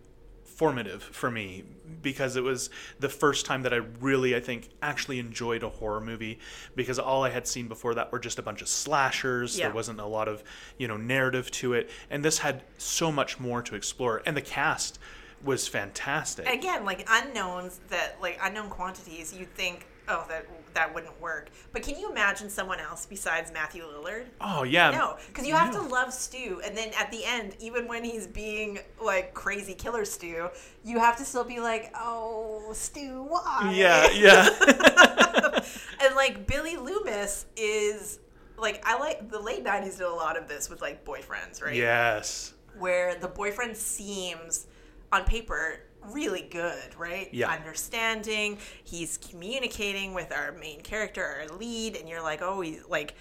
formative 0.44 1.02
for 1.02 1.30
me 1.30 1.64
because 2.02 2.36
it 2.36 2.42
was 2.42 2.68
the 3.00 3.08
first 3.08 3.46
time 3.46 3.62
that 3.62 3.72
I 3.72 3.76
really 4.00 4.36
I 4.36 4.40
think 4.40 4.68
actually 4.82 5.18
enjoyed 5.18 5.62
a 5.62 5.68
horror 5.68 6.00
movie 6.00 6.38
because 6.76 6.98
all 6.98 7.24
I 7.24 7.30
had 7.30 7.46
seen 7.48 7.68
before 7.68 7.94
that 7.94 8.12
were 8.12 8.18
just 8.18 8.38
a 8.38 8.42
bunch 8.42 8.60
of 8.60 8.68
slashers 8.68 9.58
Yeah. 9.58 9.66
there 9.66 9.74
wasn't 9.74 9.98
a 9.98 10.04
lot 10.06 10.28
of 10.28 10.44
you 10.78 10.88
know 10.88 10.96
narrative 10.98 11.50
to 11.52 11.72
it 11.72 11.90
and 12.10 12.24
this 12.24 12.38
had 12.38 12.62
so 12.76 13.10
much 13.10 13.40
more 13.40 13.62
to 13.62 13.74
explore 13.74 14.22
and 14.26 14.36
the 14.36 14.42
cast 14.42 14.98
was 15.44 15.66
fantastic 15.66 16.46
Again, 16.48 16.84
like 16.84 17.06
unknowns 17.10 17.80
that 17.88 18.16
like 18.20 18.38
unknown 18.42 18.68
quantities. 18.68 19.34
You'd 19.34 19.52
think 19.54 19.86
oh, 20.08 20.24
that 20.28 20.46
that 20.74 20.94
wouldn't 20.94 21.20
work. 21.20 21.50
But 21.72 21.82
can 21.82 21.98
you 21.98 22.10
imagine 22.10 22.48
someone 22.48 22.80
else 22.80 23.06
besides 23.06 23.52
Matthew 23.52 23.82
Lillard? 23.84 24.26
Oh 24.40 24.62
yeah. 24.62 24.90
No, 24.90 25.16
because 25.28 25.46
you 25.46 25.54
have 25.54 25.72
to 25.72 25.80
love 25.80 26.12
Stu, 26.12 26.60
and 26.64 26.76
then 26.76 26.90
at 26.98 27.10
the 27.10 27.24
end, 27.24 27.56
even 27.60 27.86
when 27.86 28.04
he's 28.04 28.26
being 28.26 28.78
like 29.02 29.34
crazy 29.34 29.74
killer 29.74 30.04
Stu, 30.04 30.48
you 30.84 30.98
have 30.98 31.16
to 31.18 31.24
still 31.24 31.44
be 31.44 31.60
like, 31.60 31.92
"Oh, 31.94 32.70
Stu, 32.72 33.24
why?" 33.28 33.72
Yeah, 33.74 34.10
yeah. 34.10 35.60
and 36.04 36.14
like 36.14 36.46
Billy 36.46 36.76
Loomis 36.76 37.46
is 37.56 38.18
like 38.56 38.82
I 38.86 38.98
like 38.98 39.30
the 39.30 39.40
late 39.40 39.64
'90s 39.64 39.98
did 39.98 40.06
a 40.06 40.10
lot 40.10 40.36
of 40.36 40.48
this 40.48 40.68
with 40.70 40.80
like 40.80 41.04
boyfriends, 41.04 41.62
right? 41.62 41.74
yes. 41.74 42.54
where 42.78 43.14
the 43.14 43.28
boyfriend 43.28 43.76
seems 43.76 44.66
on 45.12 45.24
paper 45.24 45.80
really 46.10 46.42
good, 46.42 46.96
right? 46.98 47.28
Yeah. 47.32 47.50
Understanding, 47.52 48.58
he's 48.82 49.18
communicating 49.18 50.14
with 50.14 50.32
our 50.32 50.50
main 50.52 50.80
character, 50.80 51.24
our 51.24 51.56
lead, 51.58 51.96
and 51.96 52.08
you're 52.08 52.22
like, 52.22 52.42
oh, 52.42 52.60
he's 52.60 52.82
like, 52.88 53.14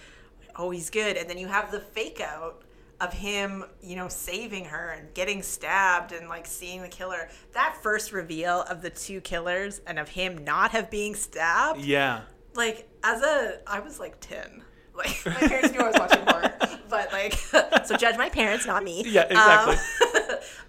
oh, 0.56 0.72
he's 0.72 0.90
good. 0.90 1.16
And 1.18 1.30
then 1.30 1.38
you 1.38 1.48
have 1.48 1.72
the 1.72 1.80
fake 1.80 2.20
out 2.22 2.64
of 3.00 3.14
him, 3.14 3.66
you 3.82 3.96
know, 3.96 4.08
saving 4.08 4.66
her 4.66 4.90
and 4.98 5.14
getting 5.14 5.42
stabbed 5.44 6.12
and 6.12 6.28
like 6.28 6.48
seeing 6.48 6.82
the 6.82 6.88
killer. 6.88 7.30
That 7.54 7.78
first 7.84 8.12
reveal 8.14 8.62
of 8.64 8.82
the 8.82 8.90
two 8.90 9.22
killers 9.22 9.82
and 9.86 10.00
of 10.00 10.10
him 10.10 10.44
not 10.44 10.72
have 10.72 10.90
being 10.90 11.14
stabbed, 11.16 11.82
Yeah. 11.82 12.22
like 12.56 12.88
as 13.04 13.22
a 13.22 13.60
I 13.68 13.80
was 13.80 14.00
like 14.00 14.20
10. 14.22 14.64
Like 14.94 15.26
my 15.26 15.32
parents 15.48 15.72
knew 15.72 15.80
I 15.80 15.88
was 15.88 15.96
watching 15.98 16.26
horror, 16.28 16.54
but 16.90 17.14
like 17.14 17.34
so 17.86 17.96
judge 17.96 18.18
my 18.18 18.28
parents, 18.28 18.66
not 18.68 18.84
me. 18.84 19.04
Yeah, 19.08 19.22
exactly. 19.24 19.76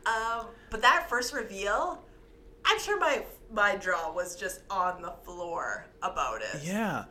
Um, 0.06 0.12
um, 0.14 0.46
but 0.72 0.82
that 0.82 1.08
first 1.08 1.32
reveal, 1.32 2.02
I'm 2.64 2.78
sure 2.80 2.98
my 2.98 3.24
my 3.52 3.76
jaw 3.76 4.10
was 4.12 4.34
just 4.34 4.62
on 4.70 5.02
the 5.02 5.12
floor 5.24 5.86
about 6.02 6.40
it. 6.42 6.62
Yeah. 6.64 7.04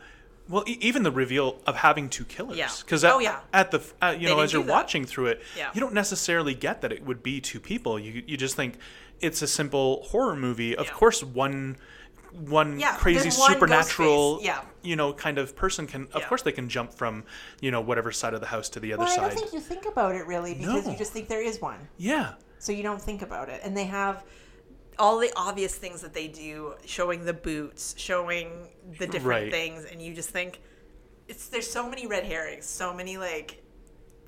Well, 0.49 0.63
e- 0.67 0.77
even 0.81 1.03
the 1.03 1.11
reveal 1.11 1.61
of 1.67 1.75
having 1.77 2.09
two 2.09 2.25
killers. 2.25 2.57
Yeah. 2.57 2.69
Because 2.79 3.05
Oh, 3.05 3.19
yeah. 3.19 3.39
at 3.53 3.69
the 3.71 3.77
f- 3.77 3.93
uh, 4.01 4.15
you 4.19 4.27
know 4.27 4.39
as 4.39 4.51
you're 4.51 4.63
watching 4.63 5.05
through 5.05 5.27
it, 5.27 5.41
Yeah. 5.55 5.69
you 5.73 5.79
don't 5.79 5.93
necessarily 5.93 6.55
get 6.55 6.81
that 6.81 6.91
it 6.91 7.05
would 7.05 7.21
be 7.23 7.39
two 7.39 7.59
people. 7.59 7.97
You 7.99 8.23
you 8.27 8.35
just 8.37 8.55
think 8.55 8.77
it's 9.21 9.41
a 9.43 9.47
simple 9.47 10.03
horror 10.09 10.35
movie. 10.35 10.75
Of 10.75 10.87
Yeah. 10.87 10.93
course, 10.93 11.23
one 11.23 11.77
one 12.31 12.79
Yeah, 12.79 12.95
crazy 12.95 13.29
one 13.39 13.51
supernatural 13.53 14.39
yeah. 14.41 14.61
you 14.81 14.95
know 14.95 15.11
kind 15.13 15.37
of 15.37 15.53
person 15.53 15.85
can 15.85 16.07
of 16.13 16.21
Yeah. 16.21 16.27
course 16.29 16.41
they 16.43 16.53
can 16.53 16.69
jump 16.69 16.93
from 16.93 17.25
you 17.59 17.71
know 17.71 17.81
whatever 17.81 18.09
side 18.13 18.33
of 18.33 18.39
the 18.39 18.47
house 18.47 18.69
to 18.69 18.79
the 18.79 18.93
other 18.93 19.03
Well, 19.03 19.11
I 19.19 19.27
don't 19.27 19.33
think 19.37 19.51
you 19.53 19.59
think 19.59 19.85
about 19.85 20.15
it 20.15 20.25
really 20.25 20.53
because 20.53 20.85
No. 20.85 20.91
you 20.93 20.97
just 20.97 21.11
think 21.11 21.27
there 21.27 21.41
is 21.43 21.59
one. 21.61 21.89
yeah. 21.97 22.35
So 22.61 22.71
you 22.71 22.83
don't 22.83 23.01
think 23.01 23.23
about 23.23 23.49
it. 23.49 23.59
And 23.63 23.75
they 23.75 23.85
have 23.85 24.23
all 24.99 25.17
the 25.17 25.31
obvious 25.35 25.73
things 25.73 25.99
that 26.01 26.13
they 26.13 26.27
do, 26.27 26.75
showing 26.85 27.25
the 27.25 27.33
boots, 27.33 27.95
showing 27.97 28.69
the 28.99 29.07
different 29.07 29.25
Right. 29.25 29.51
things, 29.51 29.83
and 29.85 29.99
you 29.99 30.13
just 30.13 30.29
think 30.29 30.61
it's 31.27 31.47
there's 31.47 31.69
so 31.69 31.89
many 31.89 32.05
red 32.05 32.23
herrings, 32.23 32.65
so 32.65 32.93
many 32.93 33.17
like 33.17 33.63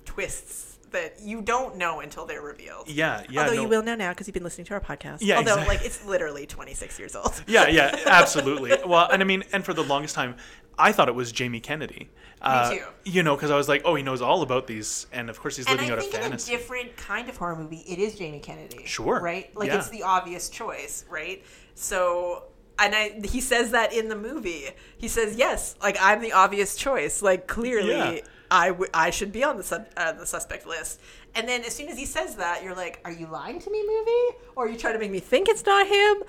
twists 0.04 0.78
that 0.90 1.20
you 1.20 1.42
don't 1.42 1.76
know 1.76 2.00
until 2.00 2.26
they're 2.26 2.42
revealed. 2.42 2.88
Yeah, 2.88 3.22
yeah. 3.28 3.42
Although 3.42 3.54
no. 3.54 3.62
you 3.62 3.68
will 3.68 3.82
know 3.82 3.94
now 3.94 4.10
because 4.10 4.26
you've 4.26 4.34
been 4.34 4.42
listening 4.44 4.64
to 4.66 4.74
our 4.74 4.80
podcast. 4.80 5.18
Yeah, 5.20 5.36
Although 5.38 5.52
exactly. 5.52 5.76
like 5.76 5.86
it's 5.86 6.04
literally 6.04 6.46
26 6.46 6.98
years 6.98 7.14
old. 7.14 7.40
Yeah, 7.46 7.68
yeah, 7.68 7.96
absolutely. 8.06 8.72
well, 8.84 9.08
and 9.12 9.22
I 9.22 9.24
mean, 9.24 9.44
and 9.52 9.64
for 9.64 9.74
the 9.74 9.84
longest 9.84 10.14
time, 10.16 10.36
I 10.78 10.92
thought 10.92 11.08
it 11.08 11.14
was 11.14 11.32
Jamie 11.32 11.60
Kennedy. 11.60 12.10
Uh, 12.42 12.70
too. 12.74 12.84
You 13.04 13.22
know, 13.22 13.36
because 13.36 13.50
I 13.50 13.56
was 13.56 13.68
like, 13.68 13.82
oh, 13.84 13.94
he 13.94 14.02
knows 14.02 14.20
all 14.20 14.42
about 14.42 14.66
these, 14.66 15.06
and 15.12 15.30
of 15.30 15.40
course 15.40 15.56
he's 15.56 15.68
living 15.68 15.90
out 15.90 15.98
a 15.98 16.02
think 16.02 16.14
in 16.14 16.20
a 16.20 16.22
fantasy. 16.24 16.52
different 16.52 16.96
kind 16.96 17.28
of 17.28 17.36
horror 17.38 17.56
movie, 17.56 17.82
it 17.88 17.98
is 17.98 18.16
Jamie 18.16 18.40
Kennedy. 18.40 18.84
Sure. 18.84 19.20
Right? 19.20 19.54
Like 19.56 19.68
Yeah. 19.68 19.78
it's 19.78 19.88
the 19.88 20.02
obvious 20.02 20.48
choice, 20.50 21.04
right? 21.10 21.42
So 21.74 22.44
and 22.78 22.94
I 22.94 23.20
he 23.24 23.40
says 23.40 23.70
that 23.70 23.92
in 23.92 24.08
the 24.08 24.16
movie. 24.16 24.64
He 24.98 25.08
says, 25.08 25.36
"Yes, 25.36 25.76
like 25.82 25.96
I'm 26.00 26.20
the 26.20 26.32
obvious 26.32 26.76
choice. 26.76 27.22
Like 27.22 27.46
clearly 27.46 27.90
Yeah. 27.90 28.20
I, 28.50 28.68
w- 28.68 28.90
I 28.92 29.10
should 29.10 29.32
be 29.32 29.42
on 29.44 29.56
the 29.56 29.62
sub- 29.62 29.86
uh, 29.96 30.12
the 30.12 30.26
suspect 30.26 30.66
list." 30.66 31.00
And 31.36 31.48
then 31.48 31.62
as 31.64 31.74
soon 31.74 31.88
as 31.88 31.96
he 31.98 32.04
says 32.04 32.36
that, 32.36 32.62
you're 32.64 32.74
like, 32.76 33.00
"Are 33.04 33.10
you 33.12 33.26
lying 33.26 33.58
to 33.60 33.70
me, 33.70 33.82
movie? 33.86 34.38
Or 34.56 34.66
are 34.66 34.68
you 34.68 34.76
trying 34.76 34.94
to 34.94 34.98
make 35.00 35.10
me 35.10 35.20
think 35.20 35.48
it's 35.48 35.64
not 35.64 35.86
him?" 35.86 36.22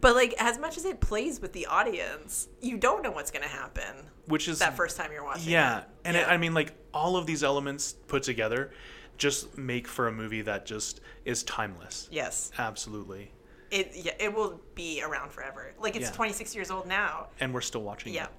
But 0.00 0.14
like 0.14 0.34
as 0.38 0.58
much 0.58 0.76
as 0.76 0.84
it 0.84 1.00
plays 1.00 1.40
with 1.40 1.52
the 1.52 1.66
audience, 1.66 2.48
you 2.60 2.76
don't 2.78 3.02
know 3.02 3.10
what's 3.10 3.30
going 3.30 3.42
to 3.42 3.48
happen 3.50 3.94
which 4.30 4.48
is 4.48 4.60
that 4.60 4.76
first 4.76 4.96
time 4.96 5.10
you're 5.12 5.24
watching. 5.24 5.48
It. 5.48 5.52
Yeah, 5.52 5.78
it. 5.80 5.84
and 6.04 6.16
It, 6.16 6.26
I 6.28 6.36
mean, 6.36 6.54
like 6.54 6.72
all 6.94 7.16
of 7.16 7.26
these 7.26 7.42
elements 7.42 7.92
put 7.92 8.22
together, 8.22 8.70
just 9.18 9.58
make 9.58 9.86
for 9.86 10.06
a 10.08 10.12
movie 10.12 10.42
that 10.42 10.64
just 10.64 11.00
is 11.24 11.42
timeless. 11.42 12.08
yes. 12.10 12.50
Absolutely, 12.56 13.32
it 13.70 13.90
yeah, 13.94 14.12
it 14.18 14.32
will 14.34 14.60
be 14.74 15.02
around 15.02 15.30
forever. 15.30 15.74
Like 15.80 15.96
it's 15.96 16.06
Yeah. 16.10 16.16
26 16.16 16.54
years 16.54 16.70
old 16.70 16.86
now. 16.86 17.28
and 17.40 17.52
we're 17.52 17.60
still 17.60 17.82
watching. 17.82 18.12
It. 18.14 18.16
Yeah. 18.16 18.24
it. 18.24 18.30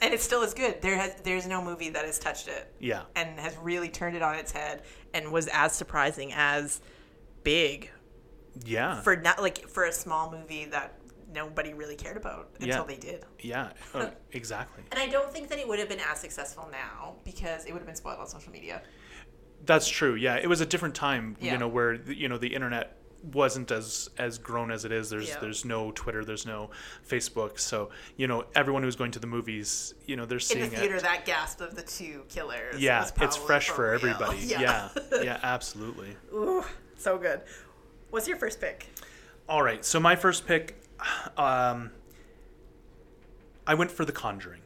And 0.00 0.14
it 0.14 0.20
still 0.20 0.42
is 0.42 0.54
good. 0.54 0.80
There 0.80 0.96
has 0.96 1.14
there's 1.22 1.46
no 1.46 1.62
movie 1.62 1.90
that 1.90 2.04
has 2.04 2.18
touched 2.18 2.48
it 2.48 2.72
yeah, 2.80 3.02
and 3.14 3.38
has 3.38 3.56
really 3.58 3.88
turned 3.88 4.16
it 4.16 4.22
on 4.22 4.36
its 4.36 4.52
head 4.52 4.82
and 5.12 5.30
was 5.32 5.48
as 5.52 5.72
surprising 5.72 6.32
as 6.34 6.80
big 7.44 7.90
yeah, 8.64 9.00
for 9.00 9.16
not 9.16 9.40
like 9.40 9.66
for 9.68 9.84
a 9.84 9.92
small 9.92 10.30
movie 10.30 10.66
that 10.66 10.94
nobody 11.32 11.74
really 11.74 11.96
cared 11.96 12.16
about 12.16 12.50
until 12.60 12.68
Yeah. 12.68 12.82
they 12.84 12.96
did. 12.96 13.24
yeah, 13.40 13.72
oh, 13.94 14.10
exactly. 14.32 14.84
And 14.90 15.00
I 15.00 15.06
don't 15.08 15.30
think 15.32 15.48
that 15.48 15.58
it 15.58 15.66
would 15.66 15.78
have 15.78 15.88
been 15.88 16.00
as 16.00 16.20
successful 16.20 16.68
now 16.70 17.16
because 17.24 17.64
it 17.66 17.72
would 17.72 17.78
have 17.80 17.86
been 17.86 17.96
spoiled 17.96 18.18
on 18.20 18.26
social 18.26 18.52
media. 18.52 18.82
That's 19.64 19.88
true. 19.88 20.14
Yeah, 20.14 20.36
it 20.36 20.48
was 20.48 20.60
a 20.60 20.66
different 20.66 20.94
time, 20.94 21.36
Yeah. 21.40 21.52
you 21.52 21.58
know, 21.58 21.68
where 21.68 21.96
the- 21.96 22.14
you 22.16 22.28
know 22.28 22.38
the 22.38 22.54
internet 22.54 22.96
wasn't 23.32 23.70
as 23.70 24.10
as 24.18 24.36
grown 24.38 24.72
as 24.72 24.84
it 24.84 24.90
is. 24.90 25.08
There's 25.08 25.28
Yeah. 25.28 25.38
there's 25.38 25.64
no 25.64 25.92
Twitter, 25.92 26.24
there's 26.24 26.44
no 26.44 26.70
Facebook, 27.08 27.60
so 27.60 27.90
you 28.16 28.26
know 28.26 28.44
everyone 28.56 28.82
who's 28.82 28.96
going 28.96 29.12
to 29.12 29.20
the 29.20 29.28
movies, 29.28 29.94
you 30.06 30.16
know, 30.16 30.24
they're 30.26 30.40
seeing 30.40 30.64
In 30.64 30.70
the 30.70 30.76
theater, 30.78 30.96
it. 30.96 31.02
that 31.04 31.24
gasp 31.24 31.60
of 31.60 31.76
the 31.76 31.82
two 31.82 32.24
killers. 32.28 32.80
Yeah, 32.80 33.08
it's 33.20 33.36
fresh 33.36 33.68
for 33.70 33.92
everybody. 33.94 34.38
Yeah, 34.40 34.88
yeah, 35.22 35.38
absolutely. 35.44 36.16
Ooh, 36.34 36.64
so 36.96 37.16
good. 37.16 37.42
What's 38.10 38.26
your 38.26 38.36
first 38.38 38.60
pick? 38.60 38.88
All 39.48 39.62
right, 39.62 39.84
so 39.84 40.00
my 40.00 40.16
first 40.16 40.44
pick, 40.44 40.81
um, 41.36 41.90
I 43.66 43.74
went 43.74 43.90
for 43.90 44.04
The 44.04 44.12
Conjuring. 44.12 44.60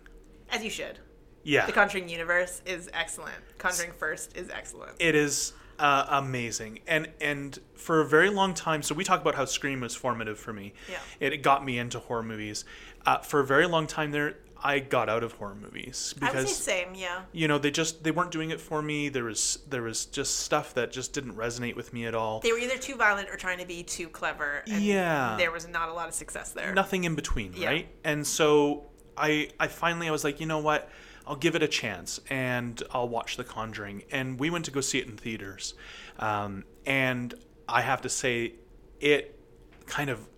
As 0.50 0.62
you 0.64 0.70
should. 0.70 0.98
Yeah, 1.42 1.66
The 1.66 1.72
Conjuring 1.72 2.08
universe 2.08 2.60
is 2.66 2.90
excellent. 2.92 3.36
Conjuring 3.58 3.92
First 3.92 4.36
is 4.36 4.50
excellent. 4.50 4.92
It 4.98 5.14
is 5.14 5.52
uh, 5.78 6.06
amazing, 6.08 6.80
and 6.86 7.08
and 7.20 7.58
for 7.74 8.00
a 8.00 8.06
very 8.06 8.30
long 8.30 8.54
time. 8.54 8.82
So 8.82 8.94
we 8.94 9.04
talk 9.04 9.20
about 9.20 9.34
how 9.34 9.44
Scream 9.44 9.80
was 9.80 9.94
formative 9.94 10.38
for 10.38 10.52
me. 10.52 10.72
Yeah. 10.90 10.98
It, 11.20 11.42
got 11.42 11.64
me 11.64 11.78
into 11.78 11.98
horror 12.00 12.22
movies. 12.22 12.64
Uh, 13.04 13.18
for 13.18 13.40
a 13.40 13.46
very 13.46 13.66
long 13.66 13.86
time 13.86 14.10
there, 14.10 14.36
I 14.62 14.78
got 14.78 15.08
out 15.08 15.22
of 15.22 15.32
horror 15.32 15.54
movies 15.54 16.14
I 16.20 16.26
would 16.26 16.32
say 16.32 16.40
because 16.42 16.56
same, 16.56 16.94
yeah. 16.94 17.22
you 17.32 17.46
know 17.46 17.58
they 17.58 17.70
just 17.70 18.02
they 18.04 18.10
weren't 18.10 18.30
doing 18.30 18.50
it 18.50 18.60
for 18.60 18.80
me. 18.82 19.08
There 19.08 19.24
was 19.24 19.58
there 19.68 19.82
was 19.82 20.06
just 20.06 20.40
stuff 20.40 20.74
that 20.74 20.92
just 20.92 21.12
didn't 21.12 21.34
resonate 21.36 21.76
with 21.76 21.92
me 21.92 22.06
at 22.06 22.14
all. 22.14 22.40
They 22.40 22.52
were 22.52 22.58
either 22.58 22.78
too 22.78 22.96
violent 22.96 23.28
or 23.30 23.36
trying 23.36 23.58
to 23.58 23.66
be 23.66 23.82
too 23.82 24.08
clever. 24.08 24.62
And 24.66 24.82
Yeah. 24.82 25.36
There 25.38 25.52
was 25.52 25.68
not 25.68 25.88
a 25.88 25.92
lot 25.92 26.08
of 26.08 26.14
success 26.14 26.52
there. 26.52 26.72
nothing 26.74 27.04
in 27.04 27.14
between, 27.14 27.52
Yeah. 27.54 27.68
right? 27.68 27.88
And 28.04 28.26
so 28.26 28.86
I 29.16 29.50
I 29.60 29.68
finally 29.68 30.08
I 30.08 30.10
was 30.10 30.24
like, 30.24 30.40
you 30.40 30.46
know 30.46 30.58
what? 30.58 30.90
I'll 31.26 31.36
give 31.36 31.56
it 31.56 31.62
a 31.62 31.68
chance 31.68 32.20
and 32.30 32.80
I'll 32.92 33.08
watch 33.08 33.36
The 33.36 33.44
Conjuring. 33.44 34.04
And 34.12 34.38
we 34.38 34.48
went 34.48 34.64
to 34.66 34.70
go 34.70 34.80
see 34.80 34.98
it 35.00 35.06
in 35.08 35.16
theaters, 35.16 35.74
um, 36.20 36.64
and 36.86 37.34
I 37.68 37.80
have 37.82 38.00
to 38.02 38.08
say, 38.08 38.54
it 39.00 39.38
kind 39.86 40.08
of 40.08 40.28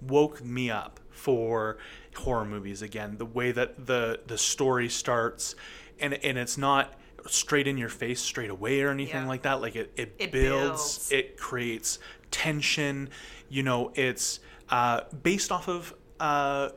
woke 0.00 0.42
me 0.44 0.70
up 0.70 1.00
for 1.10 1.78
horror 2.16 2.44
movies 2.44 2.82
again. 2.82 3.16
The 3.18 3.26
way 3.26 3.52
that 3.52 3.86
the 3.86 4.20
the 4.26 4.38
story 4.38 4.88
starts, 4.88 5.54
and 6.00 6.14
and 6.14 6.36
it's 6.38 6.58
not 6.58 6.94
straight 7.26 7.66
in 7.66 7.76
your 7.76 7.88
face 7.88 8.20
straight 8.20 8.50
away 8.50 8.80
or 8.82 8.90
anything 8.90 9.22
Yeah. 9.22 9.28
like 9.28 9.42
that. 9.42 9.60
Like 9.60 9.74
it, 9.76 9.92
it, 9.96 10.14
It 10.18 10.30
builds, 10.32 11.08
builds. 11.10 11.12
it 11.12 11.36
creates 11.36 11.98
tension. 12.30 13.10
You 13.48 13.62
know, 13.62 13.92
it's 13.94 14.40
uh, 14.70 15.00
based 15.22 15.50
off 15.52 15.68
of 15.68 15.94
uh, 16.20 16.70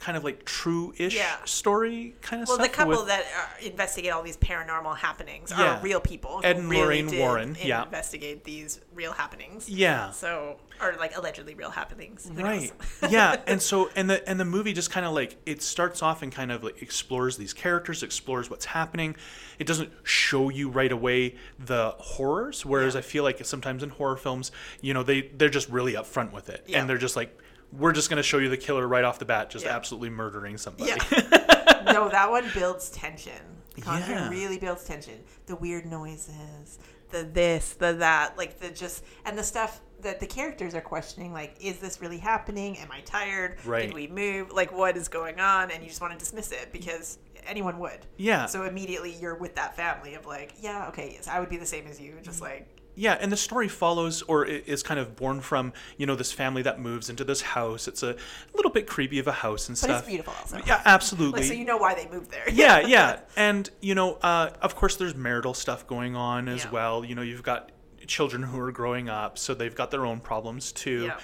kind 0.00 0.16
of 0.16 0.24
like 0.24 0.44
true-ish 0.46 1.14
Yeah. 1.14 1.36
story 1.44 2.14
kind 2.22 2.42
of 2.42 2.48
well, 2.48 2.56
stuff. 2.56 2.58
Well, 2.58 2.68
the 2.68 2.74
couple 2.74 2.96
with- 3.04 3.08
that 3.08 3.24
uh, 3.36 3.66
investigate 3.66 4.10
all 4.12 4.22
these 4.22 4.38
paranormal 4.38 4.96
happenings 4.96 5.52
Yeah. 5.56 5.76
are 5.78 5.82
real 5.82 6.00
people. 6.00 6.40
Ed 6.42 6.56
and 6.56 6.68
really 6.70 7.02
Lorraine 7.02 7.18
Warren, 7.18 7.56
yeah. 7.62 7.84
Investigate 7.84 8.42
these 8.44 8.80
real 8.94 9.12
happenings. 9.12 9.68
yeah. 9.68 10.10
So, 10.10 10.56
or 10.80 10.94
like 10.98 11.14
allegedly 11.16 11.54
real 11.54 11.68
happenings. 11.70 12.26
Who 12.34 12.42
right 12.42 12.72
yeah 13.10 13.36
and 13.46 13.60
so 13.60 13.90
and 13.94 14.08
the 14.08 14.26
and 14.28 14.40
the 14.40 14.46
movie 14.46 14.72
just 14.72 14.90
kind 14.90 15.04
of 15.04 15.12
like 15.12 15.36
it 15.44 15.60
starts 15.62 16.02
off 16.02 16.22
and 16.22 16.32
kind 16.32 16.50
of 16.50 16.64
like 16.64 16.80
explores 16.80 17.36
these 17.36 17.52
characters 17.52 18.02
explores 18.02 18.48
what's 18.48 18.64
happening 18.64 19.14
it 19.58 19.66
doesn't 19.66 19.90
show 20.04 20.48
you 20.48 20.70
right 20.70 20.90
away 20.92 21.34
the 21.58 21.90
horrors 21.98 22.64
whereas 22.64 22.96
i 22.96 23.02
feel 23.02 23.22
like 23.24 23.44
sometimes 23.44 23.82
in 23.82 23.90
horror 23.90 24.16
films 24.16 24.50
you 24.80 24.94
know 24.94 25.02
they 25.02 25.20
they're 25.36 25.50
just 25.50 25.68
really 25.68 25.92
upfront 25.92 26.32
with 26.32 26.48
it 26.48 26.64
Yeah. 26.66 26.80
and 26.80 26.88
they're 26.88 26.96
just 26.96 27.14
like 27.16 27.36
we're 27.72 27.92
just 27.92 28.10
going 28.10 28.16
to 28.16 28.22
show 28.22 28.38
you 28.38 28.48
the 28.48 28.56
killer 28.56 28.86
right 28.86 29.04
off 29.04 29.18
the 29.18 29.24
bat 29.24 29.50
just 29.50 29.64
Yeah. 29.64 29.76
absolutely 29.76 30.10
murdering 30.10 30.58
somebody 30.58 30.90
Yeah. 30.90 30.96
no, 31.92 32.08
that 32.08 32.28
one 32.30 32.50
builds 32.54 32.90
tension. 32.90 33.32
The 33.74 33.82
Conjuring 33.82 34.18
Yeah. 34.18 34.28
really 34.30 34.58
builds 34.58 34.84
tension. 34.84 35.20
The 35.46 35.56
weird 35.56 35.86
noises, 35.86 36.78
the 37.10 37.22
this, 37.22 37.74
the 37.74 37.92
that, 37.94 38.36
like 38.36 38.58
the 38.58 38.70
just, 38.70 39.04
and 39.24 39.38
the 39.38 39.44
stuff 39.44 39.80
that 40.02 40.18
the 40.20 40.26
characters 40.26 40.74
are 40.74 40.80
questioning 40.80 41.32
like 41.32 41.54
is 41.60 41.78
this 41.78 42.00
really 42.00 42.16
happening 42.16 42.78
am 42.78 42.88
i 42.90 43.00
tired 43.02 43.58
Right. 43.66 43.82
did 43.82 43.94
we 43.94 44.06
move 44.06 44.50
like 44.50 44.72
what 44.72 44.96
is 44.96 45.08
going 45.08 45.40
on 45.40 45.70
and 45.70 45.82
you 45.82 45.90
just 45.90 46.00
want 46.00 46.14
to 46.14 46.18
dismiss 46.18 46.52
it 46.52 46.72
because 46.72 47.18
anyone 47.46 47.78
would 47.80 48.06
Yeah. 48.16 48.46
so 48.46 48.64
immediately 48.64 49.12
you're 49.20 49.34
with 49.34 49.54
that 49.56 49.76
family 49.76 50.14
of 50.14 50.24
like 50.24 50.54
yeah 50.60 50.88
okay 50.88 51.12
yes 51.16 51.28
i 51.28 51.38
would 51.38 51.50
be 51.50 51.58
the 51.58 51.66
same 51.66 51.86
as 51.86 52.00
you 52.00 52.14
just 52.22 52.36
mm-hmm. 52.42 52.52
like 52.52 52.79
Yeah, 53.00 53.16
and 53.18 53.32
the 53.32 53.36
story 53.36 53.66
follows 53.68 54.20
or 54.20 54.44
is 54.44 54.82
kind 54.82 55.00
of 55.00 55.16
born 55.16 55.40
from, 55.40 55.72
you 55.96 56.04
know, 56.04 56.14
this 56.14 56.32
family 56.32 56.60
that 56.62 56.78
moves 56.78 57.08
into 57.08 57.24
this 57.24 57.40
house. 57.40 57.88
It's 57.88 58.02
a 58.02 58.14
little 58.54 58.70
bit 58.70 58.86
creepy 58.86 59.18
of 59.18 59.26
a 59.26 59.32
house 59.32 59.68
and 59.70 59.74
but 59.76 59.78
stuff. 59.84 59.98
it's 60.00 60.08
beautiful 60.08 60.34
also 60.38 60.60
Yeah, 60.66 60.82
absolutely. 60.84 61.40
like 61.40 61.48
so 61.48 61.54
you 61.54 61.64
know 61.64 61.78
why 61.78 61.94
they 61.94 62.06
moved 62.08 62.30
there 62.30 62.46
yeah, 62.50 62.80
yeah. 62.86 63.20
And, 63.36 63.70
you 63.80 63.94
know, 63.94 64.18
uh, 64.22 64.50
of 64.60 64.76
course, 64.76 64.96
there's 64.96 65.14
marital 65.14 65.54
stuff 65.54 65.86
going 65.86 66.14
on 66.14 66.46
as 66.46 66.64
Yeah. 66.64 66.70
well. 66.72 67.02
You 67.02 67.14
know, 67.14 67.22
you've 67.22 67.42
got 67.42 67.72
children 68.06 68.42
who 68.42 68.60
are 68.60 68.70
growing 68.72 69.08
up, 69.08 69.38
so 69.38 69.54
they've 69.54 69.74
got 69.74 69.90
their 69.90 70.04
own 70.04 70.20
problems 70.20 70.70
too. 70.70 71.04
Yeah. 71.06 71.18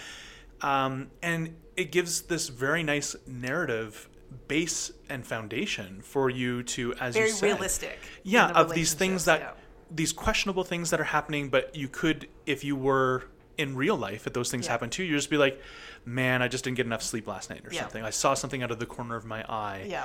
Um, 0.63 1.11
and 1.23 1.57
it 1.77 1.93
gives 1.93 2.23
this 2.23 2.49
very 2.49 2.85
nice 2.85 3.15
narrative 3.27 4.09
base 4.49 4.93
and 5.11 5.27
foundation 5.27 6.01
for 6.01 6.31
you 6.31 6.63
to, 6.63 6.95
as 6.95 7.15
very 7.15 7.27
you 7.29 7.33
said, 7.35 7.47
realistic 7.47 7.99
yeah, 8.23 8.49
of 8.49 8.73
these 8.73 8.95
things 8.95 9.27
that 9.27 9.41
relationships, 9.41 9.66
these 9.97 10.13
questionable 10.13 10.63
things 10.65 10.91
that 10.91 11.01
are 11.01 11.05
happening, 11.05 11.49
but 11.49 11.75
you 11.75 11.89
could, 11.89 12.29
if 12.45 12.63
you 12.65 12.77
were 12.77 13.25
in 13.59 13.75
real 13.75 13.97
life, 13.97 14.27
if 14.27 14.33
those 14.35 14.51
things 14.51 14.67
Yeah. 14.67 14.73
happen 14.73 14.91
too, 14.91 15.03
you 15.03 15.11
you 15.13 15.17
just 15.17 15.31
be 15.31 15.39
like, 15.39 15.61
man, 16.05 16.43
I 16.43 16.49
just 16.49 16.63
didn't 16.65 16.77
get 16.77 16.87
enough 16.87 17.03
sleep 17.03 17.27
last 17.27 17.49
night 17.51 17.63
or 17.67 17.73
Yeah. 17.73 17.81
something. 17.81 18.05
I 18.05 18.11
saw 18.11 18.35
something 18.35 18.63
out 18.63 18.71
of 18.71 18.79
the 18.79 18.87
corner 18.87 19.17
of 19.17 19.25
my 19.25 19.43
eye. 19.49 19.87
yeah. 19.89 20.05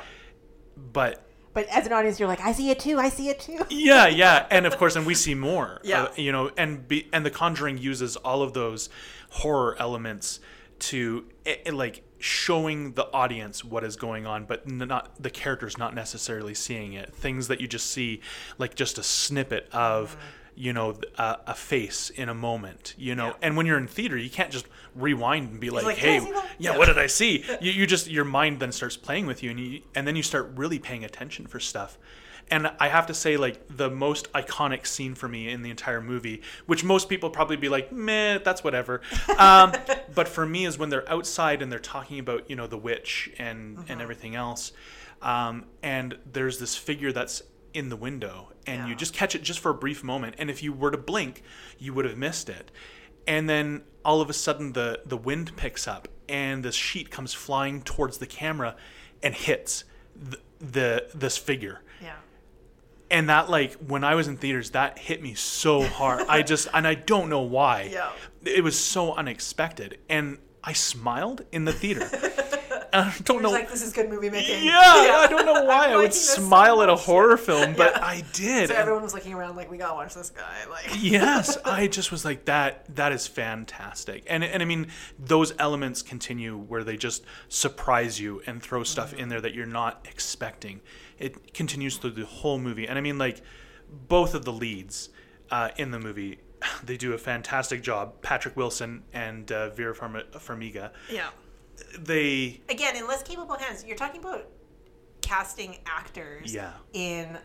But 0.93 1.23
but 1.53 1.67
as 1.67 1.85
an 1.85 1.91
audience 1.91 2.17
you're 2.17 2.29
like 2.29 2.39
i 2.39 2.53
see 2.53 2.69
it 2.69 2.79
too 2.79 2.97
i 2.97 3.09
see 3.09 3.27
it 3.27 3.37
too 3.41 3.59
yeah, 3.69 4.07
yeah, 4.07 4.45
and 4.49 4.65
of 4.65 4.77
course, 4.77 4.95
and 4.95 5.05
we 5.05 5.13
see 5.13 5.35
more. 5.35 5.81
Yeah. 5.83 6.03
uh, 6.03 6.11
you 6.15 6.31
know, 6.31 6.49
and 6.57 6.87
be, 6.87 7.09
and 7.11 7.25
The 7.25 7.29
Conjuring 7.31 7.77
uses 7.77 8.15
all 8.15 8.41
of 8.41 8.53
those 8.53 8.89
horror 9.31 9.75
elements 9.79 10.39
to 10.79 11.25
eh, 11.45 11.57
eh, 11.65 11.71
like 11.73 12.03
showing 12.21 12.93
the 12.93 13.11
audience 13.13 13.63
what 13.63 13.83
is 13.83 13.95
going 13.95 14.25
on, 14.25 14.45
but 14.45 14.69
not 14.69 15.21
the 15.21 15.29
characters 15.29 15.77
not 15.77 15.93
necessarily 15.95 16.53
seeing 16.53 16.93
it. 16.93 17.13
Things 17.13 17.47
that 17.47 17.59
you 17.59 17.67
just 17.67 17.87
see, 17.87 18.21
like 18.57 18.75
just 18.75 18.97
a 18.97 19.03
snippet 19.03 19.67
of. 19.71 20.11
Mm-hmm. 20.11 20.37
You 20.55 20.73
know, 20.73 20.95
a, 21.17 21.37
a 21.47 21.55
face 21.55 22.09
in 22.09 22.29
a 22.29 22.33
moment. 22.33 22.93
You 22.97 23.15
know, 23.15 23.27
Yeah. 23.27 23.33
and 23.41 23.57
when 23.57 23.65
you're 23.65 23.77
in 23.77 23.87
theater, 23.87 24.17
you 24.17 24.29
can't 24.29 24.51
just 24.51 24.65
rewind 24.95 25.49
and 25.51 25.59
be 25.59 25.69
like, 25.69 25.85
like, 25.85 25.97
"Hey, 25.97 26.19
yeah, 26.19 26.41
Yeah. 26.59 26.77
what 26.77 26.87
did 26.87 26.97
I 26.99 27.07
see?" 27.07 27.43
You, 27.61 27.71
you 27.71 27.87
just 27.87 28.09
your 28.09 28.25
mind 28.25 28.59
then 28.59 28.71
starts 28.71 28.97
playing 28.97 29.25
with 29.27 29.41
you, 29.43 29.51
and 29.51 29.59
you 29.59 29.81
and 29.95 30.05
then 30.07 30.15
you 30.15 30.23
start 30.23 30.51
really 30.55 30.77
paying 30.79 31.03
attention 31.05 31.47
for 31.47 31.59
stuff. 31.59 31.97
And 32.49 32.69
I 32.81 32.89
have 32.89 33.07
to 33.07 33.13
say, 33.13 33.37
like 33.37 33.61
the 33.69 33.89
most 33.89 34.29
iconic 34.33 34.85
scene 34.85 35.15
for 35.15 35.29
me 35.29 35.47
in 35.49 35.61
the 35.61 35.69
entire 35.69 36.01
movie, 36.01 36.41
which 36.65 36.83
most 36.83 37.07
people 37.07 37.29
probably 37.29 37.55
be 37.55 37.69
like, 37.69 37.93
"Meh, 37.93 38.39
that's 38.39 38.61
whatever," 38.61 38.99
um, 39.37 39.71
but 40.13 40.27
for 40.27 40.45
me 40.45 40.65
is 40.65 40.77
when 40.77 40.89
they're 40.89 41.09
outside 41.09 41.61
and 41.61 41.71
they're 41.71 41.79
talking 41.79 42.19
about 42.19 42.49
you 42.49 42.57
know 42.57 42.67
the 42.67 42.77
witch 42.77 43.31
and 43.39 43.77
Mm-hmm. 43.77 43.91
and 43.91 44.01
everything 44.01 44.35
else, 44.35 44.73
um, 45.21 45.63
and 45.81 46.17
there's 46.33 46.59
this 46.59 46.75
figure 46.75 47.13
that's 47.13 47.41
in 47.73 47.89
the 47.89 47.95
window, 47.95 48.51
and 48.67 48.87
you 48.89 48.95
just 48.95 49.13
catch 49.13 49.35
it 49.35 49.43
just 49.43 49.59
for 49.59 49.71
a 49.71 49.73
brief 49.73 50.03
moment, 50.03 50.35
and 50.37 50.49
if 50.49 50.61
you 50.63 50.73
were 50.73 50.91
to 50.91 50.97
blink, 50.97 51.43
you 51.77 51.93
would 51.93 52.05
have 52.05 52.17
missed 52.17 52.49
it. 52.49 52.71
And 53.27 53.49
then 53.49 53.83
all 54.03 54.21
of 54.21 54.29
a 54.29 54.33
sudden, 54.33 54.73
the 54.73 55.01
the 55.05 55.17
wind 55.17 55.55
picks 55.55 55.87
up, 55.87 56.07
and 56.27 56.63
this 56.63 56.75
sheet 56.75 57.09
comes 57.11 57.33
flying 57.33 57.81
towards 57.81 58.17
the 58.17 58.27
camera, 58.27 58.75
and 59.23 59.33
hits 59.35 59.83
the, 60.15 60.39
the 60.59 61.07
this 61.13 61.37
figure. 61.37 61.81
Yeah. 62.01 62.15
And 63.09 63.29
that 63.29 63.49
like 63.49 63.73
when 63.73 64.03
i 64.03 64.15
was 64.15 64.27
in 64.27 64.37
theaters 64.37 64.71
that 64.71 64.97
hit 64.97 65.21
me 65.21 65.33
so 65.33 65.83
hard. 65.83 66.25
I 66.27 66.41
just 66.53 66.67
and 66.73 66.87
i 66.87 66.95
don't 66.95 67.29
know 67.29 67.41
why. 67.41 67.89
Yeah. 67.91 68.11
it 68.45 68.63
was 68.63 68.77
so 68.77 69.13
unexpected. 69.13 69.99
And 70.09 70.37
i 70.63 70.73
smiled 70.73 71.43
in 71.51 71.65
the 71.65 71.73
theater 71.73 72.07
i 73.09 73.15
don't 73.23 73.41
know 73.41 73.51
like 73.51 73.69
this 73.69 73.81
is 73.81 73.93
good 73.93 74.09
movie 74.09 74.29
making. 74.29 74.63
Yeah, 74.63 74.73
i 74.75 75.27
don't 75.29 75.45
know 75.45 75.63
why. 75.65 75.87
I'm 75.91 75.97
would 75.99 76.11
this 76.11 76.29
so 76.35 76.41
smile 76.41 76.81
at 76.81 76.89
a 76.89 76.95
horror 76.95 77.37
film 77.37 77.73
but 77.77 77.93
Yeah. 77.95 78.05
i 78.05 78.23
did. 78.33 78.69
So 78.69 78.75
everyone 78.75 79.01
was 79.03 79.13
looking 79.13 79.33
around 79.33 79.55
like 79.55 79.71
we 79.71 79.77
gotta 79.77 79.93
watch 79.95 80.13
this 80.13 80.29
guy 80.29 80.65
like. 80.69 80.87
Yes 81.01 81.57
i 81.65 81.87
just 81.87 82.11
was 82.11 82.25
like 82.25 82.45
that 82.45 82.85
that 82.95 83.11
is 83.11 83.27
fantastic. 83.27 84.23
And 84.27 84.43
and 84.43 84.61
i 84.61 84.65
mean 84.65 84.87
those 85.17 85.53
elements 85.59 86.01
continue 86.01 86.57
where 86.57 86.83
they 86.83 86.97
just 86.97 87.23
surprise 87.49 88.19
you 88.19 88.41
and 88.45 88.61
throw 88.61 88.83
stuff 88.83 89.13
in 89.13 89.29
there 89.29 89.41
that 89.41 89.53
you're 89.53 89.65
not 89.65 90.05
expecting. 90.09 90.81
It 91.19 91.53
continues 91.53 91.97
through 91.97 92.11
the 92.11 92.25
whole 92.25 92.57
movie. 92.59 92.87
And 92.87 92.97
i 92.97 93.01
mean 93.01 93.17
like 93.17 93.41
both 94.07 94.33
of 94.35 94.45
the 94.45 94.53
leads 94.53 95.09
uh, 95.49 95.69
in 95.77 95.91
the 95.91 95.99
movie 95.99 96.39
they 96.83 96.97
do 96.97 97.13
a 97.13 97.17
fantastic 97.17 97.81
job. 97.81 98.21
Patrick 98.21 98.55
wilson 98.57 99.03
and 99.13 99.51
uh, 99.51 99.69
vera 99.71 99.93
Farm- 99.95 100.21
farmiga. 100.33 100.91
Yeah 101.11 101.29
they 101.99 102.61
again 102.69 102.95
in 102.95 103.07
less 103.07 103.23
capable 103.23 103.55
hands 103.55 103.83
you're 103.85 103.95
talking 103.97 104.19
about 104.21 104.47
casting 105.21 105.77
actors 105.85 106.53
Yeah. 106.53 106.71
in 106.93 107.37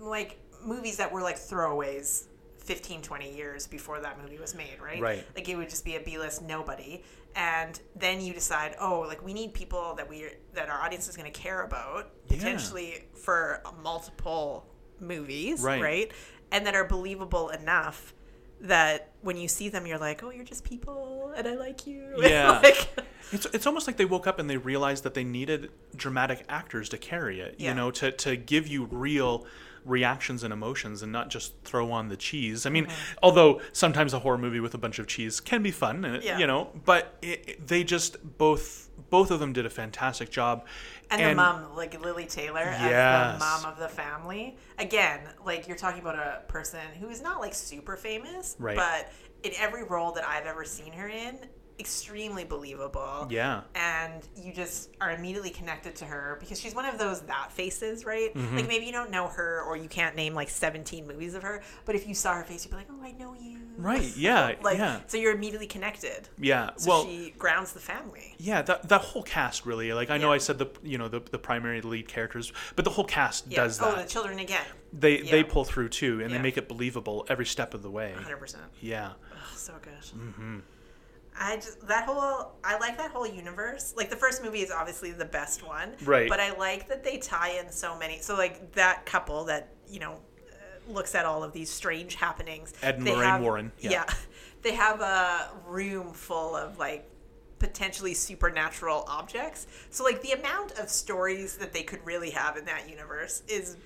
like 0.00 0.38
movies 0.64 0.96
that 0.96 1.12
were 1.12 1.22
like 1.22 1.36
throwaways 1.36 2.24
15 2.58 3.02
20 3.02 3.34
years 3.34 3.66
before 3.66 4.00
that 4.00 4.20
movie 4.22 4.38
was 4.38 4.54
made 4.54 4.80
right 4.82 5.00
Right. 5.00 5.24
like 5.36 5.48
it 5.48 5.56
would 5.56 5.68
just 5.68 5.84
be 5.84 5.96
a 5.96 6.00
b-list 6.00 6.42
nobody 6.42 7.02
and 7.36 7.78
then 7.94 8.20
you 8.20 8.32
decide 8.32 8.74
oh 8.80 9.00
like 9.00 9.22
we 9.24 9.32
need 9.34 9.52
people 9.54 9.94
that 9.96 10.08
we 10.08 10.26
that 10.54 10.68
our 10.70 10.80
audience 10.80 11.08
is 11.08 11.16
going 11.16 11.30
to 11.30 11.38
care 11.38 11.62
about 11.62 12.10
Yeah. 12.28 12.36
potentially 12.36 13.04
for 13.14 13.62
multiple 13.82 14.66
movies 15.00 15.60
Right. 15.60 15.82
right 15.82 16.12
and 16.50 16.66
that 16.66 16.74
are 16.74 16.84
believable 16.84 17.50
enough 17.50 18.14
that 18.64 19.10
when 19.22 19.36
you 19.36 19.46
see 19.48 19.68
them 19.68 19.86
you're 19.86 19.98
like 19.98 20.22
oh 20.22 20.30
you're 20.30 20.44
just 20.44 20.64
people 20.64 21.32
and 21.36 21.46
i 21.46 21.54
like 21.54 21.86
you 21.86 22.14
Yeah. 22.18 22.60
like, 22.62 22.88
It's 23.32 23.46
it's 23.46 23.66
almost 23.66 23.86
like 23.86 23.96
they 23.96 24.04
woke 24.04 24.26
up 24.26 24.38
and 24.38 24.48
they 24.48 24.56
realized 24.56 25.04
that 25.04 25.14
they 25.14 25.24
needed 25.24 25.70
dramatic 25.96 26.44
actors 26.48 26.88
to 26.90 26.98
carry 26.98 27.40
it, 27.40 27.56
Yeah. 27.58 27.70
you 27.70 27.74
know, 27.74 27.90
to 27.92 28.10
to 28.12 28.36
give 28.36 28.66
you 28.68 28.84
real 28.90 29.46
reactions 29.84 30.42
and 30.44 30.52
emotions 30.52 31.02
and 31.02 31.12
not 31.12 31.28
just 31.28 31.52
throw 31.62 31.90
on 31.92 32.08
the 32.08 32.16
cheese. 32.16 32.64
I 32.64 32.70
mean, 32.70 32.86
Mm-hmm. 32.86 33.18
although 33.22 33.60
sometimes 33.72 34.14
a 34.14 34.18
horror 34.20 34.38
movie 34.38 34.60
with 34.60 34.72
a 34.74 34.78
bunch 34.78 34.98
of 34.98 35.06
cheese 35.06 35.40
can 35.40 35.62
be 35.62 35.70
fun, 35.70 36.04
and 36.06 36.16
it- 36.16 36.24
Yeah. 36.24 36.38
you 36.38 36.46
know, 36.46 36.70
but 36.86 37.16
it, 37.22 37.44
it- 37.48 37.66
they 37.66 37.84
just 37.84 38.16
both 38.38 38.88
both 39.10 39.30
of 39.30 39.40
them 39.40 39.52
did 39.52 39.66
a 39.66 39.70
fantastic 39.70 40.30
job. 40.30 40.64
And, 41.10 41.20
the 41.22 41.34
mom, 41.34 41.76
like 41.76 42.02
Lili 42.04 42.26
Taylor, 42.26 42.60
as 42.60 43.34
the 43.34 43.38
mom 43.38 43.64
of 43.72 43.78
the 43.78 43.88
family. 43.88 44.56
Again, 44.78 45.20
like 45.44 45.68
you're 45.68 45.76
talking 45.76 46.00
about 46.00 46.16
a 46.16 46.42
person 46.48 46.80
who 47.00 47.08
is 47.08 47.22
not 47.22 47.40
like 47.40 47.54
super 47.54 47.96
famous, 47.96 48.56
Right. 48.58 48.76
but 48.76 49.12
in 49.42 49.52
every 49.58 49.84
role 49.84 50.12
that 50.12 50.24
I've 50.26 50.46
ever 50.46 50.64
seen 50.64 50.92
her 50.94 51.06
in, 51.08 51.38
extremely 51.80 52.44
believable. 52.44 53.26
Yeah. 53.30 53.62
And 53.74 54.22
you 54.36 54.52
just 54.52 54.90
are 55.00 55.10
immediately 55.10 55.50
connected 55.50 55.96
to 55.96 56.04
her 56.04 56.36
because 56.40 56.60
she's 56.60 56.74
one 56.74 56.84
of 56.86 56.98
those 56.98 57.22
that 57.22 57.50
faces, 57.52 58.04
right? 58.04 58.32
Mm-hmm. 58.34 58.56
Like 58.56 58.68
maybe 58.68 58.86
you 58.86 58.92
don't 58.92 59.10
know 59.10 59.26
her 59.28 59.62
or 59.62 59.76
you 59.76 59.88
can't 59.88 60.14
name 60.14 60.34
like 60.34 60.48
17 60.50 61.06
movies 61.06 61.34
of 61.34 61.42
her, 61.42 61.62
but 61.84 61.94
if 61.94 62.06
you 62.06 62.14
saw 62.14 62.34
her 62.34 62.44
face, 62.44 62.64
you'd 62.64 62.70
be 62.70 62.76
like, 62.76 62.86
oh, 62.90 63.02
I 63.02 63.12
know 63.12 63.34
you. 63.34 63.58
Right, 63.76 64.12
yeah, 64.16 64.52
like, 64.62 64.78
yeah. 64.78 65.00
So 65.08 65.16
you're 65.16 65.34
immediately 65.34 65.66
connected. 65.66 66.28
Yeah. 66.38 66.70
So 66.76 66.88
well, 66.90 67.04
she 67.06 67.34
grounds 67.38 67.72
the 67.72 67.80
family. 67.80 68.36
yeah, 68.38 68.62
that 68.62 68.88
that 68.88 69.00
whole 69.00 69.24
cast 69.24 69.66
really. 69.66 69.92
Like 69.92 70.10
I 70.10 70.18
know 70.18 70.28
Yeah. 70.28 70.34
I 70.34 70.38
said 70.38 70.58
the 70.58 70.68
you 70.82 70.96
know 70.96 71.08
the 71.08 71.20
the 71.28 71.38
primary 71.40 71.80
lead 71.80 72.06
characters, 72.06 72.52
but 72.76 72.84
the 72.84 72.92
whole 72.92 73.04
cast 73.04 73.46
Yeah. 73.48 73.64
does 73.64 73.80
Oh, 73.82 73.86
that. 73.96 74.04
the 74.06 74.08
children 74.08 74.38
again. 74.38 74.64
they 74.92 75.22
they 75.22 75.42
pull 75.42 75.64
through 75.64 75.88
too, 75.88 76.20
and 76.20 76.30
Yeah. 76.30 76.36
they 76.36 76.42
make 76.42 76.56
it 76.56 76.68
believable 76.68 77.26
every 77.28 77.46
step 77.46 77.74
of 77.74 77.82
the 77.82 77.90
way. 77.90 78.14
100%. 78.16 78.56
Yeah. 78.80 79.12
Oh, 79.32 79.56
so 79.56 79.72
good. 79.82 79.92
Mm-hmm. 80.20 80.58
I 81.38 81.56
just 81.56 81.86
that 81.88 82.04
whole 82.04 82.52
I 82.62 82.78
like 82.78 82.96
that 82.98 83.10
whole 83.10 83.26
universe. 83.26 83.92
Like 83.96 84.10
the 84.10 84.16
first 84.16 84.42
movie 84.42 84.60
is 84.60 84.70
obviously 84.70 85.10
the 85.12 85.24
best 85.24 85.66
one, 85.66 85.92
Right. 86.04 86.28
But 86.28 86.40
I 86.40 86.56
like 86.56 86.88
that 86.88 87.02
they 87.02 87.18
tie 87.18 87.58
in 87.58 87.70
so 87.70 87.98
many. 87.98 88.18
So 88.20 88.36
like 88.36 88.72
that 88.72 89.04
couple 89.06 89.44
that 89.44 89.70
you 89.88 90.00
know 90.00 90.12
uh, 90.12 90.92
looks 90.92 91.14
at 91.14 91.24
all 91.26 91.42
of 91.42 91.52
these 91.52 91.70
strange 91.70 92.14
happenings. 92.14 92.72
Ed 92.82 92.96
and 92.96 93.04
Lorraine 93.04 93.20
have- 93.22 93.42
Warren, 93.42 93.72
yeah. 93.80 94.04
they 94.62 94.72
have 94.72 95.00
a 95.00 95.50
room 95.66 96.12
full 96.12 96.54
of 96.56 96.78
like 96.78 97.08
potentially 97.58 98.14
supernatural 98.14 99.04
objects. 99.08 99.66
So 99.90 100.04
like 100.04 100.22
the 100.22 100.32
amount 100.32 100.72
of 100.78 100.88
stories 100.88 101.56
that 101.56 101.72
they 101.72 101.82
could 101.82 102.04
really 102.04 102.30
have 102.30 102.56
in 102.56 102.64
that 102.66 102.88
universe 102.88 103.42
is 103.48 103.76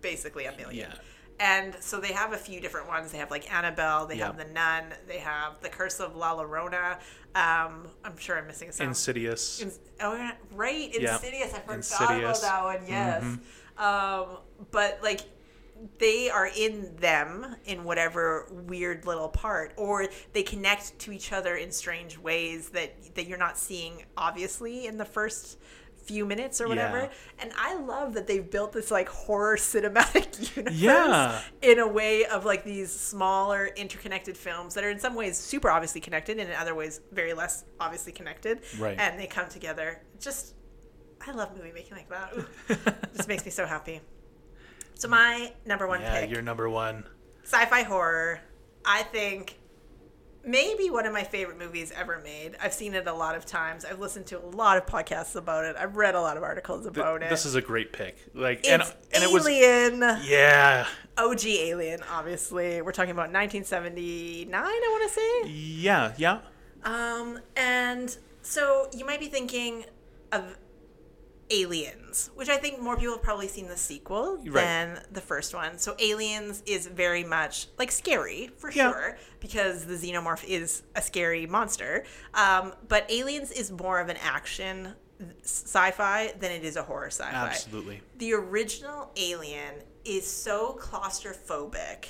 basically 0.00 0.46
a 0.46 0.56
million. 0.56 0.88
Yeah. 0.90 0.94
And 1.38 1.76
so 1.80 2.00
they 2.00 2.12
have 2.12 2.32
a 2.32 2.36
few 2.38 2.60
different 2.60 2.88
ones. 2.88 3.12
They 3.12 3.18
have 3.18 3.30
like 3.30 3.52
Annabelle, 3.52 4.06
they 4.06 4.16
Yeah. 4.16 4.26
have 4.28 4.38
the 4.38 4.46
Nun, 4.46 4.84
they 5.06 5.18
have 5.18 5.60
the 5.60 5.68
Curse 5.68 6.00
of 6.00 6.16
La 6.16 6.34
Llorona. 6.36 6.94
Um, 7.34 7.88
I'm 8.04 8.16
sure 8.16 8.38
I'm 8.38 8.46
missing 8.46 8.70
a 8.70 8.72
some. 8.72 8.88
Insidious. 8.88 9.60
Ins- 9.60 9.78
oh, 10.00 10.30
right, 10.52 10.90
Yeah. 10.98 11.14
Insidious. 11.16 11.52
I 11.52 11.58
forgot 11.60 11.74
Insidious. 11.76 12.08
Mm-hmm. 12.08 12.20
about 12.20 12.40
that 12.40 12.64
one. 12.80 12.88
Yes. 12.88 13.22
Um, 13.76 14.38
but 14.70 14.98
like 15.02 15.20
they 15.98 16.30
are 16.30 16.46
in 16.56 16.96
them 16.96 17.54
in 17.66 17.84
whatever 17.84 18.46
weird 18.50 19.04
little 19.04 19.28
part, 19.28 19.74
or 19.76 20.06
they 20.32 20.42
connect 20.42 20.98
to 21.00 21.12
each 21.12 21.32
other 21.32 21.56
in 21.56 21.70
strange 21.70 22.16
ways 22.16 22.70
that 22.70 23.14
that 23.14 23.26
you're 23.26 23.36
not 23.36 23.58
seeing 23.58 24.06
obviously 24.16 24.86
in 24.86 24.96
the 24.96 25.04
first 25.04 25.58
few 26.06 26.24
minutes 26.24 26.60
or 26.60 26.68
whatever. 26.68 26.98
Yeah. 27.00 27.08
And 27.40 27.52
I 27.58 27.74
love 27.74 28.14
that 28.14 28.26
they've 28.26 28.48
built 28.48 28.72
this 28.72 28.90
like 28.90 29.08
horror 29.08 29.56
cinematic 29.72 30.56
universe 30.56 30.74
Yeah. 30.76 31.40
in 31.62 31.78
a 31.78 31.86
way 31.88 32.24
of 32.26 32.44
like 32.44 32.64
these 32.64 32.90
smaller 32.92 33.66
interconnected 33.76 34.36
films 34.36 34.74
that 34.74 34.84
are 34.84 34.90
in 34.90 34.98
some 35.00 35.14
ways 35.14 35.36
super 35.36 35.70
obviously 35.70 36.00
connected 36.00 36.38
and 36.38 36.48
in 36.48 36.54
other 36.56 36.74
ways 36.74 37.00
very 37.12 37.32
less 37.34 37.64
obviously 37.80 38.12
connected. 38.12 38.60
Right. 38.78 38.96
And 38.98 39.18
they 39.18 39.26
come 39.26 39.48
together. 39.48 40.00
Just 40.20 40.54
I 41.26 41.32
love 41.32 41.56
movie 41.56 41.72
making 41.72 41.96
like 41.96 42.08
that. 42.10 42.34
Just 43.16 43.28
makes 43.28 43.44
me 43.44 43.50
so 43.50 43.66
happy. 43.66 44.00
So 44.94 45.08
my 45.08 45.52
number 45.64 45.86
one 45.88 46.00
Yeah, 46.00 46.20
pick 46.20 46.30
you're 46.30 46.42
number 46.42 46.70
one. 46.70 47.04
sci-fi 47.44 47.82
horror 47.82 48.40
i 48.88 49.02
think 49.02 49.58
maybe 50.46 50.88
one 50.88 51.04
of 51.04 51.12
my 51.12 51.24
favorite 51.24 51.58
movies 51.58 51.92
ever 51.94 52.20
made. 52.22 52.56
I've 52.62 52.72
seen 52.72 52.94
it 52.94 53.06
a 53.06 53.12
lot 53.12 53.34
of 53.34 53.44
times. 53.44 53.84
I've 53.84 53.98
listened 53.98 54.26
to 54.26 54.38
a 54.38 54.46
lot 54.46 54.78
of 54.78 54.86
podcasts 54.86 55.34
about 55.34 55.64
it. 55.64 55.76
I've 55.76 55.96
read 55.96 56.14
a 56.14 56.20
lot 56.20 56.36
of 56.36 56.42
articles 56.42 56.86
about 56.86 57.22
it. 57.22 57.28
This 57.28 57.44
is 57.44 57.56
a 57.56 57.60
great 57.60 57.92
pick. 57.92 58.16
Like 58.32 58.60
it's 58.60 58.68
and 58.68 58.82
and 59.12 59.24
it 59.24 59.30
was 59.30 59.46
alien. 59.46 60.00
Yeah. 60.24 60.86
og 61.18 61.44
alien 61.44 62.02
obviously. 62.10 62.80
We're 62.80 62.92
talking 62.92 63.10
about 63.10 63.32
1979 63.32 64.54
i 64.54 64.88
want 64.90 65.12
to 65.12 65.14
say? 65.14 65.50
Yeah, 65.50 66.12
yeah. 66.16 66.38
um, 66.84 67.40
and 67.56 68.16
so 68.42 68.88
you 68.96 69.04
might 69.04 69.20
be 69.20 69.26
thinking 69.26 69.84
of 70.32 70.56
Aliens, 71.50 72.30
which 72.34 72.48
I 72.48 72.56
think 72.56 72.80
more 72.80 72.96
people 72.96 73.14
have 73.14 73.22
probably 73.22 73.48
seen 73.48 73.68
the 73.68 73.76
sequel 73.76 74.36
Right. 74.38 74.52
than 74.54 75.02
the 75.12 75.20
first 75.20 75.54
one. 75.54 75.78
So 75.78 75.94
Aliens 75.98 76.62
is 76.66 76.86
very 76.86 77.24
much 77.24 77.68
like 77.78 77.90
scary 77.92 78.50
for 78.58 78.70
Yeah. 78.70 78.90
sure 78.90 79.18
because 79.40 79.86
the 79.86 79.94
xenomorph 79.94 80.44
is 80.44 80.82
a 80.94 81.02
scary 81.02 81.46
monster. 81.46 82.04
Um, 82.34 82.74
but 82.88 83.10
Aliens 83.10 83.50
is 83.52 83.70
more 83.70 84.00
of 84.00 84.08
an 84.08 84.16
action 84.18 84.94
sci-fi 85.42 86.34
than 86.38 86.50
it 86.52 86.64
is 86.64 86.76
a 86.76 86.82
horror 86.82 87.06
sci-fi. 87.10 87.30
Absolutely. 87.48 88.02
The 88.16 88.32
original 88.34 89.10
Alien 89.16 89.82
is 90.04 90.26
so 90.30 90.78
claustrophobic 90.80 92.06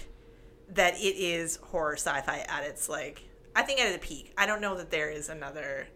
that 0.68 0.94
it 0.94 1.16
is 1.16 1.56
horror 1.56 1.94
sci-fi 1.96 2.38
at 2.48 2.64
its 2.64 2.88
like 2.88 3.22
I 3.54 3.62
think 3.62 3.80
at 3.80 3.92
the 3.92 3.98
peak. 3.98 4.32
I 4.36 4.44
don't 4.46 4.60
know 4.60 4.76
that 4.76 4.90
there 4.90 5.08
is 5.10 5.28
another 5.28 5.86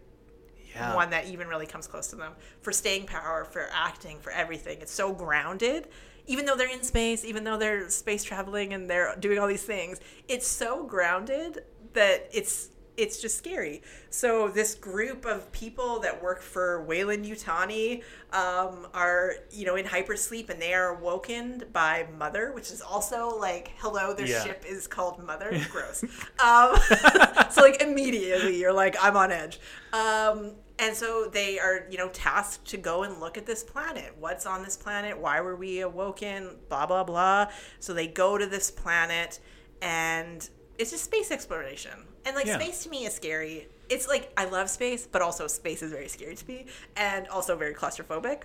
Yeah. 0.75 0.95
one 0.95 1.09
that 1.11 1.27
even 1.27 1.47
really 1.47 1.65
comes 1.65 1.87
close 1.87 2.07
to 2.07 2.15
them 2.15 2.33
for 2.61 2.71
staying 2.71 3.05
power, 3.05 3.45
for 3.45 3.69
acting, 3.73 4.19
for 4.19 4.31
everything. 4.31 4.77
It's 4.81 4.91
so 4.93 5.13
grounded. 5.13 5.87
Even 6.27 6.45
though 6.45 6.55
they're 6.55 6.71
in 6.71 6.83
space, 6.83 7.25
even 7.25 7.43
though 7.43 7.57
they're 7.57 7.89
space 7.89 8.23
traveling 8.23 8.73
and 8.73 8.89
they're 8.89 9.15
doing 9.19 9.39
all 9.39 9.47
these 9.47 9.63
things, 9.63 9.99
it's 10.27 10.47
so 10.47 10.83
grounded 10.85 11.63
that 11.93 12.29
it's 12.31 12.69
it's 12.97 13.19
just 13.21 13.37
scary. 13.37 13.81
So 14.11 14.49
this 14.49 14.75
group 14.75 15.25
of 15.25 15.49
people 15.53 15.99
that 16.01 16.21
work 16.21 16.41
for 16.41 16.83
Weyland 16.83 17.25
Yutani 17.25 18.03
um, 18.33 18.85
are 18.93 19.33
you 19.49 19.65
know 19.65 19.75
in 19.75 19.85
hypersleep 19.85 20.49
and 20.49 20.61
they 20.61 20.73
are 20.73 20.95
awoken 20.97 21.63
by 21.73 22.05
Mother, 22.17 22.51
which 22.53 22.69
is 22.69 22.81
also 22.81 23.35
like 23.39 23.71
hello, 23.77 24.13
their 24.13 24.27
Yeah. 24.27 24.43
ship 24.43 24.63
is 24.67 24.87
called 24.87 25.23
Mother. 25.25 25.49
Gross. 25.71 26.03
um, 26.45 26.75
so 27.49 27.61
like 27.61 27.81
immediately 27.81 28.57
you're 28.59 28.73
like 28.73 28.95
I'm 29.01 29.15
on 29.17 29.31
edge. 29.31 29.59
Um, 29.93 30.51
and 30.79 30.95
so 30.95 31.27
they 31.31 31.59
are 31.59 31.85
you 31.89 31.97
know 31.97 32.09
tasked 32.09 32.65
to 32.69 32.77
go 32.77 33.03
and 33.03 33.19
look 33.19 33.37
at 33.37 33.45
this 33.45 33.63
planet. 33.63 34.15
What's 34.19 34.45
on 34.45 34.63
this 34.63 34.75
planet? 34.77 35.17
Why 35.19 35.41
were 35.41 35.55
we 35.55 35.81
awoken? 35.81 36.57
Blah 36.69 36.85
blah 36.87 37.03
blah. 37.03 37.47
So 37.79 37.93
they 37.93 38.07
go 38.07 38.37
to 38.37 38.45
this 38.45 38.71
planet 38.71 39.39
and 39.81 40.47
it's 40.77 40.91
just 40.91 41.03
space 41.03 41.31
exploration. 41.31 42.07
And 42.25 42.35
like 42.35 42.45
Yeah. 42.45 42.57
space 42.59 42.83
to 42.83 42.89
me 42.89 43.05
is 43.05 43.13
scary. 43.13 43.67
It's 43.89 44.07
like 44.07 44.31
I 44.37 44.45
love 44.45 44.69
space, 44.69 45.05
but 45.05 45.21
also 45.21 45.47
space 45.47 45.81
is 45.81 45.91
very 45.91 46.07
scary 46.07 46.35
to 46.35 46.47
me 46.47 46.65
and 46.95 47.27
also 47.27 47.55
very 47.57 47.73
claustrophobic. 47.73 48.43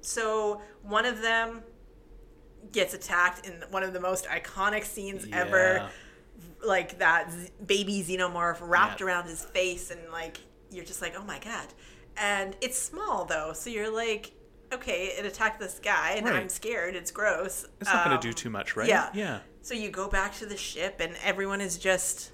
So 0.00 0.60
one 0.82 1.04
of 1.06 1.20
them 1.22 1.62
gets 2.72 2.94
attacked 2.94 3.46
in 3.46 3.62
one 3.70 3.82
of 3.82 3.92
the 3.92 4.00
most 4.00 4.26
iconic 4.26 4.84
scenes 4.84 5.26
ever 5.32 5.90
like 6.64 6.98
that 6.98 7.30
z- 7.30 7.50
baby 7.64 8.02
xenomorph 8.06 8.58
wrapped 8.60 9.00
Yeah. 9.00 9.06
around 9.06 9.28
his 9.28 9.44
face 9.44 9.90
and 9.90 10.00
like 10.10 10.38
you're 10.70 10.84
just 10.84 11.02
like 11.02 11.14
oh 11.18 11.24
my 11.24 11.38
god. 11.38 11.66
And 12.16 12.56
it's 12.60 12.78
small 12.78 13.24
though 13.24 13.52
so 13.52 13.70
you're 13.70 13.92
like 13.94 14.32
okay 14.72 15.12
it 15.18 15.24
attacked 15.26 15.60
this 15.60 15.78
guy 15.82 16.12
and 16.16 16.26
Right. 16.26 16.36
i'm 16.36 16.48
scared. 16.48 16.94
It's 16.96 17.10
gross. 17.10 17.66
It's 17.80 17.90
not 17.92 18.04
going 18.04 18.16
Um, 18.16 18.20
to 18.22 18.28
do 18.28 18.32
too 18.32 18.50
much, 18.50 18.76
right? 18.76 18.88
yeah. 18.88 19.10
Yeah. 19.14 19.40
so 19.62 19.74
you 19.74 19.88
go 19.90 20.08
back 20.08 20.34
to 20.36 20.46
the 20.46 20.56
ship 20.56 20.96
and 21.00 21.14
everyone 21.24 21.60
is 21.60 21.78
just 21.78 22.30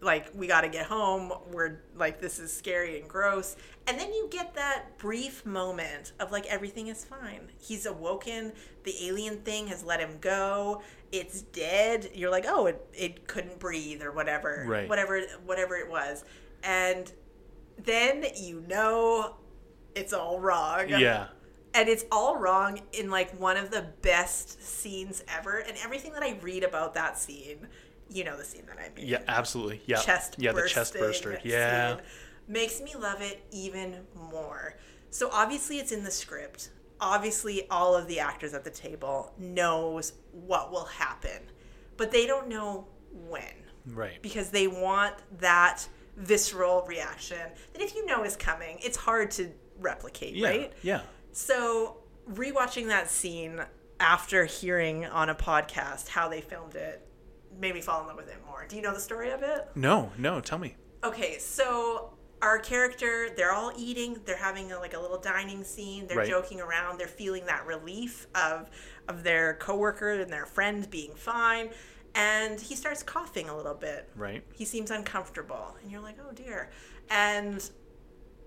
like 0.00 0.26
we 0.34 0.46
got 0.46 0.60
to 0.62 0.68
get 0.68 0.84
home. 0.86 1.32
We're 1.50 1.80
like 1.96 2.20
this 2.20 2.38
is 2.38 2.54
scary 2.54 3.00
and 3.00 3.08
gross. 3.08 3.56
And 3.86 3.98
then 3.98 4.12
you 4.12 4.28
get 4.30 4.54
that 4.54 4.98
brief 4.98 5.46
moment 5.46 6.12
of 6.20 6.30
like 6.30 6.44
everything 6.46 6.88
is 6.88 7.04
fine. 7.06 7.50
He's 7.58 7.86
awoken. 7.86 8.52
The 8.82 8.94
alien 9.06 9.38
thing 9.38 9.66
has 9.68 9.82
let 9.82 10.00
him 10.00 10.18
go. 10.20 10.82
It's 11.10 11.40
dead. 11.42 12.10
You're 12.14 12.30
like 12.30 12.44
oh 12.46 12.66
it, 12.66 12.86
it 12.92 13.26
couldn't 13.26 13.58
breathe 13.58 14.02
or 14.02 14.12
whatever 14.12 14.64
Right. 14.68 14.88
whatever 14.88 15.22
whatever 15.46 15.76
it 15.76 15.88
was. 15.88 16.24
And 16.62 17.10
then 17.82 18.24
you 18.36 18.62
know 18.68 19.36
it's 19.94 20.12
all 20.12 20.40
wrong 20.40 20.88
Yeah. 20.88 21.26
and 21.74 21.88
it's 21.88 22.04
all 22.10 22.36
wrong 22.36 22.80
in 22.92 23.10
like 23.10 23.38
one 23.38 23.56
of 23.56 23.70
the 23.70 23.82
best 24.02 24.62
scenes 24.62 25.22
ever 25.28 25.58
and 25.58 25.76
everything 25.84 26.12
that 26.12 26.22
i 26.22 26.38
read 26.42 26.64
about 26.64 26.94
that 26.94 27.18
scene 27.18 27.68
you 28.10 28.24
know 28.24 28.36
the 28.36 28.44
scene 28.44 28.64
that 28.66 28.78
i 28.78 28.94
mean 28.96 29.06
Yeah, 29.08 29.22
absolutely. 29.28 29.82
Yeah. 29.86 30.00
chest 30.00 30.36
yeah, 30.38 30.52
the 30.52 30.68
chest 30.68 30.94
burster. 30.94 31.38
Yeah. 31.44 31.98
makes 32.48 32.80
me 32.80 32.94
love 32.98 33.20
it 33.22 33.44
even 33.50 34.06
more 34.30 34.76
so 35.10 35.28
obviously 35.32 35.78
it's 35.78 35.92
in 35.92 36.04
the 36.04 36.10
script 36.10 36.70
obviously 37.00 37.68
all 37.70 37.94
of 37.94 38.06
the 38.06 38.20
actors 38.20 38.54
at 38.54 38.64
the 38.64 38.70
table 38.70 39.32
knows 39.38 40.12
what 40.32 40.70
will 40.70 40.84
happen 40.86 41.40
but 41.96 42.10
they 42.10 42.26
don't 42.26 42.48
know 42.48 42.86
when 43.28 43.42
Right. 43.86 44.20
because 44.22 44.48
they 44.50 44.66
want 44.66 45.14
that 45.40 45.86
visceral 46.16 46.84
reaction 46.86 47.38
that 47.72 47.82
if 47.82 47.94
you 47.94 48.06
know 48.06 48.22
is 48.24 48.36
coming 48.36 48.78
it's 48.82 48.96
hard 48.96 49.30
to 49.32 49.50
replicate 49.78 50.34
Yeah. 50.34 50.48
right 50.48 50.72
Yeah. 50.82 51.00
so, 51.32 51.98
rewatching 52.30 52.86
that 52.88 53.10
scene 53.10 53.60
after 54.00 54.44
hearing 54.46 55.04
on 55.06 55.28
a 55.28 55.34
podcast 55.34 56.08
how 56.08 56.28
they 56.28 56.40
filmed 56.40 56.74
it 56.74 57.06
made 57.58 57.74
me 57.74 57.80
fall 57.80 58.00
in 58.00 58.06
love 58.08 58.16
with 58.16 58.28
it 58.28 58.38
more. 58.46 58.64
Do 58.68 58.74
you 58.76 58.82
know 58.82 58.92
the 58.94 58.98
story 59.00 59.30
of 59.30 59.42
it? 59.42 59.68
No, 59.76 60.10
no, 60.18 60.40
tell 60.40 60.58
me. 60.58 60.74
Okay, 61.04 61.38
so 61.38 62.14
our 62.42 62.58
character, 62.58 63.28
they're 63.36 63.52
all 63.52 63.72
eating, 63.76 64.18
they're 64.24 64.36
having 64.36 64.72
a, 64.72 64.78
like 64.78 64.94
a 64.94 64.98
little 64.98 65.18
dining 65.20 65.62
scene, 65.62 66.06
they're 66.08 66.18
Right. 66.18 66.28
joking 66.28 66.60
around, 66.60 66.98
they're 66.98 67.06
feeling 67.06 67.46
that 67.46 67.64
relief 67.66 68.26
of 68.34 68.70
of 69.08 69.22
their 69.22 69.54
coworker 69.54 70.10
and 70.12 70.32
their 70.32 70.46
friend 70.46 70.88
being 70.90 71.14
fine, 71.14 71.70
and 72.14 72.60
he 72.60 72.74
starts 72.74 73.02
coughing 73.02 73.48
a 73.48 73.56
little 73.56 73.74
bit. 73.74 74.08
Right. 74.16 74.42
he 74.54 74.64
seems 74.64 74.90
uncomfortable 74.90 75.76
and 75.82 75.90
you're 75.90 76.00
like 76.00 76.16
oh 76.20 76.32
dear. 76.32 76.70
And 77.10 77.68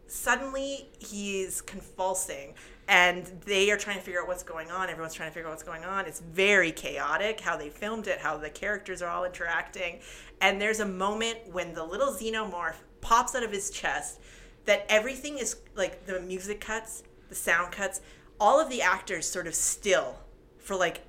suddenly 0.07 0.89
he's 0.99 1.61
convulsing 1.61 2.53
and 2.87 3.25
they 3.45 3.69
are 3.71 3.77
trying 3.77 3.97
to 3.97 4.01
figure 4.01 4.21
out 4.21 4.27
what's 4.27 4.43
going 4.43 4.71
on. 4.71 4.89
Everyone's 4.89 5.13
trying 5.13 5.29
to 5.29 5.33
figure 5.33 5.47
out 5.47 5.51
what's 5.51 5.63
going 5.63 5.83
on. 5.83 6.05
It's 6.05 6.21
very 6.21 6.71
chaotic 6.71 7.41
how 7.41 7.57
they 7.57 7.69
filmed 7.69 8.07
it 8.07 8.19
how 8.19 8.37
the 8.37 8.49
characters 8.49 9.01
are 9.01 9.09
all 9.09 9.25
interacting. 9.25 9.99
And 10.39 10.61
there's 10.61 10.79
a 10.79 10.85
moment 10.85 11.39
when 11.51 11.73
the 11.73 11.83
little 11.83 12.13
xenomorph 12.13 12.75
pops 13.01 13.35
out 13.35 13.43
of 13.43 13.51
his 13.51 13.69
chest 13.69 14.19
that 14.65 14.85
everything 14.89 15.37
is 15.37 15.57
like 15.75 16.05
the 16.05 16.19
music 16.19 16.61
cuts 16.61 17.03
the 17.29 17.35
sound 17.35 17.71
cuts 17.71 18.01
all 18.39 18.59
of 18.59 18.69
the 18.69 18.81
actors 18.81 19.25
sort 19.25 19.47
of 19.47 19.55
still 19.55 20.15
for 20.59 20.75
like 20.75 21.01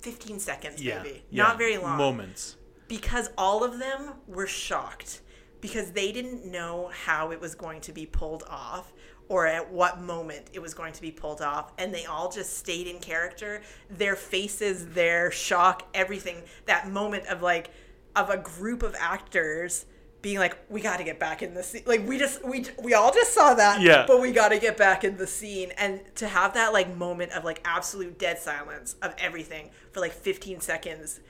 15 0.00 0.38
seconds 0.38 0.82
Yeah. 0.82 1.02
maybe 1.02 1.22
yeah. 1.30 1.42
not 1.44 1.58
very 1.58 1.76
long 1.78 1.96
Moments. 1.96 2.56
because 2.88 3.30
all 3.38 3.64
of 3.64 3.78
them 3.78 4.14
were 4.26 4.46
shocked 4.46 5.20
because 5.60 5.90
they 5.92 6.12
didn't 6.12 6.44
know 6.44 6.90
how 7.04 7.32
it 7.32 7.40
was 7.40 7.54
going 7.54 7.80
to 7.82 7.92
be 7.92 8.06
pulled 8.06 8.44
off 8.48 8.92
or 9.28 9.46
at 9.46 9.70
what 9.70 10.00
moment 10.00 10.46
it 10.52 10.60
was 10.60 10.72
going 10.72 10.92
to 10.92 11.02
be 11.02 11.10
pulled 11.10 11.42
off 11.42 11.72
and 11.78 11.92
they 11.94 12.04
all 12.06 12.30
just 12.30 12.56
stayed 12.56 12.86
in 12.86 12.98
character 12.98 13.60
their 13.90 14.16
faces 14.16 14.86
their 14.90 15.30
shock 15.30 15.86
everything 15.94 16.42
that 16.66 16.88
moment 16.88 17.26
of 17.26 17.42
like 17.42 17.70
of 18.16 18.30
a 18.30 18.36
group 18.38 18.82
of 18.82 18.94
actors 18.98 19.84
being 20.20 20.38
like 20.38 20.56
we 20.68 20.80
got 20.80 20.96
to 20.98 21.04
get 21.04 21.18
back 21.20 21.42
in 21.42 21.54
the 21.54 21.62
scene 21.62 21.82
like 21.86 22.06
we 22.06 22.18
just 22.18 22.44
we 22.44 22.64
we 22.82 22.92
all 22.94 23.12
just 23.12 23.32
saw 23.32 23.54
that 23.54 23.80
Yeah. 23.80 24.04
but 24.06 24.20
we 24.20 24.32
got 24.32 24.48
to 24.48 24.58
get 24.58 24.76
back 24.76 25.04
in 25.04 25.16
the 25.16 25.26
scene 25.26 25.72
and 25.78 26.00
to 26.16 26.26
have 26.26 26.54
that 26.54 26.72
like 26.72 26.96
moment 26.96 27.32
of 27.32 27.44
like 27.44 27.60
absolute 27.64 28.18
dead 28.18 28.38
silence 28.38 28.96
of 29.02 29.14
everything 29.18 29.70
for 29.92 30.00
like 30.00 30.12
15 30.12 30.60
seconds 30.60 31.20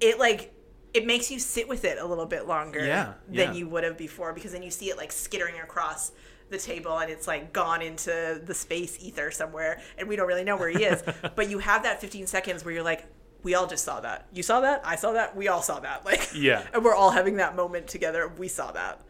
it 0.00 0.18
like 0.18 0.52
it 0.92 1.06
makes 1.06 1.30
you 1.30 1.38
sit 1.40 1.68
with 1.68 1.84
it 1.84 1.98
a 1.98 2.04
little 2.06 2.26
bit 2.26 2.46
longer 2.46 2.84
Yeah, 2.84 3.14
than 3.28 3.34
yeah. 3.36 3.52
you 3.54 3.68
would 3.68 3.82
have 3.82 3.96
before 3.96 4.32
because 4.32 4.52
then 4.52 4.62
you 4.62 4.70
see 4.70 4.90
it 4.90 4.96
like 4.98 5.10
skittering 5.10 5.58
across 5.60 6.12
the 6.50 6.58
table 6.58 6.98
and 6.98 7.10
it's 7.10 7.26
like 7.26 7.52
gone 7.54 7.80
into 7.80 8.42
the 8.44 8.52
space 8.54 8.98
ether 9.00 9.30
somewhere 9.30 9.80
and 9.96 10.06
we 10.06 10.14
don't 10.16 10.28
really 10.28 10.44
know 10.44 10.56
where 10.56 10.68
he 10.68 10.84
is 10.84 11.02
but 11.34 11.48
you 11.48 11.58
have 11.60 11.82
that 11.84 12.00
15 12.00 12.26
seconds 12.26 12.62
where 12.64 12.74
you're 12.74 12.84
like 12.84 13.06
we 13.44 13.54
all 13.54 13.66
just 13.68 13.84
saw 13.84 14.00
that 14.00 14.26
you 14.32 14.42
saw 14.42 14.60
that 14.60 14.80
i 14.84 14.96
saw 14.96 15.12
that 15.12 15.36
we 15.36 15.46
all 15.46 15.62
saw 15.62 15.78
that 15.78 16.04
like 16.10 16.30
Yeah. 16.34 16.66
and 16.74 16.84
we're 16.84 16.94
all 16.94 17.10
having 17.12 17.36
that 17.36 17.54
moment 17.54 17.86
together 17.86 18.26
we 18.36 18.48
saw 18.48 18.72
that 18.72 19.00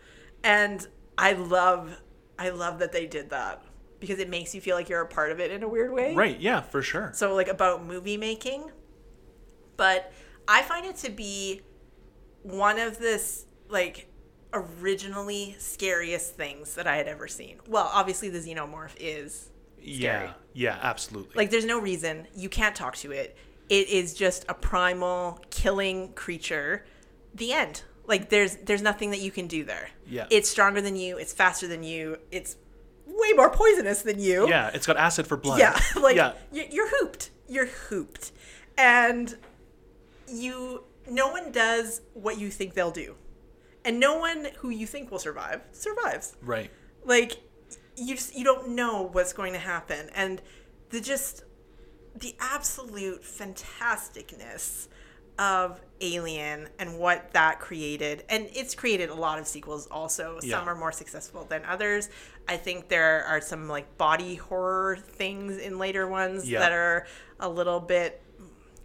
and 0.42 0.86
i 1.16 1.32
love 1.32 1.98
i 2.38 2.50
love 2.50 2.78
that 2.80 2.92
they 2.92 3.06
did 3.06 3.30
that 3.30 3.62
because 4.00 4.18
it 4.18 4.28
makes 4.28 4.54
you 4.54 4.60
feel 4.60 4.76
like 4.76 4.90
you're 4.90 5.00
a 5.00 5.06
part 5.06 5.32
of 5.32 5.40
it 5.40 5.50
in 5.50 5.62
a 5.62 5.68
weird 5.68 5.90
way. 5.90 6.14
Right. 6.14 6.38
Yeah, 6.38 6.60
for 6.60 6.82
sure. 6.82 7.10
So 7.14 7.34
like 7.34 7.48
about 7.48 7.86
movie 7.86 8.18
making. 8.18 8.70
But 9.78 10.12
I 10.46 10.60
find 10.60 10.84
it 10.84 10.96
to 10.96 11.10
be 11.10 11.62
one 12.42 12.78
of 12.78 12.98
this 12.98 13.46
like 13.70 14.08
originally 14.52 15.54
scariest 15.58 16.34
things 16.36 16.74
that 16.74 16.86
I 16.86 16.96
had 16.96 17.06
ever 17.08 17.26
seen. 17.28 17.60
Well, 17.66 17.88
obviously 17.92 18.28
the 18.28 18.40
xenomorph 18.40 18.94
is 18.98 19.50
Yeah. 19.80 20.32
Yeah, 20.52 20.78
absolutely. 20.82 21.32
like 21.34 21.50
there's 21.50 21.64
no 21.64 21.80
reason 21.80 22.26
you 22.34 22.48
can't 22.50 22.76
talk 22.76 22.96
to 22.96 23.10
it. 23.10 23.36
It 23.68 23.88
is 23.88 24.14
just 24.14 24.44
a 24.48 24.54
primal 24.54 25.40
killing 25.50 26.12
creature. 26.12 26.84
The 27.34 27.52
end. 27.52 27.82
Like 28.06 28.28
there's 28.28 28.56
there's 28.56 28.82
nothing 28.82 29.10
that 29.10 29.20
you 29.20 29.30
can 29.30 29.46
do 29.46 29.64
there. 29.64 29.88
Yeah. 30.06 30.26
It's 30.30 30.48
stronger 30.48 30.80
than 30.80 30.96
you, 30.96 31.16
it's 31.16 31.32
faster 31.32 31.66
than 31.66 31.82
you, 31.82 32.18
it's 32.30 32.56
way 33.06 33.32
more 33.32 33.50
poisonous 33.50 34.02
than 34.02 34.18
you. 34.18 34.48
yeah, 34.48 34.70
it's 34.74 34.86
got 34.86 34.96
acid 34.96 35.26
for 35.26 35.36
blood. 35.36 35.58
Yeah, 35.58 35.78
like 36.00 36.16
yeah. 36.16 36.32
you're 36.52 36.88
hooped. 36.98 37.30
You're 37.48 37.66
hooped, 37.66 38.32
and 38.76 39.36
you. 40.28 40.84
No 41.08 41.28
one 41.28 41.52
does 41.52 42.00
what 42.14 42.38
you 42.38 42.50
think 42.50 42.72
they'll 42.74 42.90
do, 42.90 43.14
and 43.84 44.00
no 44.00 44.18
one 44.18 44.48
who 44.58 44.70
you 44.70 44.86
think 44.86 45.10
will 45.10 45.18
survive 45.18 45.60
survives. 45.72 46.36
Right. 46.42 46.70
Like 47.04 47.40
you 47.96 48.14
just 48.14 48.34
you 48.34 48.44
don't 48.44 48.70
know 48.70 49.02
what's 49.12 49.32
going 49.32 49.52
to 49.52 49.58
happen, 49.58 50.08
and 50.14 50.40
the 50.90 51.00
just 51.00 51.44
the 52.14 52.34
absolute 52.40 53.22
fantasticness 53.22 54.88
of 55.38 55.80
Alien 56.00 56.68
and 56.78 56.98
what 56.98 57.32
that 57.32 57.58
created. 57.58 58.22
And 58.28 58.48
it's 58.52 58.74
created 58.74 59.10
a 59.10 59.14
lot 59.14 59.38
of 59.40 59.46
sequels 59.48 59.86
also. 59.90 60.38
Yeah. 60.42 60.58
Some 60.58 60.68
are 60.68 60.74
more 60.76 60.92
successful 60.92 61.44
than 61.44 61.64
others. 61.64 62.08
I 62.46 62.56
think 62.56 62.88
there 62.88 63.24
are 63.24 63.40
some 63.40 63.68
like 63.68 63.98
body 63.98 64.36
horror 64.36 64.96
things 64.96 65.56
in 65.58 65.78
later 65.78 66.06
ones 66.06 66.48
Yeah. 66.48 66.60
that 66.60 66.72
are 66.72 67.06
a 67.40 67.48
little 67.48 67.80
bit 67.80 68.22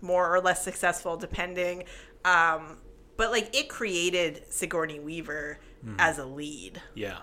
more 0.02 0.34
or 0.34 0.42
less 0.42 0.64
successful 0.64 1.18
depending. 1.18 1.84
Um, 2.26 2.78
but 3.16 3.30
like 3.32 3.56
it 3.56 3.70
created 3.70 4.46
Sigourney 4.50 5.00
Weaver 5.00 5.60
Hmm. 5.84 5.96
as 6.00 6.18
a 6.18 6.26
lead. 6.26 6.82
Yeah. 6.96 7.20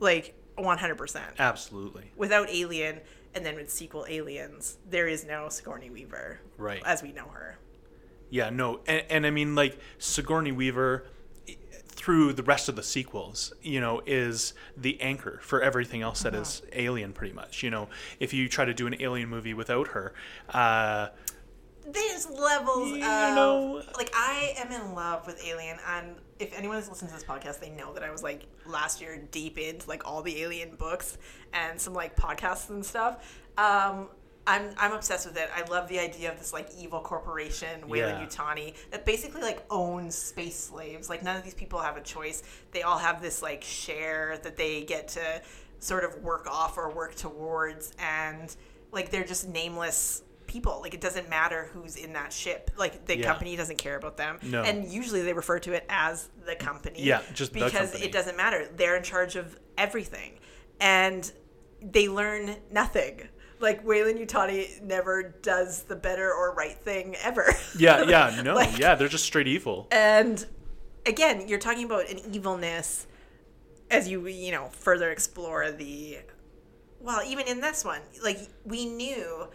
Like 0.00 0.34
100%. 0.58 1.22
Absolutely. 1.38 2.12
Without 2.16 2.48
Alien 2.50 3.00
and 3.36 3.44
then 3.44 3.54
with 3.54 3.70
sequel 3.70 4.06
Aliens, 4.08 4.78
there 4.88 5.06
is 5.06 5.24
no 5.24 5.48
Sigourney 5.50 5.90
Weaver 5.90 6.40
Right. 6.56 6.82
as 6.84 7.02
we 7.02 7.12
know 7.12 7.26
her. 7.28 7.58
Yeah, 8.30 8.50
no, 8.50 8.80
and, 8.86 9.04
and 9.10 9.26
I 9.26 9.30
mean 9.30 9.54
like 9.54 9.78
Sigourney 9.98 10.50
Weaver 10.52 11.04
through 11.88 12.32
the 12.32 12.42
rest 12.42 12.68
of 12.68 12.76
the 12.76 12.82
sequels, 12.82 13.52
you 13.62 13.80
know, 13.80 14.00
is 14.06 14.54
the 14.76 15.00
anchor 15.00 15.38
for 15.42 15.62
everything 15.62 16.02
else 16.02 16.22
that 16.22 16.34
is 16.34 16.62
Alien, 16.72 17.12
pretty 17.12 17.32
much. 17.34 17.62
You 17.62 17.70
know, 17.70 17.88
if 18.20 18.32
you 18.32 18.48
try 18.48 18.64
to 18.64 18.74
do 18.74 18.86
an 18.86 19.00
Alien 19.00 19.28
movie 19.28 19.54
without 19.54 19.88
her, 19.88 20.12
uh, 20.50 21.08
There's 21.86 22.28
levels 22.28 22.90
You 22.90 22.96
of 23.04 23.34
know- 23.34 23.82
like 23.96 24.10
I 24.14 24.54
am 24.58 24.72
in 24.72 24.94
love 24.94 25.26
with 25.26 25.42
Alien 25.44 25.78
and 25.86 26.16
if 26.38 26.56
anyone 26.56 26.76
has 26.76 26.88
listened 26.88 27.10
to 27.10 27.14
this 27.14 27.24
podcast, 27.24 27.60
they 27.60 27.70
know 27.70 27.92
that 27.94 28.02
I 28.02 28.10
was 28.10 28.22
like 28.22 28.46
last 28.66 29.00
year 29.00 29.20
deep 29.30 29.58
into 29.58 29.88
like 29.88 30.06
all 30.06 30.22
the 30.22 30.42
Alien 30.42 30.76
books 30.76 31.18
and 31.52 31.80
some 31.80 31.94
like 31.94 32.16
podcasts 32.16 32.70
and 32.70 32.84
stuff. 32.84 33.42
Um 33.58 34.08
I'm, 34.48 34.70
I'm 34.78 34.92
obsessed 34.92 35.26
with 35.26 35.36
it. 35.36 35.48
I 35.52 35.62
love 35.68 35.88
the 35.88 35.98
idea 35.98 36.30
of 36.30 36.38
this 36.38 36.52
like 36.52 36.68
evil 36.78 37.00
corporation, 37.00 37.88
Weyland 37.88 38.20
Yeah. 38.20 38.26
Yutani, 38.26 38.74
that 38.92 39.04
basically 39.04 39.42
like 39.42 39.64
owns 39.70 40.14
space 40.14 40.54
slaves. 40.54 41.08
Like 41.10 41.24
none 41.24 41.36
of 41.36 41.42
these 41.42 41.54
people 41.54 41.80
have 41.80 41.96
a 41.96 42.00
choice. 42.00 42.44
They 42.70 42.82
all 42.82 42.98
have 42.98 43.20
this 43.20 43.42
like 43.42 43.64
share 43.64 44.38
that 44.44 44.56
they 44.56 44.84
get 44.84 45.08
to 45.08 45.42
sort 45.80 46.04
of 46.04 46.22
work 46.22 46.46
off 46.48 46.78
or 46.78 46.90
work 46.94 47.16
towards, 47.16 47.92
and 47.98 48.54
like 48.92 49.10
they're 49.10 49.24
just 49.24 49.48
nameless 49.48 50.22
people. 50.46 50.80
Like 50.80 50.94
it 50.94 51.00
doesn't 51.00 51.28
matter 51.28 51.68
who's 51.72 51.96
in 51.96 52.12
that 52.14 52.32
ship. 52.32 52.70
Like 52.76 53.06
the 53.06 53.18
Yeah. 53.18 53.26
company 53.26 53.56
doesn't 53.56 53.78
care 53.78 53.96
about 53.96 54.16
them. 54.16 54.38
No. 54.42 54.62
And 54.62 54.86
usually 54.90 55.22
they 55.22 55.32
refer 55.32 55.58
to 55.60 55.72
it 55.72 55.84
as 55.88 56.28
the 56.46 56.54
company. 56.56 57.02
Yeah, 57.02 57.22
just 57.34 57.52
because 57.52 57.94
it 58.00 58.12
doesn't 58.12 58.36
matter. 58.36 58.68
They're 58.76 58.96
in 58.96 59.02
charge 59.02 59.36
of 59.36 59.58
everything, 59.78 60.38
and 60.80 61.30
they 61.82 62.08
learn 62.08 62.56
nothing. 62.70 63.28
Like 63.58 63.84
Weyland 63.86 64.18
Yutani 64.18 64.82
never 64.82 65.34
does 65.42 65.84
the 65.84 65.96
better 65.96 66.30
or 66.32 66.52
right 66.54 66.76
thing 66.76 67.16
ever. 67.22 67.46
yeah, 67.78 68.02
yeah, 68.02 68.40
no, 68.44 68.54
Like- 68.54 68.78
yeah, 68.78 68.94
they're 68.94 69.08
just 69.08 69.24
straight 69.24 69.48
evil. 69.48 69.88
and 69.90 70.44
again, 71.06 71.46
you're 71.48 71.58
talking 71.58 71.84
about 71.84 72.08
an 72.10 72.18
evilness 72.34 73.06
as 73.90 74.08
you 74.08 74.26
you 74.26 74.50
know 74.52 74.68
further 74.72 75.10
explore 75.10 75.70
the 75.70 76.18
well, 77.00 77.22
even 77.26 77.46
in 77.46 77.60
this 77.60 77.84
one, 77.84 78.00
like 78.22 78.38
we 78.64 78.84
knew 78.86 79.46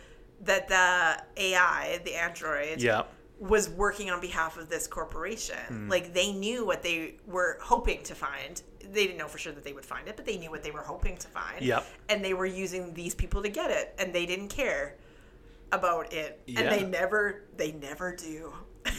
that 0.42 0.68
the 0.68 1.42
AI, 1.42 2.00
the 2.04 2.16
android, 2.16 2.82
Yeah, 2.82 3.04
was 3.40 3.70
working 3.70 4.10
on 4.12 4.22
behalf 4.22 4.58
of 4.58 4.70
this 4.70 4.88
corporation. 4.88 5.58
Hmm. 5.68 5.90
Like 5.90 6.14
they 6.14 6.32
knew 6.32 6.66
what 6.66 6.84
they 6.84 7.16
were 7.26 7.58
hoping 7.62 8.04
to 8.04 8.16
find. 8.16 8.62
They 8.80 9.06
didn't 9.08 9.18
know 9.18 9.28
for 9.28 9.38
sure 9.38 9.54
that 9.54 9.64
they 9.64 9.74
would 9.74 9.86
find 9.86 10.08
it, 10.08 10.16
but 10.16 10.26
they 10.26 10.38
knew 10.38 10.50
what 10.52 10.64
they 10.64 10.72
were 10.72 10.82
hoping 10.82 11.18
to 11.18 11.28
find. 11.28 11.62
Yep. 11.62 11.86
And 12.10 12.24
they 12.24 12.34
were 12.34 12.46
using 12.46 12.94
these 12.94 13.16
people 13.16 13.42
to 13.42 13.50
get 13.50 13.72
it, 13.72 13.96
and 13.98 14.14
they 14.14 14.26
didn't 14.26 14.50
care 14.50 14.96
about 15.72 16.12
it. 16.14 16.42
And 16.56 16.68
they 16.68 16.84
never, 16.84 17.44
they 17.58 17.72
never 17.72 18.16
do. 18.16 18.54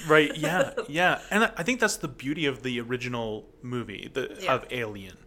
right. 0.08 0.34
Yeah, 0.36 0.72
yeah, 0.88 1.20
and 1.30 1.44
I 1.56 1.62
think 1.62 1.80
that's 1.80 1.96
the 1.96 2.08
beauty 2.08 2.46
of 2.46 2.62
the 2.62 2.80
original 2.80 3.48
movie, 3.62 4.10
the 4.12 4.36
Yeah. 4.40 4.54
of 4.54 4.66
Alien, 4.70 5.18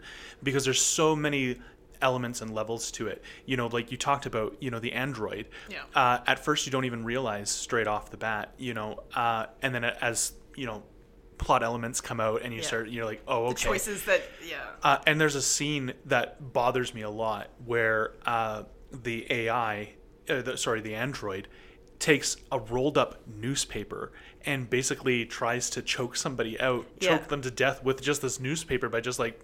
because 0.44 0.64
there's 0.66 0.82
so 0.82 1.16
many 1.16 1.60
elements 2.02 2.42
and 2.42 2.54
levels 2.54 2.92
to 2.92 3.08
it. 3.08 3.24
You 3.46 3.58
know, 3.58 3.68
like 3.68 3.92
you 3.92 3.98
talked 3.98 4.26
about, 4.26 4.56
you 4.60 4.72
know, 4.72 4.80
the 4.80 4.94
android. 4.94 5.48
Yeah. 5.70 5.84
Uh, 5.94 6.20
at 6.28 6.40
first, 6.40 6.66
you 6.66 6.72
don't 6.72 6.86
even 6.86 7.04
realize 7.04 7.50
straight 7.50 7.88
off 7.88 8.10
the 8.12 8.18
bat, 8.18 8.54
you 8.58 8.74
know, 8.74 9.04
uh, 9.16 9.48
and 9.62 9.74
then 9.74 9.84
as 9.84 10.34
you 10.56 10.66
know, 10.66 10.84
plot 11.38 11.64
elements 11.64 12.00
come 12.00 12.20
out, 12.22 12.42
and 12.44 12.54
you 12.54 12.62
Yeah. 12.62 12.66
start, 12.68 12.90
you're 12.90 13.04
like, 13.06 13.22
oh, 13.28 13.46
okay. 13.48 13.54
The 13.54 13.60
choices 13.60 14.06
that, 14.06 14.22
yeah. 14.48 14.58
Uh, 14.82 15.00
and 15.06 15.20
there's 15.20 15.36
a 15.36 15.42
scene 15.42 15.94
that 16.06 16.54
bothers 16.54 16.94
me 16.94 17.02
a 17.02 17.10
lot 17.10 17.50
where 17.66 18.14
uh, 18.26 18.64
the 18.92 19.28
AI, 19.30 19.90
uh, 20.30 20.42
the, 20.42 20.58
sorry, 20.58 20.80
the 20.80 20.96
android, 20.96 21.50
takes 22.00 22.38
a 22.54 22.60
rolled 22.60 22.98
up 22.98 23.22
newspaper 23.28 24.14
and 24.46 24.70
basically 24.70 25.26
tries 25.26 25.70
to 25.72 25.82
choke 25.82 26.16
somebody 26.16 26.58
out, 26.62 26.86
Yeah. 27.00 27.18
choke 27.18 27.28
them 27.28 27.42
to 27.42 27.52
death 27.52 27.84
with 27.84 28.02
just 28.02 28.22
this 28.22 28.40
newspaper 28.40 28.88
by 28.88 29.02
just 29.02 29.20
like 29.20 29.42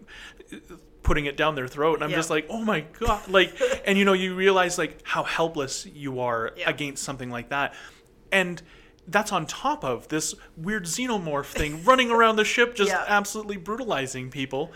putting 1.03 1.25
it 1.25 1.35
down 1.37 1.55
their 1.55 1.67
throat. 1.67 1.95
And 1.95 2.03
I'm 2.03 2.09
Yeah. 2.11 2.15
just 2.17 2.29
like, 2.29 2.45
oh 2.49 2.61
my 2.63 2.81
God. 2.99 3.27
Like, 3.27 3.59
and 3.85 3.97
you 3.97 4.05
know, 4.05 4.13
you 4.13 4.35
realize 4.35 4.77
like 4.77 4.99
how 5.03 5.23
helpless 5.23 5.85
you 5.85 6.19
are 6.19 6.51
Yeah. 6.55 6.69
against 6.69 7.03
something 7.03 7.29
like 7.29 7.49
that. 7.49 7.73
And 8.31 8.61
that's 9.07 9.31
on 9.31 9.45
top 9.47 9.83
of 9.83 10.07
this 10.09 10.35
weird 10.55 10.85
xenomorph 10.85 11.47
thing 11.47 11.83
running 11.85 12.11
around 12.11 12.35
the 12.35 12.45
ship, 12.45 12.75
just 12.75 12.91
Yeah. 12.91 13.03
absolutely 13.07 13.57
brutalizing 13.57 14.29
people. 14.29 14.71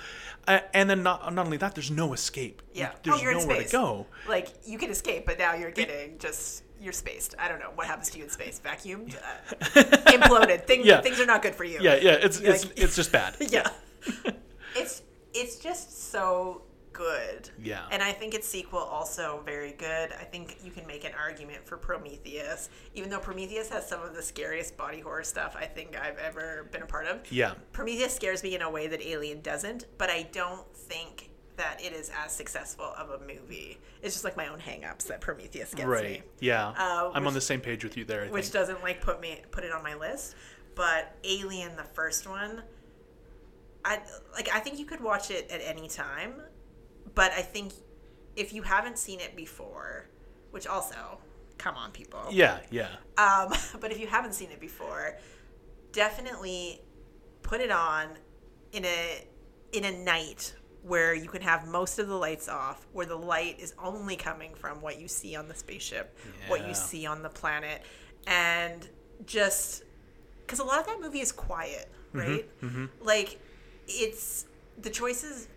Uh, 0.48 0.60
and 0.74 0.90
then 0.90 1.04
not 1.04 1.34
not 1.34 1.46
only 1.46 1.58
that, 1.58 1.74
there's 1.76 1.90
no 1.92 2.14
escape. 2.14 2.62
Yeah. 2.74 2.92
there's 3.04 3.18
oh, 3.18 3.22
you're 3.22 3.32
in 3.32 3.38
nowhere 3.40 3.56
space. 3.58 3.72
to 3.72 3.78
go. 3.78 4.08
Like 4.28 4.50
you 4.66 4.78
can 4.78 4.90
escape, 4.92 5.26
but 5.26 5.38
now 5.40 5.54
you're 5.56 5.72
getting 5.72 6.18
just 6.20 6.64
you're 6.82 6.94
spaced. 6.94 7.34
I 7.40 7.48
don't 7.48 7.60
know 7.60 7.72
what 7.74 7.88
happens 7.88 8.10
to 8.12 8.18
you 8.20 8.26
in 8.26 8.30
space. 8.30 8.60
Vacuumed, 8.64 9.16
uh, 9.16 9.66
imploded. 10.12 10.66
Things 10.68 10.86
Yeah. 10.92 11.02
things 11.02 11.20
are 11.20 11.26
not 11.26 11.42
good 11.42 11.56
for 11.56 11.64
you. 11.64 11.80
Yeah, 11.82 11.96
yeah, 11.96 12.12
it's 12.14 12.40
You're 12.42 12.54
it's 12.54 12.66
like- 12.66 12.80
it's 12.80 12.96
just 12.96 13.12
bad. 13.12 13.38
yeah. 13.40 13.70
it's 14.76 15.02
it's 15.36 15.58
just 15.58 16.12
so 16.12 16.62
good. 16.94 17.50
Yeah. 17.62 17.82
And 17.92 18.02
I 18.02 18.14
think 18.14 18.34
its 18.34 18.48
sequel 18.48 18.80
also 18.80 19.42
very 19.46 19.74
good. 19.74 20.14
I 20.14 20.24
think 20.24 20.58
you 20.64 20.72
can 20.72 20.88
make 20.88 21.04
an 21.04 21.12
argument 21.20 21.68
for 21.68 21.76
Prometheus, 21.78 22.70
even 22.94 23.10
though 23.10 23.20
Prometheus 23.20 23.70
has 23.70 23.88
some 23.88 24.02
of 24.02 24.16
the 24.16 24.22
scariest 24.24 24.78
body 24.78 25.02
horror 25.02 25.24
stuff 25.24 25.58
I 25.60 25.66
think 25.66 26.00
I've 26.00 26.18
ever 26.18 26.70
been 26.72 26.84
a 26.84 26.86
part 26.86 27.06
of. 27.08 27.30
Yeah, 27.32 27.56
Prometheus 27.74 28.16
scares 28.16 28.44
me 28.44 28.56
in 28.56 28.62
a 28.62 28.70
way 28.72 28.88
that 28.88 29.02
Alien 29.06 29.42
doesn't, 29.42 29.86
but 29.98 30.10
I 30.10 30.24
don't 30.32 30.66
think 30.74 31.30
that 31.58 31.80
it 31.84 31.94
is 31.94 32.12
as 32.24 32.32
successful 32.32 32.86
of 32.98 33.10
a 33.10 33.20
movie. 33.26 33.78
It's 34.02 34.14
just 34.16 34.24
like 34.26 34.36
my 34.38 34.48
own 34.48 34.60
hangups 34.60 35.08
that 35.08 35.22
Prometheus 35.22 35.74
gets 35.74 35.88
right. 35.88 36.04
me 36.20 36.24
Yeah, 36.40 36.74
Uh, 36.78 37.12
I'm 37.14 37.28
on 37.28 37.34
the 37.34 37.42
same 37.42 37.60
page 37.62 37.84
with 37.84 37.96
you 37.98 38.04
there. 38.06 38.26
I 38.26 38.28
which 38.30 38.46
think. 38.46 38.54
doesn't 38.54 38.84
like 38.84 39.02
put 39.02 39.20
me 39.22 39.42
put 39.52 39.64
it 39.66 39.72
on 39.74 39.84
my 39.84 39.96
list. 39.96 40.36
But 40.76 41.16
Alien, 41.24 41.76
the 41.78 41.84
first 41.86 42.28
one, 42.28 42.62
I 43.86 44.02
like. 44.34 44.50
I 44.54 44.60
think 44.60 44.80
you 44.80 44.86
could 44.86 45.00
watch 45.02 45.30
it 45.32 45.50
at 45.52 45.62
any 45.64 45.88
time, 45.88 46.42
but 47.14 47.32
I 47.32 47.42
think 47.42 47.74
if 48.36 48.52
you 48.52 48.64
haven't 48.64 48.98
seen 48.98 49.20
it 49.22 49.36
before, 49.36 50.10
which 50.52 50.68
also, 50.68 51.20
come 51.58 51.76
on, 51.76 51.92
people. 51.92 52.20
Yeah, 52.32 52.60
yeah, 52.72 52.88
Um, 53.18 53.54
but 53.80 53.92
if 53.92 54.00
you 54.00 54.08
haven't 54.08 54.34
seen 54.34 54.52
it 54.52 54.60
before, 54.60 55.18
definitely 55.92 56.82
put 57.44 57.62
it 57.62 57.72
on 57.72 58.10
in 58.72 58.86
a 58.86 59.26
in 59.72 59.86
a 59.86 59.92
night 59.92 60.56
where 60.84 61.14
you 61.16 61.28
can 61.28 61.42
have 61.42 61.68
most 61.68 61.98
of 62.00 62.08
the 62.08 62.16
lights 62.16 62.48
off, 62.50 62.86
where 62.94 63.06
the 63.08 63.16
light 63.16 63.60
is 63.60 63.74
only 63.82 64.16
coming 64.16 64.54
from 64.54 64.82
what 64.82 65.00
you 65.00 65.08
see 65.08 65.36
on 65.36 65.48
the 65.48 65.56
spaceship, 65.56 66.16
what 66.48 66.60
you 66.68 66.74
see 66.76 67.06
on 67.08 67.24
the 67.24 67.30
planet, 67.30 67.82
and 68.28 68.88
just 69.26 69.84
because 70.42 70.60
a 70.60 70.64
lot 70.64 70.80
of 70.80 70.86
that 70.86 71.00
movie 71.02 71.22
is 71.22 71.32
quiet, 71.32 71.90
right? 72.14 72.46
Like 73.02 73.40
it's 73.88 74.46
the 74.82 74.90
choices 74.90 75.48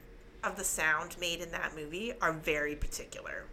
of 0.44 0.56
the 0.56 0.64
sound 0.64 1.16
made 1.20 1.40
in 1.40 1.50
that 1.50 1.74
movie 1.76 2.12
are 2.20 2.32
very 2.32 2.74
particular. 2.76 3.44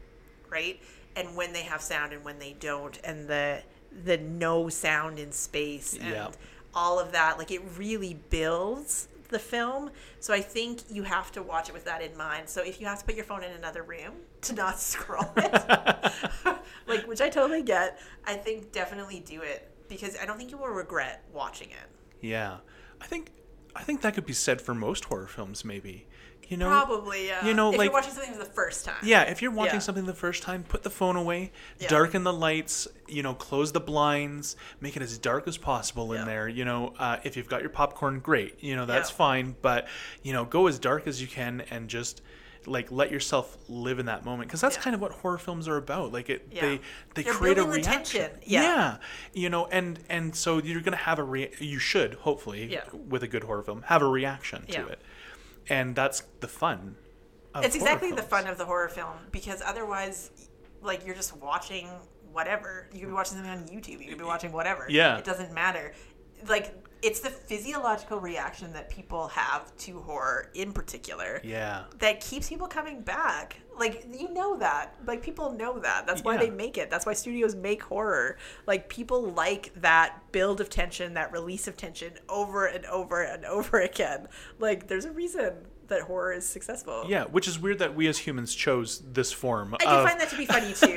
right? 0.50 0.80
And 1.16 1.36
when 1.36 1.54
they 1.54 1.64
have 1.64 1.82
sound 1.82 2.14
and 2.14 2.24
when 2.24 2.40
they 2.40 2.54
don't, 2.60 2.98
and 3.04 3.28
the 3.28 3.64
the 4.04 4.18
no 4.18 4.70
sound 4.70 5.18
in 5.20 5.32
space 5.32 5.94
and 5.94 6.10
Yeah. 6.10 6.32
all 6.74 7.00
of 7.00 7.12
that, 7.14 7.38
like 7.38 7.50
it 7.52 7.62
really 7.78 8.14
builds 8.30 9.08
the 9.30 9.40
film. 9.40 9.90
So 10.20 10.34
I 10.34 10.42
think 10.42 10.82
you 10.90 11.04
have 11.04 11.32
to 11.32 11.42
watch 11.42 11.68
it 11.70 11.74
with 11.74 11.86
that 11.86 12.02
in 12.02 12.16
mind. 12.16 12.48
So 12.50 12.62
if 12.62 12.80
you 12.80 12.86
have 12.88 13.00
to 13.00 13.06
put 13.06 13.16
your 13.16 13.26
phone 13.26 13.44
in 13.44 13.52
another 13.54 13.82
room 13.84 14.14
to 14.42 14.54
not 14.54 14.80
scroll 14.92 15.32
it, 15.38 15.54
like 16.88 17.08
which 17.08 17.22
I 17.22 17.30
totally 17.30 17.64
get, 17.64 18.00
I 18.26 18.36
think 18.36 18.72
definitely 18.72 19.22
do 19.22 19.42
it 19.42 19.72
because 19.90 20.16
I 20.22 20.26
don't 20.26 20.38
think 20.38 20.52
you 20.52 20.58
will 20.58 20.68
regret 20.68 21.24
watching 21.34 21.70
it. 21.72 21.90
Yeah, 22.22 22.58
I 23.02 23.06
think 23.08 23.32
I 23.76 23.84
think 23.84 24.02
that 24.02 24.14
could 24.16 24.26
be 24.26 24.34
said 24.34 24.62
for 24.62 24.74
most 24.74 25.06
horror 25.06 25.28
films. 25.28 25.66
Maybe 25.66 26.08
you 26.48 26.58
know, 26.58 26.68
Probably, 26.68 27.26
yeah. 27.26 27.44
you 27.44 27.56
know, 27.56 27.72
if 27.72 27.78
like- 27.80 27.86
you're 27.86 27.94
watching 27.94 28.14
something 28.14 28.34
for 28.34 28.38
the 28.38 28.46
first 28.52 28.86
time. 28.86 28.98
Yeah, 29.02 29.24
if 29.24 29.42
you're 29.42 29.50
watching 29.50 29.76
Yeah. 29.76 29.80
something 29.80 30.06
the 30.06 30.14
first 30.14 30.44
time, 30.44 30.64
put 30.64 30.84
the 30.84 30.92
phone 30.92 31.16
away, 31.16 31.52
Yeah. 31.80 31.88
darken 31.88 32.24
the 32.24 32.32
lights, 32.34 32.88
you 33.08 33.24
know, 33.24 33.34
close 33.34 33.72
the 33.72 33.80
blinds, 33.80 34.56
make 34.80 34.96
it 34.96 35.02
as 35.02 35.18
dark 35.18 35.48
as 35.48 35.58
possible 35.58 36.14
in 36.14 36.20
Yeah. 36.20 36.26
there. 36.26 36.48
You 36.48 36.64
know, 36.64 36.94
uh, 37.00 37.18
if 37.24 37.36
you've 37.36 37.50
got 37.50 37.62
your 37.62 37.72
popcorn, 37.72 38.20
great. 38.20 38.64
You 38.64 38.76
know, 38.76 38.86
that's 38.86 39.10
Yeah. 39.10 39.16
fine. 39.16 39.56
But 39.64 39.88
you 40.22 40.34
know, 40.34 40.46
go 40.46 40.68
as 40.68 40.78
dark 40.78 41.08
as 41.08 41.20
you 41.20 41.28
can 41.28 41.62
and 41.72 41.90
just 41.90 42.22
like 42.68 42.92
let 42.92 43.12
yourself 43.12 43.58
live 43.70 44.00
in 44.00 44.06
that 44.08 44.26
moment 44.26 44.48
because 44.50 44.62
that's 44.62 44.76
Yeah. 44.78 44.82
kind 44.84 44.96
of 44.96 45.02
what 45.02 45.12
horror 45.12 45.38
films 45.38 45.68
are 45.68 45.78
about. 45.78 46.12
Like 46.12 46.30
it, 46.30 46.48
Yeah. 46.52 46.62
they 46.62 46.80
they 47.14 47.24
They're 47.24 47.34
create 47.34 47.58
a 47.58 47.64
reaction. 47.64 47.84
tension. 47.94 48.32
Yeah. 48.44 48.98
you 49.34 49.50
know, 49.50 49.68
and 49.68 50.00
and 50.10 50.36
so 50.36 50.58
you're 50.60 50.82
gonna 50.82 50.96
have 50.98 51.20
a 51.20 51.24
re- 51.24 51.54
you 51.60 51.80
should 51.80 52.16
hopefully 52.16 52.66
Yeah. 52.66 52.84
with 52.94 53.24
a 53.24 53.28
good 53.28 53.44
horror 53.44 53.64
film 53.64 53.84
have 53.84 54.02
a 54.02 54.08
reaction 54.08 54.66
to 54.68 54.72
Yeah. 54.74 54.88
it, 54.88 55.02
and 55.70 55.96
that's 55.96 56.22
the 56.40 56.48
fun. 56.48 56.96
of 57.54 57.64
it's 57.64 57.76
exactly 57.76 58.12
the 58.12 58.22
fun 58.22 58.48
of 58.48 58.58
the 58.58 58.66
horror 58.66 58.90
film 58.90 59.14
because 59.32 59.62
otherwise 59.66 60.30
like 60.82 61.06
you're 61.06 61.16
just 61.16 61.38
watching 61.38 61.88
whatever 62.34 62.90
you 62.92 63.00
could 63.00 63.08
be 63.08 63.14
watching 63.14 63.38
something 63.38 63.50
on 63.50 63.64
youtube 63.70 64.02
you 64.04 64.10
could 64.10 64.18
be 64.18 64.26
watching 64.26 64.52
whatever 64.52 64.86
Yeah. 64.90 65.18
it 65.18 65.24
doesn't 65.24 65.54
matter 65.54 65.94
like 66.50 66.76
it's 67.06 67.20
the 67.20 67.30
physiological 67.30 68.20
reaction 68.20 68.74
that 68.74 68.90
people 68.90 69.28
have 69.28 69.76
to 69.78 70.00
horror 70.00 70.50
in 70.56 70.72
particular 70.74 71.40
Yeah. 71.44 71.84
that 72.00 72.20
keeps 72.20 72.50
people 72.50 72.68
coming 72.68 73.02
back 73.02 73.58
like 73.78 74.06
you 74.12 74.34
know 74.34 74.58
that 74.58 74.96
like 75.06 75.22
people 75.22 75.52
know 75.54 75.78
that 75.80 76.08
that's 76.08 76.24
why 76.24 76.34
Yeah. 76.34 76.40
they 76.42 76.50
make 76.50 76.78
it 76.78 76.90
that's 76.90 77.06
why 77.06 77.14
studios 77.14 77.54
make 77.56 77.84
horror 77.84 78.38
like 78.66 78.90
people 78.90 79.22
like 79.22 79.72
that 79.76 80.20
build 80.32 80.60
of 80.62 80.70
tension 80.70 81.14
that 81.14 81.32
release 81.32 81.68
of 81.68 81.78
tension 81.78 82.14
over 82.28 82.66
and 82.66 82.86
over 82.86 83.22
and 83.22 83.46
over 83.58 83.80
again 83.82 84.28
like 84.60 84.88
there's 84.88 85.06
a 85.06 85.12
reason 85.12 85.54
that 85.88 86.02
horror 86.02 86.34
is 86.34 86.48
successful 86.50 87.06
Yeah, 87.08 87.26
which 87.26 87.48
is 87.48 87.60
weird 87.60 87.78
that 87.80 87.94
we 87.96 88.08
as 88.08 88.18
humans 88.18 88.56
chose 88.56 89.04
this 89.14 89.32
form. 89.32 89.76
I 89.80 89.84
do 89.84 89.90
of, 89.92 90.08
find 90.08 90.20
that 90.20 90.30
to 90.32 90.36
be 90.38 90.48
funny 90.48 90.74
too. 90.84 90.96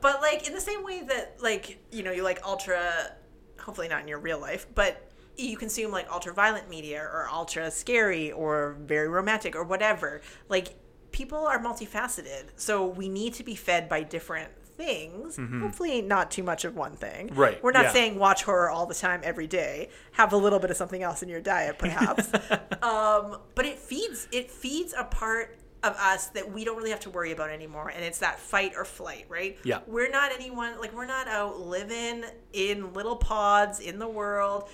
but 0.00 0.22
like 0.22 0.46
in 0.48 0.54
the 0.54 0.60
same 0.60 0.82
way 0.82 1.02
that 1.02 1.36
like, 1.42 1.78
you 1.92 2.02
know, 2.02 2.12
you 2.12 2.22
like 2.22 2.40
ultra 2.42 3.12
hopefully 3.60 3.88
not 3.88 4.00
in 4.00 4.08
your 4.08 4.18
real 4.18 4.38
life, 4.40 4.66
but 4.74 5.05
you 5.36 5.56
consume 5.56 5.90
like 5.92 6.10
ultra 6.10 6.32
violent 6.32 6.68
media 6.68 7.00
or 7.00 7.28
ultra 7.30 7.70
scary 7.70 8.32
or 8.32 8.76
very 8.80 9.08
romantic 9.08 9.54
or 9.56 9.64
whatever. 9.64 10.20
Like 10.48 10.74
people 11.12 11.46
are 11.46 11.58
multifaceted. 11.62 12.44
So 12.56 12.86
we 12.86 13.08
need 13.08 13.34
to 13.34 13.44
be 13.44 13.54
fed 13.54 13.88
by 13.88 14.02
different 14.02 14.50
things. 14.76 15.38
Hopefully 15.38 16.02
not 16.02 16.30
too 16.30 16.42
much 16.42 16.66
of 16.66 16.76
one 16.76 16.96
thing. 16.96 17.28
Mm-hmm. 17.28 17.40
Right, 17.40 17.64
We're 17.64 17.72
not 17.72 17.84
yeah. 17.86 17.92
saying 17.92 18.18
watch 18.18 18.42
horror 18.42 18.68
all 18.68 18.84
the 18.84 18.94
time 18.94 19.20
every 19.24 19.46
day. 19.46 19.88
Have 20.12 20.34
a 20.34 20.36
little 20.36 20.58
bit 20.58 20.70
of 20.70 20.76
something 20.76 21.02
else 21.02 21.22
in 21.22 21.28
your 21.30 21.40
diet 21.40 21.78
perhaps. 21.78 22.28
um, 22.82 23.38
but 23.54 23.64
it 23.64 23.78
feeds 23.78 24.28
it 24.32 24.50
feeds 24.50 24.94
a 24.96 25.04
part 25.04 25.58
of 25.82 25.94
us 25.96 26.26
that 26.28 26.50
we 26.52 26.64
don't 26.64 26.76
really 26.76 26.90
have 26.90 27.00
to 27.00 27.10
worry 27.10 27.32
about 27.32 27.48
anymore 27.50 27.90
and 27.94 28.02
it's 28.04 28.18
that 28.18 28.40
fight 28.40 28.72
or 28.76 28.84
flight 28.84 29.26
right 29.28 29.58
Yeah. 29.62 29.80
we're 29.86 30.10
not 30.10 30.32
anyone 30.32 30.80
like 30.80 30.92
we're 30.94 31.06
not 31.06 31.28
out 31.28 31.60
living 31.60 32.24
in 32.54 32.92
little 32.94 33.14
pods 33.14 33.78
in 33.78 33.98
the 33.98 34.08
world 34.08 34.68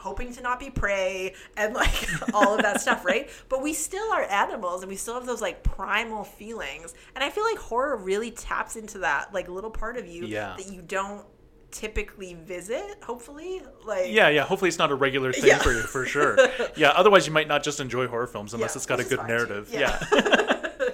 hoping 0.00 0.32
to 0.32 0.40
not 0.42 0.58
be 0.58 0.70
prey 0.70 1.34
and 1.56 1.74
like 1.74 2.08
all 2.34 2.54
of 2.56 2.62
that 2.62 2.80
stuff 2.80 3.04
right 3.04 3.30
but 3.48 3.62
we 3.62 3.72
still 3.72 4.12
are 4.12 4.22
animals 4.24 4.82
and 4.82 4.90
we 4.90 4.96
still 4.96 5.14
have 5.14 5.26
those 5.26 5.40
like 5.40 5.62
primal 5.62 6.24
feelings 6.24 6.94
and 7.14 7.22
i 7.22 7.30
feel 7.30 7.44
like 7.44 7.58
horror 7.58 7.96
really 7.96 8.30
taps 8.30 8.76
into 8.76 8.98
that 8.98 9.32
like 9.34 9.48
little 9.48 9.70
part 9.70 9.96
of 9.96 10.06
you 10.06 10.24
Yeah. 10.26 10.54
that 10.56 10.72
you 10.72 10.82
don't 10.82 11.24
typically 11.70 12.34
visit 12.34 12.96
hopefully 13.02 13.62
like 13.86 14.06
Yeah, 14.10 14.28
yeah. 14.28 14.42
Hopefully, 14.42 14.68
it's 14.68 14.78
not 14.78 14.90
a 14.90 14.94
regular 14.96 15.32
thing 15.32 15.44
Yeah. 15.46 15.58
for 15.58 15.70
you, 15.72 15.82
for 15.82 16.04
sure. 16.04 16.36
Yeah. 16.76 16.88
Otherwise, 16.90 17.28
you 17.28 17.32
might 17.32 17.46
not 17.46 17.62
just 17.62 17.78
enjoy 17.78 18.08
horror 18.08 18.26
films 18.26 18.54
unless 18.54 18.74
Yeah, 18.74 18.78
it's 18.78 18.86
got 18.86 18.98
a 18.98 19.04
good 19.04 19.18
fine, 19.18 19.28
too. 19.28 19.32
narrative. 19.34 19.68
Yeah. 19.72 20.04
Yeah. 20.12 20.56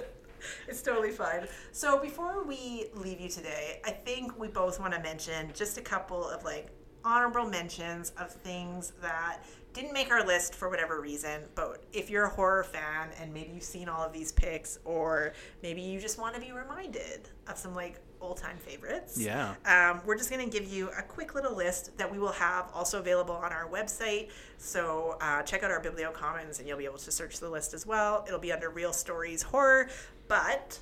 It's 0.67 0.81
totally 0.81 1.11
fine. 1.11 1.47
So 1.71 1.97
before 1.97 2.43
we 2.43 2.87
leave 2.93 3.19
you 3.21 3.29
today, 3.29 3.79
I 3.85 3.91
think 3.91 4.37
we 4.37 4.49
both 4.49 4.79
want 4.79 4.93
to 4.93 4.99
mention 4.99 5.51
just 5.55 5.77
a 5.77 5.81
couple 5.81 6.27
of 6.29 6.43
like 6.43 6.67
honorable 7.07 7.45
mentions 7.49 8.11
of 8.19 8.31
things 8.31 8.93
that 9.01 9.39
didn't 9.73 9.93
make 9.93 10.09
our 10.11 10.25
list 10.25 10.55
for 10.55 10.69
whatever 10.69 10.99
reason. 11.01 11.41
But 11.55 11.83
if 11.93 12.09
you're 12.09 12.25
a 12.25 12.29
horror 12.29 12.63
fan 12.63 13.09
and 13.21 13.33
maybe 13.33 13.51
you've 13.53 13.63
seen 13.63 13.87
all 13.87 14.03
of 14.03 14.11
these 14.11 14.31
picks, 14.31 14.79
or 14.85 15.33
maybe 15.61 15.81
you 15.81 15.99
just 15.99 16.17
want 16.19 16.33
to 16.35 16.41
be 16.41 16.51
reminded 16.51 17.29
of 17.47 17.57
some 17.57 17.75
like 17.75 17.99
old 18.19 18.37
time 18.37 18.57
favorites, 18.57 19.17
Yeah. 19.19 19.53
um, 19.65 20.01
we're 20.05 20.17
just 20.17 20.31
going 20.31 20.49
to 20.49 20.59
give 20.59 20.67
you 20.67 20.89
a 20.97 21.03
quick 21.03 21.35
little 21.35 21.55
list 21.55 21.95
that 21.99 22.11
we 22.11 22.17
will 22.17 22.31
have 22.31 22.69
also 22.73 22.97
available 22.99 23.35
on 23.35 23.51
our 23.53 23.69
website. 23.69 24.29
So 24.57 25.15
uh, 25.21 25.43
check 25.43 25.61
out 25.63 25.69
our 25.69 25.81
Biblio 25.81 26.11
Commons 26.11 26.57
and 26.59 26.67
you'll 26.67 26.79
be 26.79 26.85
able 26.85 26.97
to 26.97 27.11
search 27.11 27.39
the 27.39 27.49
list 27.49 27.73
as 27.75 27.85
well. 27.85 28.25
It'll 28.27 28.39
be 28.39 28.51
under 28.51 28.69
Real 28.71 28.93
Stories 28.93 29.43
Horror. 29.43 29.89
But 30.27 30.79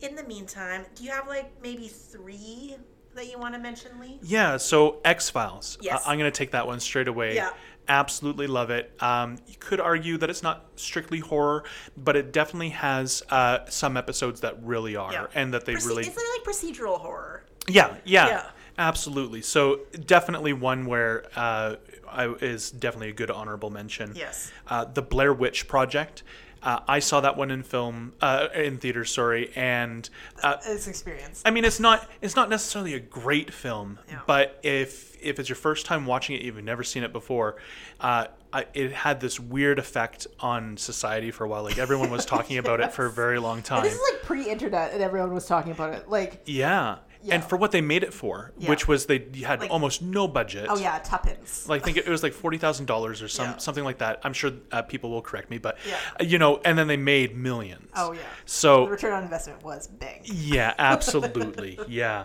in 0.00 0.14
the 0.14 0.22
meantime, 0.22 0.86
do 0.94 1.02
you 1.02 1.10
have 1.10 1.26
like 1.26 1.50
maybe 1.60 1.88
three 1.88 2.76
that 3.18 3.30
you 3.30 3.38
want 3.38 3.54
to 3.54 3.60
mention, 3.60 3.90
Lee? 4.00 4.18
Yeah, 4.22 4.56
so 4.56 5.00
X 5.04 5.28
Files. 5.28 5.76
Yes. 5.80 6.02
I'm 6.06 6.18
going 6.18 6.30
to 6.30 6.36
take 6.36 6.52
that 6.52 6.66
one 6.66 6.80
straight 6.80 7.08
away. 7.08 7.34
Yeah. 7.34 7.50
Absolutely 7.88 8.46
love 8.46 8.70
it. 8.70 8.92
Um, 9.00 9.38
you 9.46 9.56
could 9.58 9.80
argue 9.80 10.18
that 10.18 10.28
it's 10.28 10.42
not 10.42 10.66
strictly 10.76 11.20
horror, 11.20 11.64
but 11.96 12.16
it 12.16 12.32
definitely 12.32 12.68
has 12.70 13.22
uh, 13.30 13.60
some 13.68 13.96
episodes 13.96 14.42
that 14.42 14.62
really 14.62 14.94
are, 14.94 15.30
and 15.34 15.54
that 15.54 15.64
they 15.64 15.74
Proce- 15.74 15.86
really. 15.86 16.06
It's 16.06 16.16
like 16.16 16.44
procedural 16.44 17.00
horror. 17.00 17.44
Yeah, 17.66 17.96
yeah, 18.04 18.28
Yeah. 18.28 18.50
absolutely. 18.78 19.40
So 19.42 19.80
definitely 20.04 20.52
one 20.52 20.84
where 20.84 21.24
uh, 21.34 21.76
I, 22.06 22.28
is 22.28 22.70
definitely 22.70 23.08
a 23.08 23.14
good 23.14 23.30
honorable 23.30 23.70
mention. 23.70 24.12
Yes. 24.14 24.52
Uh, 24.66 24.84
the 24.84 25.02
Blair 25.02 25.32
Witch 25.32 25.66
Project. 25.66 26.22
Uh, 26.62 26.80
I 26.88 26.98
saw 26.98 27.20
that 27.20 27.36
one 27.36 27.50
in 27.50 27.62
film, 27.62 28.12
uh, 28.20 28.48
in 28.54 28.78
theater, 28.78 29.04
sorry, 29.04 29.52
and 29.54 30.08
uh, 30.42 30.56
It's 30.66 30.86
experience. 30.88 31.42
I 31.44 31.50
mean, 31.50 31.64
it's 31.64 31.80
not 31.80 32.08
it's 32.20 32.34
not 32.36 32.48
necessarily 32.50 32.94
a 32.94 33.00
great 33.00 33.52
film, 33.52 33.98
Yeah. 34.08 34.20
but 34.26 34.58
if 34.62 35.16
if 35.22 35.38
it's 35.38 35.48
your 35.48 35.56
first 35.56 35.86
time 35.86 36.06
watching 36.06 36.36
it, 36.36 36.42
you've 36.42 36.62
never 36.62 36.82
seen 36.84 37.02
it 37.02 37.12
before, 37.12 37.56
uh, 38.00 38.26
I, 38.52 38.66
it 38.72 38.92
had 38.92 39.20
this 39.20 39.38
weird 39.40 39.78
effect 39.78 40.26
on 40.40 40.76
society 40.76 41.30
for 41.30 41.44
a 41.44 41.48
while. 41.48 41.62
Like 41.64 41.78
everyone 41.78 42.10
was 42.10 42.24
talking 42.24 42.58
about 42.58 42.80
it 42.80 42.92
for 42.92 43.06
a 43.06 43.10
very 43.24 43.38
long 43.38 43.62
time. 43.62 43.82
This 43.82 43.94
is 43.94 44.00
like 44.12 44.22
pre-internet, 44.22 44.92
and 44.92 45.02
everyone 45.02 45.34
was 45.34 45.46
talking 45.46 45.72
about 45.72 45.92
it. 45.94 46.08
Like, 46.08 46.42
yeah. 46.46 46.98
And 47.30 47.44
for 47.44 47.56
what 47.56 47.72
they 47.72 47.80
made 47.80 48.02
it 48.04 48.14
for, 48.14 48.52
Yeah. 48.58 48.70
which 48.70 48.86
was 48.88 49.06
they 49.06 49.26
had 49.44 49.60
Like- 49.60 49.70
almost 49.70 50.00
no 50.02 50.26
budget. 50.28 50.66
oh 50.70 50.78
yeah, 50.78 50.98
tuppence. 51.00 51.68
Like 51.68 51.82
I 51.82 51.84
think 51.84 51.96
it 51.98 52.08
was 52.08 52.22
like 52.22 52.32
forty 52.32 52.58
thousand 52.58 52.86
dollars 52.86 53.20
or 53.22 53.28
some 53.28 53.50
Yeah. 53.50 53.56
something 53.58 53.84
like 53.84 53.98
that. 53.98 54.20
I'm 54.24 54.32
sure 54.32 54.52
uh, 54.72 54.82
people 54.82 55.10
will 55.10 55.22
correct 55.22 55.50
me, 55.50 55.58
but 55.58 55.76
Yeah. 55.86 55.96
uh, 56.20 56.24
you 56.24 56.38
know, 56.38 56.60
and 56.64 56.78
then 56.78 56.86
they 56.86 56.96
made 56.96 57.36
millions. 57.36 57.90
Oh 57.96 58.12
yeah. 58.12 58.20
So 58.46 58.84
The 58.86 58.92
return 58.92 59.12
on 59.12 59.22
investment 59.24 59.62
was 59.62 59.88
bang. 59.88 60.20
Yeah, 60.24 60.74
absolutely. 60.78 61.78
yeah. 61.88 62.24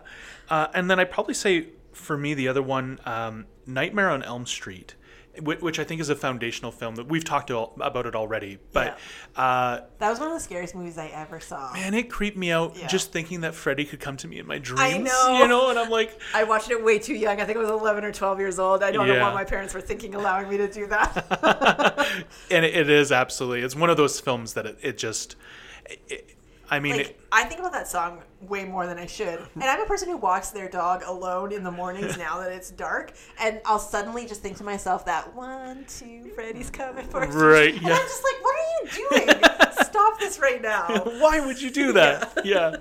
Uh, 0.50 0.68
and 0.74 0.90
then 0.90 1.00
I'd 1.00 1.12
probably 1.12 1.34
say 1.34 1.68
for 1.92 2.18
me, 2.18 2.34
the 2.34 2.48
other 2.48 2.62
one, 2.62 3.00
um, 3.06 3.46
Nightmare 3.66 4.10
on 4.10 4.24
Elm 4.24 4.46
Street, 4.46 4.96
which, 5.42 5.80
I 5.80 5.84
think 5.84 6.00
is 6.00 6.10
a 6.10 6.16
foundational 6.16 6.72
film 6.72 6.96
that 6.96 7.08
we've 7.08 7.24
talked 7.24 7.50
about 7.50 8.06
it 8.06 8.16
already. 8.16 8.60
But 8.72 9.00
uh, 9.36 9.80
That 9.98 10.10
was 10.10 10.20
one 10.20 10.28
of 10.30 10.36
the 10.36 10.40
scariest 10.40 10.76
movies 10.76 10.98
I 10.98 11.08
ever 11.08 11.40
saw. 11.40 11.74
man, 11.74 11.94
it 11.96 12.04
creeped 12.10 12.38
me 12.38 12.52
out 12.52 12.78
Yeah. 12.78 12.88
just 12.88 13.12
thinking 13.12 13.42
that 13.42 13.56
Freddy 13.56 13.84
could 13.86 14.00
come 14.00 14.16
to 14.18 14.28
me 14.28 14.38
in 14.40 14.46
my 14.46 14.60
dreams. 14.60 14.82
I 14.82 14.98
know. 15.00 15.40
You 15.40 15.48
know, 15.48 15.70
and 15.72 15.80
I'm 15.80 15.90
like, 15.90 16.20
I 16.36 16.44
watched 16.44 16.70
it 16.70 16.84
way 16.84 17.00
too 17.00 17.16
young. 17.16 17.42
I 17.42 17.46
think 17.46 17.58
I 17.58 17.62
was 17.62 17.70
11 17.70 18.04
or 18.04 18.12
12 18.12 18.40
years 18.40 18.60
old. 18.60 18.84
I 18.84 18.92
don't 18.92 19.08
know 19.08 19.14
Yeah. 19.16 19.24
what 19.24 19.34
my 19.34 19.44
parents 19.44 19.74
were 19.74 19.82
thinking, 19.82 20.14
allowing 20.16 20.50
me 20.50 20.58
to 20.58 20.68
do 20.72 20.86
that. 20.88 22.08
and 22.52 22.64
it, 22.66 22.76
it 22.76 22.90
is 22.90 23.12
absolutely, 23.12 23.62
it's 23.62 23.76
one 23.76 23.90
of 23.90 23.98
those 23.98 24.20
films 24.20 24.54
that 24.54 24.66
it, 24.68 24.78
it 24.82 24.98
just, 24.98 25.36
it, 26.08 26.33
I 26.74 26.80
mean, 26.80 26.98
like, 26.98 27.10
it, 27.10 27.20
I 27.32 27.44
think 27.44 27.60
about 27.60 27.72
that 27.74 27.88
song 27.88 28.24
way 28.42 28.66
more 28.66 28.88
than 28.88 28.98
I 28.98 29.06
should. 29.06 29.40
And 29.54 29.64
I'm 29.64 29.82
a 29.82 29.86
person 29.86 30.10
who 30.10 30.18
walks 30.18 30.50
their 30.50 30.68
dog 30.68 31.04
alone 31.06 31.52
in 31.52 31.64
the 31.64 31.72
mornings 31.72 32.18
now 32.18 32.40
that 32.40 32.52
it's 32.52 32.72
dark. 32.72 33.14
And 33.40 33.62
I'll 33.64 33.78
suddenly 33.78 34.26
just 34.26 34.42
think 34.42 34.58
to 34.58 34.64
myself 34.64 35.06
that 35.06 35.36
one, 35.36 35.86
two, 35.88 36.32
Freddy's 36.34 36.72
coming 36.72 37.06
for 37.06 37.24
us. 37.24 37.34
Right, 37.36 37.76
And 37.76 37.84
yeah. 37.84 37.94
I'm 37.94 38.00
just 38.00 38.24
like, 38.24 38.44
what 38.44 38.56
are 38.56 38.70
you 38.72 39.10
doing? 39.10 39.44
Stop 39.84 40.20
this 40.20 40.40
right 40.40 40.64
now. 40.64 41.04
why 41.20 41.46
would 41.46 41.62
you 41.62 41.70
do 41.70 41.94
that? 41.94 42.40
yeah. 42.44 42.78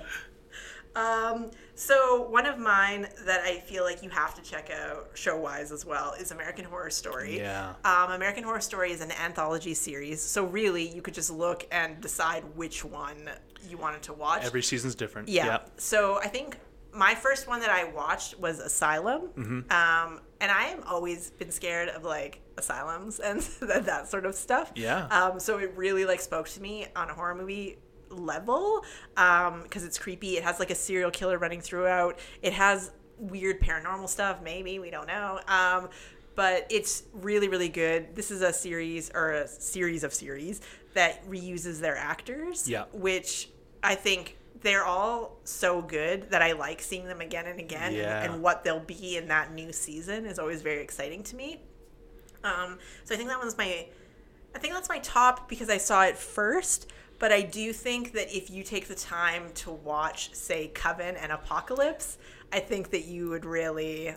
Um, 0.97 1.51
So 1.83 2.23
one 2.29 2.47
of 2.47 2.61
mine 2.61 3.09
that 3.27 3.41
I 3.41 3.59
feel 3.59 3.83
like 3.83 4.05
you 4.05 4.11
have 4.11 4.37
to 4.37 4.43
check 4.43 4.71
out 4.71 5.11
show 5.15 5.37
wise 5.37 5.73
as 5.73 5.85
well 5.85 6.13
is 6.13 6.31
American 6.31 6.65
Horror 6.65 6.91
Story. 6.91 7.39
Yeah. 7.39 7.75
Um, 7.85 8.13
American 8.13 8.45
Horror 8.45 8.61
Story 8.61 8.93
is 8.93 9.01
an 9.01 9.11
anthology 9.11 9.75
series, 9.75 10.23
so 10.23 10.45
really 10.45 10.87
you 10.87 11.03
could 11.03 11.13
just 11.13 11.33
look 11.33 11.67
and 11.73 12.01
decide 12.01 12.45
which 12.55 12.85
one 12.85 13.29
you 13.69 13.79
wanted 13.79 14.03
to 14.03 14.13
watch. 14.13 14.45
Every 14.45 14.63
season's 14.63 14.95
different. 14.95 15.29
Yeah. 15.29 15.59
So 15.77 16.21
I 16.23 16.29
think 16.29 16.57
my 16.93 17.17
first 17.17 17.49
one 17.49 17.59
that 17.59 17.71
I 17.71 17.83
watched 17.91 18.39
was 18.39 18.61
Asylum. 18.61 19.31
Um, 19.69 20.21
and 20.41 20.53
I 20.53 20.65
have 20.65 20.85
always 20.87 21.31
been 21.31 21.51
scared 21.51 21.89
of 21.89 22.05
like 22.05 22.43
asylums 22.57 23.19
and 23.19 23.41
that, 23.61 23.87
that 23.87 24.09
sort 24.09 24.25
of 24.25 24.37
stuff. 24.37 24.71
Yeah. 24.77 25.07
Um, 25.07 25.41
so 25.41 25.59
it 25.59 25.73
really 25.75 26.05
like 26.05 26.21
spoke 26.21 26.49
to 26.51 26.63
me 26.63 26.87
on 26.95 27.11
a 27.11 27.15
horror 27.15 27.35
movie 27.35 27.79
level 28.13 28.85
because 29.15 29.85
it's 29.85 29.99
creepy. 29.99 30.37
It 30.37 30.45
has 30.45 30.59
like 30.59 30.71
a 30.71 30.75
serial 30.75 31.11
killer 31.11 31.39
running 31.39 31.61
throughout. 31.61 32.19
It 32.43 32.53
has 32.53 32.91
weird 33.19 33.61
paranormal 33.61 34.09
stuff. 34.09 34.43
Maybe 34.43 34.79
we 34.79 34.91
don't 34.91 35.07
know. 35.09 35.41
Um, 35.49 35.89
but 36.35 36.67
it's 36.71 37.05
really 37.13 37.49
really 37.49 37.69
good. 37.69 38.15
This 38.15 38.31
is 38.31 38.43
a 38.43 38.53
series 38.53 39.11
or 39.15 39.33
a 39.33 39.49
series 39.49 40.05
of 40.05 40.15
series 40.15 40.61
that 40.95 41.27
reuses 41.29 41.81
their 41.81 41.97
actors. 41.97 42.69
Yeah. 42.69 42.85
Which 42.93 43.49
I 43.83 43.95
think 43.95 44.37
they're 44.63 44.85
all 44.85 45.39
so 45.45 45.83
good 45.83 46.31
that 46.31 46.41
I 46.41 46.53
like 46.53 46.81
seeing 46.81 47.07
them 47.07 47.21
again 47.21 47.47
and 47.47 47.59
again. 47.59 47.95
Yeah. 47.95 48.23
And, 48.23 48.35
and 48.35 48.43
what 48.43 48.63
they'll 48.63 48.81
be 48.81 49.17
in 49.17 49.29
that 49.29 49.53
new 49.53 49.73
season 49.73 50.25
is 50.25 50.39
always 50.39 50.63
very 50.63 50.81
exciting 50.81 51.23
to 51.25 51.37
me. 51.37 51.61
Um, 52.45 52.79
so 53.05 53.15
I 53.15 53.19
think 53.19 53.29
that 53.29 53.39
one's 53.39 53.59
my, 53.59 53.87
I 54.55 54.59
think 54.59 54.73
that's 54.75 54.89
my 54.89 55.01
top 55.01 55.49
because 55.49 55.69
I 55.69 55.79
saw 55.79 56.05
it 56.05 56.17
first. 56.17 56.93
But 57.23 57.31
I 57.31 57.43
do 57.43 57.73
think 57.73 58.15
that 58.15 58.37
if 58.37 58.51
you 58.51 58.65
take 58.65 58.89
the 58.89 58.97
time 58.97 59.45
to 59.55 59.71
watch, 59.71 60.35
say, 60.35 60.73
Coven 60.75 61.15
and 61.15 61.31
Apocalypse, 61.31 62.19
I 62.53 62.59
think 62.59 62.91
that 62.91 63.05
you 63.05 63.29
would 63.29 63.45
really, 63.45 64.13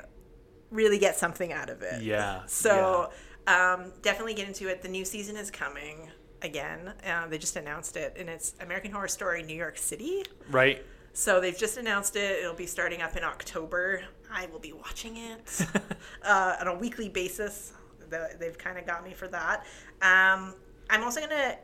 really 0.71 0.97
get 0.97 1.15
something 1.15 1.53
out 1.53 1.69
of 1.69 1.83
it. 1.83 2.01
Yeah, 2.01 2.41
So 2.47 3.11
um, 3.45 3.93
definitely 4.01 4.33
get 4.33 4.47
into 4.47 4.69
it. 4.69 4.81
The 4.81 4.87
new 4.87 5.05
season 5.05 5.35
is 5.37 5.51
coming 5.51 6.09
again. 6.41 6.93
Uh, 7.07 7.27
they 7.27 7.37
just 7.37 7.55
announced 7.57 7.95
it, 7.95 8.15
and 8.17 8.27
it's 8.27 8.55
American 8.59 8.89
Horror 8.89 9.07
Story 9.07 9.43
New 9.43 9.53
York 9.55 9.77
City. 9.77 10.23
Right. 10.49 10.83
So 11.13 11.39
they've 11.39 11.55
just 11.55 11.77
announced 11.77 12.15
it. 12.15 12.39
It'll 12.39 12.55
be 12.55 12.65
starting 12.65 13.03
up 13.03 13.15
in 13.15 13.23
October. 13.23 14.01
I 14.33 14.47
will 14.47 14.57
be 14.57 14.73
watching 14.73 15.17
it 15.17 15.61
uh, 16.23 16.55
on 16.59 16.67
a 16.69 16.75
weekly 16.75 17.09
basis. 17.09 17.71
The- 18.09 18.35
They've 18.39 18.57
kind 18.57 18.79
of 18.79 18.87
got 18.87 19.03
me 19.03 19.13
for 19.13 19.27
that. 19.27 19.59
Um, 20.01 20.55
I'm 20.89 21.03
also 21.03 21.19
going 21.19 21.29
to 21.31 21.57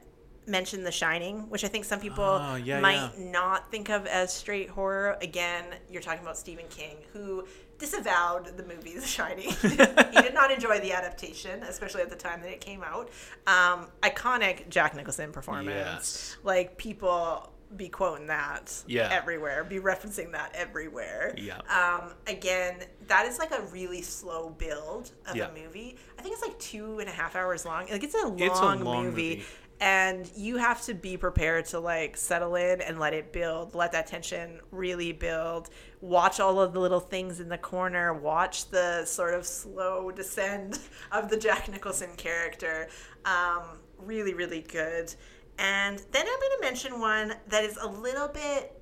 mention 0.48 0.84
The 0.84 0.92
Shining, 0.92 1.50
which 1.50 1.64
I 1.64 1.68
think 1.68 1.86
some 1.86 2.00
people 2.00 2.24
Oh, 2.24 2.56
yeah, 2.56 2.80
might 2.80 3.12
yeah. 3.18 3.32
not 3.32 3.70
think 3.72 3.90
of 3.90 4.06
as 4.08 4.34
straight 4.34 4.70
horror. 4.70 5.18
Again, 5.22 5.66
you're 5.90 6.02
talking 6.02 6.22
about 6.22 6.38
Stephen 6.38 6.66
King, 6.70 6.98
who 7.14 7.46
disavowed 7.78 8.58
the 8.58 8.64
movie 8.64 8.96
The 8.98 9.06
Shining. 9.06 9.50
he 9.62 10.22
did 10.22 10.34
not 10.34 10.52
enjoy 10.52 10.80
the 10.80 10.94
adaptation, 10.94 11.62
especially 11.64 12.02
at 12.02 12.10
the 12.10 12.16
time 12.16 12.42
that 12.42 12.52
it 12.52 12.62
came 12.62 12.84
out. 12.84 13.10
Um, 13.48 13.88
iconic 14.02 14.70
Jack 14.70 14.96
Nicholson 14.96 15.32
performance. 15.32 15.68
Yes. 15.76 16.38
Like 16.44 16.78
people 16.78 17.50
be 17.78 17.88
quoting 17.88 18.28
that 18.28 18.84
Yeah. 18.86 19.08
everywhere, 19.10 19.64
be 19.64 19.78
referencing 19.80 20.34
that 20.34 20.52
everywhere. 20.54 21.34
Yeah. 21.38 21.60
Um, 21.70 22.12
again, 22.28 22.80
that 23.08 23.26
is 23.26 23.40
like 23.40 23.52
a 23.52 23.62
really 23.72 24.02
slow 24.02 24.50
build 24.50 25.12
of 25.26 25.38
Yeah. 25.38 25.48
a 25.48 25.54
movie. 25.54 25.96
I 26.20 26.22
think 26.22 26.34
it's 26.34 26.42
like 26.46 26.60
two 26.60 27.00
and 27.00 27.08
a 27.08 27.14
half 27.14 27.34
hours 27.38 27.66
long. 27.66 27.88
Like 27.90 28.04
it's 28.04 28.14
a 28.16 28.28
long, 28.28 28.40
It's 28.40 28.60
a 28.60 28.64
long 28.76 29.06
movie. 29.06 29.06
movie. 29.38 29.46
And 29.82 30.30
you 30.36 30.58
have 30.58 30.84
to 30.84 30.94
be 30.94 31.18
prepared 31.18 31.66
to 31.66 31.80
like 31.80 32.16
settle 32.16 32.56
in 32.56 32.82
and 32.82 33.00
let 33.00 33.16
it 33.16 33.34
build, 33.34 33.74
let 33.74 33.92
that 33.94 34.06
tension 34.06 34.60
really 34.70 35.12
build. 35.12 35.72
Watch 36.02 36.40
all 36.40 36.62
of 36.62 36.72
the 36.72 36.80
little 36.80 37.00
things 37.00 37.40
in 37.40 37.50
the 37.50 37.58
corner. 37.58 38.14
Watch 38.14 38.70
the 38.70 39.06
sort 39.06 39.34
of 39.34 39.44
slow 39.44 40.12
descend 40.12 40.78
of 41.12 41.30
the 41.32 41.38
Jack 41.38 41.68
Nicholson 41.68 42.12
character. 42.16 42.90
Um, 43.26 43.80
really, 43.98 44.36
really 44.36 44.62
good. 44.62 45.16
And 45.58 45.98
then 46.12 46.28
I'm 46.28 46.40
going 46.40 46.58
to 46.58 46.62
mention 46.62 47.00
one 47.00 47.34
that 47.48 47.64
is 47.64 47.78
a 47.78 47.88
little 47.88 48.28
bit 48.28 48.80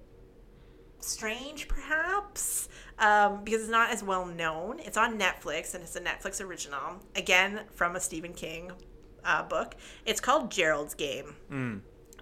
strange, 1.00 1.70
perhaps, 1.70 2.68
um, 3.00 3.46
because 3.46 3.62
it's 3.62 3.72
not 3.72 3.90
as 3.90 4.04
well 4.04 4.26
known. 4.26 4.80
It's 4.80 4.98
on 4.98 5.18
Netflix 5.18 5.74
and 5.74 5.82
it's 5.82 5.96
a 5.96 6.02
Netflix 6.02 6.46
original, 6.46 7.00
again 7.16 7.62
from 7.72 7.96
a 7.96 8.02
Stephen 8.02 8.34
King 8.34 8.74
uh, 9.26 9.44
book. 9.44 9.76
It's 10.06 10.20
called 10.20 10.52
Gerald's 10.52 10.94
Game, 10.94 11.36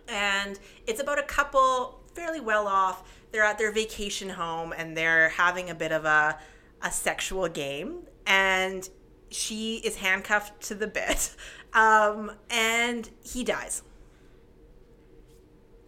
and 0.08 0.60
it's 0.86 1.02
about 1.02 1.20
a 1.20 1.24
couple 1.24 2.00
fairly 2.14 2.40
well 2.40 2.68
off. 2.68 3.04
They're 3.32 3.44
at 3.44 3.58
their 3.58 3.72
vacation 3.72 4.30
home 4.30 4.74
and 4.76 4.96
they're 4.96 5.30
having 5.30 5.70
a 5.70 5.76
bit 5.76 5.92
of 5.92 6.06
a 6.06 6.40
a 6.82 6.92
sexual 6.92 7.48
game, 7.50 8.00
and 8.26 8.88
she 9.30 9.78
is 9.84 9.98
handcuffed 9.98 10.62
to 10.68 10.76
the 10.76 10.88
bed, 10.88 11.18
um, 11.74 12.32
and 12.50 13.10
he 13.24 13.44
dies. 13.44 13.82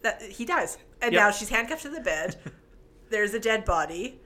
That 0.02 0.22
he 0.22 0.46
dies. 0.46 0.78
And 1.02 1.14
Yep. 1.14 1.20
now 1.22 1.32
she's 1.32 1.50
handcuffed 1.50 1.84
to 1.84 1.90
the 1.90 2.02
bed. 2.02 2.36
There's 3.10 3.34
a 3.34 3.40
dead 3.40 3.66
body 3.66 4.20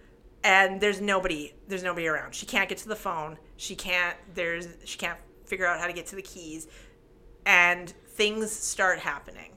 and 0.44 0.82
there's 0.82 1.00
nobody 1.00 1.54
there's 1.70 1.84
nobody 1.84 2.06
around. 2.06 2.36
She 2.36 2.46
can't 2.46 2.68
get 2.68 2.78
to 2.80 2.90
the 2.90 2.98
phone. 2.98 3.38
She 3.56 3.76
can't 3.76 4.18
there's 4.34 4.68
she 4.84 4.98
can't 4.98 5.18
figure 5.46 5.66
out 5.66 5.80
how 5.80 5.88
to 5.88 5.94
get 5.94 6.08
to 6.08 6.16
the 6.16 6.22
keys 6.22 6.68
and 7.46 7.90
things 8.08 8.52
start 8.52 9.00
happening. 9.00 9.52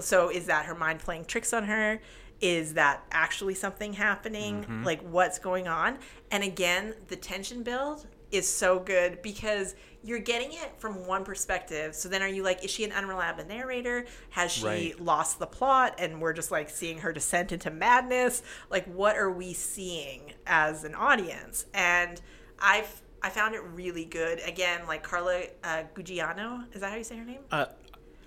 So 0.00 0.28
is 0.30 0.46
that 0.46 0.66
her 0.66 0.74
mind 0.74 1.00
playing 1.00 1.24
tricks 1.24 1.52
on 1.52 1.64
her? 1.64 2.00
Is 2.40 2.74
that 2.74 3.04
actually 3.10 3.54
something 3.54 3.92
happening? 3.94 4.62
Mm-hmm. 4.62 4.84
Like 4.84 5.00
what's 5.02 5.38
going 5.38 5.66
on? 5.66 5.98
And 6.30 6.44
again 6.44 6.94
the 7.08 7.16
tension 7.16 7.62
build 7.62 8.06
is 8.30 8.46
so 8.46 8.78
good 8.78 9.22
because 9.22 9.74
you're 10.02 10.18
getting 10.18 10.52
it 10.52 10.72
from 10.78 11.06
one 11.06 11.24
perspective. 11.24 11.94
So 11.94 12.08
then 12.08 12.22
are 12.22 12.28
you 12.28 12.42
like 12.44 12.62
is 12.64 12.70
she 12.70 12.84
an 12.84 12.92
unreliable 12.92 13.44
narrator? 13.46 14.04
Has 14.30 14.52
she 14.52 14.64
Right. 14.66 15.00
lost 15.00 15.38
the 15.38 15.46
plot 15.46 15.94
and 15.98 16.20
we're 16.20 16.34
just 16.34 16.50
like 16.52 16.68
seeing 16.70 16.98
her 16.98 17.12
descent 17.12 17.50
into 17.52 17.70
madness? 17.70 18.42
Like 18.70 18.84
what 18.86 19.16
are 19.16 19.30
we 19.32 19.52
seeing 19.54 20.32
as 20.46 20.84
an 20.84 20.94
audience? 20.94 21.64
And 21.74 22.20
i've 22.60 23.02
i 23.22 23.28
found 23.30 23.54
it 23.54 23.62
really 23.74 24.04
good 24.04 24.40
again 24.46 24.80
like 24.86 25.02
carla 25.02 25.42
uh, 25.64 25.82
gugiano 25.94 26.64
is 26.74 26.80
that 26.80 26.90
how 26.90 26.96
you 26.96 27.04
say 27.04 27.16
her 27.16 27.24
name 27.24 27.40
Uh, 27.50 27.66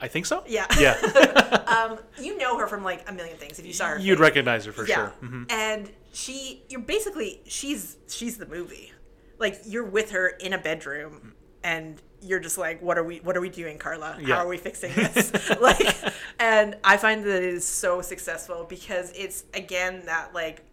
I 0.03 0.07
think 0.07 0.26
so. 0.26 0.43
yeah 0.47 0.65
Yeah. 0.80 0.95
um, 1.68 1.99
you 2.19 2.35
know 2.38 2.57
her 2.57 2.65
from 2.68 2.84
like 2.84 3.07
a 3.07 3.13
million 3.13 3.38
things 3.38 3.59
if 3.59 3.65
you 3.68 3.73
saw 3.73 3.89
her. 3.89 3.99
You'd 3.99 4.15
face. 4.18 4.22
recognize 4.22 4.65
her 4.65 4.72
for 4.72 4.88
yeah. 4.88 4.95
sure. 4.95 5.07
hmm 5.22 5.43
And 5.49 5.91
she, 6.11 6.63
you're 6.69 6.81
basically 6.81 7.41
she's 7.45 7.97
she's 8.07 8.38
the 8.38 8.47
movie. 8.47 8.91
Like 9.38 9.61
you're 9.65 9.85
with 9.85 10.09
her 10.11 10.27
in 10.30 10.53
a 10.53 10.57
bedroom, 10.57 11.34
and 11.63 12.01
you're 12.22 12.39
just 12.39 12.57
like, 12.57 12.81
what 12.81 12.97
are 12.97 13.03
we 13.03 13.18
what 13.19 13.38
are 13.38 13.41
we 13.41 13.49
doing, 13.49 13.77
Carla? 13.77 14.18
Yeah. 14.19 14.35
How 14.38 14.45
are 14.45 14.47
we 14.47 14.57
fixing 14.57 14.91
this? 14.95 15.31
like, 15.61 15.95
and 16.39 16.77
I 16.84 16.97
find 16.97 17.23
that 17.23 17.43
it 17.43 17.53
is 17.53 17.63
so 17.68 18.01
successful 18.01 18.65
because 18.68 19.11
it's 19.15 19.43
again 19.53 20.01
that 20.07 20.34
like 20.34 20.63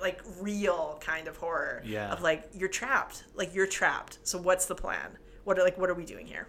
like 0.00 0.20
real 0.40 0.98
kind 1.04 1.28
of 1.28 1.36
horror 1.36 1.82
Yeah. 1.84 2.12
of 2.12 2.22
like 2.22 2.48
you're 2.52 2.68
trapped 2.68 3.24
like 3.34 3.54
you're 3.54 3.66
trapped 3.66 4.18
so 4.24 4.38
what's 4.38 4.66
the 4.66 4.74
plan 4.74 5.16
what 5.44 5.58
are 5.58 5.62
like 5.62 5.78
what 5.78 5.88
are 5.90 5.94
we 5.94 6.04
doing 6.04 6.26
here 6.26 6.46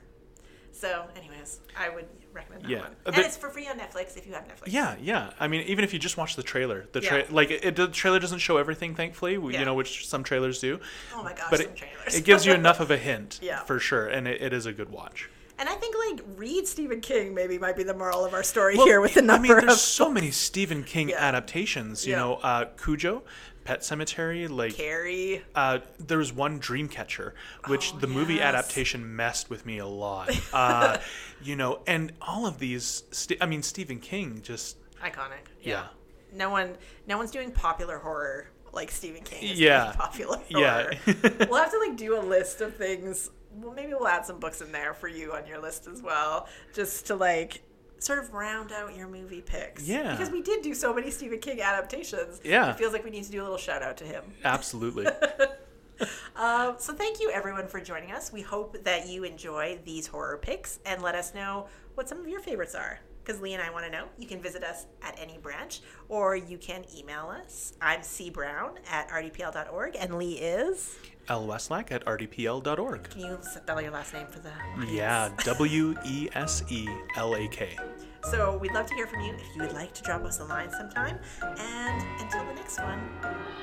so 0.72 1.06
anyways 1.16 1.60
i 1.78 1.90
would 1.90 2.06
recommend 2.34 2.64
that 2.64 2.70
Yeah. 2.70 2.80
one 2.82 2.92
Uh, 2.92 2.94
and 3.08 3.16
the- 3.16 3.22
it's 3.26 3.38
for 3.38 3.50
free 3.50 3.68
on 3.68 3.80
netflix 3.80 4.16
if 4.18 4.28
you 4.28 4.34
have 4.34 4.44
netflix 4.48 4.68
Yeah, 4.72 4.96
yeah. 5.02 5.32
I 5.40 5.48
mean, 5.48 5.62
even 5.68 5.84
if 5.84 5.92
you 5.94 5.98
just 6.00 6.18
watch 6.18 6.36
the 6.36 6.44
trailer, 6.44 6.88
the 6.92 7.02
tra- 7.02 7.20
Yeah. 7.20 7.26
like 7.32 7.50
it, 7.50 7.76
the 7.76 7.88
trailer 7.88 8.20
doesn't 8.20 8.40
show 8.40 8.58
everything, 8.58 8.94
thankfully. 8.94 9.38
we- 9.40 9.54
Yeah. 9.54 9.60
You 9.62 9.66
know, 9.66 9.74
which 9.74 10.08
some 10.08 10.24
trailers 10.24 10.60
do. 10.60 10.80
oh 11.16 11.24
my 11.24 11.34
gosh 11.34 11.48
but 11.50 11.60
some 11.62 11.70
it, 11.70 11.76
trailers 11.76 12.16
it 12.16 12.24
gives 12.26 12.46
you 12.46 12.54
enough 12.62 12.80
of 12.80 12.92
a 12.92 12.98
hint, 12.98 13.40
Yeah. 13.42 13.62
for 13.64 13.80
sure, 13.80 14.06
and 14.08 14.28
it, 14.28 14.40
it 14.42 14.54
is 14.54 14.66
a 14.68 14.74
good 14.74 14.90
watch. 14.90 15.30
And 15.60 15.68
i 15.70 15.74
think 15.76 15.96
like 16.10 16.26
read 16.38 16.68
stephen 16.68 17.02
king 17.02 17.34
maybe 17.34 17.58
might 17.58 17.76
be 17.76 17.84
the 17.84 17.94
moral 17.94 18.24
of 18.26 18.34
our 18.34 18.44
story 18.44 18.78
Well, 18.78 18.86
here 18.86 19.02
with 19.02 19.14
the 19.16 19.22
number. 19.22 19.48
I 19.54 19.56
mean, 19.56 19.62
there's 19.68 19.74
of 19.74 19.80
so 19.80 20.10
many 20.12 20.32
Stephen 20.32 20.84
King 20.84 21.10
Yeah. 21.10 21.18
adaptations. 21.28 22.06
You 22.06 22.14
Yeah. 22.14 22.20
know, 22.20 22.34
uh, 22.36 22.66
Cujo, 22.82 23.24
Pet 23.64 23.82
Sematary, 23.82 24.50
like 24.50 24.76
carrie 24.76 25.44
uh, 25.56 25.80
there 26.00 26.18
was 26.20 26.32
one 26.32 26.60
Dreamcatcher, 26.60 27.32
which 27.68 27.92
Oh, 27.94 28.00
the 28.00 28.08
movie 28.08 28.40
adaptation 28.42 29.16
messed 29.16 29.50
with 29.50 29.66
me 29.66 29.80
a 29.80 29.88
lot. 29.88 30.30
Uh, 30.54 30.98
you 31.42 31.56
know, 31.56 31.80
and 31.88 32.14
all 32.22 32.46
of 32.46 32.60
these, 32.60 33.04
St- 33.12 33.42
I 33.42 33.46
mean, 33.46 33.62
Stephen 33.64 34.00
King 34.00 34.42
just, 34.42 34.78
iconic 35.04 35.46
yeah. 35.62 35.72
Yeah. 35.72 35.88
no 36.34 36.50
one 36.50 36.76
no 37.08 37.18
one's 37.18 37.32
doing 37.32 37.52
popular 37.52 37.98
horror 38.00 38.48
like 38.74 38.90
stephen 38.92 39.24
king 39.24 39.44
is 39.52 39.60
Yeah. 39.60 39.94
popular 39.96 40.40
Yeah. 40.50 40.84
horror 40.84 40.94
we'll 41.50 41.62
have 41.62 41.72
to 41.72 41.78
like 41.80 41.96
do 41.96 42.18
a 42.20 42.22
list 42.22 42.62
of 42.62 42.76
things 42.76 43.30
well 43.62 43.74
maybe 43.74 43.94
we'll 43.94 44.08
add 44.08 44.26
some 44.26 44.40
books 44.40 44.62
in 44.62 44.72
there 44.72 44.94
for 44.94 45.08
you 45.08 45.34
on 45.34 45.46
your 45.48 45.60
list 45.62 45.88
as 45.88 46.02
well 46.02 46.48
just 46.74 47.08
to 47.08 47.16
like 47.16 47.62
sort 48.00 48.20
of 48.20 48.32
round 48.34 48.72
out 48.72 48.96
your 48.96 49.08
movie 49.08 49.42
picks 49.42 49.88
Yeah. 49.88 50.12
because 50.12 50.30
we 50.32 50.42
did 50.42 50.62
do 50.62 50.74
so 50.74 50.94
many 50.94 51.10
stephen 51.12 51.40
king 51.40 51.62
adaptations 51.62 52.40
Yeah. 52.44 52.70
it 52.72 52.78
feels 52.78 52.94
like 52.94 53.04
we 53.04 53.10
need 53.10 53.24
to 53.24 53.32
do 53.32 53.42
a 53.42 53.44
little 53.44 53.58
shout 53.58 53.82
out 53.82 53.98
to 53.98 54.04
him 54.04 54.24
absolutely. 54.44 55.08
um, 56.36 56.76
so 56.78 56.94
thank 56.94 57.20
you 57.20 57.32
everyone 57.32 57.68
for 57.68 57.80
joining 57.82 58.12
us 58.12 58.32
we 58.32 58.42
hope 58.42 58.84
that 58.84 59.08
you 59.08 59.24
enjoy 59.24 59.80
these 59.84 60.06
horror 60.08 60.38
picks 60.38 60.80
and 60.86 61.02
let 61.02 61.16
us 61.16 61.34
know 61.34 61.68
what 61.96 62.08
some 62.08 62.20
of 62.20 62.28
your 62.28 62.40
favorites 62.40 62.76
are 62.76 63.00
because 63.24 63.42
Lee 63.42 63.54
and 63.56 63.62
I 63.62 63.70
want 63.72 63.84
to 63.84 63.92
know, 63.92 64.06
you 64.18 64.26
can 64.26 64.42
visit 64.42 64.64
us 64.64 64.86
at 65.02 65.20
any 65.20 65.38
branch 65.38 65.82
or 66.08 66.38
you 66.38 66.58
can 66.58 66.86
email 66.98 67.28
us. 67.28 67.74
I'm 67.82 68.02
C 68.02 68.30
Brown 68.30 68.80
at 68.90 69.10
rdpl.org 69.10 69.98
and 70.00 70.18
Lee 70.18 70.36
is. 70.36 70.96
L. 71.30 71.52
At 71.52 71.62
rdpl.org. 72.06 73.10
Can 73.10 73.22
you 73.22 73.38
spell 73.42 73.82
your 73.82 73.92
last 73.92 74.14
name 74.14 74.28
for 74.28 74.40
the. 74.40 74.52
Yeah, 74.92 75.30
W 75.44 75.96
E 76.06 76.30
S 76.34 76.64
E 76.70 76.88
L 77.16 77.36
A 77.36 77.48
K. 77.48 77.78
So 78.24 78.58
we'd 78.58 78.74
love 78.74 78.88
to 78.88 78.94
hear 78.94 79.08
from 79.08 79.22
you 79.22 79.34
if 79.34 79.56
you 79.56 79.62
would 79.62 79.74
like 79.74 79.94
to 79.94 80.04
drop 80.04 80.24
us 80.24 80.40
a 80.40 80.46
line 80.46 80.72
sometime. 80.72 81.18
And 81.42 82.22
until 82.22 82.46
the 82.46 82.54
next 82.54 82.80
one, 82.80 83.00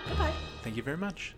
goodbye. 0.09 0.33
Thank 0.63 0.77
you 0.77 0.83
very 0.83 0.97
much. 0.97 1.35